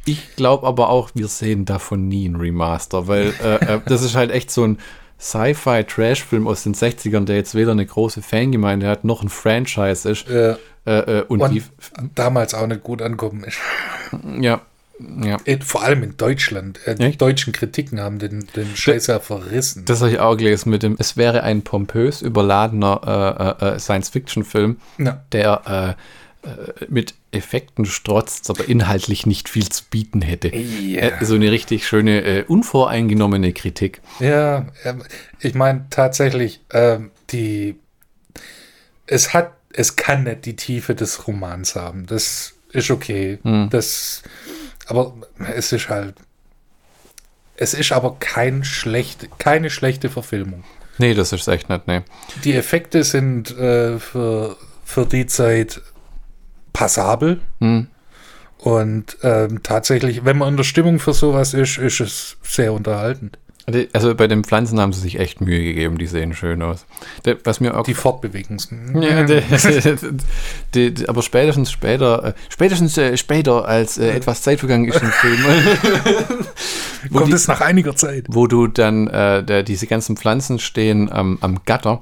ich 0.05 0.35
glaube 0.35 0.65
aber 0.65 0.89
auch, 0.89 1.11
wir 1.13 1.27
sehen 1.27 1.65
davon 1.65 2.07
nie 2.07 2.27
ein 2.27 2.35
Remaster, 2.35 3.07
weil 3.07 3.31
äh, 3.43 3.75
äh, 3.75 3.79
das 3.85 4.01
ist 4.01 4.15
halt 4.15 4.31
echt 4.31 4.49
so 4.49 4.63
ein 4.63 4.79
Sci-Fi-Trash-Film 5.25 6.47
aus 6.47 6.63
den 6.63 6.75
60ern, 6.75 7.25
der 7.25 7.35
jetzt 7.37 7.55
weder 7.55 7.71
eine 7.71 7.85
große 7.85 8.21
Fangemeinde 8.21 8.87
hat, 8.87 9.03
noch 9.03 9.21
ein 9.23 9.29
Franchise 9.29 10.09
ist. 10.09 10.29
Äh, 10.29 10.55
Äh, 10.87 10.99
äh, 11.21 11.21
und, 11.23 11.41
und 11.41 11.51
die, 11.51 11.63
damals 12.13 12.53
auch 12.53 12.67
nicht 12.67 12.83
gut 12.83 13.01
ankommen 13.01 13.43
ist. 13.43 13.57
ja, 14.39 14.61
ja. 15.23 15.37
Vor 15.65 15.81
allem 15.83 16.03
in 16.03 16.15
Deutschland. 16.15 16.79
Äh, 16.85 16.93
die 16.93 17.17
deutschen 17.17 17.53
Kritiken 17.53 17.99
haben 17.99 18.19
den, 18.19 18.45
den 18.55 18.67
Scheiß 18.75 19.07
ja 19.07 19.19
verrissen. 19.19 19.83
Das 19.85 20.01
habe 20.01 20.11
ich 20.11 20.19
auch 20.19 20.37
gelesen 20.37 20.69
mit 20.69 20.83
dem, 20.83 20.95
es 20.99 21.17
wäre 21.17 21.41
ein 21.41 21.63
pompös 21.63 22.21
überladener 22.21 23.57
äh, 23.59 23.65
äh, 23.65 23.79
Science-Fiction-Film, 23.79 24.77
Ja. 24.99 25.23
der 25.31 25.95
mit 26.89 27.15
Effekten 27.31 27.85
strotzt, 27.85 28.49
aber 28.49 28.67
inhaltlich 28.67 29.25
nicht 29.25 29.49
viel 29.49 29.69
zu 29.69 29.83
bieten 29.89 30.21
hätte. 30.21 30.55
Ja. 30.55 31.01
Äh, 31.01 31.25
so 31.25 31.35
eine 31.35 31.51
richtig 31.51 31.87
schöne, 31.87 32.21
äh, 32.23 32.43
unvoreingenommene 32.43 33.53
Kritik. 33.53 34.01
Ja, 34.19 34.67
ähm, 34.83 35.03
ich 35.39 35.55
meine 35.55 35.85
tatsächlich, 35.89 36.61
ähm, 36.71 37.11
die 37.31 37.75
es 39.07 39.33
hat, 39.33 39.53
es 39.73 39.95
kann 39.95 40.23
nicht 40.23 40.45
die 40.45 40.55
Tiefe 40.55 40.95
des 40.95 41.27
Romans 41.27 41.75
haben. 41.75 42.05
Das 42.05 42.53
ist 42.71 42.91
okay. 42.91 43.39
Das, 43.69 44.23
aber 44.87 45.13
es 45.55 45.71
ist 45.71 45.89
halt, 45.89 46.15
es 47.57 47.73
ist 47.73 47.91
aber 47.91 48.17
kein 48.19 48.63
schlecht, 48.63 49.29
keine 49.37 49.69
schlechte 49.69 50.09
Verfilmung. 50.09 50.63
Nee, 50.97 51.13
das 51.13 51.33
ist 51.33 51.47
echt 51.47 51.69
nicht, 51.69 51.87
nee. 51.87 52.01
Die 52.43 52.53
Effekte 52.53 53.03
sind 53.03 53.51
äh, 53.57 53.99
für, 53.99 54.57
für 54.83 55.05
die 55.05 55.25
Zeit 55.25 55.81
passabel. 56.75 57.39
Hm. 57.61 57.87
Und 58.57 59.17
ähm, 59.23 59.63
tatsächlich, 59.63 60.25
wenn 60.25 60.37
man 60.37 60.49
in 60.49 60.57
der 60.57 60.63
Stimmung 60.65 60.99
für 60.99 61.13
sowas 61.13 61.53
ist, 61.53 61.77
ist 61.77 62.01
es 62.01 62.37
sehr 62.43 62.73
unterhaltend. 62.73 63.37
Also 63.93 64.13
bei 64.13 64.27
den 64.27 64.43
Pflanzen 64.43 64.79
haben 64.79 64.93
sie 64.93 65.01
sich 65.01 65.19
echt 65.19 65.41
Mühe 65.41 65.63
gegeben, 65.63 65.97
die 65.97 66.05
sehen 66.05 66.35
schön 66.35 66.61
aus. 66.61 66.85
Der, 67.25 67.37
was 67.45 67.59
mir 67.59 67.75
auch 67.75 67.83
Die 67.83 67.95
Fortbewegungs... 67.95 68.69
Ja, 68.93 69.23
die, 70.75 70.93
die, 70.93 71.09
aber 71.09 71.23
spätestens 71.23 71.71
später, 71.71 72.23
äh, 72.25 72.33
spätestens 72.49 72.95
äh, 72.97 73.17
später, 73.17 73.67
als 73.67 73.97
äh, 73.97 74.11
etwas 74.11 74.43
Zeit 74.43 74.59
vergangen 74.59 74.85
ist 74.85 75.01
im 75.01 75.09
Film, 75.09 75.39
Kommt 77.11 77.27
die, 77.27 77.33
es 77.33 77.47
nach 77.47 77.61
einiger 77.61 77.95
Zeit. 77.95 78.25
wo 78.29 78.45
du 78.45 78.67
dann, 78.67 79.07
äh, 79.07 79.43
der, 79.43 79.63
diese 79.63 79.87
ganzen 79.87 80.15
Pflanzen 80.15 80.59
stehen 80.59 81.11
am 81.11 81.39
am 81.41 81.63
Gatter 81.65 82.01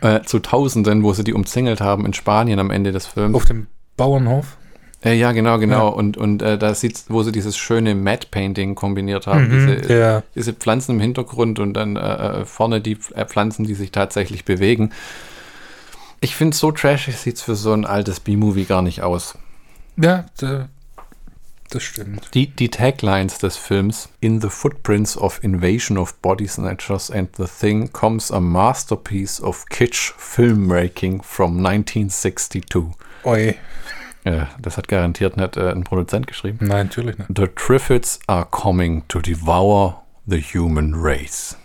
äh, 0.00 0.22
zu 0.22 0.40
Tausenden, 0.40 1.02
wo 1.02 1.12
sie 1.12 1.24
die 1.24 1.34
umzingelt 1.34 1.80
haben 1.80 2.04
in 2.04 2.14
Spanien 2.14 2.58
am 2.58 2.70
Ende 2.70 2.92
des 2.92 3.06
Films. 3.06 3.34
Auf 3.34 3.44
dem 3.44 3.68
Bauernhof? 3.96 4.56
Äh, 5.04 5.14
ja, 5.14 5.32
genau, 5.32 5.58
genau. 5.58 5.90
Und, 5.90 6.16
und 6.16 6.40
äh, 6.40 6.56
da 6.56 6.74
sieht 6.74 7.04
wo 7.08 7.22
sie 7.22 7.32
dieses 7.32 7.56
schöne 7.56 7.94
Matte 7.94 8.28
Painting 8.30 8.74
kombiniert 8.74 9.26
haben. 9.26 9.50
diese, 9.50 9.92
ja. 9.92 10.22
diese 10.34 10.54
Pflanzen 10.54 10.92
im 10.92 11.00
Hintergrund 11.00 11.58
und 11.58 11.74
dann 11.74 11.96
äh, 11.96 12.00
äh, 12.00 12.44
vorne 12.46 12.80
die 12.80 12.96
äh, 13.14 13.26
Pflanzen, 13.26 13.66
die 13.66 13.74
sich 13.74 13.92
tatsächlich 13.92 14.44
bewegen. 14.44 14.92
Ich 16.20 16.36
finde, 16.36 16.56
so 16.56 16.72
trashig 16.72 17.18
sieht 17.18 17.36
es 17.36 17.42
für 17.42 17.54
so 17.54 17.72
ein 17.72 17.84
altes 17.84 18.20
B-Movie 18.20 18.64
gar 18.64 18.80
nicht 18.80 19.02
aus. 19.02 19.36
Ja, 19.98 20.24
da, 20.38 20.70
das 21.68 21.82
stimmt. 21.82 22.30
Die, 22.32 22.46
die 22.46 22.70
Taglines 22.70 23.38
des 23.38 23.58
Films 23.58 24.08
In 24.20 24.40
the 24.40 24.48
footprints 24.48 25.18
of 25.18 25.38
invasion 25.42 25.98
of 25.98 26.14
body 26.22 26.46
snatchers 26.46 27.10
and 27.10 27.28
the 27.36 27.46
thing 27.46 27.92
comes 27.92 28.30
a 28.30 28.40
masterpiece 28.40 29.42
of 29.42 29.66
kitsch 29.68 30.14
filmmaking 30.16 31.22
from 31.22 31.58
1962. 31.58 32.94
Oi. 33.26 33.54
Ja, 34.24 34.48
das 34.60 34.76
hat 34.78 34.88
garantiert 34.88 35.36
nicht 35.36 35.56
äh, 35.56 35.70
ein 35.70 35.84
Produzent 35.84 36.26
geschrieben. 36.26 36.66
Nein, 36.66 36.86
natürlich 36.86 37.18
nicht. 37.18 37.30
The 37.36 37.48
Triffids 37.48 38.20
are 38.26 38.46
coming 38.50 39.06
to 39.08 39.20
devour 39.20 40.02
the 40.26 40.40
human 40.40 40.94
race. 40.94 41.56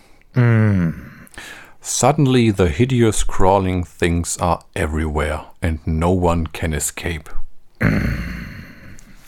Suddenly, 1.81 2.51
the 2.51 2.67
hideous 2.67 3.25
crawling 3.25 3.85
things 3.85 4.37
are 4.39 4.59
everywhere, 4.75 5.45
and 5.61 5.79
no 5.87 6.11
one 6.11 6.47
can 6.47 6.73
escape. 6.73 7.29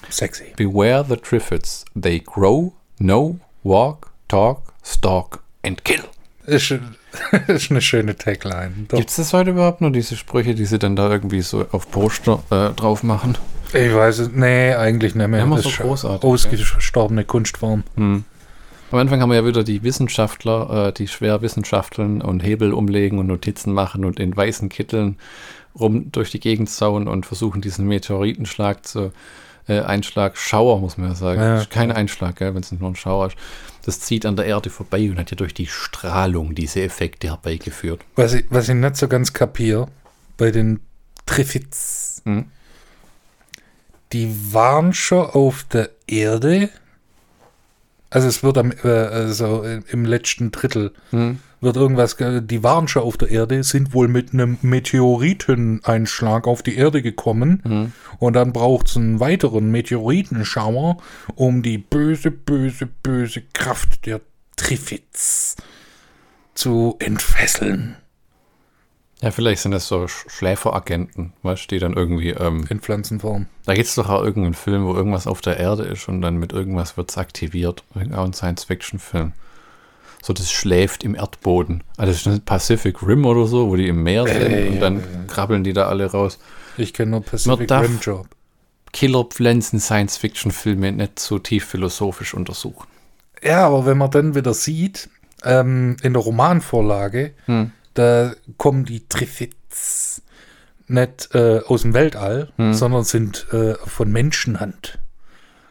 Sexy. 0.09 0.53
Beware 0.57 1.03
the 1.03 1.15
Triffids. 1.15 1.85
They 1.95 2.19
grow, 2.19 2.73
know, 2.99 3.39
walk, 3.63 4.11
talk, 4.27 4.73
stalk 4.83 5.43
and 5.63 5.83
kill. 5.83 6.03
Ist, 6.45 6.73
ist 7.47 7.71
eine 7.71 7.81
schöne 7.81 8.15
Tagline. 8.15 8.71
Gibt 8.89 9.09
es 9.09 9.17
das 9.17 9.33
heute 9.33 9.51
überhaupt 9.51 9.81
nur, 9.81 9.91
diese 9.91 10.15
Sprüche, 10.15 10.55
die 10.55 10.65
sie 10.65 10.79
dann 10.79 10.95
da 10.95 11.09
irgendwie 11.09 11.41
so 11.41 11.65
auf 11.71 11.91
Poster 11.91 12.43
äh, 12.49 12.69
drauf 12.71 13.03
machen? 13.03 13.37
Ich 13.73 13.93
weiß 13.93 14.19
es. 14.19 14.31
Nee, 14.33 14.73
eigentlich 14.73 15.15
nicht 15.15 15.27
mehr. 15.27 15.43
Immer 15.43 15.57
das 15.57 15.65
so 15.65 15.83
großartig, 15.83 16.23
Ausgestorbene 16.23 17.23
Kunstform. 17.23 17.83
Am 18.91 18.97
Anfang 18.99 19.21
haben 19.21 19.29
wir 19.29 19.37
ja 19.37 19.45
wieder 19.45 19.63
die 19.63 19.83
Wissenschaftler, 19.83 20.87
äh, 20.87 20.93
die 20.93 21.07
schwer 21.07 21.41
wissenschafteln 21.41 22.21
und 22.21 22.43
Hebel 22.43 22.73
umlegen 22.73 23.19
und 23.19 23.27
Notizen 23.27 23.71
machen 23.71 24.03
und 24.03 24.19
in 24.19 24.35
weißen 24.35 24.67
Kitteln 24.67 25.17
rum 25.79 26.11
durch 26.11 26.31
die 26.31 26.41
Gegend 26.41 26.69
sauen 26.69 27.07
und 27.07 27.25
versuchen, 27.25 27.61
diesen 27.61 27.87
Meteoritenschlag 27.87 28.85
zu, 28.85 29.13
äh, 29.71 29.81
Einschlag, 29.81 30.37
Schauer, 30.37 30.79
muss 30.79 30.97
man 30.97 31.09
ja 31.09 31.15
sagen. 31.15 31.41
Ja. 31.41 31.65
Kein 31.65 31.91
Einschlag, 31.91 32.39
wenn 32.39 32.57
es 32.57 32.71
nur 32.71 32.89
ein 32.89 32.95
Schauer 32.95 33.27
ist. 33.27 33.35
Das 33.83 33.99
zieht 33.99 34.25
an 34.25 34.35
der 34.35 34.45
Erde 34.45 34.69
vorbei 34.69 35.09
und 35.09 35.17
hat 35.17 35.31
ja 35.31 35.37
durch 35.37 35.53
die 35.53 35.67
Strahlung 35.67 36.53
diese 36.53 36.81
Effekte 36.81 37.29
herbeigeführt. 37.29 38.01
Was 38.15 38.33
ich, 38.33 38.45
was 38.49 38.69
ich 38.69 38.75
nicht 38.75 38.95
so 38.95 39.07
ganz 39.07 39.33
kapiere, 39.33 39.87
bei 40.37 40.51
den 40.51 40.79
Triffids, 41.25 42.21
Hm. 42.25 42.45
die 44.13 44.53
waren 44.53 44.93
schon 44.93 45.25
auf 45.25 45.63
der 45.63 45.89
Erde. 46.07 46.69
Also 48.11 48.27
es 48.27 48.43
wird 48.43 48.57
am, 48.59 48.71
äh, 48.83 48.87
also 48.87 49.63
im 49.63 50.05
letzten 50.05 50.51
Drittel 50.51 50.91
Hm. 51.11 51.39
wird 51.61 51.77
irgendwas, 51.77 52.17
ge- 52.17 52.41
die 52.43 52.61
waren 52.61 52.87
schon 52.87 53.03
auf 53.03 53.17
der 53.17 53.29
Erde, 53.29 53.63
sind 53.63 53.93
wohl 53.93 54.07
mit 54.09 54.33
einem 54.33 54.57
Meteoriteneinschlag 54.61 56.45
auf 56.47 56.61
die 56.61 56.75
Erde 56.75 57.01
gekommen 57.01 57.61
Hm. 57.63 57.91
und 58.19 58.33
dann 58.33 58.51
braucht 58.53 58.89
es 58.89 58.97
einen 58.97 59.19
weiteren 59.19 59.71
Meteoritenschauer, 59.71 60.97
um 61.35 61.61
die 61.63 61.77
böse, 61.77 62.31
böse, 62.31 62.87
böse 63.01 63.41
Kraft 63.53 64.05
der 64.05 64.21
Triffids 64.57 65.55
zu 66.53 66.97
entfesseln. 66.99 67.95
Ja, 69.21 69.29
vielleicht 69.31 69.61
sind 69.61 69.71
das 69.71 69.87
so 69.87 70.03
Sch- 70.05 70.29
Schläferagenten, 70.29 71.33
weißt 71.43 71.63
du, 71.65 71.75
die 71.75 71.79
dann 71.79 71.93
irgendwie, 71.93 72.29
ähm, 72.31 72.65
In 72.69 72.79
Pflanzenform. 72.79 73.45
da 73.65 73.73
gibt 73.75 73.87
es 73.87 73.95
doch 73.95 74.09
auch 74.09 74.23
irgendeinen 74.23 74.55
Film, 74.55 74.85
wo 74.85 74.95
irgendwas 74.95 75.27
auf 75.27 75.41
der 75.41 75.57
Erde 75.57 75.83
ist 75.83 76.07
und 76.09 76.21
dann 76.21 76.37
mit 76.37 76.53
irgendwas 76.53 76.97
wird 76.97 77.11
es 77.11 77.17
aktiviert. 77.17 77.83
Auch 78.13 78.23
ein 78.25 78.33
Science-Fiction-Film. 78.33 79.33
So, 80.23 80.33
das 80.33 80.51
schläft 80.51 81.03
im 81.03 81.15
Erdboden. 81.15 81.83
Also 81.97 82.11
das 82.13 82.21
ist 82.21 82.27
ein 82.27 82.41
Pacific 82.45 83.01
Rim 83.05 83.25
oder 83.25 83.45
so, 83.47 83.69
wo 83.69 83.75
die 83.75 83.87
im 83.87 84.03
Meer 84.03 84.27
sind 84.27 84.51
Äh, 84.51 84.67
und 84.69 84.73
ja, 84.75 84.79
dann 84.81 84.95
ja, 84.99 85.01
ja. 85.01 85.23
krabbeln 85.27 85.63
die 85.63 85.73
da 85.73 85.87
alle 85.87 86.05
raus. 86.11 86.39
Ich 86.77 86.93
kenne 86.93 87.11
nur 87.11 87.21
Pacific 87.23 87.69
Rim 87.71 87.99
Job. 88.01 88.27
Killerpflanzen 88.93 89.79
Science-Fiction-Filme 89.79 90.91
nicht 90.91 91.19
so 91.19 91.39
tief 91.39 91.65
philosophisch 91.65 92.33
untersuchen. 92.33 92.87
Ja, 93.43 93.65
aber 93.67 93.85
wenn 93.85 93.97
man 93.97 94.11
dann 94.11 94.35
wieder 94.35 94.53
sieht, 94.53 95.09
ähm, 95.43 95.97
in 96.03 96.13
der 96.13 96.21
Romanvorlage, 96.21 97.33
Hm. 97.45 97.71
Da 97.93 98.33
kommen 98.57 98.85
die 98.85 99.07
Triffids 99.07 100.21
nicht 100.87 101.29
äh, 101.33 101.61
aus 101.67 101.83
dem 101.83 101.93
Weltall, 101.93 102.51
Hm. 102.57 102.73
sondern 102.73 103.03
sind 103.03 103.47
äh, 103.53 103.75
von 103.75 104.11
Menschenhand 104.11 104.99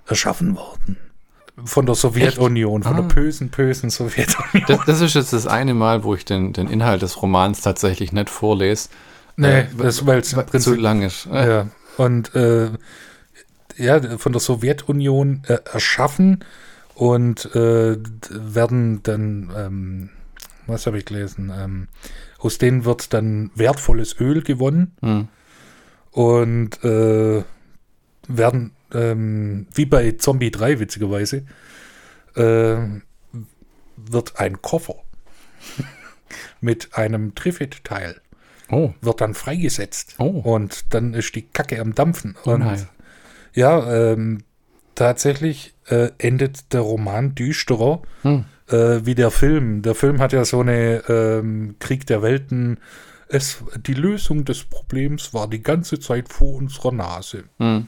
erschaffen 0.06 0.56
worden. 0.56 0.96
Von 1.64 1.84
der 1.84 1.94
Sowjetunion, 1.94 2.82
von 2.82 2.92
Ah. 2.96 3.00
der 3.02 3.14
bösen, 3.14 3.50
bösen 3.50 3.90
Sowjetunion. 3.90 4.64
Das, 4.66 4.80
das 4.86 5.00
ist 5.02 5.14
jetzt 5.14 5.32
das 5.34 5.46
eine 5.46 5.74
Mal, 5.74 6.04
wo 6.04 6.14
ich 6.14 6.24
den, 6.24 6.54
den 6.54 6.68
Inhalt 6.68 7.02
des 7.02 7.20
Romans 7.20 7.60
tatsächlich 7.60 8.12
nicht 8.12 8.30
vorlese. 8.30 8.88
Nee, 9.36 9.60
Äh, 9.60 9.66
weil 10.04 10.20
es 10.20 10.34
Zu 10.62 10.74
lang 10.74 11.02
ist. 11.02 11.26
Ja, 11.30 11.68
und 11.98 12.34
äh, 12.34 12.70
ja, 13.76 14.18
von 14.18 14.32
der 14.32 14.40
Sowjetunion 14.40 15.42
äh, 15.48 15.58
erschaffen 15.72 16.44
und 16.94 17.54
äh, 17.54 17.96
werden 18.30 19.02
dann, 19.02 19.52
ähm, 19.56 20.10
was 20.70 20.86
habe 20.86 20.98
ich 20.98 21.04
gelesen, 21.04 21.52
ähm, 21.56 21.88
aus 22.38 22.58
denen 22.58 22.84
wird 22.84 23.12
dann 23.12 23.50
wertvolles 23.54 24.18
Öl 24.20 24.42
gewonnen 24.42 24.96
Hm. 25.02 25.28
und 26.12 26.82
äh, 26.84 27.42
werden, 28.28 28.72
ähm, 28.94 29.66
wie 29.74 29.86
bei 29.86 30.12
Zombie 30.12 30.50
3 30.50 30.78
witzigerweise, 30.80 31.44
äh, 32.36 32.76
wird 33.96 34.38
ein 34.38 34.62
Koffer 34.62 34.96
mit 36.60 36.94
einem 36.96 37.34
Triffit-Teil 37.34 38.20
Oh, 38.72 38.94
wird 39.00 39.20
dann 39.20 39.34
freigesetzt. 39.34 40.14
Oh. 40.18 40.26
Und 40.28 40.94
dann 40.94 41.12
ist 41.12 41.34
die 41.34 41.42
Kacke 41.42 41.80
am 41.80 41.92
Dampfen. 41.92 42.36
Und 42.44 42.60
nein. 42.60 42.86
ja, 43.52 44.12
ähm, 44.12 44.44
tatsächlich 44.94 45.74
äh, 45.88 46.10
endet 46.18 46.72
der 46.72 46.82
Roman 46.82 47.34
düsterer 47.34 48.00
Hm. 48.22 48.44
Äh, 48.70 49.04
wie 49.04 49.14
der 49.14 49.30
Film. 49.30 49.82
Der 49.82 49.94
Film 49.94 50.20
hat 50.20 50.32
ja 50.32 50.44
so 50.44 50.60
eine 50.60 51.02
ähm, 51.08 51.76
Krieg 51.78 52.06
der 52.06 52.22
Welten. 52.22 52.78
Es, 53.28 53.62
die 53.76 53.94
Lösung 53.94 54.44
des 54.44 54.64
Problems 54.64 55.32
war 55.34 55.48
die 55.48 55.62
ganze 55.62 56.00
Zeit 56.00 56.28
vor 56.28 56.54
unserer 56.54 56.92
Nase. 56.92 57.44
Hm. 57.58 57.86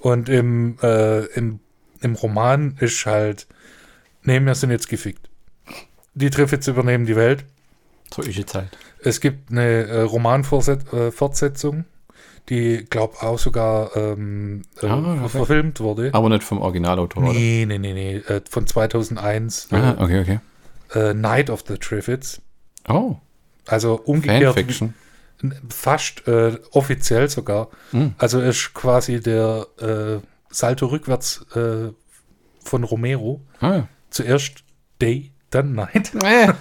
Und 0.00 0.28
im, 0.28 0.78
äh, 0.82 1.24
im, 1.34 1.60
im 2.00 2.14
Roman 2.14 2.76
ist 2.78 3.04
halt, 3.06 3.46
nee, 4.22 4.38
wir 4.40 4.54
sind 4.54 4.70
jetzt 4.70 4.88
gefickt. 4.88 5.28
Die 6.14 6.30
Triffids 6.30 6.68
übernehmen 6.68 7.06
die 7.06 7.16
Welt. 7.16 7.44
so 8.12 8.22
ist 8.22 8.38
die 8.38 8.46
Zeit. 8.46 8.76
Es 9.00 9.20
gibt 9.20 9.50
eine 9.50 9.86
äh, 9.86 10.00
Romanfortsetzung, 10.02 11.84
die, 12.48 12.86
glaube 12.88 13.20
auch 13.22 13.38
sogar 13.38 13.94
ähm, 13.96 14.62
äh, 14.82 14.86
Ah, 14.86 15.14
okay. 15.24 15.28
verfilmt 15.28 15.80
wurde. 15.80 16.10
Aber 16.12 16.28
nicht 16.28 16.42
vom 16.44 16.58
Originalautor, 16.60 17.22
oder? 17.22 17.32
Nee, 17.32 17.64
nee, 17.66 17.78
nee, 17.78 17.92
nee. 17.92 18.16
Äh, 18.16 18.40
von 18.48 18.66
2001. 18.66 19.68
Ah, 19.72 19.96
okay, 19.98 20.20
okay. 20.20 20.40
Äh, 20.94 21.14
Night 21.14 21.50
of 21.50 21.64
the 21.68 21.76
Triffids. 21.76 22.40
Oh, 22.88 23.16
Also 23.66 24.00
umgekehrt. 24.04 24.54
Fanfiction. 24.54 24.94
Fast 25.68 26.26
äh, 26.26 26.58
offiziell 26.72 27.28
sogar. 27.28 27.68
Hm. 27.92 28.14
Also 28.18 28.40
ist 28.40 28.74
quasi 28.74 29.20
der 29.20 29.66
äh, 29.80 30.18
Salto 30.50 30.86
rückwärts 30.86 31.44
äh, 31.54 31.90
von 32.64 32.84
Romero. 32.84 33.40
Ah, 33.60 33.82
Zuerst 34.10 34.64
Day, 35.00 35.32
dann 35.50 35.74
Night. 35.74 36.12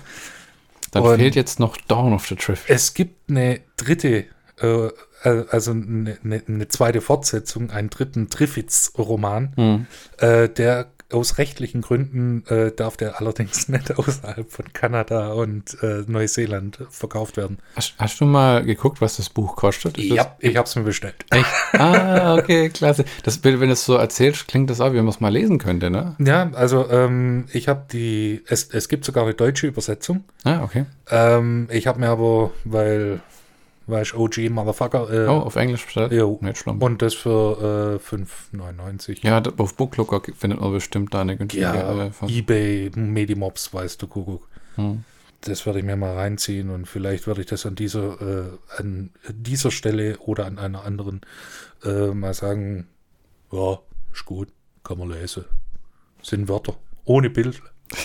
Dann 0.92 1.04
Und- 1.04 1.18
fehlt 1.18 1.36
jetzt 1.36 1.60
noch 1.60 1.76
Dawn 1.78 2.14
of 2.14 2.28
the 2.28 2.36
Triffids. 2.36 2.70
Es 2.70 2.94
gibt 2.94 3.30
eine 3.30 3.60
dritte, 3.76 4.26
äh, 4.62 4.88
äh, 5.24 5.46
also 5.50 5.72
eine, 5.72 6.18
eine, 6.24 6.42
eine 6.48 6.68
zweite 6.68 7.02
Fortsetzung, 7.02 7.72
einen 7.72 7.90
dritten 7.90 8.30
Triffids-Roman. 8.30 9.54
Hm. 9.56 9.86
Äh, 10.20 10.50
der 10.50 10.88
aus 11.10 11.38
rechtlichen 11.38 11.80
Gründen 11.82 12.44
äh, 12.50 12.74
darf 12.74 12.98
der 12.98 13.22
allerdings 13.22 13.70
nicht 13.70 13.98
außerhalb 13.98 14.52
von 14.52 14.74
Kanada 14.74 15.32
und 15.32 15.82
äh, 15.82 16.04
Neuseeland 16.06 16.80
verkauft 16.90 17.38
werden. 17.38 17.60
Hast, 17.78 17.94
hast 17.98 18.20
du 18.20 18.26
mal 18.26 18.66
geguckt, 18.66 19.00
was 19.00 19.16
das 19.16 19.30
Buch 19.30 19.56
kostet? 19.56 19.98
Ist 19.98 20.18
das- 20.18 20.28
ich 20.40 20.58
habe 20.58 20.68
es 20.68 20.76
mir 20.76 20.84
bestellt. 20.84 21.16
Echt? 21.30 21.46
Ah, 21.72 22.36
okay, 22.36 22.68
klasse. 22.74 23.06
Das, 23.24 23.42
wenn 23.46 23.62
wenn 23.62 23.70
du 23.70 23.74
es 23.74 23.86
so 23.86 23.96
erzählst, 23.96 24.50
klingt 24.50 24.70
das 24.70 24.82
auch, 24.82 24.92
wie 24.92 24.98
man 24.98 25.08
es 25.08 25.22
mal 25.22 25.32
lesen 25.32 25.60
könnte, 25.60 25.90
ne? 25.90 26.18
Ja, 26.20 26.52
also 26.52 26.90
ähm, 26.90 27.46
ich 27.54 27.70
habe 27.70 27.86
die, 27.90 28.44
es, 28.48 28.66
es 28.74 28.90
gibt 28.90 29.06
sogar 29.06 29.24
eine 29.24 29.34
deutsche 29.34 29.68
Übersetzung. 29.68 30.26
Ah, 30.44 30.62
okay. 30.62 30.88
Ähm, 31.10 31.70
ich 31.72 31.88
habe 31.88 32.02
mir 32.02 32.10
aber, 32.10 32.52
weil, 32.66 33.22
weil 33.88 34.04
ich 34.04 34.14
OG 34.14 34.50
Motherfucker, 34.50 35.10
äh, 35.12 35.28
Oh, 35.28 35.40
auf 35.40 35.56
Englisch 35.56 35.86
bestellt? 35.86 36.12
Jo. 36.12 36.38
Nicht 36.42 36.58
schlimm. 36.60 36.82
und 36.82 37.02
das 37.02 37.14
für 37.16 38.00
äh, 38.02 38.56
5,99. 38.56 39.26
ja, 39.26 39.42
auf 39.58 39.76
Booklooker 39.76 40.22
findet 40.38 40.60
man 40.60 40.72
bestimmt 40.74 41.14
da 41.14 41.22
eine 41.22 41.38
günstige 41.38 41.64
Ja, 41.64 42.12
eBay, 42.28 42.92
Medimobs, 42.96 43.74
weißt 43.74 44.02
du, 44.02 44.08
Kuckuck. 44.08 44.48
Hm. 44.76 45.04
Das 45.42 45.66
werde 45.66 45.80
ich 45.80 45.86
mir 45.86 45.96
mal 45.96 46.16
reinziehen 46.16 46.70
und 46.70 46.88
vielleicht 46.88 47.28
werde 47.28 47.42
ich 47.42 47.48
das 47.48 47.66
an 47.66 47.76
dieser, 47.76 48.20
äh, 48.22 48.50
an 48.78 49.12
dieser 49.30 49.72
Stelle 49.72 50.18
oder 50.20 50.46
an 50.46 50.58
einer 50.60 50.84
anderen 50.84 51.22
äh, 51.84 52.08
mal 52.08 52.34
sagen, 52.34 52.88
ja, 53.52 53.80
ist 54.14 54.26
gut, 54.26 54.50
kann 54.84 54.98
man 54.98 55.10
lesen. 55.12 55.46
Sind 56.24 56.50
Wörter, 56.50 56.76
ohne 57.06 57.30
Bild. 57.30 57.62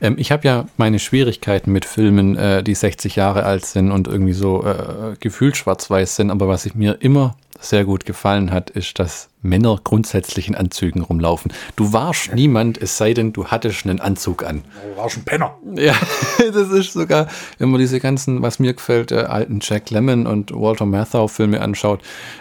Ähm, 0.00 0.16
ich 0.18 0.32
habe 0.32 0.46
ja 0.46 0.66
meine 0.76 0.98
Schwierigkeiten 0.98 1.72
mit 1.72 1.84
Filmen, 1.84 2.36
äh, 2.36 2.62
die 2.62 2.74
60 2.74 3.16
Jahre 3.16 3.44
alt 3.44 3.64
sind 3.66 3.90
und 3.90 4.08
irgendwie 4.08 4.32
so 4.32 4.64
äh, 4.64 5.16
gefühlt 5.20 5.56
schwarz-weiß 5.56 6.16
sind. 6.16 6.30
Aber 6.30 6.48
was 6.48 6.66
ich 6.66 6.74
mir 6.74 6.98
immer 7.00 7.36
sehr 7.60 7.84
gut 7.84 8.04
gefallen 8.04 8.50
hat, 8.50 8.70
ist, 8.70 8.98
dass 8.98 9.28
Männer 9.42 9.78
grundsätzlich 9.84 10.48
in 10.48 10.54
Anzügen 10.56 11.02
rumlaufen. 11.02 11.52
Du 11.76 11.92
warst 11.92 12.34
niemand, 12.34 12.78
es 12.78 12.96
sei 12.96 13.14
denn, 13.14 13.32
du 13.32 13.46
hattest 13.46 13.84
einen 13.86 14.00
Anzug 14.00 14.42
an. 14.44 14.64
Du 14.94 15.00
warst 15.00 15.18
ein 15.18 15.24
Penner. 15.24 15.56
Ja, 15.76 15.94
das 16.52 16.70
ist 16.70 16.94
sogar, 16.94 17.28
wenn 17.58 17.70
man 17.70 17.80
diese 17.80 18.00
ganzen, 18.00 18.42
was 18.42 18.58
mir 18.58 18.72
gefällt, 18.74 19.12
äh, 19.12 19.16
alten 19.20 19.60
Jack 19.62 19.90
Lemmon 19.90 20.26
und 20.26 20.52
Walter 20.52 20.86
Matthau 20.86 21.28
Filme 21.28 21.60
anschaut, 21.60 22.00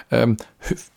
ähm, 0.10 0.38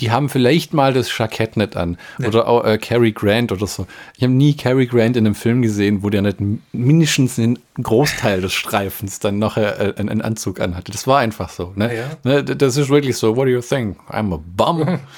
die 0.01 0.11
haben 0.11 0.31
vielleicht 0.31 0.73
mal 0.73 0.95
das 0.95 1.17
Jackett 1.17 1.59
nicht 1.59 1.77
an. 1.77 1.99
Oder 2.27 2.49
auch 2.49 2.65
äh, 2.65 2.79
Cary 2.79 3.13
Grant 3.13 3.53
oder 3.53 3.67
so. 3.67 3.87
Ich 4.17 4.23
habe 4.23 4.33
nie 4.33 4.55
Cary 4.55 4.87
Grant 4.87 5.17
in 5.17 5.27
einem 5.27 5.35
Film 5.35 5.61
gesehen, 5.61 6.03
wo 6.03 6.09
der 6.09 6.23
nicht 6.23 6.39
mindestens 6.73 7.39
einen 7.39 7.59
Großteil 7.83 8.41
des 8.41 8.55
Streifens 8.55 9.19
dann 9.19 9.39
nachher 9.39 9.79
äh, 9.99 10.01
einen, 10.01 10.23
Anzug 10.23 10.61
anhatte. 10.61 10.91
Das 10.91 11.07
war 11.07 11.19
einfach 11.19 11.51
so. 11.51 11.73
Ne? 11.77 11.95
Ja, 11.95 12.05
Ne, 12.25 12.45
d- 12.45 12.55
das 12.55 12.79
ist 12.79 12.89
wirklich 12.89 13.17
so, 13.19 13.37
what 13.37 13.45
do 13.47 13.51
you 13.51 13.61
think? 13.61 13.99
I'm 14.11 14.33
a 14.35 14.41
bum. 14.57 15.01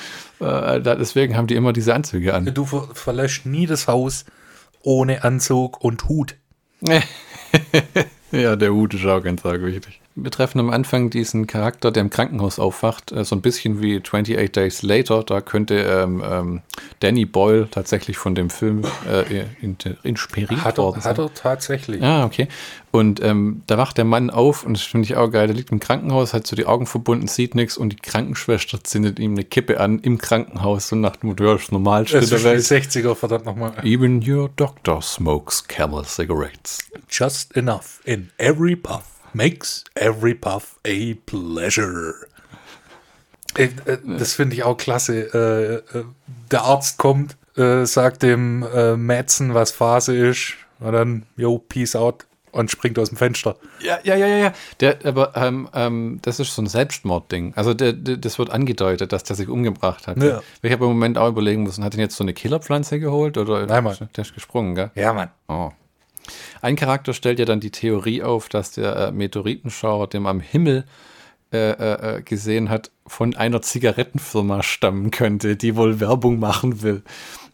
äh, 0.41 0.81
deswegen 0.81 1.37
haben 1.37 1.47
die 1.47 1.55
immer 1.55 1.73
diese 1.73 1.95
Anzüge 1.95 2.35
an. 2.35 2.53
Du 2.53 2.65
ver 2.65 2.89
verlässt 2.95 3.47
nie 3.47 3.67
das 3.67 3.89
Haus 3.89 4.25
ohne 4.83 5.25
Anzug 5.25 5.83
und 5.83 6.09
Hut. 6.09 6.37
Ja, 8.33 8.55
der 8.55 8.73
Hut 8.73 8.95
ist 8.95 9.05
auch 9.07 9.21
ganz 9.23 9.45
arg 9.45 9.63
wichtig. 9.63 10.00
Wir 10.17 10.31
treffen 10.33 10.59
am 10.59 10.71
Anfang 10.71 11.09
diesen 11.09 11.47
Charakter, 11.47 11.93
der 11.93 12.03
im 12.03 12.11
Krankenhaus 12.11 12.59
aufwacht, 12.59 13.13
äh, 13.13 13.25
so 13.25 13.37
ein 13.37 13.43
bisschen 13.43 13.81
wie 13.81 13.99
28 14.01 14.51
Days 14.51 14.83
Later. 14.83 15.23
Da 15.23 15.41
könnte 15.41 15.77
ähm, 15.77 16.23
ähm, 16.29 16.63
Danny 16.99 17.25
Boyle 17.25 17.69
tatsächlich 17.71 18.19
von 18.19 18.35
dem 18.35 18.51
Film 18.51 18.83
äh, 19.09 19.45
in, 19.63 19.77
inspiriert 20.03 20.65
Hat 20.65 20.79
worden 20.79 20.97
er, 20.99 21.03
sein. 21.03 21.11
hat 21.13 21.19
er 21.19 21.35
tatsächlich. 21.35 22.03
Ah, 22.03 22.25
okay. 22.25 22.49
Und 22.91 23.23
ähm, 23.23 23.63
da 23.69 23.79
wacht 23.79 23.99
der 23.99 24.05
Mann 24.05 24.31
auf 24.31 24.65
und 24.65 24.77
das 24.77 24.83
finde 24.83 25.05
ich 25.05 25.15
auch 25.15 25.29
geil. 25.29 25.47
Der 25.47 25.55
liegt 25.55 25.71
im 25.71 25.79
Krankenhaus, 25.79 26.35
hat 26.35 26.45
so 26.45 26.57
die 26.57 26.67
Augen 26.67 26.87
verbunden, 26.87 27.29
sieht 27.29 27.55
nichts 27.55 27.77
und 27.77 27.91
die 27.93 27.97
Krankenschwester 27.97 28.83
zündet 28.83 29.21
ihm 29.21 29.33
eine 29.33 29.45
Kippe 29.45 29.79
an 29.79 30.01
im 30.01 30.19
Krankenhaus 30.19 30.91
und 30.91 31.01
nach 31.01 31.17
dem 31.17 31.29
Motto, 31.31 31.45
ja, 31.45 31.55
ist 31.55 31.71
normal 31.71 32.05
Das 32.05 32.31
der 32.31 32.43
Welt. 32.43 32.65
60er, 32.65 33.15
verdammt 33.15 33.45
nochmal. 33.47 33.75
Even 33.85 34.29
your 34.29 34.51
doctor 34.57 35.01
smokes 35.01 35.67
camel 35.69 36.05
cigarettes. 36.05 36.79
Just 37.09 37.57
enough 37.57 38.01
in 38.05 38.31
every 38.39 38.75
puff 38.75 39.20
makes 39.35 39.85
every 39.95 40.35
puff 40.35 40.77
a 40.87 41.15
pleasure. 41.27 42.15
Äh, 43.57 43.65
äh, 43.85 43.99
das 44.19 44.35
finde 44.35 44.57
ich 44.57 44.63
auch 44.63 44.77
klasse. 44.77 45.33
Äh, 45.35 45.99
äh, 45.99 46.05
der 46.51 46.63
Arzt 46.63 46.99
kommt, 46.99 47.37
äh, 47.57 47.85
sagt 47.85 48.23
dem 48.23 48.63
äh, 48.63 48.97
Madsen, 48.97 49.55
was 49.55 49.71
Phase 49.73 50.17
ist, 50.17 50.55
und 50.79 50.93
dann, 50.93 51.27
yo, 51.37 51.59
peace 51.59 51.97
out, 51.97 52.27
und 52.53 52.71
springt 52.71 52.99
aus 52.99 53.11
dem 53.11 53.19
Fenster. 53.19 53.57
Ja, 53.81 53.99
ja, 54.03 54.17
ja, 54.17 54.27
ja, 54.27 54.37
ja. 54.37 54.53
Der, 54.81 54.99
aber 55.05 55.37
ähm, 55.37 55.69
ähm, 55.75 56.19
das 56.23 56.41
ist 56.41 56.55
so 56.55 56.63
ein 56.63 56.67
Selbstmordding. 56.67 57.53
Also 57.55 57.75
der, 57.75 57.93
der, 57.93 58.17
das 58.17 58.39
wird 58.39 58.51
angedeutet, 58.51 59.13
dass 59.13 59.23
der 59.23 59.37
sich 59.37 59.49
umgebracht 59.49 60.07
hat. 60.07 60.23
Ja. 60.23 60.41
Ich 60.63 60.73
habe 60.73 60.85
im 60.85 60.91
Moment 60.91 61.19
auch 61.19 61.29
überlegen 61.29 61.63
müssen, 61.63 61.85
hat 61.85 61.95
er 61.95 62.01
jetzt 62.01 62.17
so 62.17 62.25
eine 62.25 62.35
Killerpflanze 62.35 62.99
geholt 62.99 63.39
oder 63.39 63.67
Nein, 63.67 63.85
Mann. 63.85 63.97
der 64.17 64.23
ist 64.23 64.35
gesprungen, 64.35 64.75
gell? 64.75 64.91
Ja, 64.95 65.13
Mann. 65.13 65.31
Oh. 65.49 65.71
Ein 66.63 66.77
Charakter 66.77 67.13
stellt 67.13 67.39
ja 67.39 67.45
dann 67.45 67.61
die 67.61 67.71
Theorie 67.71 68.23
auf, 68.23 68.49
dass 68.49 68.73
der 68.73 68.97
äh, 68.97 69.13
Meteoritenschauer, 69.13 70.09
den 70.09 70.23
man 70.23 70.37
am 70.37 70.41
Himmel 70.41 70.85
äh, 71.53 71.71
äh, 71.71 72.19
äh, 72.19 72.23
gesehen 72.23 72.69
hat, 72.69 72.93
von 73.07 73.35
einer 73.35 73.61
Zigarettenfirma 73.61 74.63
stammen 74.63 75.11
könnte, 75.11 75.57
die 75.57 75.75
wohl 75.75 75.99
Werbung 75.99 76.39
machen 76.39 76.83
will. 76.83 77.03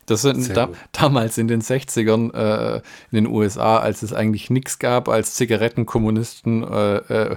Das 0.06 0.22
sind 0.22 0.56
da, 0.56 0.68
damals 0.92 1.38
in 1.38 1.48
den 1.48 1.62
60ern 1.62 2.32
äh, 2.34 2.76
in 3.10 3.24
den 3.24 3.26
USA, 3.26 3.78
als 3.78 4.02
es 4.02 4.12
eigentlich 4.12 4.50
nichts 4.50 4.78
gab 4.78 5.08
als 5.08 5.34
Zigarettenkommunisten 5.34 6.62
äh, 6.62 6.96
äh, 6.96 7.36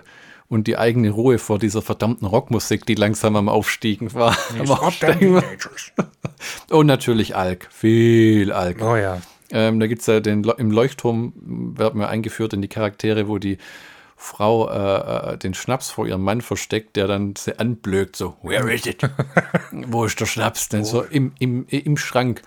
und 0.49 0.67
die 0.67 0.77
eigene 0.77 1.11
Ruhe 1.11 1.39
vor 1.39 1.59
dieser 1.59 1.81
verdammten 1.81 2.27
Rockmusik, 2.27 2.85
die 2.85 2.95
langsam 2.95 3.35
am 3.35 3.49
Aufstiegen 3.49 4.13
war. 4.13 4.37
Am 4.59 4.69
Aufsteigen 4.69 5.35
war. 5.35 5.43
Und 6.71 6.87
natürlich 6.87 7.35
Alk, 7.35 7.67
viel 7.71 8.51
Alk. 8.51 8.81
Oh 8.81 8.95
ja. 8.95 9.21
Ähm, 9.51 9.79
da 9.79 9.87
gibt 9.87 10.01
es 10.01 10.07
ja 10.07 10.19
den 10.19 10.43
im 10.43 10.71
Leuchtturm, 10.71 11.33
werden 11.77 11.99
wir 11.99 12.09
eingeführt 12.09 12.53
in 12.53 12.61
die 12.61 12.67
Charaktere, 12.67 13.27
wo 13.27 13.37
die 13.37 13.57
Frau 14.15 14.69
äh, 14.69 15.33
äh, 15.33 15.37
den 15.37 15.53
Schnaps 15.53 15.89
vor 15.91 16.05
ihrem 16.05 16.23
Mann 16.23 16.41
versteckt, 16.41 16.97
der 16.97 17.07
dann 17.07 17.35
sie 17.37 17.57
anblökt, 17.57 18.15
so, 18.15 18.35
where 18.43 18.71
is 18.71 18.85
it? 18.85 19.01
wo 19.71 20.03
ist 20.03 20.19
der 20.19 20.25
Schnaps? 20.25 20.67
Dann 20.69 20.83
so 20.83 21.03
im, 21.03 21.31
im, 21.39 21.65
im 21.67 21.97
Schrank. 21.97 22.41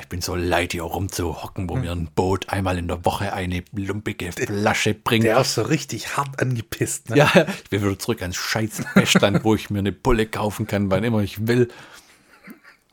Ich 0.00 0.08
bin 0.08 0.20
so 0.20 0.36
leid, 0.36 0.72
hier 0.72 0.84
rumzuhocken, 0.84 1.68
wo 1.68 1.74
mir 1.74 1.90
ein 1.90 2.08
Boot 2.14 2.50
einmal 2.50 2.78
in 2.78 2.86
der 2.86 3.04
Woche 3.04 3.32
eine 3.32 3.64
lumpige 3.72 4.30
Flasche 4.30 4.94
bringt. 4.94 5.24
Der 5.24 5.40
ist 5.40 5.54
so 5.54 5.62
richtig 5.62 6.16
hart 6.16 6.40
angepisst. 6.40 7.10
Ne? 7.10 7.16
Ja, 7.16 7.32
ich 7.64 7.72
will 7.72 7.82
wieder 7.82 7.98
zurück 7.98 8.22
ans 8.22 8.36
scheiß 8.36 8.82
Festland, 8.92 9.42
wo 9.42 9.56
ich 9.56 9.70
mir 9.70 9.80
eine 9.80 9.90
Pulle 9.90 10.26
kaufen 10.26 10.68
kann, 10.68 10.90
wann 10.90 11.02
immer 11.02 11.20
ich 11.22 11.48
will. 11.48 11.68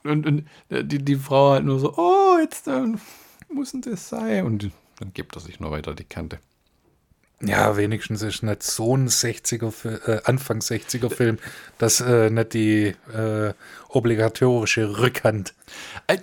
Und, 0.04 0.26
und 0.26 0.48
äh, 0.70 0.84
die, 0.84 1.00
die 1.04 1.16
Frau 1.16 1.52
halt 1.52 1.66
nur 1.66 1.80
so, 1.80 1.94
oh, 1.98 2.38
jetzt 2.42 2.68
äh, 2.68 2.82
muss 3.52 3.72
denn 3.72 3.82
das 3.82 4.10
sein? 4.10 4.46
Und 4.46 4.70
dann 5.00 5.14
gibt 5.14 5.36
er 5.36 5.42
sich 5.42 5.60
nur 5.60 5.72
weiter 5.72 5.94
die 5.96 6.04
Kante. 6.06 6.40
Ja, 7.42 7.78
wenigstens 7.78 8.22
ist 8.22 8.44
nicht 8.44 8.64
so 8.64 8.98
ein 8.98 9.08
60er, 9.08 9.72
Fi- 9.72 10.12
äh, 10.12 10.20
Anfang 10.26 10.60
60er 10.60 11.10
Film, 11.10 11.38
dass 11.78 12.02
äh, 12.02 12.30
nicht 12.30 12.54
die 12.54 12.88
äh, 13.14 13.54
obligatorische 13.88 15.00
Rückhand. 15.00 15.54
Äh, 16.08 16.18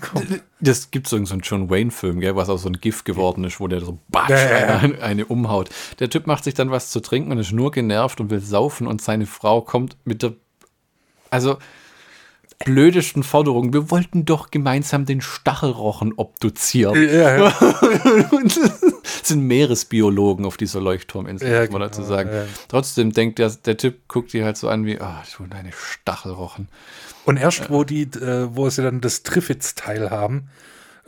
Das 0.60 0.90
gibt 0.90 1.08
so 1.08 1.16
einen 1.16 1.24
John 1.40 1.70
Wayne-Film, 1.70 2.20
was 2.36 2.50
auch 2.50 2.58
so 2.58 2.68
ein 2.68 2.78
Gift 2.80 3.06
geworden 3.06 3.44
ist, 3.44 3.60
wo 3.60 3.66
der 3.66 3.80
so 3.80 3.98
batsch, 4.08 4.28
ja. 4.30 4.76
Eine, 4.78 5.00
eine 5.02 5.24
umhaut. 5.24 5.70
Der 6.00 6.10
Typ 6.10 6.26
macht 6.26 6.44
sich 6.44 6.52
dann 6.52 6.70
was 6.70 6.90
zu 6.90 7.00
trinken 7.00 7.32
und 7.32 7.38
ist 7.38 7.52
nur 7.52 7.70
genervt 7.70 8.20
und 8.20 8.28
will 8.28 8.40
saufen 8.40 8.86
und 8.86 9.00
seine 9.00 9.24
Frau 9.24 9.62
kommt 9.62 9.96
mit 10.04 10.22
der, 10.22 10.34
also 11.30 11.56
blödesten 12.64 13.22
Forderung. 13.22 13.72
Wir 13.72 13.90
wollten 13.90 14.24
doch 14.24 14.50
gemeinsam 14.50 15.04
den 15.04 15.20
Stachelrochen 15.20 16.12
obduzieren. 16.14 16.94
Ja, 16.94 17.36
ja. 17.48 17.54
Sind 19.22 19.42
Meeresbiologen 19.42 20.44
auf 20.46 20.56
dieser 20.56 20.80
Leuchtturminsel, 20.80 21.50
Ja, 21.50 21.60
muss 21.62 21.70
man 21.70 21.80
dazu 21.82 22.02
genau, 22.02 22.14
sagen. 22.14 22.30
ja. 22.32 22.44
Trotzdem 22.68 23.12
denkt 23.12 23.38
der, 23.38 23.50
der 23.50 23.76
Typ, 23.76 24.08
guckt 24.08 24.32
die 24.32 24.44
halt 24.44 24.56
so 24.56 24.68
an 24.68 24.86
wie, 24.86 25.00
ah, 25.00 25.22
du 25.36 25.46
deine 25.46 25.72
Stachelrochen. 25.72 26.68
Und 27.24 27.36
erst, 27.36 27.70
wo 27.70 27.84
die, 27.84 28.02
äh, 28.02 28.48
wo 28.54 28.68
sie 28.70 28.82
dann 28.82 29.00
das 29.00 29.22
Triffids-Teil 29.22 30.10
haben, 30.10 30.48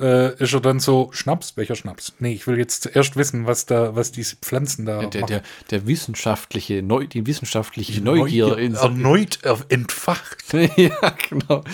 äh, 0.00 0.34
ist 0.42 0.52
er 0.54 0.60
dann 0.60 0.80
so, 0.80 1.10
Schnaps? 1.12 1.56
Welcher 1.56 1.74
Schnaps? 1.76 2.12
Nee, 2.18 2.32
ich 2.32 2.46
will 2.46 2.58
jetzt 2.58 2.82
zuerst 2.82 3.16
wissen, 3.16 3.46
was 3.46 3.66
da, 3.66 3.94
was 3.96 4.12
diese 4.12 4.36
Pflanzen 4.36 4.86
da 4.86 4.98
Der, 5.06 5.20
machen. 5.22 5.26
der, 5.30 5.42
der 5.70 5.86
wissenschaftliche, 5.86 6.82
Neu, 6.82 7.06
die 7.06 7.26
wissenschaftliche 7.26 8.00
Neugier, 8.00 8.56
in 8.58 8.74
so, 8.74 8.82
erneut 8.82 9.38
er- 9.42 9.64
entfacht. 9.68 10.44
Ja, 10.76 11.14
genau. 11.28 11.64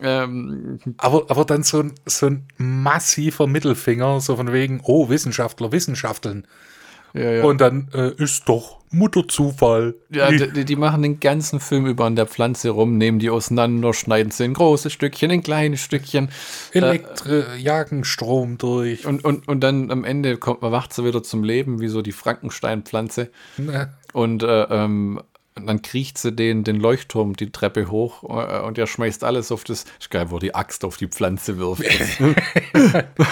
Ähm, 0.00 0.80
Aber, 0.96 1.30
aber 1.30 1.44
dann 1.44 1.62
so 1.62 1.80
ein, 1.80 1.92
so 2.06 2.26
ein 2.26 2.48
massiver 2.56 3.46
Mittelfinger, 3.46 4.20
so 4.20 4.34
von 4.36 4.52
wegen, 4.52 4.80
oh, 4.82 5.08
Wissenschaftler, 5.08 5.70
Wissenschafteln. 5.70 6.46
Ja, 7.14 7.30
ja. 7.30 7.44
Und 7.44 7.60
dann 7.60 7.88
äh, 7.94 8.12
ist 8.22 8.48
doch 8.48 8.82
Mutterzufall. 8.90 9.94
ja, 10.10 10.30
die, 10.30 10.64
die 10.64 10.76
machen 10.76 11.02
den 11.02 11.18
ganzen 11.18 11.60
Film 11.60 11.86
über 11.86 12.04
an 12.04 12.14
der 12.14 12.26
Pflanze 12.26 12.70
rum, 12.70 12.98
nehmen 12.98 13.18
die 13.18 13.30
auseinander, 13.30 13.94
schneiden 13.94 14.30
sie 14.30 14.44
in 14.44 14.54
große 14.54 14.90
Stückchen, 14.90 15.30
in 15.30 15.42
kleine 15.42 15.78
Stückchen. 15.78 16.28
Elektri 16.72 17.44
jagen 17.58 18.04
Strom 18.04 18.58
durch. 18.58 19.06
Und, 19.06 19.24
und, 19.24 19.48
und 19.48 19.60
dann 19.60 19.90
am 19.90 20.04
Ende 20.04 20.36
kommt, 20.36 20.62
wacht 20.62 20.92
sie 20.92 21.04
wieder 21.04 21.22
zum 21.22 21.42
Leben, 21.42 21.80
wie 21.80 21.88
so 21.88 22.02
die 22.02 22.12
Frankenstein-Pflanze. 22.12 23.30
Und 24.12 24.42
äh, 24.42 24.62
ähm, 24.64 25.20
und 25.54 25.66
dann 25.66 25.82
kriecht 25.82 26.16
sie 26.18 26.32
den, 26.32 26.64
den 26.64 26.76
Leuchtturm 26.76 27.36
die 27.36 27.50
Treppe 27.52 27.90
hoch 27.90 28.22
äh, 28.24 28.60
und 28.60 28.78
er 28.78 28.86
schmeißt 28.86 29.22
alles 29.24 29.52
auf 29.52 29.64
das. 29.64 29.84
Ist 30.00 30.10
geil, 30.10 30.30
wo 30.30 30.38
die 30.38 30.54
Axt 30.54 30.84
auf 30.84 30.96
die 30.96 31.08
Pflanze 31.08 31.58
wirft. 31.58 31.82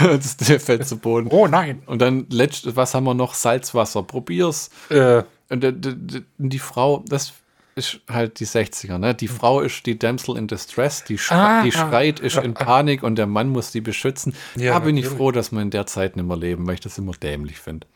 das, 0.02 0.36
der 0.36 0.60
fällt 0.60 0.86
zu 0.86 0.98
Boden. 0.98 1.28
Oh 1.30 1.46
nein. 1.46 1.82
Und 1.86 2.00
dann, 2.02 2.26
letzt, 2.30 2.76
was 2.76 2.94
haben 2.94 3.04
wir 3.04 3.14
noch? 3.14 3.34
Salzwasser. 3.34 4.02
Probier's. 4.02 4.70
Äh, 4.88 5.22
Und 5.48 5.62
der- 5.62 5.72
der- 5.72 6.22
die 6.38 6.58
Frau, 6.58 7.02
das 7.08 7.32
ist 7.76 8.00
halt 8.08 8.38
die 8.40 8.46
60er, 8.46 8.98
ne? 8.98 9.14
Die 9.14 9.28
Frau 9.28 9.60
ist 9.60 9.86
die 9.86 9.98
Damsel 9.98 10.36
in 10.36 10.46
Distress, 10.48 11.04
die, 11.04 11.18
schrei 11.18 11.36
Ah. 11.36 11.62
die 11.62 11.72
schreit, 11.72 12.20
ist 12.20 12.36
in 12.36 12.52
Panik 12.54 13.02
und 13.02 13.16
der 13.16 13.26
Mann 13.26 13.48
muss 13.48 13.70
die 13.72 13.80
beschützen. 13.80 14.34
Ja, 14.56 14.74
da 14.74 14.78
bin 14.80 14.96
ich 14.96 15.04
natürlich. 15.04 15.18
froh, 15.18 15.30
dass 15.32 15.52
wir 15.52 15.62
in 15.62 15.70
der 15.70 15.86
Zeit 15.86 16.16
nicht 16.16 16.26
mehr 16.26 16.36
leben, 16.36 16.66
weil 16.66 16.74
ich 16.74 16.80
das 16.80 16.98
immer 16.98 17.12
dämlich 17.12 17.58
finde. 17.58 17.86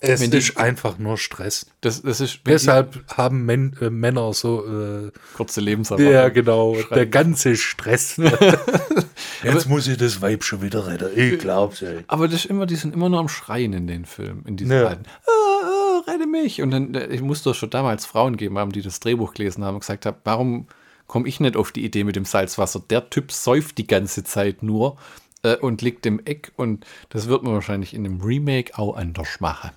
Es 0.00 0.20
die- 0.20 0.36
ist 0.36 0.56
einfach 0.58 0.98
nur 0.98 1.16
Stress. 1.18 1.66
Das, 1.80 2.02
das 2.02 2.20
ist 2.20 2.40
Deshalb 2.46 3.04
haben 3.16 3.44
Men 3.46 3.76
äh, 3.80 3.90
Männer 3.90 4.32
so, 4.34 4.64
äh, 4.66 5.10
kurze 5.36 5.60
Lebenserwartung. 5.60 6.12
ja 6.12 6.28
genau, 6.28 6.74
Schreiben. 6.74 6.94
der 6.94 7.06
ganze 7.06 7.56
Stress. 7.56 8.16
Jetzt 9.42 9.68
muss 9.68 9.86
ich 9.86 9.96
das 9.98 10.20
Weib 10.22 10.44
schon 10.44 10.62
wieder 10.62 10.86
retten. 10.86 11.10
Ich 11.18 11.38
glaub's, 11.38 11.82
ey. 11.82 12.04
Aber 12.06 12.26
das 12.28 12.36
ist 12.44 12.46
immer, 12.46 12.66
die 12.66 12.76
sind 12.76 12.94
immer 12.94 13.08
nur 13.08 13.20
am 13.20 13.28
Schreien 13.28 13.72
in 13.72 13.86
den 13.86 14.04
Filmen, 14.04 14.44
in 14.46 14.56
diesen 14.56 14.72
Ja. 14.72 14.86
alten. 14.88 15.04
Ah, 15.26 15.66
ah, 15.66 16.10
rette 16.10 16.26
mich! 16.26 16.60
Und 16.62 16.70
dann, 16.70 16.94
äh, 16.94 17.06
ich 17.06 17.20
musste 17.22 17.50
doch 17.50 17.56
schon 17.56 17.70
damals 17.70 18.06
Frauen 18.06 18.36
geben 18.36 18.58
haben, 18.58 18.72
die 18.72 18.82
das 18.82 19.00
Drehbuch 19.00 19.34
gelesen 19.34 19.64
haben 19.64 19.74
und 19.74 19.80
gesagt 19.80 20.06
haben, 20.06 20.16
warum 20.24 20.66
komme 21.06 21.28
ich 21.28 21.40
nicht 21.40 21.56
auf 21.56 21.72
die 21.72 21.84
Idee 21.84 22.04
mit 22.04 22.16
dem 22.16 22.24
Salzwasser? 22.24 22.82
Der 22.90 23.10
Typ 23.10 23.32
säuft 23.32 23.78
die 23.78 23.86
ganze 23.86 24.24
Zeit 24.24 24.62
nur 24.62 24.96
äh, 25.42 25.56
und 25.56 25.82
liegt 25.82 26.06
im 26.06 26.20
Eck 26.24 26.52
und 26.56 26.84
das 27.10 27.28
wird 27.28 27.42
man 27.42 27.52
wahrscheinlich 27.54 27.92
in 27.94 28.04
dem 28.04 28.20
Remake 28.22 28.78
auch 28.78 28.96
anders 28.96 29.40
machen. 29.40 29.70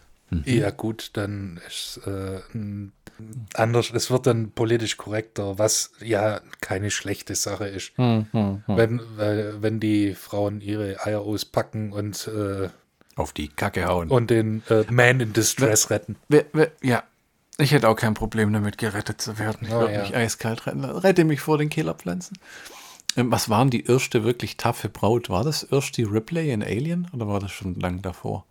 Ja, 0.46 0.72
gut, 0.72 1.12
dann 1.14 1.60
ist 1.68 2.02
äh, 2.06 2.42
anders. 3.54 3.92
Es 3.94 4.12
wird 4.12 4.28
dann 4.28 4.52
politisch 4.52 4.98
korrekter, 4.98 5.58
was 5.58 5.92
ja 6.02 6.42
keine 6.62 6.92
schlechte 6.92 7.34
Sache 7.36 7.66
ist. 7.68 7.94
Wenn, 7.98 9.02
weil, 9.16 9.62
wenn 9.62 9.80
die 9.80 10.14
Frauen 10.16 10.60
ihre 10.62 11.06
Eier 11.06 11.22
auspacken 11.22 11.92
und, 11.94 12.28
äh, 12.28 12.70
Auf 13.16 13.32
die 13.32 13.48
Kacke 13.48 13.86
hauen. 13.86 14.10
und 14.10 14.30
den 14.30 14.64
äh, 14.70 14.84
Man 14.92 15.20
in 15.22 15.34
Distress 15.34 15.90
retten. 15.90 16.18
Wer, 16.28 16.46
wer, 16.52 16.72
ja, 16.84 17.04
ich 17.58 17.72
hätte 17.72 17.88
auch 17.90 17.96
kein 17.96 18.14
Problem 18.14 18.52
damit, 18.54 18.78
gerettet 18.78 19.22
zu 19.22 19.40
werden. 19.40 19.60
Ich 19.68 19.74
Oh, 19.74 19.80
würde 19.80 19.94
ja. 19.94 20.02
mich 20.02 20.16
eiskalt 20.16 20.68
retten. 20.68 20.84
Rette 20.84 21.24
mich 21.24 21.40
vor 21.40 21.58
den 21.58 21.70
Killerpflanzen. 21.70 22.38
Ähm, 23.16 23.32
was 23.32 23.50
waren 23.50 23.70
die 23.70 23.86
erste 23.86 24.24
wirklich 24.26 24.58
taffe 24.58 24.90
Braut? 24.90 25.30
War 25.30 25.44
das 25.46 25.64
erst 25.64 25.96
die 25.98 26.04
Ripley 26.04 26.52
in 26.52 26.62
Alien 26.62 27.08
oder 27.14 27.28
war 27.28 27.40
das 27.40 27.52
schon 27.52 27.76
lang 27.80 28.02
davor? 28.02 28.46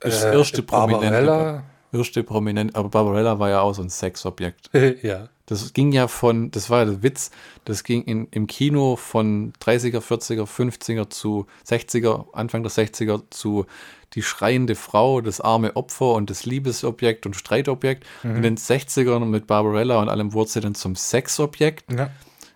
Das 0.00 0.24
Äh, 0.24 0.34
erste 0.36 0.62
prominente. 0.62 1.06
Barbarella. 1.26 1.64
Erste 1.92 2.22
prominent, 2.22 2.76
aber 2.76 2.90
Barbarella 2.90 3.38
war 3.38 3.48
ja 3.48 3.60
auch 3.62 3.72
so 3.74 3.82
ein 3.82 3.88
Sexobjekt. 3.88 4.70
ja. 5.02 5.28
Das 5.46 5.72
ging 5.72 5.92
ja 5.92 6.08
von, 6.08 6.50
das 6.50 6.68
war 6.68 6.80
ja 6.80 6.84
der 6.84 7.02
Witz, 7.02 7.30
das 7.64 7.82
ging 7.82 8.02
in, 8.02 8.28
im 8.32 8.46
Kino 8.46 8.96
von 8.96 9.54
30er, 9.62 10.00
40er, 10.00 10.44
50er 10.44 11.08
zu 11.08 11.46
60er, 11.66 12.26
Anfang 12.34 12.62
der 12.62 12.70
60er 12.70 13.22
zu 13.30 13.64
die 14.12 14.22
schreiende 14.22 14.74
Frau, 14.74 15.22
das 15.22 15.40
arme 15.40 15.74
Opfer 15.76 16.12
und 16.12 16.28
das 16.28 16.44
Liebesobjekt 16.44 17.24
und 17.24 17.34
Streitobjekt. 17.34 18.04
In 18.22 18.42
den 18.42 18.58
60ern 18.58 19.24
mit 19.24 19.46
Barbarella 19.46 20.00
und 20.02 20.10
allem 20.10 20.34
wurde 20.34 20.50
sie 20.50 20.60
dann 20.60 20.74
zum 20.74 20.94
Sexobjekt. 20.96 21.90
ja. 21.92 22.10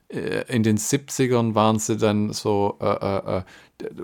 Äh, 0.08 0.44
In 0.54 0.62
den 0.62 0.76
70ern 0.76 1.54
waren 1.54 1.78
sie 1.78 1.96
dann 1.96 2.34
so 2.34 2.76
äh, 2.80 2.84
äh, 2.86 3.38
äh, 3.38 3.42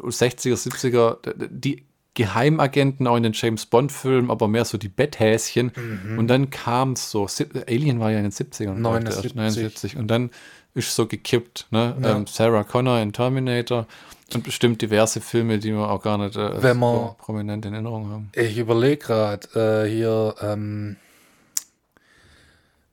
60er, 0.08 0.56
70er, 0.56 1.20
d- 1.20 1.34
d- 1.36 1.48
die 1.50 1.84
Geheimagenten 2.18 3.06
auch 3.06 3.16
in 3.16 3.22
den 3.22 3.32
James 3.32 3.64
Bond-Filmen, 3.66 4.28
aber 4.30 4.48
mehr 4.48 4.64
so 4.64 4.76
die 4.76 4.88
Betthäschen. 4.88 5.70
Und 6.18 6.26
dann 6.26 6.50
kam 6.50 6.92
es 6.94 7.10
so, 7.12 7.28
Alien 7.68 8.00
war 8.00 8.10
ja 8.10 8.18
in 8.18 8.24
den 8.24 8.32
70ern. 8.32 8.74
glaub 8.80 8.98
ich, 8.98 9.04
der 9.04 9.12
erste, 9.14 9.28
79. 9.36 9.94
79. 9.94 9.96
Und 9.96 10.08
dann 10.08 10.30
ist 10.74 10.94
so 10.94 11.06
gekippt. 11.06 11.68
Ne? 11.70 11.96
Ja. 12.02 12.16
Ähm, 12.16 12.26
Sarah 12.26 12.64
Connor 12.64 12.98
in 13.00 13.12
Terminator 13.12 13.86
und 14.34 14.42
bestimmt 14.44 14.82
diverse 14.82 15.20
Filme, 15.20 15.58
die 15.58 15.72
wir 15.72 15.88
auch 15.88 16.02
gar 16.02 16.18
nicht 16.18 16.36
äh, 16.36 16.60
Wenn 16.62 16.78
man- 16.78 16.94
so 16.94 17.16
prominent 17.18 17.64
in 17.64 17.72
Erinnerung 17.74 18.10
haben. 18.10 18.30
Ich 18.34 18.58
überlege 18.58 18.96
gerade, 18.98 19.84
äh, 19.86 19.88
hier, 19.88 20.34
ähm, 20.42 20.96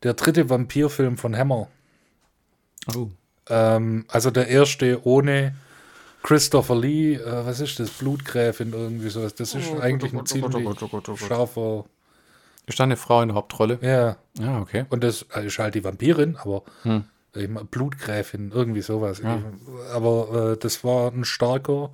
der 0.03 0.13
dritte 0.13 0.49
Vampirfilm 0.49 1.17
von 1.17 1.35
Hammer. 1.35 1.67
Oh. 2.95 3.07
Ähm, 3.49 4.05
also 4.07 4.29
der 4.31 4.47
erste 4.47 5.05
ohne 5.05 5.55
Christopher 6.25 6.75
Lee, 6.75 7.13
äh, 7.15 7.45
was 7.45 7.59
ist 7.59 7.79
das? 7.79 7.91
Blutgräfin, 7.91 8.73
irgendwie 8.73 9.09
sowas. 9.09 9.35
Das 9.35 9.53
ist 9.53 9.71
eigentlich 9.79 10.11
ein 10.13 10.25
ziemlich 10.25 10.67
scharfer. 11.19 11.85
Ist 12.65 12.79
da 12.79 12.83
eine 12.83 12.97
Frau 12.97 13.21
in 13.21 13.27
der 13.29 13.35
Hauptrolle? 13.35 13.77
Ja, 13.81 14.17
Ja, 14.39 14.59
okay. 14.59 14.85
und 14.89 15.03
das 15.03 15.21
ist 15.43 15.59
halt 15.59 15.75
die 15.75 15.83
Vampirin, 15.83 16.35
aber 16.37 16.63
Hm. 16.81 17.03
Blutgräfin, 17.69 18.51
irgendwie 18.51 18.81
sowas. 18.81 19.19
Ja. 19.23 19.39
Aber 19.93 20.53
äh, 20.53 20.57
das 20.57 20.83
war 20.83 21.11
ein 21.11 21.25
starker, 21.25 21.91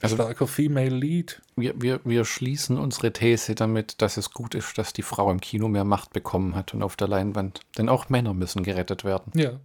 Also- 0.00 0.14
starker 0.16 0.46
Female 0.46 0.88
Lead. 0.94 1.42
Wir, 1.56 1.74
wir, 1.80 2.00
wir 2.04 2.24
schließen 2.24 2.78
unsere 2.78 3.12
These 3.12 3.54
damit, 3.54 4.00
dass 4.00 4.16
es 4.16 4.30
gut 4.30 4.54
ist, 4.54 4.78
dass 4.78 4.92
die 4.94 5.02
Frau 5.02 5.30
im 5.30 5.40
Kino 5.40 5.68
mehr 5.68 5.84
Macht 5.84 6.12
bekommen 6.14 6.54
hat 6.54 6.72
und 6.72 6.82
auf 6.82 6.96
der 6.96 7.08
Leinwand. 7.08 7.60
Denn 7.76 7.88
auch 7.90 8.08
Männer 8.08 8.32
müssen 8.32 8.62
gerettet 8.62 9.04
werden. 9.04 9.32
Ja. 9.34 9.60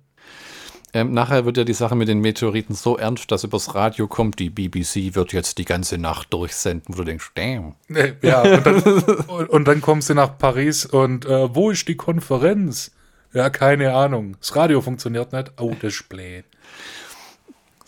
Ähm, 0.97 1.13
nachher 1.13 1.45
wird 1.45 1.57
ja 1.57 1.63
die 1.63 1.73
Sache 1.73 1.95
mit 1.95 2.07
den 2.07 2.21
Meteoriten 2.21 2.73
so 2.73 2.97
ernst, 2.97 3.31
dass 3.31 3.43
übers 3.43 3.75
Radio 3.75 4.07
kommt, 4.07 4.39
die 4.39 4.49
BBC 4.49 5.13
wird 5.13 5.31
jetzt 5.31 5.59
die 5.59 5.65
ganze 5.65 5.99
Nacht 5.99 6.33
durchsenden, 6.33 6.95
wo 6.95 7.01
du 7.01 7.03
denkst, 7.03 7.33
damn. 7.35 7.75
Ja, 8.23 8.41
und 8.41 8.65
dann, 8.65 8.81
und, 9.27 9.49
und 9.49 9.67
dann 9.67 9.79
kommst 9.79 10.09
du 10.09 10.15
nach 10.15 10.39
Paris 10.39 10.87
und 10.87 11.25
äh, 11.25 11.53
wo 11.53 11.69
ist 11.69 11.87
die 11.87 11.97
Konferenz? 11.97 12.91
Ja, 13.31 13.51
keine 13.51 13.93
Ahnung. 13.93 14.37
Das 14.39 14.55
Radio 14.55 14.81
funktioniert 14.81 15.33
nicht. 15.33 15.51
Oh, 15.59 15.75
das 15.79 15.93
ist 15.93 16.09
blöd. 16.09 16.45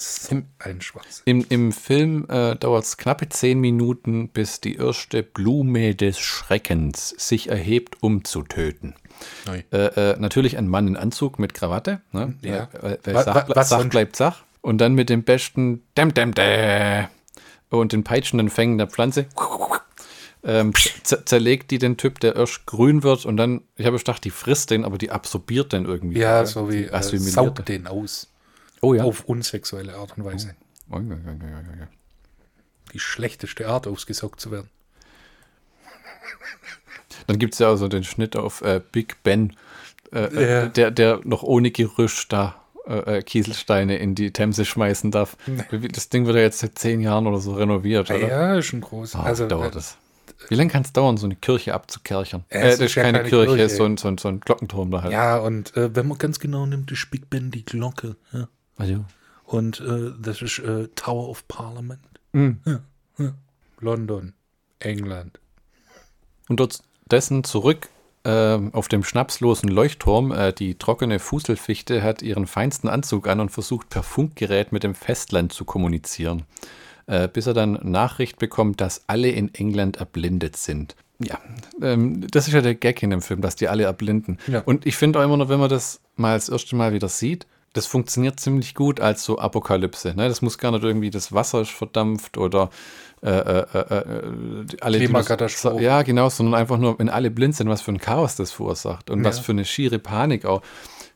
So 0.02 0.32
Im- 0.36 0.46
ein 0.60 0.80
Schwachsinn. 0.82 1.24
Im, 1.26 1.46
im 1.50 1.72
Film 1.74 2.26
äh, 2.30 2.56
dauert 2.56 2.86
es 2.86 2.96
knappe 2.96 3.28
zehn 3.28 3.60
Minuten, 3.60 4.30
bis 4.30 4.62
die 4.62 4.76
erste 4.78 5.24
Blume 5.24 5.94
des 5.94 6.18
Schreckens 6.20 7.10
sich 7.18 7.50
erhebt, 7.50 7.98
um 8.02 8.24
zu 8.24 8.44
töten. 8.44 8.96
Äh, 9.72 9.78
äh, 9.78 10.16
natürlich 10.18 10.58
ein 10.58 10.70
Mann 10.70 10.88
in 10.88 10.96
Anzug 10.96 11.38
mit 11.38 11.54
Krawatte. 11.54 12.00
Ne? 12.14 12.36
Ja. 12.42 12.70
Wa- 12.82 13.24
Sach, 13.24 13.36
wa- 13.36 13.46
was 13.50 13.68
Sach 13.70 13.84
bleibt 13.90 14.16
Sach. 14.16 14.44
Und 14.62 14.78
dann 14.80 14.94
mit 14.94 15.10
dem 15.10 15.24
besten 15.24 15.84
Dem 15.98 16.14
Dem 16.14 16.34
Dä 16.34 17.08
und 17.70 17.92
den 17.92 18.04
peitschenden 18.06 18.50
Fängen 18.50 18.78
der 18.78 18.88
Pflanze 18.88 19.26
ähm, 20.44 20.74
zerlegt 21.04 21.72
die 21.72 21.78
den 21.78 21.98
Typ, 21.98 22.20
der 22.22 22.36
erst 22.38 22.66
grün 22.66 23.04
wird 23.04 23.26
und 23.26 23.36
dann, 23.38 23.62
ich 23.76 23.86
habe 23.86 23.98
gedacht, 23.98 24.24
die 24.24 24.30
frisst 24.30 24.72
den, 24.72 24.86
aber 24.86 24.98
die 24.98 25.12
absorbiert 25.12 25.74
den 25.74 25.84
irgendwie. 25.86 26.20
Ja, 26.20 26.46
so 26.46 26.72
wie 26.72 26.86
äh, 26.86 26.92
assimiliert 26.92 27.34
saugt 27.34 27.68
den 27.68 27.86
aus. 27.88 28.28
Oh 28.82 28.94
ja. 28.94 29.04
Auf 29.04 29.26
unsexuelle 29.26 29.96
Art 29.96 30.18
und 30.18 30.26
Weise. 30.26 30.56
Oh, 30.90 30.98
ja. 31.00 31.88
Die 32.94 33.00
schlechteste 33.00 33.68
Art, 33.68 33.88
ausgesaugt 33.88 34.40
zu 34.40 34.52
werden. 34.52 34.70
Dann 37.28 37.38
gibt 37.40 37.54
es 37.54 37.60
ja 37.60 37.70
auch 37.70 37.76
so 37.76 37.88
den 37.88 38.04
Schnitt 38.04 38.36
auf 38.36 38.62
äh, 38.62 38.82
Big 38.92 39.22
Ben, 39.24 39.56
äh, 40.14 40.44
Ja. 40.62 40.66
der, 40.68 40.92
der 40.92 41.22
noch 41.24 41.44
ohne 41.44 41.72
Gerüsch 41.72 42.28
da 42.28 42.56
äh, 42.88 43.18
äh, 43.18 43.22
Kieselsteine 43.22 43.98
in 43.98 44.16
die 44.16 44.32
Themse 44.32 44.66
schmeißen 44.66 45.12
darf. 45.12 45.38
Das 45.92 46.10
Ding 46.10 46.26
wird 46.26 46.38
ja 46.38 46.42
jetzt 46.44 46.60
seit 46.60 46.80
zehn 46.80 47.02
Jahren 47.02 47.28
oder 47.28 47.40
so 47.40 47.54
renoviert, 47.54 48.10
oder? 48.10 48.28
Ja, 48.28 48.56
ist 48.56 48.68
schon 48.68 48.82
groß. 48.82 49.16
Ah, 49.16 49.24
also, 49.24 49.48
dauert 49.48 49.72
äh, 49.72 49.76
das. 49.76 49.98
Wie 50.48 50.56
lange 50.56 50.72
kann 50.72 50.84
es 50.84 50.94
dauern, 50.94 51.18
so 51.18 51.26
eine 51.28 51.36
Kirche 51.36 51.74
abzukerchern? 51.74 52.46
Äh, 52.50 52.60
es 52.60 52.64
das 52.64 52.74
ist 52.76 52.82
ist 52.88 52.96
ja 52.96 53.04
keine, 53.04 53.18
keine 53.20 53.30
Kirche, 53.30 53.56
Kirche. 53.58 53.76
so 53.76 53.84
ein, 53.86 53.98
so, 53.98 54.08
ein, 54.08 54.18
so 54.18 54.30
ein 54.30 54.40
Glockenturm 54.40 54.90
da 54.90 55.04
halt. 55.04 55.12
Ja, 55.14 55.38
und 55.38 55.76
äh, 55.76 55.96
wenn 55.96 56.08
man 56.08 56.18
ganz 56.18 56.40
genau 56.40 56.66
nimmt, 56.66 56.92
ist 56.92 57.12
Big 57.12 57.30
Ben 57.30 57.52
die 57.52 57.66
Glocke. 57.66 58.16
Ja. 58.32 58.48
Also, 58.80 59.06
Und 59.46 59.80
äh, 59.82 60.12
das 60.20 60.42
ist 60.42 60.60
äh, 60.60 60.88
Tower 60.96 61.30
of 61.30 61.48
Parliament. 61.48 62.02
Mhm. 62.32 62.60
Ja, 62.66 62.80
ja. 63.18 63.34
London, 63.80 64.34
England. 64.80 65.40
Und 66.48 66.60
dort 66.60 66.82
dessen 67.12 67.44
zurück 67.44 67.90
ähm, 68.26 68.74
auf 68.74 68.88
dem 68.88 69.04
schnapslosen 69.04 69.70
Leuchtturm. 69.70 70.32
Äh, 70.32 70.54
die 70.54 70.76
trockene 70.76 71.20
Fuselfichte 71.20 72.04
hat 72.04 72.22
ihren 72.22 72.48
feinsten 72.48 72.88
Anzug 72.88 73.28
an 73.28 73.40
und 73.40 73.50
versucht 73.50 73.90
per 73.90 74.04
Funkgerät 74.04 74.72
mit 74.72 74.84
dem 74.84 74.96
Festland 74.96 75.54
zu 75.54 75.66
kommunizieren. 75.66 76.44
Äh, 77.06 77.28
bis 77.28 77.48
er 77.48 77.54
dann 77.54 77.80
Nachricht 77.84 78.38
bekommt, 78.40 78.82
dass 78.82 79.04
alle 79.08 79.30
in 79.30 79.54
England 79.54 79.98
erblindet 79.98 80.58
sind. 80.58 80.96
Ja, 81.20 81.40
ähm, 81.82 82.28
das 82.30 82.48
ist 82.48 82.54
ja 82.54 82.62
der 82.62 82.76
Gag 82.76 83.04
in 83.04 83.10
dem 83.10 83.22
Film, 83.22 83.42
dass 83.42 83.56
die 83.56 83.68
alle 83.68 83.84
erblinden. 83.84 84.38
Ja. 84.48 84.62
Und 84.62 84.86
ich 84.86 84.96
finde 84.96 85.20
auch 85.20 85.24
immer 85.24 85.38
noch, 85.38 85.50
wenn 85.50 85.60
man 85.60 85.70
das 85.70 86.00
mal 86.16 86.36
das 86.36 86.50
erste 86.50 86.76
Mal 86.76 86.94
wieder 86.94 87.10
sieht, 87.10 87.48
das 87.74 87.86
funktioniert 87.86 88.40
ziemlich 88.40 88.74
gut 88.76 89.00
als 89.00 89.24
so 89.24 89.38
Apokalypse. 89.38 90.14
Ne? 90.16 90.28
Das 90.28 90.42
muss 90.42 90.58
gar 90.58 90.72
nicht 90.72 90.84
irgendwie, 90.84 91.10
das 91.10 91.32
Wasser 91.34 91.62
ist 91.62 91.72
verdampft 91.72 92.38
oder 92.38 92.70
äh, 93.22 93.30
äh, 93.30 93.66
äh, 93.74 93.80
äh, 93.80 94.66
alle 94.82 94.98
Klimakatastrophe. 94.98 95.84
Ja, 95.84 96.02
genau, 96.02 96.30
sondern 96.30 96.56
einfach 96.56 96.78
nur, 96.78 96.98
wenn 97.00 97.10
alle 97.10 97.30
blind 97.30 97.56
sind, 97.56 97.70
was 97.70 97.82
für 97.82 97.92
ein 97.92 98.00
Chaos 98.00 98.36
das 98.36 98.52
verursacht 98.52 99.10
und 99.10 99.24
was 99.24 99.38
Ja. 99.38 99.44
für 99.44 99.52
eine 99.52 99.66
schiere 99.66 100.00
Panik 100.00 100.46
auch, 100.46 100.62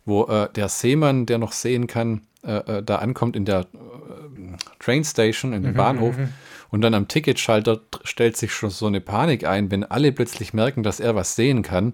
wo 0.06 0.26
äh, 0.26 0.50
der 0.54 0.70
Seemann, 0.70 1.26
der 1.26 1.38
noch 1.38 1.54
sehen 1.54 1.88
kann, 1.88 2.22
äh, 2.44 2.84
da 2.84 2.98
ankommt 2.98 3.36
in 3.36 3.46
der 3.46 3.66
Train 4.80 5.04
Station, 5.06 5.54
in 5.54 5.64
dem 5.64 5.74
Bahnhof 5.74 6.16
und 6.70 6.82
dann 6.82 6.94
am 6.94 7.08
Ticketschalter 7.08 7.80
stellt 8.04 8.36
sich 8.36 8.52
schon 8.54 8.70
so 8.70 8.86
eine 8.88 9.00
Panik 9.00 9.46
ein, 9.48 9.72
wenn 9.72 9.84
alle 9.84 10.12
plötzlich 10.12 10.54
merken, 10.54 10.84
dass 10.84 11.00
er 11.00 11.16
was 11.16 11.36
sehen 11.36 11.62
kann 11.64 11.94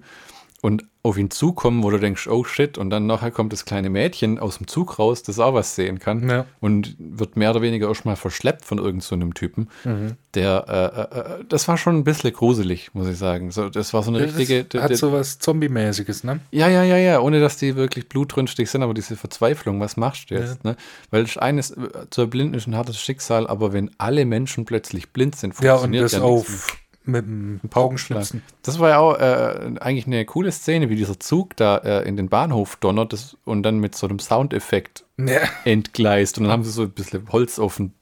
und 0.61 0.86
auf 1.02 1.18
ihn 1.18 1.31
zukommen, 1.31 1.81
wo 1.84 1.90
du 1.90 1.98
denkst, 1.98 2.27
oh 2.27 2.44
shit, 2.44 2.77
und 2.77 2.90
dann 2.90 3.07
nachher 3.07 3.31
kommt 3.31 3.53
das 3.53 3.64
kleine 3.64 3.90
Mädchen 3.90 4.38
aus 4.38 4.57
dem 4.57 4.68
Zug 4.68 4.99
raus, 4.99 5.23
das 5.23 5.40
auch 5.40 5.53
was 5.53 5.76
sehen 5.76 5.98
kann 5.99 6.30
Ja. 6.30 6.45
und 6.60 6.98
wird 6.99 7.38
mehr 7.38 7.52
oder 7.52 7.61
weniger 7.61 7.88
erstmal 7.88 8.18
verschleppt 8.18 8.65
von 8.65 8.77
irgendeinem 8.77 8.99
so 9.02 9.15
einem 9.15 9.34
Typen. 9.34 9.69
Mhm. 9.86 10.15
Der, 10.34 10.65
äh, 10.68 11.18
äh, 11.18 11.40
äh, 11.40 11.45
das 11.48 11.68
war 11.69 11.77
schon 11.77 11.95
ein 11.95 12.03
bisschen 12.03 12.34
gruselig, 12.34 12.90
muss 12.94 13.07
ich 13.07 13.18
sagen. 13.18 13.52
So, 13.52 13.69
das 13.69 13.94
war 13.94 14.03
so 14.03 14.11
eine 14.11 14.22
richtige. 14.22 14.65
das 14.65 14.84
hat 14.84 14.95
so 14.98 15.14
was 15.14 15.40
Zombie-mäßiges, 15.40 16.26
ne? 16.26 16.41
ja, 16.52 16.68
ja, 16.68 16.84
ja, 16.84 16.98
ja, 16.98 17.22
ohne 17.22 17.40
dass 17.40 17.56
die 17.56 17.77
wirklich 17.77 18.10
blutrünstig 18.10 18.69
sind, 18.69 18.84
aber 18.84 18.94
diese 18.94 19.15
Verzweiflung, 19.15 19.80
was 19.80 19.95
machst 19.95 20.30
du 20.31 20.36
jetzt? 20.36 20.65
Ne? 20.65 20.76
Weil 21.11 21.26
eines 21.38 21.72
äh, 21.72 21.88
zu 22.10 22.22
erblinden 22.22 22.56
ist 22.56 22.68
ein 22.68 22.76
hartes 22.76 22.99
Schicksal, 22.99 23.48
aber 23.48 23.72
wenn 23.72 23.90
alle 23.98 24.26
Menschen 24.26 24.65
plötzlich 24.65 25.11
blind 25.11 25.38
sind, 25.38 25.53
Ja, 25.61 25.76
und 25.76 25.80
funktioniert 25.80 26.03
das 26.03 26.11
ja, 26.11 26.19
nichts 26.19 26.49
auf 26.49 26.77
mit 27.05 27.26
dem 27.26 27.59
Paukenschlag. 27.69 28.17
Augenschnitzen. 28.19 28.43
Das 28.63 28.80
war 28.80 28.89
ja 28.89 28.99
auch 28.99 29.17
äh, 29.17 29.71
eigentlich 29.80 30.05
eine 30.07 30.26
coole 30.26 30.51
Szene, 30.51 30.89
wie 30.89 30.95
dieser 30.95 31.19
Zug 31.19 31.55
da 31.55 31.77
äh, 31.77 32.07
in 32.07 32.17
den 32.17 32.30
Bahnhof 32.30 32.76
donnert 32.76 33.13
das, 33.13 33.35
und 33.45 33.63
dann 33.63 33.80
mit 33.80 33.95
so 33.95 34.07
einem 34.07 34.19
Soundeffekt 34.19 35.05
Ja. 35.17 35.41
entgleist. 35.65 36.38
Und 36.38 36.43
dann 36.45 36.51
haben 36.53 36.63
sie 36.63 36.71
so 36.71 36.84
ein 36.84 36.91
bisschen 36.91 37.27
Holz 37.31 37.57
auf 37.59 37.77
den 37.77 37.93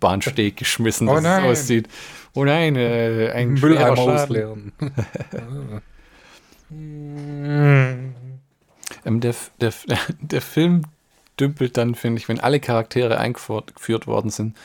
Bahnsteg 0.00 0.56
geschmissen, 0.56 1.08
Oh 1.08 1.14
dass 1.14 1.22
nein. 1.22 1.44
es 1.44 1.60
aussieht. 1.60 1.88
Oh 2.34 2.44
nein, 2.44 2.76
äh, 2.76 3.30
ein 3.34 3.54
Mülleimer 3.54 3.98
ausleeren. 3.98 4.72
Ähm, 9.04 9.20
der, 9.20 9.34
der, 9.60 9.72
der 10.20 10.40
Film 10.40 10.82
dümpelt 11.38 11.76
dann, 11.76 11.94
finde 11.94 12.18
ich, 12.20 12.28
wenn 12.28 12.40
alle 12.40 12.60
Charaktere 12.60 13.18
eingeführt 13.18 13.74
geführt 13.74 14.06
worden 14.06 14.30
sind, 14.30 14.56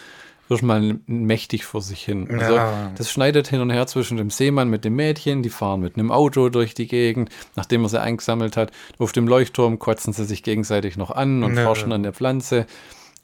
wird 0.49 0.61
mal 0.61 0.99
mächtig 1.07 1.65
vor 1.65 1.81
sich 1.81 2.03
hin. 2.03 2.27
Also, 2.31 2.55
Ja. 2.55 2.91
Das 2.95 3.11
schneidet 3.11 3.47
hin 3.47 3.61
und 3.61 3.69
her 3.69 3.85
zwischen 3.87 4.17
dem 4.17 4.29
Seemann 4.29 4.69
mit 4.69 4.85
dem 4.85 4.95
Mädchen, 4.95 5.43
die 5.43 5.49
fahren 5.49 5.81
mit 5.81 5.95
einem 5.97 6.11
Auto 6.11 6.49
durch 6.49 6.73
die 6.73 6.87
Gegend, 6.87 7.29
nachdem 7.55 7.83
er 7.83 7.89
sie 7.89 8.01
eingesammelt 8.01 8.57
hat. 8.57 8.71
Auf 8.97 9.11
dem 9.11 9.27
Leuchtturm 9.27 9.79
kotzen 9.79 10.13
sie 10.13 10.25
sich 10.25 10.43
gegenseitig 10.43 10.97
noch 10.97 11.11
an 11.11 11.43
und 11.43 11.55
Ja. 11.55 11.63
forschen 11.63 11.91
an 11.91 12.03
der 12.03 12.13
Pflanze. 12.13 12.65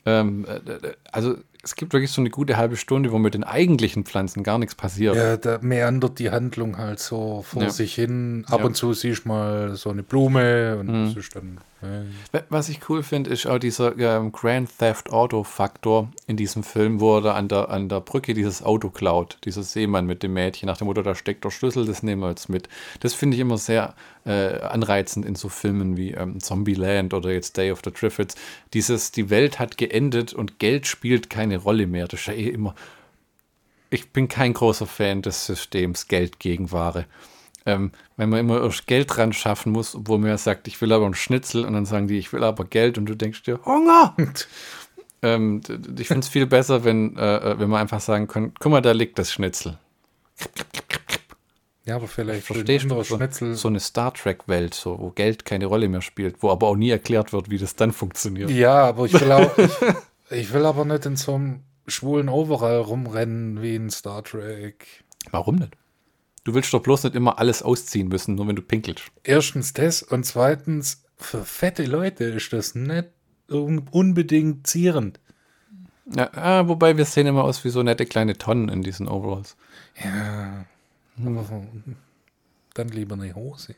Ähm, 0.06 0.46
äh, 0.46 0.70
äh, 0.70 0.94
also 1.12 1.36
es 1.64 1.76
gibt 1.76 1.94
wirklich 1.94 2.12
so 2.12 2.22
eine 2.22 2.30
gute 2.30 2.58
halbe 2.58 2.76
Stunde, 2.76 3.12
wo 3.14 3.18
mit 3.20 3.34
den 3.34 3.46
eigentlichen 3.46 4.04
Pflanzen 4.04 4.44
gar 4.44 4.58
nichts 4.58 4.76
passiert. 4.76 5.16
Ja, 5.16 5.38
da 5.38 5.60
meandert 5.62 6.20
die 6.20 6.30
Handlung 6.30 6.78
halt 6.78 7.00
so 7.00 7.42
vor 7.48 7.64
Ja. 7.64 7.70
sich 7.70 7.96
hin. 7.96 8.44
Ab 8.50 8.60
Ja. 8.60 8.66
und 8.66 8.76
zu 8.76 8.92
siehst 8.94 9.24
du 9.24 9.30
mal 9.30 9.76
so 9.76 9.90
eine 9.90 10.04
Blume 10.04 10.78
und 10.78 10.88
Mhm. 10.88 11.06
das 11.08 11.16
ist 11.26 11.36
dann. 11.36 11.60
äh, 11.82 12.42
Was 12.50 12.68
ich 12.70 12.82
cool 12.90 13.02
finde, 13.02 13.30
ist 13.30 13.46
auch 13.48 13.60
dieser 13.60 13.98
ähm, 13.98 14.32
Grand 14.34 14.78
Theft 14.78 15.12
Auto 15.12 15.44
Faktor 15.44 16.10
in 16.28 16.36
diesem 16.38 16.64
Film, 16.64 17.00
wo 17.00 17.18
er 17.18 17.22
da 17.22 17.34
an 17.36 17.48
der, 17.48 17.70
an 17.70 17.88
der 17.90 18.02
Brücke 18.02 18.34
dieses 18.34 18.62
Auto 18.64 18.90
klaut, 18.90 19.38
dieser 19.46 19.64
Seemann 19.64 20.06
mit 20.06 20.22
dem 20.24 20.34
Mädchen, 20.34 20.68
nach 20.68 20.78
dem 20.78 20.88
Motto, 20.88 21.02
da 21.02 21.16
steckt 21.16 21.44
der 21.46 21.50
Schlüssel, 21.52 21.86
das 21.86 22.04
nehmen 22.04 22.22
wir 22.22 22.30
jetzt 22.30 22.50
mit. 22.50 22.68
Das 23.00 23.14
finde 23.14 23.36
ich 23.36 23.42
immer 23.42 23.58
sehr 23.58 23.96
äh, 24.26 24.60
anreizend 24.62 25.26
in 25.26 25.36
so 25.36 25.50
Filmen 25.50 25.98
wie 25.98 26.12
ähm, 26.12 26.40
Zombieland 26.40 27.14
oder 27.14 27.32
jetzt 27.32 27.58
Day 27.58 27.72
of 27.72 27.82
the 27.84 27.92
Triffids. 27.92 28.36
Dieses, 28.74 29.12
die 29.12 29.30
Welt 29.30 29.60
hat 29.60 29.78
geendet 29.78 30.34
und 30.34 30.60
Geld 30.60 30.88
spielt 30.88 31.30
keine 31.30 31.58
Rolle 31.58 31.88
mehr. 31.88 32.08
Das 32.08 32.22
ist 32.22 32.28
ja 32.28 32.34
eh 32.34 32.50
immer. 32.50 32.76
Ich 33.90 34.12
bin 34.12 34.28
kein 34.28 34.54
großer 34.54 34.88
Fan 34.88 35.22
des 35.22 35.46
Systems 35.46 36.08
Geld 36.08 36.40
gegen 36.40 36.72
Ware. 36.72 37.06
Ähm, 37.66 37.92
wenn 38.18 38.30
man 38.30 38.40
immer 38.40 38.62
erst 38.62 38.88
Geld 38.88 39.16
dran 39.16 39.32
schaffen 39.32 39.72
muss, 39.72 39.96
obwohl 39.96 40.20
man 40.20 40.30
ja 40.30 40.38
sagt, 40.38 40.68
ich 40.68 40.82
will 40.82 40.92
aber 40.92 41.06
einen 41.06 41.14
Schnitzel 41.14 41.64
und 41.66 41.74
dann 41.74 41.86
sagen 41.86 42.08
die, 42.08 42.18
ich 42.18 42.34
will 42.34 42.44
aber 42.44 42.66
Geld 42.66 42.98
und 42.98 43.06
du 43.06 43.16
denkst 43.16 43.44
dir, 43.44 43.60
Hunger! 43.66 44.16
ähm, 45.22 45.62
ich 45.98 46.08
finde 46.08 46.22
es 46.22 46.28
viel 46.28 46.46
besser, 46.46 46.84
wenn, 46.84 47.16
äh, 47.18 47.38
äh, 47.38 47.60
wenn 47.60 47.70
man 47.70 47.82
einfach 47.82 48.02
sagen 48.02 48.28
kann, 48.28 48.54
guck 48.60 48.72
mal, 48.72 48.82
da 48.82 48.92
liegt 48.92 49.18
das 49.18 49.32
Schnitzel. 49.32 49.78
Ja, 51.86 51.98
aber 51.98 52.08
vielleicht 52.08 52.46
Verstehst 52.46 52.86
du? 52.86 53.04
So, 53.04 53.18
Schnitzel. 53.18 53.56
so 53.56 53.68
eine 53.68 53.80
Star 53.82 54.14
Trek-Welt, 54.14 54.74
so, 54.74 54.98
wo 55.00 55.10
Geld 55.10 55.44
keine 55.44 55.66
Rolle 55.66 55.90
mehr 55.90 56.02
spielt, 56.02 56.42
wo 56.42 56.50
aber 56.50 56.68
auch 56.68 56.76
nie 56.78 56.90
erklärt 56.90 57.34
wird, 57.34 57.50
wie 57.50 57.58
das 57.58 57.76
dann 57.76 57.92
funktioniert. 57.92 58.50
Ja, 58.50 58.86
aber 58.86 59.06
ich 59.06 59.14
will 59.20 59.32
auch. 59.32 59.58
ich, 59.58 59.72
ich 60.32 60.54
will 60.54 60.66
aber 60.66 60.86
nicht 60.86 61.06
in 61.06 61.18
so 61.18 61.36
einem 61.36 61.60
schwulen 61.88 62.30
Overall 62.30 62.78
rumrennen 62.78 63.62
wie 63.62 63.76
in 63.76 63.90
Star 63.90 64.24
Trek. 64.24 64.88
Warum 65.32 65.56
nicht? 65.56 65.72
Du 66.46 66.54
willst 66.54 66.74
doch 66.74 66.82
bloß 66.82 67.04
nicht 67.04 67.16
immer 67.16 67.38
alles 67.40 67.62
ausziehen 67.64 68.08
müssen, 68.08 68.36
nur 68.36 68.48
wenn 68.48 68.56
du 68.56 68.62
pinkelst. 68.62 69.04
Erstens 69.24 69.74
das 69.74 70.04
und 70.04 70.26
zweitens, 70.26 71.04
für 71.18 71.44
fette 71.44 71.84
Leute 71.86 72.24
ist 72.26 72.52
das 72.54 72.76
nicht 72.76 73.10
un- 73.52 73.88
unbedingt 73.92 74.68
zierend. 74.68 75.20
Ja, 76.16 76.30
ah, 76.34 76.68
wobei 76.68 76.98
wir 76.98 77.06
sehen 77.06 77.28
immer 77.28 77.44
aus 77.46 77.64
wie 77.64 77.70
so 77.70 77.82
nette 77.84 78.06
kleine 78.06 78.38
Tonnen 78.38 78.68
in 78.70 78.82
diesen 78.84 79.08
Overalls. 79.08 79.56
Ja. 80.04 80.66
Dann 82.74 82.88
lieber 82.90 83.16
eine 83.16 83.36
Hose. 83.36 83.76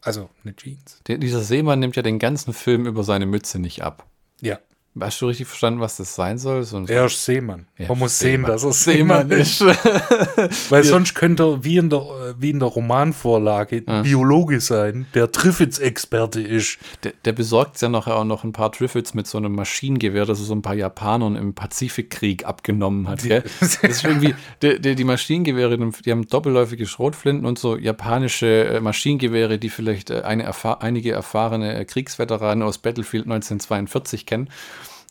Also 0.00 0.30
eine 0.42 0.54
Jeans. 0.54 1.02
Der, 1.06 1.18
dieser 1.18 1.40
Seemann 1.40 1.80
nimmt 1.80 1.96
ja 1.96 2.02
den 2.02 2.18
ganzen 2.18 2.52
Film 2.52 2.86
über 2.86 3.04
seine 3.04 3.26
Mütze 3.26 3.58
nicht 3.58 3.82
ab. 3.82 4.06
Ja. 4.40 4.58
Hast 5.00 5.20
du 5.20 5.26
richtig 5.26 5.46
verstanden, 5.46 5.80
was 5.80 5.96
das 5.96 6.14
sein 6.14 6.38
soll? 6.38 6.64
So 6.64 6.84
Er 6.86 7.06
ist 7.06 7.24
Seemann. 7.24 7.66
Ja, 7.76 7.88
Man 7.88 7.98
muss 7.98 8.18
Seemann. 8.18 8.58
sehen, 8.58 8.70
dass 8.70 8.86
er 8.86 8.92
Seemann 8.92 9.30
ist. 9.30 9.60
Weil 10.70 10.84
sonst 10.84 11.14
könnte 11.14 11.42
er 11.44 11.64
wie 11.64 11.76
in 11.76 11.90
der, 11.90 12.00
äh, 12.00 12.34
wie 12.38 12.50
in 12.50 12.58
der 12.58 12.68
Romanvorlage 12.68 13.82
Biologe 14.02 14.60
sein, 14.60 15.06
der 15.14 15.30
Triffids-Experte 15.32 16.40
ist. 16.40 16.78
Der, 17.04 17.12
der 17.24 17.32
besorgt 17.32 17.80
ja 17.80 17.88
nachher 17.88 18.16
auch 18.16 18.24
noch 18.24 18.44
ein 18.44 18.52
paar 18.52 18.72
Triffids 18.72 19.14
mit 19.14 19.26
so 19.26 19.38
einem 19.38 19.54
Maschinengewehr, 19.54 20.24
das 20.24 20.38
er 20.40 20.44
so 20.44 20.54
ein 20.54 20.62
paar 20.62 20.74
Japanern 20.74 21.36
im 21.36 21.54
Pazifikkrieg 21.54 22.44
abgenommen 22.44 23.08
hat. 23.08 23.22
Gell? 23.22 23.44
Das 23.60 23.76
ist 23.76 24.04
irgendwie, 24.04 24.34
die, 24.62 24.80
die, 24.80 24.94
die 24.94 25.04
Maschinengewehre, 25.04 25.76
die 26.04 26.10
haben 26.10 26.26
doppelläufige 26.26 26.86
Schrotflinten 26.86 27.46
und 27.46 27.58
so 27.58 27.76
japanische 27.76 28.64
äh, 28.64 28.80
Maschinengewehre, 28.80 29.58
die 29.58 29.68
vielleicht 29.68 30.10
äh, 30.10 30.22
eine 30.22 30.48
einige 30.80 31.12
erfahrene 31.12 31.78
äh, 31.78 31.84
Kriegsveteranen 31.84 32.62
aus 32.62 32.78
Battlefield 32.78 33.24
1942 33.24 34.26
kennen 34.26 34.48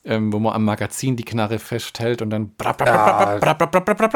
ähm, 0.08 0.34
wo 0.34 0.40
man 0.40 0.54
am 0.54 0.66
Magazin 0.66 1.16
die 1.16 1.26
Knarre 1.26 1.60
festhält 1.60 2.22
und 2.22 2.30
dann. 2.30 2.52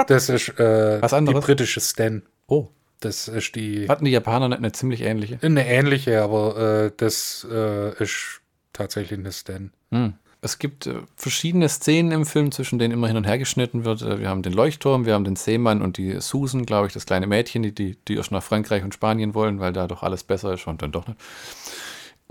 Das 0.08 0.30
ist 0.30 0.50
äh, 0.60 1.02
was 1.02 1.14
anderes? 1.14 1.40
die 1.40 1.46
britische 1.46 1.82
Stan. 1.82 2.24
Oh. 2.48 2.70
Das 3.02 3.28
ist 3.28 3.56
die. 3.56 3.90
Hatten 3.90 4.06
die 4.06 4.12
Japaner 4.12 4.48
nicht 4.48 4.60
eine 4.60 4.72
ziemlich 4.72 5.02
ähnliche? 5.02 5.40
Eine 5.42 5.68
ähnliche, 5.68 6.22
aber 6.22 6.86
äh, 6.86 6.92
das 6.96 7.46
äh, 7.52 8.02
ist 8.02 8.42
tatsächlich 8.74 9.20
eine 9.20 9.32
Stan. 9.32 9.72
Hm. 9.92 10.14
Es 10.44 10.60
gibt 10.60 10.88
äh, 10.88 10.96
verschiedene 11.16 11.68
Szenen 11.68 12.12
im 12.12 12.26
Film, 12.26 12.52
zwischen 12.52 12.78
denen 12.80 12.94
immer 12.94 13.08
hin 13.08 13.18
und 13.18 13.26
her 13.26 13.38
geschnitten 13.40 13.86
wird. 13.86 14.04
Äh, 14.04 14.20
wir 14.20 14.30
haben 14.30 14.44
den 14.44 14.54
Leuchtturm, 14.54 15.06
wir 15.06 15.16
haben 15.16 15.24
den 15.24 15.36
Seemann 15.36 15.82
und 15.82 15.98
die 15.98 16.20
Susan, 16.22 16.66
glaube 16.66 16.88
ich, 16.88 16.94
das 16.94 17.06
kleine 17.08 17.26
Mädchen, 17.26 17.64
die, 17.64 17.74
die, 17.74 17.98
die 18.08 18.16
erst 18.16 18.32
nach 18.32 18.44
Frankreich 18.44 18.84
und 18.84 18.94
Spanien 18.94 19.34
wollen, 19.34 19.60
weil 19.60 19.74
da 19.74 19.88
doch 19.88 20.04
alles 20.04 20.24
besser 20.24 20.54
ist 20.54 20.68
und 20.68 20.82
dann 20.82 20.92
doch 20.92 21.08
nicht. 21.08 21.20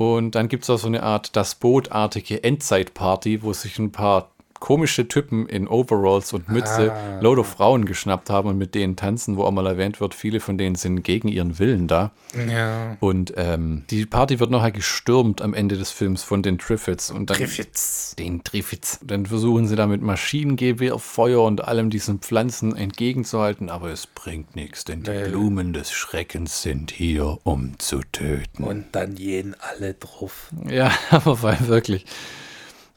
Und 0.00 0.34
dann 0.34 0.48
gibt 0.48 0.62
es 0.62 0.70
auch 0.70 0.78
so 0.78 0.86
eine 0.86 1.02
Art 1.02 1.36
das 1.36 1.56
Bootartige 1.56 2.42
Endzeitparty, 2.42 3.42
wo 3.42 3.52
sich 3.52 3.78
ein 3.78 3.92
paar 3.92 4.30
komische 4.60 5.08
Typen 5.08 5.46
in 5.48 5.66
Overalls 5.66 6.32
und 6.32 6.48
Mütze 6.48 6.92
Ah. 6.92 7.20
Load 7.20 7.40
of 7.40 7.48
Frauen 7.48 7.84
geschnappt 7.86 8.30
haben 8.30 8.48
und 8.48 8.58
mit 8.58 8.74
denen 8.74 8.94
tanzen, 8.94 9.36
wo 9.36 9.44
auch 9.44 9.50
mal 9.50 9.66
erwähnt 9.66 10.00
wird, 10.00 10.14
viele 10.14 10.38
von 10.38 10.56
denen 10.58 10.76
sind 10.76 11.02
gegen 11.02 11.28
ihren 11.28 11.58
Willen 11.58 11.88
da. 11.88 12.12
Ja. 12.48 12.96
Und 13.00 13.32
ähm, 13.36 13.84
die 13.90 14.06
Party 14.06 14.38
wird 14.38 14.50
nachher 14.50 14.70
gestürmt 14.70 15.42
am 15.42 15.54
Ende 15.54 15.76
des 15.76 15.90
Films 15.90 16.22
von 16.22 16.42
den 16.42 16.58
Triffids. 16.58 17.10
Und 17.10 17.30
dann, 17.30 17.38
Griffiths. 17.38 18.14
Den 18.18 18.44
Triffids. 18.44 19.00
Dann 19.02 19.26
versuchen 19.26 19.66
sie 19.66 19.76
da 19.76 19.86
mit 19.86 20.02
Maschinengewehrfeuer 20.02 21.42
und 21.42 21.64
allem 21.66 21.90
diesen 21.90 22.18
Pflanzen 22.20 22.76
entgegenzuhalten, 22.76 23.70
aber 23.70 23.90
es 23.90 24.06
bringt 24.06 24.54
nichts, 24.56 24.84
denn 24.84 25.02
die 25.02 25.10
Nee. 25.10 25.28
Blumen 25.28 25.72
des 25.72 25.90
Schreckens 25.90 26.62
sind 26.62 26.90
hier, 26.90 27.38
um 27.44 27.78
zu 27.78 28.00
töten. 28.12 28.62
Und 28.64 28.86
dann 28.92 29.14
gehen 29.14 29.56
alle 29.58 29.94
drauf. 29.94 30.50
ja, 30.68 30.90
aber 31.10 31.42
weil 31.42 31.66
wirklich. 31.66 32.04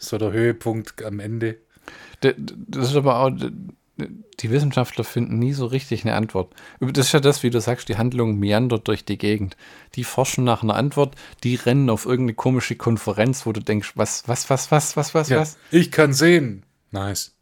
So 0.04 0.18
der 0.18 0.32
Höhepunkt 0.32 1.04
am 1.04 1.20
Ende. 1.20 1.58
Das 2.22 2.90
ist 2.90 2.96
aber 2.96 3.20
auch, 3.20 3.32
die 4.40 4.50
Wissenschaftler 4.50 5.04
finden 5.04 5.38
nie 5.40 5.54
so 5.54 5.66
richtig 5.66 6.04
eine 6.04 6.16
Antwort. 6.16 6.54
Das 6.80 7.08
ist 7.08 7.12
ja 7.12 7.20
das, 7.20 7.44
wie 7.44 7.50
du 7.50 7.62
sagst, 7.62 7.90
die 7.90 7.98
Handlung 7.98 8.40
meandert 8.40 8.88
durch 8.88 9.06
die 9.06 9.18
Gegend. 9.18 9.56
Die 9.96 10.04
forschen 10.04 10.44
nach 10.44 10.64
einer 10.64 10.76
Antwort, 10.76 11.16
die 11.44 11.56
rennen 11.56 11.90
auf 11.90 12.06
irgendeine 12.06 12.34
komische 12.36 12.76
Konferenz, 12.76 13.46
wo 13.46 13.52
du 13.52 13.62
denkst, 13.62 13.94
was, 13.96 14.28
was, 14.28 14.50
was, 14.50 14.72
was, 14.72 14.98
was, 14.98 15.14
was, 15.14 15.30
Ja. 15.30 15.40
was? 15.40 15.58
Ich 15.72 15.92
kann 15.92 16.14
sehen. 16.14 16.64
Nice. 16.92 17.36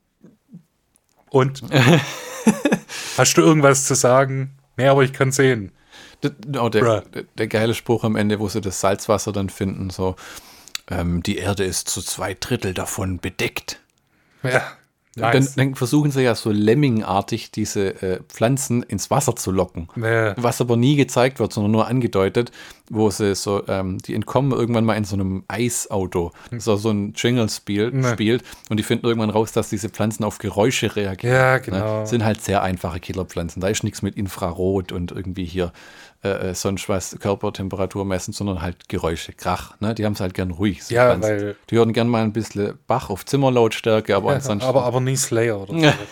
Und? 1.29 1.63
Hast 3.17 3.38
du 3.38 3.41
irgendwas 3.41 3.85
zu 3.85 3.95
sagen? 3.95 4.57
Nee, 4.77 4.88
aber 4.88 5.03
ich 5.03 5.13
kann 5.13 5.31
sehen. 5.31 5.71
Oh, 6.59 6.69
der, 6.69 7.03
der 7.38 7.47
geile 7.47 7.73
Spruch 7.73 8.03
am 8.03 8.15
Ende, 8.15 8.39
wo 8.39 8.47
sie 8.47 8.61
das 8.61 8.79
Salzwasser 8.81 9.31
dann 9.31 9.49
finden, 9.49 9.89
so, 9.89 10.15
ähm, 10.91 11.23
die 11.23 11.38
Erde 11.38 11.63
ist 11.63 11.88
zu 11.89 12.01
zwei 12.01 12.35
Drittel 12.39 12.73
davon 12.73 13.19
bedeckt. 13.19 13.80
Ja. 14.43 14.61
Dann, 15.18 15.34
Nice. 15.34 15.55
dann 15.55 15.76
versuchen 15.76 16.09
sie 16.09 16.22
ja 16.22 16.35
so 16.35 16.51
lemmingartig 16.51 17.51
diese 17.51 18.01
äh, 18.01 18.19
Pflanzen 18.30 18.81
ins 18.81 19.11
Wasser 19.11 19.35
zu 19.35 19.51
locken. 19.51 19.89
Ja. 19.97 20.34
Was 20.41 20.61
aber 20.61 20.77
nie 20.77 20.95
gezeigt 20.95 21.39
wird, 21.39 21.51
sondern 21.51 21.73
nur 21.73 21.85
angedeutet, 21.88 22.53
wo 22.89 23.09
sie 23.09 23.35
so, 23.35 23.61
ähm, 23.68 23.97
die 23.97 24.15
entkommen 24.15 24.53
irgendwann 24.53 24.85
mal 24.85 24.95
in 24.95 25.03
so 25.03 25.15
einem 25.18 25.43
Eisauto, 25.49 26.31
so, 26.57 26.77
so 26.77 26.91
ein 26.91 27.11
Jingle 27.18 27.49
spiel, 27.49 27.91
Ne. 27.91 28.09
spielt 28.13 28.43
und 28.69 28.77
die 28.77 28.84
finden 28.84 29.05
irgendwann 29.05 29.31
raus, 29.31 29.51
dass 29.51 29.69
diese 29.69 29.89
Pflanzen 29.89 30.23
auf 30.23 30.38
Geräusche 30.38 30.95
reagieren. 30.95 31.35
Ja, 31.35 31.53
Ne? 31.55 31.61
genau. 31.61 32.05
Sind 32.05 32.23
halt 32.23 32.41
sehr 32.41 32.63
einfache 32.63 33.01
Killerpflanzen. 33.01 33.61
Da 33.61 33.68
ist 33.68 33.84
nichts 33.84 34.01
mit 34.01 34.15
Infrarot 34.15 34.93
und 34.93 35.11
irgendwie 35.11 35.43
hier 35.45 35.73
äh, 36.23 36.49
äh, 36.49 36.53
sonst 36.56 36.88
was 36.89 37.18
Körpertemperatur 37.19 38.06
messen, 38.06 38.34
sondern 38.34 38.61
halt 38.61 38.88
Geräusche, 38.89 39.34
Krach. 39.34 39.80
Ne? 39.80 39.95
Die 39.95 40.06
haben 40.06 40.14
es 40.14 40.19
halt 40.19 40.34
gern 40.34 40.52
ruhig. 40.52 40.77
diese 40.80 40.93
Ja, 40.95 41.22
weil- 41.22 41.56
Die 41.69 41.76
hören 41.77 41.93
gern 41.93 42.07
mal 42.10 42.22
ein 42.23 42.34
bisschen 42.34 42.77
Bach 42.88 43.10
auf 43.10 43.26
Zimmerlautstärke, 43.26 44.15
aber 44.15 44.30
Ja, 44.30 44.35
ansonsten. 44.35 44.68
aber, 44.68 44.84
aber 44.85 44.99
nie 45.02 45.15
Slayer 45.15 45.61
oder 45.61 45.73
so. 45.80 45.93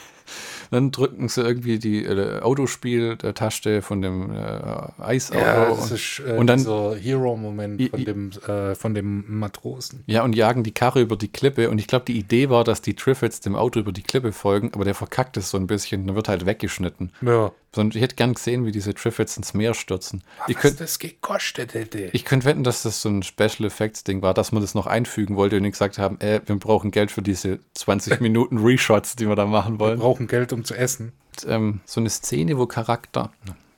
Dann 0.72 0.92
drücken 0.92 1.28
sie 1.30 1.42
irgendwie 1.42 1.80
die 1.80 2.06
äh, 2.06 2.42
Autospiel-Taste 2.42 3.82
von 3.82 4.02
dem 4.02 4.32
äh, 4.32 5.02
Eisauto. 5.02 5.40
Ja, 5.44 5.70
das 5.70 5.80
und, 5.90 5.92
ist 5.96 6.22
äh, 6.28 6.32
und 6.34 6.48
dann 6.48 6.60
dieser 6.60 6.96
Hero-Moment 6.96 7.90
von 7.90 8.06
dem, 8.06 8.30
äh, 8.48 8.76
von 8.76 8.94
dem 8.94 9.26
Matrosen. 9.40 10.04
Ja, 10.06 10.24
und 10.24 10.36
jagen 10.36 10.64
die 10.64 10.72
Karre 10.72 11.02
über 11.02 11.16
die 11.16 11.28
Klippe. 11.30 11.70
Und 11.70 11.80
ich 11.80 11.88
glaube, 11.88 12.06
die 12.06 12.18
Idee 12.20 12.50
war, 12.50 12.64
dass 12.64 12.82
die 12.82 12.94
Triffids 12.96 13.40
dem 13.42 13.56
Auto 13.56 13.80
über 13.80 13.92
die 13.92 14.04
Klippe 14.04 14.32
folgen, 14.32 14.72
aber 14.74 14.86
der 14.86 14.96
verkackt 14.96 15.38
es 15.38 15.50
so 15.50 15.58
ein 15.58 15.68
bisschen. 15.68 16.06
Dann 16.06 16.16
wird 16.16 16.28
halt 16.28 16.46
weggeschnitten. 16.46 17.12
Ja. 17.22 17.52
Sondern 17.74 17.96
ich 17.96 18.02
hätte 18.02 18.16
gern 18.16 18.34
gesehen, 18.34 18.66
wie 18.66 18.72
diese 18.72 18.94
Triffids 18.96 19.38
ins 19.38 19.54
Meer 19.54 19.74
stürzen. 19.76 20.24
Ich 20.48 20.56
Was 20.56 20.62
könnte 20.64 20.78
das 20.80 20.98
gekostet 21.00 21.74
hätte. 21.76 22.10
ich 22.14 22.26
könnt 22.26 22.44
wetten, 22.46 22.64
dass 22.64 22.82
das 22.84 23.02
so 23.02 23.10
ein 23.10 23.22
Special 23.22 23.66
Effects 23.66 24.04
Ding 24.04 24.22
war, 24.24 24.34
dass 24.34 24.52
man 24.52 24.62
das 24.62 24.74
noch 24.74 24.88
einfügen 24.88 25.36
wollte 25.36 25.58
und 25.58 25.64
gesagt 25.64 25.98
haben, 26.00 26.20
äh, 26.20 26.42
wir 26.46 26.56
brauchen 26.56 26.90
Geld 26.92 27.12
für 27.12 27.22
diese 27.22 27.60
20 27.76 28.20
Minuten 28.22 28.58
Reshots, 28.58 29.16
die 29.16 29.28
wir 29.28 29.36
da 29.36 29.46
machen 29.46 29.76
Wir 29.76 29.80
wollen. 29.80 30.00
brauchen 30.00 30.28
Geld, 30.28 30.52
um 30.52 30.64
zu 30.66 30.74
essen. 30.74 31.12
ähm, 31.46 31.82
so 31.86 32.00
eine 32.00 32.10
Szene, 32.10 32.58
wo 32.58 32.66
Charakter. 32.66 33.32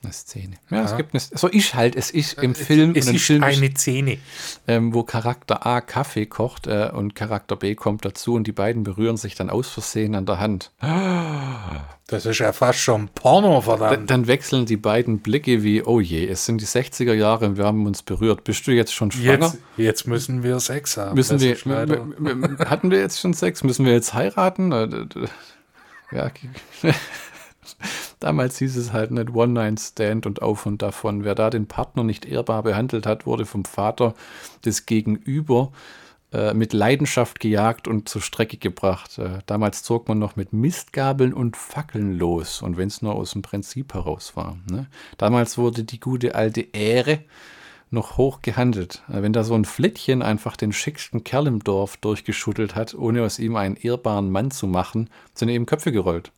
Eine 0.03 0.13
Szene. 0.13 0.55
Ja, 0.71 0.83
es 0.83 0.91
Ja. 0.91 0.97
gibt 0.97 1.13
eine. 1.13 1.21
So 1.21 1.47
ist 1.47 1.75
halt, 1.75 1.95
es 1.95 2.09
ist 2.09 2.41
im 2.41 2.55
Film. 2.55 2.93
Es 2.95 3.05
ist 3.07 3.23
Film 3.23 3.43
eine 3.43 3.71
Szene. 3.75 4.17
ähm, 4.67 4.95
wo 4.95 5.03
Charakter 5.03 5.63
A 5.67 5.79
Kaffee 5.79 6.25
kocht 6.25 6.65
äh, 6.65 6.89
und 6.91 7.13
Charakter 7.13 7.55
B 7.55 7.75
kommt 7.75 8.03
dazu 8.03 8.33
und 8.33 8.47
die 8.47 8.51
beiden 8.51 8.81
berühren 8.81 9.17
sich 9.17 9.35
dann 9.35 9.51
aus 9.51 9.69
Versehen 9.69 10.15
an 10.15 10.25
der 10.25 10.39
Hand. 10.39 10.71
Das 12.07 12.25
ist 12.25 12.39
ja 12.39 12.51
fast 12.51 12.79
schon 12.79 13.09
Porno, 13.09 13.55
Da, 13.63 13.77
verdammt. 13.77 14.09
dann 14.09 14.25
wechseln 14.25 14.65
die 14.65 14.75
beiden 14.77 15.19
Blicke 15.19 15.61
wie, 15.61 15.83
oh 15.83 15.99
je, 15.99 16.27
es 16.27 16.47
sind 16.47 16.61
die 16.61 16.65
60er 16.65 17.13
Jahre 17.13 17.45
und 17.45 17.57
wir 17.57 17.65
haben 17.65 17.85
uns 17.85 18.01
berührt. 18.01 18.43
Bist 18.43 18.65
du 18.65 18.71
jetzt 18.71 18.93
schon 18.95 19.11
schwanger? 19.11 19.45
Jetzt, 19.53 19.57
jetzt 19.77 20.07
müssen 20.07 20.41
wir 20.41 20.59
Sex 20.59 20.97
haben. 20.97 21.13
Müssen 21.13 21.39
wir, 21.39 21.55
hatten 22.67 22.89
wir 22.89 22.99
jetzt 22.99 23.19
schon 23.19 23.33
Sex? 23.35 23.63
Müssen 23.63 23.85
wir 23.85 23.93
jetzt 23.93 24.15
heiraten? 24.15 24.71
Äh, 24.71 25.05
Ja. 26.11 26.31
Damals 28.21 28.59
hieß 28.59 28.77
es 28.77 28.93
halt 28.93 29.09
nicht 29.09 29.33
One-Night-Stand 29.33 30.27
und 30.27 30.43
auf 30.43 30.67
und 30.67 30.83
davon. 30.83 31.23
Wer 31.23 31.33
da 31.33 31.49
den 31.49 31.65
Partner 31.65 32.03
nicht 32.03 32.23
ehrbar 32.23 32.61
behandelt 32.61 33.07
hat, 33.07 33.25
wurde 33.25 33.47
vom 33.47 33.65
Vater 33.65 34.13
des 34.63 34.85
Gegenüber 34.85 35.71
äh, 36.31 36.53
mit 36.53 36.71
Leidenschaft 36.71 37.39
gejagt 37.39 37.87
und 37.87 38.07
zur 38.07 38.21
Strecke 38.21 38.57
gebracht. 38.57 39.17
Äh, 39.17 39.39
damals 39.47 39.81
zog 39.81 40.07
man 40.07 40.19
noch 40.19 40.35
mit 40.35 40.53
Mistgabeln 40.53 41.33
und 41.33 41.57
Fackeln 41.57 42.15
los 42.15 42.61
und 42.61 42.77
wenn 42.77 42.89
es 42.89 43.01
nur 43.01 43.15
aus 43.15 43.31
dem 43.31 43.41
Prinzip 43.41 43.95
heraus 43.95 44.35
war. 44.35 44.55
Ne? 44.69 44.85
Damals 45.17 45.57
wurde 45.57 45.83
die 45.83 45.99
gute 45.99 46.35
alte 46.35 46.61
Ehre 46.61 47.21
noch 47.89 48.17
hoch 48.17 48.43
gehandelt. 48.43 49.01
Äh, 49.09 49.23
Wenn 49.23 49.33
da 49.33 49.43
so 49.43 49.55
ein 49.55 49.65
Flittchen 49.65 50.21
einfach 50.21 50.55
den 50.57 50.73
schicksten 50.73 51.23
Kerl 51.23 51.47
im 51.47 51.63
Dorf 51.63 51.97
durchgeschuttelt 51.97 52.75
hat, 52.75 52.93
ohne 52.93 53.23
aus 53.23 53.39
ihm 53.39 53.55
einen 53.55 53.77
ehrbaren 53.77 54.29
Mann 54.29 54.51
zu 54.51 54.67
machen, 54.67 55.09
sind 55.33 55.49
eben 55.49 55.65
Köpfe 55.65 55.91
gerollt. 55.91 56.31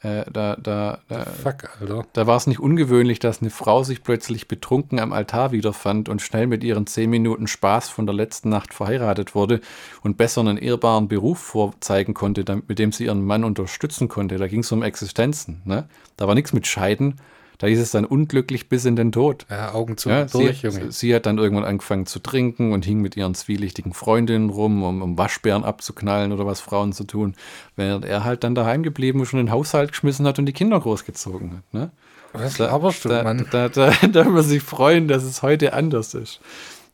Äh, 0.00 0.24
da 0.32 0.54
da, 0.54 1.00
da, 1.08 1.24
Fuck, 1.24 1.70
Alter. 1.80 2.06
da 2.12 2.26
war 2.28 2.36
es 2.36 2.46
nicht 2.46 2.60
ungewöhnlich, 2.60 3.18
dass 3.18 3.40
eine 3.40 3.50
Frau 3.50 3.82
sich 3.82 4.04
plötzlich 4.04 4.46
betrunken 4.46 5.00
am 5.00 5.12
Altar 5.12 5.50
wiederfand 5.50 6.08
und 6.08 6.22
schnell 6.22 6.46
mit 6.46 6.62
ihren 6.62 6.86
zehn 6.86 7.10
Minuten 7.10 7.48
Spaß 7.48 7.88
von 7.88 8.06
der 8.06 8.14
letzten 8.14 8.48
Nacht 8.48 8.74
verheiratet 8.74 9.34
wurde 9.34 9.60
und 10.02 10.16
besser 10.16 10.40
einen 10.40 10.56
ehrbaren 10.56 11.08
Beruf 11.08 11.38
vorzeigen 11.40 12.14
konnte, 12.14 12.44
damit, 12.44 12.68
mit 12.68 12.78
dem 12.78 12.92
sie 12.92 13.06
ihren 13.06 13.24
Mann 13.24 13.42
unterstützen 13.42 14.06
konnte. 14.06 14.36
Da 14.36 14.46
ging 14.46 14.60
es 14.60 14.70
um 14.70 14.84
Existenzen. 14.84 15.62
Ne? 15.64 15.88
Da 16.16 16.28
war 16.28 16.36
nichts 16.36 16.52
mit 16.52 16.68
Scheiden. 16.68 17.16
Da 17.58 17.66
hieß 17.66 17.80
es 17.80 17.90
dann 17.90 18.04
unglücklich 18.04 18.68
bis 18.68 18.84
in 18.84 18.94
den 18.94 19.10
Tod. 19.10 19.44
Ja, 19.50 19.74
Augen 19.74 19.96
zu 19.96 20.08
Ja, 20.10 20.24
durch, 20.26 20.60
sie, 20.60 20.68
Junge. 20.68 20.92
sie 20.92 21.14
hat 21.14 21.26
dann 21.26 21.38
irgendwann 21.38 21.64
angefangen 21.64 22.06
zu 22.06 22.20
trinken 22.20 22.72
und 22.72 22.84
hing 22.84 23.00
mit 23.00 23.16
ihren 23.16 23.34
zwielichtigen 23.34 23.92
Freundinnen 23.92 24.48
rum, 24.48 24.82
um, 24.84 25.02
um 25.02 25.18
Waschbären 25.18 25.64
abzuknallen 25.64 26.32
oder 26.32 26.46
was 26.46 26.60
Frauen 26.60 26.92
zu 26.92 27.02
tun, 27.02 27.34
während 27.74 28.04
er 28.04 28.22
halt 28.22 28.44
dann 28.44 28.54
daheim 28.54 28.84
geblieben 28.84 29.20
und 29.20 29.32
den 29.32 29.50
Haushalt 29.50 29.90
geschmissen 29.90 30.26
hat 30.26 30.38
und 30.38 30.46
die 30.46 30.52
Kinder 30.52 30.78
großgezogen 30.78 31.56
hat. 31.56 31.74
Ne? 31.74 31.90
Was 32.32 32.58
laberst 32.58 33.04
du, 33.04 33.08
da, 33.08 33.24
Mann? 33.24 33.46
Da, 33.50 33.68
da, 33.68 33.90
da 34.02 34.06
darf 34.06 34.28
man 34.28 34.42
sich 34.44 34.62
freuen, 34.62 35.08
dass 35.08 35.24
es 35.24 35.42
heute 35.42 35.72
anders 35.72 36.14
ist. 36.14 36.40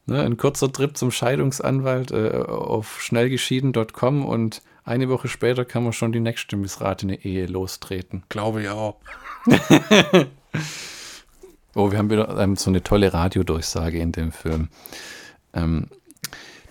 Ne, 0.06 0.20
ein 0.22 0.36
kurzer 0.36 0.70
Trip 0.70 0.96
zum 0.96 1.10
Scheidungsanwalt 1.10 2.10
äh, 2.10 2.30
auf 2.46 3.00
schnellgeschieden.com 3.00 4.26
und 4.26 4.60
eine 4.84 5.08
Woche 5.08 5.28
später 5.28 5.64
kann 5.64 5.82
man 5.82 5.94
schon 5.94 6.12
die 6.12 6.20
nächste 6.20 6.56
missratene 6.56 7.24
Ehe 7.24 7.46
lostreten. 7.46 8.22
Glaube 8.28 8.62
ich 8.62 8.68
auch. 8.68 8.96
Oh, 11.74 11.90
wir 11.90 11.98
haben 11.98 12.10
wieder 12.10 12.38
ähm, 12.38 12.56
so 12.56 12.70
eine 12.70 12.82
tolle 12.82 13.12
Radiodurchsage 13.12 13.98
in 13.98 14.12
dem 14.12 14.30
Film. 14.30 14.68
Ähm, 15.52 15.88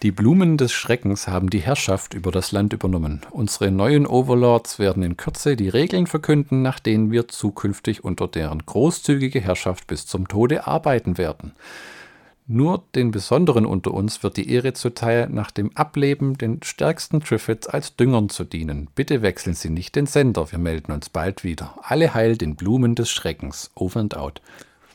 die 0.01 0.11
Blumen 0.11 0.57
des 0.57 0.73
Schreckens 0.73 1.27
haben 1.27 1.49
die 1.49 1.61
Herrschaft 1.61 2.13
über 2.13 2.31
das 2.31 2.51
Land 2.51 2.73
übernommen. 2.73 3.21
Unsere 3.31 3.71
neuen 3.71 4.05
Overlords 4.05 4.77
werden 4.77 5.01
in 5.01 5.15
Kürze 5.15 5.55
die 5.55 5.69
Regeln 5.69 6.07
verkünden, 6.07 6.61
nach 6.61 6.79
denen 6.79 7.11
wir 7.11 7.29
zukünftig 7.29 8.03
unter 8.03 8.27
deren 8.27 8.65
großzügige 8.65 9.39
Herrschaft 9.39 9.87
bis 9.87 10.05
zum 10.05 10.27
Tode 10.27 10.67
arbeiten 10.67 11.17
werden. 11.17 11.53
Nur 12.45 12.83
den 12.93 13.11
Besonderen 13.11 13.65
unter 13.65 13.93
uns 13.93 14.21
wird 14.21 14.35
die 14.35 14.49
Ehre 14.49 14.73
zuteil, 14.73 15.29
nach 15.29 15.51
dem 15.51 15.75
Ableben 15.77 16.37
den 16.37 16.61
stärksten 16.61 17.21
Triffids 17.21 17.67
als 17.67 17.95
Düngern 17.95 18.27
zu 18.27 18.43
dienen. 18.43 18.89
Bitte 18.95 19.21
wechseln 19.21 19.53
Sie 19.53 19.69
nicht 19.69 19.95
den 19.95 20.07
Sender, 20.07 20.51
wir 20.51 20.59
melden 20.59 20.91
uns 20.91 21.09
bald 21.09 21.43
wieder. 21.45 21.75
Alle 21.81 22.13
heil 22.13 22.37
den 22.37 22.55
Blumen 22.55 22.95
des 22.95 23.09
Schreckens. 23.09 23.71
Over 23.75 24.01
and 24.01 24.17
out. 24.17 24.41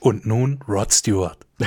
Und 0.00 0.26
nun 0.26 0.60
Rod 0.68 0.92
Stewart. 0.92 1.38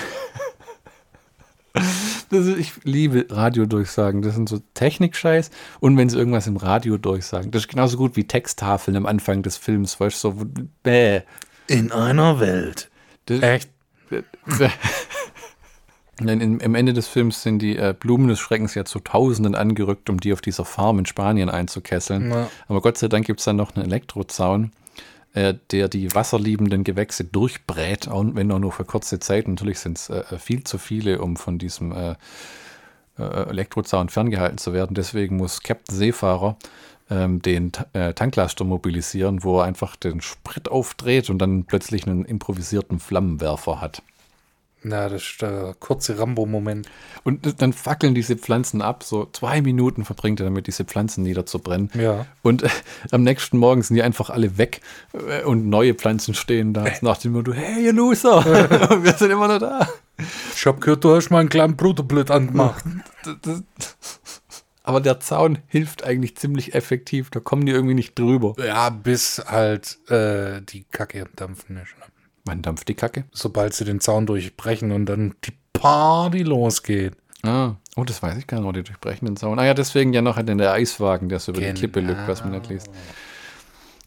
Das 1.73 2.47
ist, 2.47 2.57
ich 2.57 2.71
liebe 2.83 3.27
Radiodurchsagen. 3.29 4.21
Das 4.21 4.35
sind 4.35 4.49
so 4.49 4.61
Technikscheiß. 4.73 5.51
Und 5.79 5.97
wenn 5.97 6.09
sie 6.09 6.17
irgendwas 6.17 6.47
im 6.47 6.57
Radio 6.57 6.97
durchsagen, 6.97 7.51
das 7.51 7.63
ist 7.63 7.67
genauso 7.69 7.97
gut 7.97 8.15
wie 8.15 8.25
Texttafeln 8.25 8.97
am 8.97 9.05
Anfang 9.05 9.41
des 9.43 9.57
Films, 9.57 9.99
weißt 9.99 10.23
du, 10.23 10.31
so, 10.31 10.45
bäh. 10.83 11.21
In 11.67 11.91
einer 11.91 12.39
Welt. 12.39 12.89
Das, 13.25 13.41
Echt? 13.41 13.69
Denn 16.27 16.59
im, 16.59 16.75
Ende 16.75 16.93
des 16.93 17.07
Films 17.07 17.43
sind 17.43 17.59
die 17.59 17.77
äh, 17.77 17.95
Blumen 17.97 18.27
des 18.27 18.39
Schreckens 18.39 18.75
ja 18.75 18.85
zu 18.85 18.99
Tausenden 18.99 19.55
angerückt, 19.55 20.09
um 20.09 20.19
die 20.19 20.33
auf 20.33 20.41
dieser 20.41 20.65
Farm 20.65 20.99
in 20.99 21.05
Spanien 21.05 21.49
einzukesseln. 21.49 22.31
Ja. 22.31 22.49
Aber 22.67 22.81
Gott 22.81 22.97
sei 22.97 23.07
Dank 23.07 23.25
gibt 23.25 23.39
es 23.39 23.45
dann 23.45 23.55
noch 23.55 23.75
einen 23.75 23.85
Elektrozaun, 23.85 24.71
äh, 25.33 25.55
der 25.71 25.87
die 25.87 26.13
wasserliebenden 26.13 26.83
Gewächse 26.83 27.23
durchbrät, 27.23 28.07
auch 28.07 28.25
wenn 28.33 28.51
auch 28.51 28.59
nur 28.59 28.71
für 28.71 28.85
kurze 28.85 29.19
Zeit. 29.19 29.47
Natürlich 29.47 29.79
sind 29.79 29.97
es 29.97 30.09
äh, 30.09 30.23
viel 30.37 30.63
zu 30.63 30.77
viele, 30.77 31.21
um 31.21 31.37
von 31.37 31.57
diesem 31.57 31.91
äh, 31.91 32.15
äh, 33.17 33.49
Elektrozaun 33.49 34.09
ferngehalten 34.09 34.57
zu 34.57 34.73
werden. 34.73 34.93
Deswegen 34.93 35.37
muss 35.37 35.61
Captain 35.61 35.95
Seefahrer 35.95 36.57
ähm, 37.09 37.41
den 37.41 37.71
äh, 37.93 38.13
Tanklaster 38.13 38.63
mobilisieren, 38.63 39.43
wo 39.43 39.59
er 39.59 39.65
einfach 39.65 39.95
den 39.95 40.21
Sprit 40.21 40.69
aufdreht 40.69 41.29
und 41.29 41.39
dann 41.39 41.65
plötzlich 41.65 42.07
einen 42.07 42.25
improvisierten 42.25 42.99
Flammenwerfer 42.99 43.81
hat. 43.81 44.01
Na, 44.83 45.09
das 45.09 45.21
ist 45.21 45.41
der 45.41 45.75
kurze 45.79 46.17
Rambo-Moment. 46.17 46.87
Und 47.23 47.61
dann 47.61 47.71
fackeln 47.71 48.15
diese 48.15 48.35
Pflanzen 48.35 48.81
ab. 48.81 49.03
So 49.03 49.27
zwei 49.31 49.61
Minuten 49.61 50.05
verbringt 50.05 50.39
er 50.39 50.45
damit, 50.45 50.65
diese 50.65 50.85
Pflanzen 50.85 51.23
niederzubrennen. 51.23 51.91
Ja. 51.93 52.25
Und 52.41 52.63
äh, 52.63 52.69
am 53.11 53.21
nächsten 53.21 53.57
Morgen 53.57 53.83
sind 53.83 53.95
die 53.95 54.03
einfach 54.03 54.31
alle 54.31 54.57
weg 54.57 54.81
äh, 55.13 55.43
und 55.43 55.69
neue 55.69 55.93
Pflanzen 55.93 56.33
stehen 56.33 56.73
da. 56.73 56.85
Nach 57.01 57.17
dem 57.17 57.33
Motto, 57.33 57.53
hey, 57.53 57.85
ihr 57.85 57.93
Loser, 57.93 58.43
wir 59.03 59.13
sind 59.13 59.29
immer 59.29 59.47
noch 59.47 59.59
da. 59.59 59.87
Ich 60.55 60.65
hab 60.65 60.81
gehört, 60.81 61.03
du 61.03 61.15
hast 61.15 61.29
mal 61.29 61.39
einen 61.39 61.49
kleinen 61.49 61.75
Bruderblöd 61.75 62.31
angemacht. 62.31 62.83
Aber 64.83 64.99
der 64.99 65.19
Zaun 65.19 65.59
hilft 65.67 66.03
eigentlich 66.03 66.37
ziemlich 66.37 66.73
effektiv. 66.73 67.29
Da 67.29 67.39
kommen 67.39 67.65
die 67.65 67.71
irgendwie 67.71 67.93
nicht 67.93 68.17
drüber. 68.17 68.55
Ja, 68.57 68.89
bis 68.89 69.43
halt 69.45 69.99
äh, 70.09 70.61
die 70.61 70.85
Kacke 70.91 71.21
am 71.21 71.29
Dampfen 71.35 71.77
ist. 71.77 71.93
Wann 72.45 72.61
dampft 72.61 72.87
die 72.87 72.95
Kacke? 72.95 73.25
Sobald 73.31 73.73
sie 73.73 73.85
den 73.85 73.99
Zaun 73.99 74.25
durchbrechen 74.25 74.91
und 74.91 75.05
dann 75.05 75.35
die 75.45 75.53
Party 75.73 76.43
losgeht. 76.43 77.13
Ah, 77.43 77.75
oh, 77.95 78.03
das 78.03 78.21
weiß 78.21 78.37
ich 78.37 78.47
gar 78.47 78.61
nicht, 78.61 78.75
die 78.75 78.83
durchbrechen 78.83 79.25
den 79.27 79.35
Zaun. 79.37 79.57
Ah 79.59 79.65
ja, 79.65 79.73
deswegen 79.73 80.13
ja 80.13 80.21
noch 80.21 80.37
in 80.37 80.57
der 80.57 80.73
Eiswagen, 80.73 81.29
der 81.29 81.39
so 81.39 81.51
über 81.51 81.61
Genau. 81.61 81.73
die 81.73 81.79
Klippe 81.79 81.99
lügt, 82.01 82.27
was 82.27 82.43
man 82.43 82.51
nicht 82.53 82.69
liest. 82.69 82.89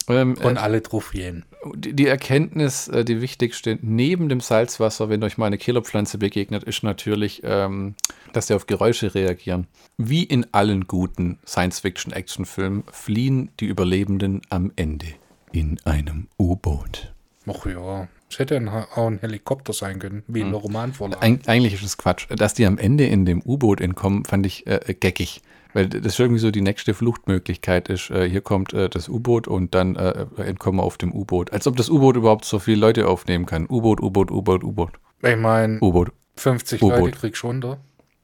Ähm, 0.06 0.34
Und 0.42 0.56
äh, 0.56 0.60
alle 0.60 0.82
gehen. 1.12 1.44
die, 1.74 2.06
Erkenntnis, 2.06 2.88
äh, 2.88 3.04
die 3.04 3.20
wichtigste, 3.22 3.78
neben 3.80 4.28
dem 4.28 4.40
Salzwasser, 4.40 5.08
wenn 5.08 5.22
euch 5.22 5.38
mal 5.38 5.46
eine 5.46 5.56
Killerpflanze 5.58 6.18
begegnet, 6.18 6.62
ist 6.62 6.82
natürlich, 6.82 7.40
ähm, 7.42 7.94
dass 8.34 8.48
sie 8.48 8.54
auf 8.54 8.66
Geräusche 8.66 9.14
reagieren. 9.14 9.66
Wie 9.96 10.22
in 10.22 10.46
allen 10.52 10.86
guten 10.86 11.38
Science-Fiction-Action-Filmen 11.46 12.84
fliehen 12.92 13.50
die 13.60 13.66
Überlebenden 13.66 14.42
am 14.50 14.72
Ende 14.76 15.06
in 15.52 15.80
einem 15.84 16.28
U-Boot. 16.38 17.12
Ach 17.46 17.64
ja, 17.66 18.08
es 18.30 18.38
hätte 18.38 18.56
ein, 18.56 18.68
auch 18.68 19.06
ein 19.06 19.18
Helikopter 19.20 19.72
sein 19.72 19.98
können, 19.98 20.24
wie 20.26 20.40
in 20.40 20.50
der 20.50 20.60
Romanvorlage. 20.60 21.22
Eig 21.22 21.48
eigentlich 21.48 21.74
ist 21.74 21.84
es 21.84 21.96
Quatsch. 21.96 22.26
Dass 22.30 22.54
die 22.54 22.66
am 22.66 22.78
Ende 22.78 23.06
in 23.06 23.24
dem 23.24 23.42
U-Boot 23.42 23.80
entkommen, 23.80 24.24
fand 24.24 24.46
ich 24.46 24.66
äh, 24.66 24.94
geckig. 24.98 25.42
Weil 25.72 25.88
das 25.88 26.18
irgendwie 26.18 26.38
so 26.38 26.50
die 26.50 26.60
nächste 26.60 26.94
Fluchtmöglichkeit 26.94 27.88
ist. 27.88 28.10
Äh, 28.10 28.28
hier 28.28 28.40
kommt 28.40 28.72
äh, 28.72 28.88
das 28.88 29.08
U-Boot 29.08 29.48
und 29.48 29.74
dann 29.74 29.96
äh, 29.96 30.26
entkommen 30.36 30.78
wir 30.78 30.84
auf 30.84 30.96
dem 30.98 31.12
U-Boot. 31.12 31.52
Als 31.52 31.66
ob 31.66 31.76
das 31.76 31.90
U-Boot 31.90 32.16
überhaupt 32.16 32.44
so 32.44 32.60
viele 32.60 32.78
Leute 32.78 33.08
aufnehmen 33.08 33.44
kann. 33.44 33.66
U-Boot, 33.68 34.00
U-Boot, 34.00 34.30
U-Boot, 34.30 34.62
U-Boot. 34.62 34.92
Ich 35.22 35.36
meine, 35.36 35.80
U-Boot. 35.80 36.12
50 36.36 36.82
U-Boot. 36.82 36.98
Leute 37.00 37.18
kriegst 37.18 37.42
du 37.42 37.48
runter. 37.48 37.78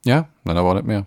Ja, 0.05 0.29
dann 0.45 0.57
aber 0.57 0.71
auch 0.71 0.75
nicht 0.75 0.87
mehr. 0.87 1.07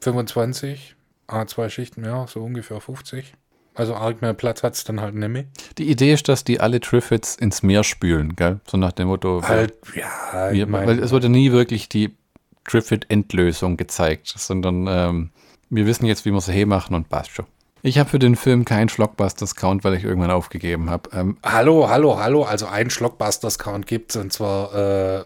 25, 0.00 0.96
A2 1.28 1.68
Schichten, 1.70 2.04
ja, 2.04 2.26
so 2.26 2.42
ungefähr 2.42 2.80
50. 2.80 3.34
Also 3.76 3.94
arg 3.94 4.22
mehr 4.22 4.32
Platz 4.32 4.62
hat 4.62 4.74
es 4.74 4.84
dann 4.84 5.00
halt 5.00 5.14
nicht 5.14 5.28
mehr. 5.28 5.44
Die 5.76 5.90
Idee 5.90 6.14
ist, 6.14 6.28
dass 6.28 6.44
die 6.44 6.60
alle 6.60 6.80
Triffids 6.80 7.36
ins 7.36 7.62
Meer 7.62 7.84
spülen, 7.84 8.34
gell? 8.34 8.60
So 8.66 8.78
nach 8.78 8.92
dem 8.92 9.08
Motto. 9.08 9.42
Halt, 9.46 9.74
ja, 9.94 10.50
wir, 10.50 10.66
mein, 10.66 10.88
weil 10.88 10.98
es 10.98 11.12
wurde 11.12 11.28
nie 11.28 11.52
wirklich 11.52 11.88
die 11.90 12.16
Triffid-Endlösung 12.64 13.76
gezeigt, 13.76 14.32
sondern 14.34 14.86
ähm, 14.88 15.30
wir 15.68 15.86
wissen 15.86 16.06
jetzt, 16.06 16.24
wie 16.24 16.30
wir 16.30 16.40
sie 16.40 16.52
hey 16.52 16.64
machen 16.64 16.94
und 16.94 17.10
passt 17.10 17.30
schon. 17.32 17.44
Ich 17.82 17.98
habe 17.98 18.08
für 18.08 18.18
den 18.18 18.34
Film 18.34 18.64
keinen 18.64 18.88
Schlockbusters-Count, 18.88 19.84
weil 19.84 19.94
ich 19.94 20.04
irgendwann 20.04 20.30
aufgegeben 20.30 20.90
habe. 20.90 21.10
Ähm, 21.12 21.36
Hallo, 21.44 21.88
hallo, 21.88 22.18
hallo. 22.18 22.42
Also 22.44 22.66
ein 22.66 22.90
Schlockbusters-Count 22.90 23.86
gibt's 23.86 24.16
und 24.16 24.32
zwar 24.32 24.74
äh, 24.74 25.24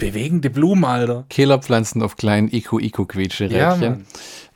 bewegende 0.00 0.50
Blumen, 0.50 0.84
Alter. 0.84 1.24
Kehlerpflanzen 1.30 2.02
auf 2.02 2.16
kleinen 2.16 2.48
Ja, 2.48 2.58
Iku-Iku-Quietsche-Rädchen. 2.58 3.80
Mann. 3.80 4.06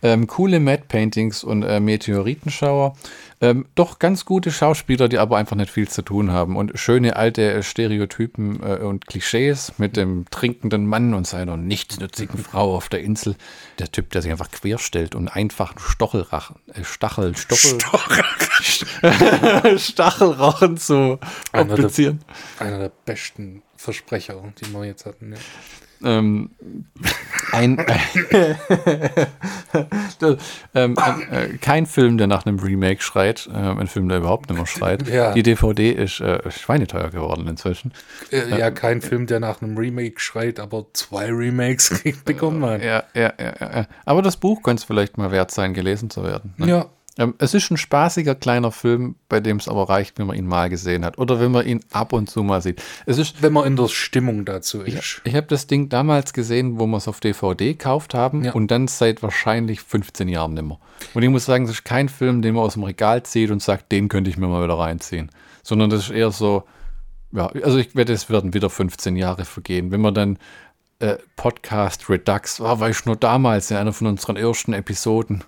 ähm, 0.03 0.27
coole 0.27 0.59
Matte-Paintings 0.59 1.45
und 1.45 1.63
äh, 1.63 1.79
Meteoritenschauer. 1.79 2.97
Ähm, 3.41 3.67
doch 3.75 3.99
ganz 3.99 4.25
gute 4.25 4.51
Schauspieler, 4.51 5.09
die 5.09 5.19
aber 5.19 5.37
einfach 5.37 5.57
nicht 5.57 5.71
viel 5.71 5.89
zu 5.89 6.03
tun 6.03 6.31
haben. 6.33 6.57
Und 6.57 6.79
schöne 6.79 7.17
alte 7.17 7.53
äh, 7.53 7.63
Stereotypen 7.63 8.61
äh, 8.63 8.77
und 8.79 9.07
Klischees 9.07 9.75
mit 9.77 9.97
dem 9.97 10.25
trinkenden 10.31 10.87
Mann 10.87 11.15
und 11.15 11.27
seiner 11.27 11.57
nichtsnützigen 11.57 12.39
Frau 12.39 12.75
auf 12.75 12.89
der 12.89 13.01
Insel. 13.01 13.37
Der 13.79 13.93
Typ, 13.93 14.11
der 14.11 14.23
sich 14.23 14.31
einfach 14.33 14.51
querstellt 14.51 15.15
und 15.15 15.29
einfach 15.29 15.79
Stochelrachen, 15.79 16.57
äh, 16.73 16.85
Stachel, 16.85 17.37
Stochel, 17.37 17.79
Stachelrachen 19.79 20.79
zu 20.79 21.19
Einer 21.53 21.75
der-. 21.77 22.19
Einer 22.59 22.79
der 22.79 22.93
besten 23.05 23.63
Versprecher, 23.85 24.43
die 24.61 24.73
wir 24.73 24.85
jetzt 24.85 25.07
hatten. 25.07 25.33
Ja. 25.33 25.39
ähm, 26.17 26.51
ein, 27.53 27.77
das, 30.19 30.37
ähm, 30.75 30.97
äh, 31.31 31.49
kein 31.61 31.87
Film, 31.87 32.19
der 32.19 32.27
nach 32.27 32.47
einem 32.47 32.59
Remake 32.59 33.03
schreit, 33.03 33.49
äh, 33.53 33.57
ein 33.57 33.87
Film, 33.87 34.09
der 34.09 34.19
überhaupt 34.19 34.49
nicht 34.49 34.57
mehr 34.57 34.67
schreit. 34.67 35.07
Ja. 35.09 35.33
Die 35.33 35.43
DVD 35.43 35.93
ist 35.93 36.21
äh, 36.21 36.51
schweineteuer 36.51 37.11
geworden 37.11 37.47
inzwischen. 37.47 37.93
Äh, 38.33 38.59
ja, 38.59 38.71
kein 38.71 39.03
Film, 39.03 39.27
der 39.27 39.41
nach 39.41 39.61
einem 39.61 39.77
Remake 39.77 40.19
schreit, 40.19 40.59
aber 40.61 40.87
zwei 40.95 41.27
Remakes 41.27 42.03
bekommen 42.25 42.61
man. 42.61 42.81
Ja, 42.81 43.05
ja, 43.15 43.33
ja, 43.39 43.55
ja. 43.61 43.87
Aber 44.05 44.23
das 44.23 44.39
Buch 44.39 44.63
könnte 44.63 44.81
es 44.81 44.85
vielleicht 44.85 45.19
mal 45.19 45.31
wert 45.31 45.51
sein, 45.51 45.75
gelesen 45.75 46.11
zu 46.11 46.25
werden. 46.25 46.55
Ne? 46.57 46.69
Ja, 46.69 46.87
es 47.39 47.55
ist 47.55 47.71
ein 47.71 47.77
spaßiger 47.77 48.35
kleiner 48.35 48.73
Film, 48.73 49.15
bei 49.29 49.39
dem 49.39 49.59
es 49.59 49.69
aber 49.69 49.89
reicht, 49.89 50.19
wenn 50.19 50.27
man 50.27 50.37
ihn 50.37 50.47
mal 50.47 50.69
gesehen 50.69 51.05
hat 51.05 51.17
oder 51.19 51.39
wenn 51.39 51.53
man 51.53 51.65
ihn 51.65 51.81
ab 51.93 52.13
und 52.13 52.29
zu 52.29 52.43
mal 52.43 52.61
sieht. 52.61 52.83
Es 53.07 53.19
ist 53.19 53.41
wenn 53.43 53.53
man 53.53 53.67
in 53.67 53.77
der 53.77 53.87
Stimmung 53.89 54.45
dazu 54.45 54.81
ist. 54.83 55.21
Ich 55.25 55.35
habe 55.37 55.47
das 55.47 55.67
Ding 55.69 55.89
damals 55.89 56.33
gesehen, 56.33 56.79
wo 56.81 56.87
wir 56.87 56.97
es 56.97 57.07
auf 57.07 57.21
DVD 57.21 57.73
gekauft 57.75 58.15
haben 58.15 58.45
Ja. 58.45 58.53
und 58.53 58.71
dann 58.71 58.89
seit 58.89 59.23
wahrscheinlich 59.23 59.81
15 59.81 60.29
Jahren 60.29 60.55
nimmer. 60.55 60.81
Und 61.15 61.23
ich 61.23 61.29
muss 61.31 61.45
sagen, 61.45 61.67
das 61.67 61.77
ist 61.77 61.85
kein 61.85 62.09
Film, 62.09 62.43
den 62.43 62.55
man 62.55 62.65
aus 62.65 62.75
dem 62.75 62.83
Regal 62.83 63.23
zieht 63.23 63.51
und 63.53 63.63
sagt, 63.63 63.93
den 63.93 64.09
könnte 64.09 64.29
ich 64.31 64.37
mir 64.37 64.49
mal 64.49 64.65
wieder 64.65 64.79
reinziehen. 64.79 65.31
Sondern 65.63 65.91
das 65.91 66.05
ist 66.05 66.11
eher 66.11 66.33
so, 66.33 66.65
ja, 67.33 67.47
also 67.63 67.79
ich 67.79 67.95
wette, 67.95 68.13
es 68.13 68.29
werden 68.29 68.55
wieder 68.55 68.71
15 68.71 69.15
Jahre 69.17 69.45
vergehen. 69.45 69.93
Wenn 69.93 70.01
man 70.01 70.15
dann 70.15 70.39
äh, 70.99 71.17
Podcast 71.37 72.09
Redux, 72.11 72.59
war, 72.61 72.81
war 72.81 72.91
ich 72.91 73.05
nur 73.07 73.17
damals 73.17 73.71
in 73.71 73.77
einer 73.77 73.93
von 73.93 74.09
unseren 74.09 74.37
ersten 74.37 74.73
Episoden. 74.73 75.45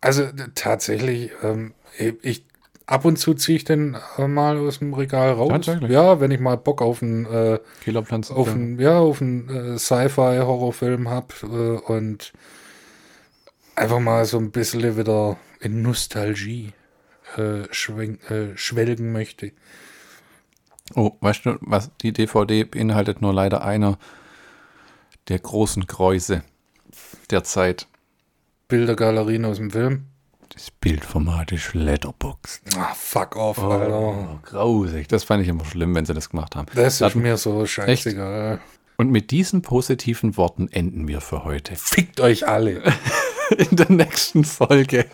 Also 0.00 0.28
tatsächlich, 0.54 1.32
ähm, 1.42 1.74
ich 2.22 2.44
ab 2.88 3.04
und 3.04 3.18
zu 3.18 3.34
ziehe 3.34 3.56
ich 3.56 3.64
den 3.64 3.96
äh, 4.16 4.26
mal 4.26 4.58
aus 4.58 4.78
dem 4.78 4.94
Regal 4.94 5.32
raus. 5.32 5.50
Tatsächlich? 5.50 5.90
Ja, 5.90 6.20
wenn 6.20 6.30
ich 6.30 6.40
mal 6.40 6.56
Bock 6.56 6.82
auf 6.82 7.02
einen, 7.02 7.26
äh, 7.26 7.58
Killerpflanzen. 7.84 8.34
auf 8.34 8.48
einen, 8.48 8.78
ja, 8.80 8.98
auf 8.98 9.20
einen 9.20 9.48
äh, 9.48 9.78
Sci-Fi-Horrorfilm 9.78 11.08
habe 11.08 11.34
äh, 11.42 11.92
und 11.92 12.32
einfach 13.76 14.00
mal 14.00 14.24
so 14.24 14.38
ein 14.38 14.50
bisschen 14.50 14.96
wieder 14.96 15.36
in 15.60 15.82
Nostalgie 15.82 16.72
äh, 17.36 17.64
schwen 17.70 18.20
äh, 18.30 18.56
schwelgen 18.56 19.12
möchte. 19.12 19.52
Oh, 20.94 21.12
weißt 21.20 21.44
du, 21.44 21.58
was 21.60 21.90
die 22.00 22.12
DVD 22.12 22.64
beinhaltet 22.64 23.20
nur 23.20 23.34
leider 23.34 23.62
einer 23.62 23.98
der 25.28 25.38
großen 25.38 25.86
Gräuse 25.86 26.42
der 27.30 27.44
Zeit. 27.44 27.86
Bildergalerien 28.68 29.44
aus 29.46 29.56
dem 29.56 29.70
Film. 29.70 30.04
Das 30.54 30.70
Bildformat 30.70 31.52
ist 31.52 31.74
Letterboxd. 31.74 32.62
Ah, 32.76 32.94
fuck 32.94 33.36
off, 33.36 33.58
Alter. 33.58 33.90
Oh, 33.98 34.38
grausig. 34.42 35.08
Das 35.08 35.24
fand 35.24 35.42
ich 35.42 35.48
immer 35.48 35.64
schlimm, 35.64 35.94
wenn 35.94 36.04
sie 36.06 36.14
das 36.14 36.30
gemacht 36.30 36.56
haben. 36.56 36.66
Das 36.74 37.00
Hat- 37.00 37.10
ist 37.10 37.14
mir 37.16 37.36
so 37.36 37.64
scheißegal. 37.66 38.60
Und 39.00 39.12
mit 39.12 39.30
diesen 39.30 39.62
positiven 39.62 40.36
Worten 40.36 40.66
enden 40.72 41.06
wir 41.06 41.20
für 41.20 41.44
heute. 41.44 41.76
Fickt 41.76 42.18
euch 42.20 42.48
alle. 42.48 42.82
In 43.70 43.76
der 43.76 43.92
nächsten 43.92 44.42
Folge 44.42 45.06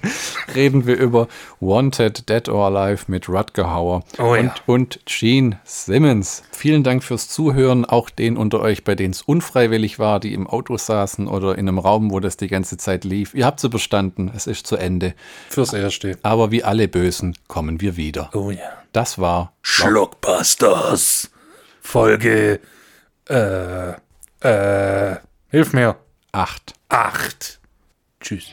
reden 0.55 0.87
wir 0.87 0.97
über 0.97 1.29
Wanted, 1.61 2.31
Dead 2.31 2.49
or 2.49 2.65
Alive 2.65 3.05
mit 3.09 3.29
Rutger 3.29 3.75
Hauer 3.75 4.03
Oh 4.19 4.33
und, 4.33 4.47
ja. 4.47 4.55
und 4.65 5.01
Gene 5.05 5.61
Simmons. 5.65 6.45
Vielen 6.51 6.83
Dank 6.83 7.05
fürs 7.05 7.29
Zuhören, 7.29 7.85
auch 7.85 8.09
den 8.09 8.39
unter 8.39 8.61
euch, 8.61 8.85
bei 8.85 8.95
denen 8.95 9.13
es 9.13 9.21
unfreiwillig 9.21 9.99
war, 9.99 10.19
die 10.19 10.33
im 10.33 10.47
Auto 10.47 10.79
saßen 10.79 11.29
oder 11.29 11.59
in 11.59 11.69
einem 11.69 11.79
Raum, 11.79 12.11
wo 12.11 12.21
das 12.21 12.39
die 12.39 12.49
ganze 12.49 12.79
Zeit 12.79 13.05
lief. 13.05 13.35
Ihr 13.35 13.45
habt 13.45 13.59
es 13.59 13.65
überstanden, 13.65 14.33
es 14.35 14.47
ist 14.47 14.67
zu 14.67 14.77
Ende. 14.77 15.15
Fürs 15.51 15.75
Erste. 15.75 16.19
Aber 16.23 16.51
wie 16.51 16.65
alle 16.65 16.89
Bösen 16.89 17.37
kommen 17.49 17.83
wir 17.83 17.99
wieder. 17.99 18.31
Oh 18.33 18.51
ja. 18.51 18.83
Das 18.93 19.19
war 19.19 19.53
Schlockbusters. 19.61 21.31
Folge, 21.83 22.61
äh, 23.29 23.93
äh, 24.41 25.17
hilf 25.51 25.73
mir. 25.73 25.97
8. 26.33 26.75
Acht. 26.89 27.61
Tschüss. 28.21 28.47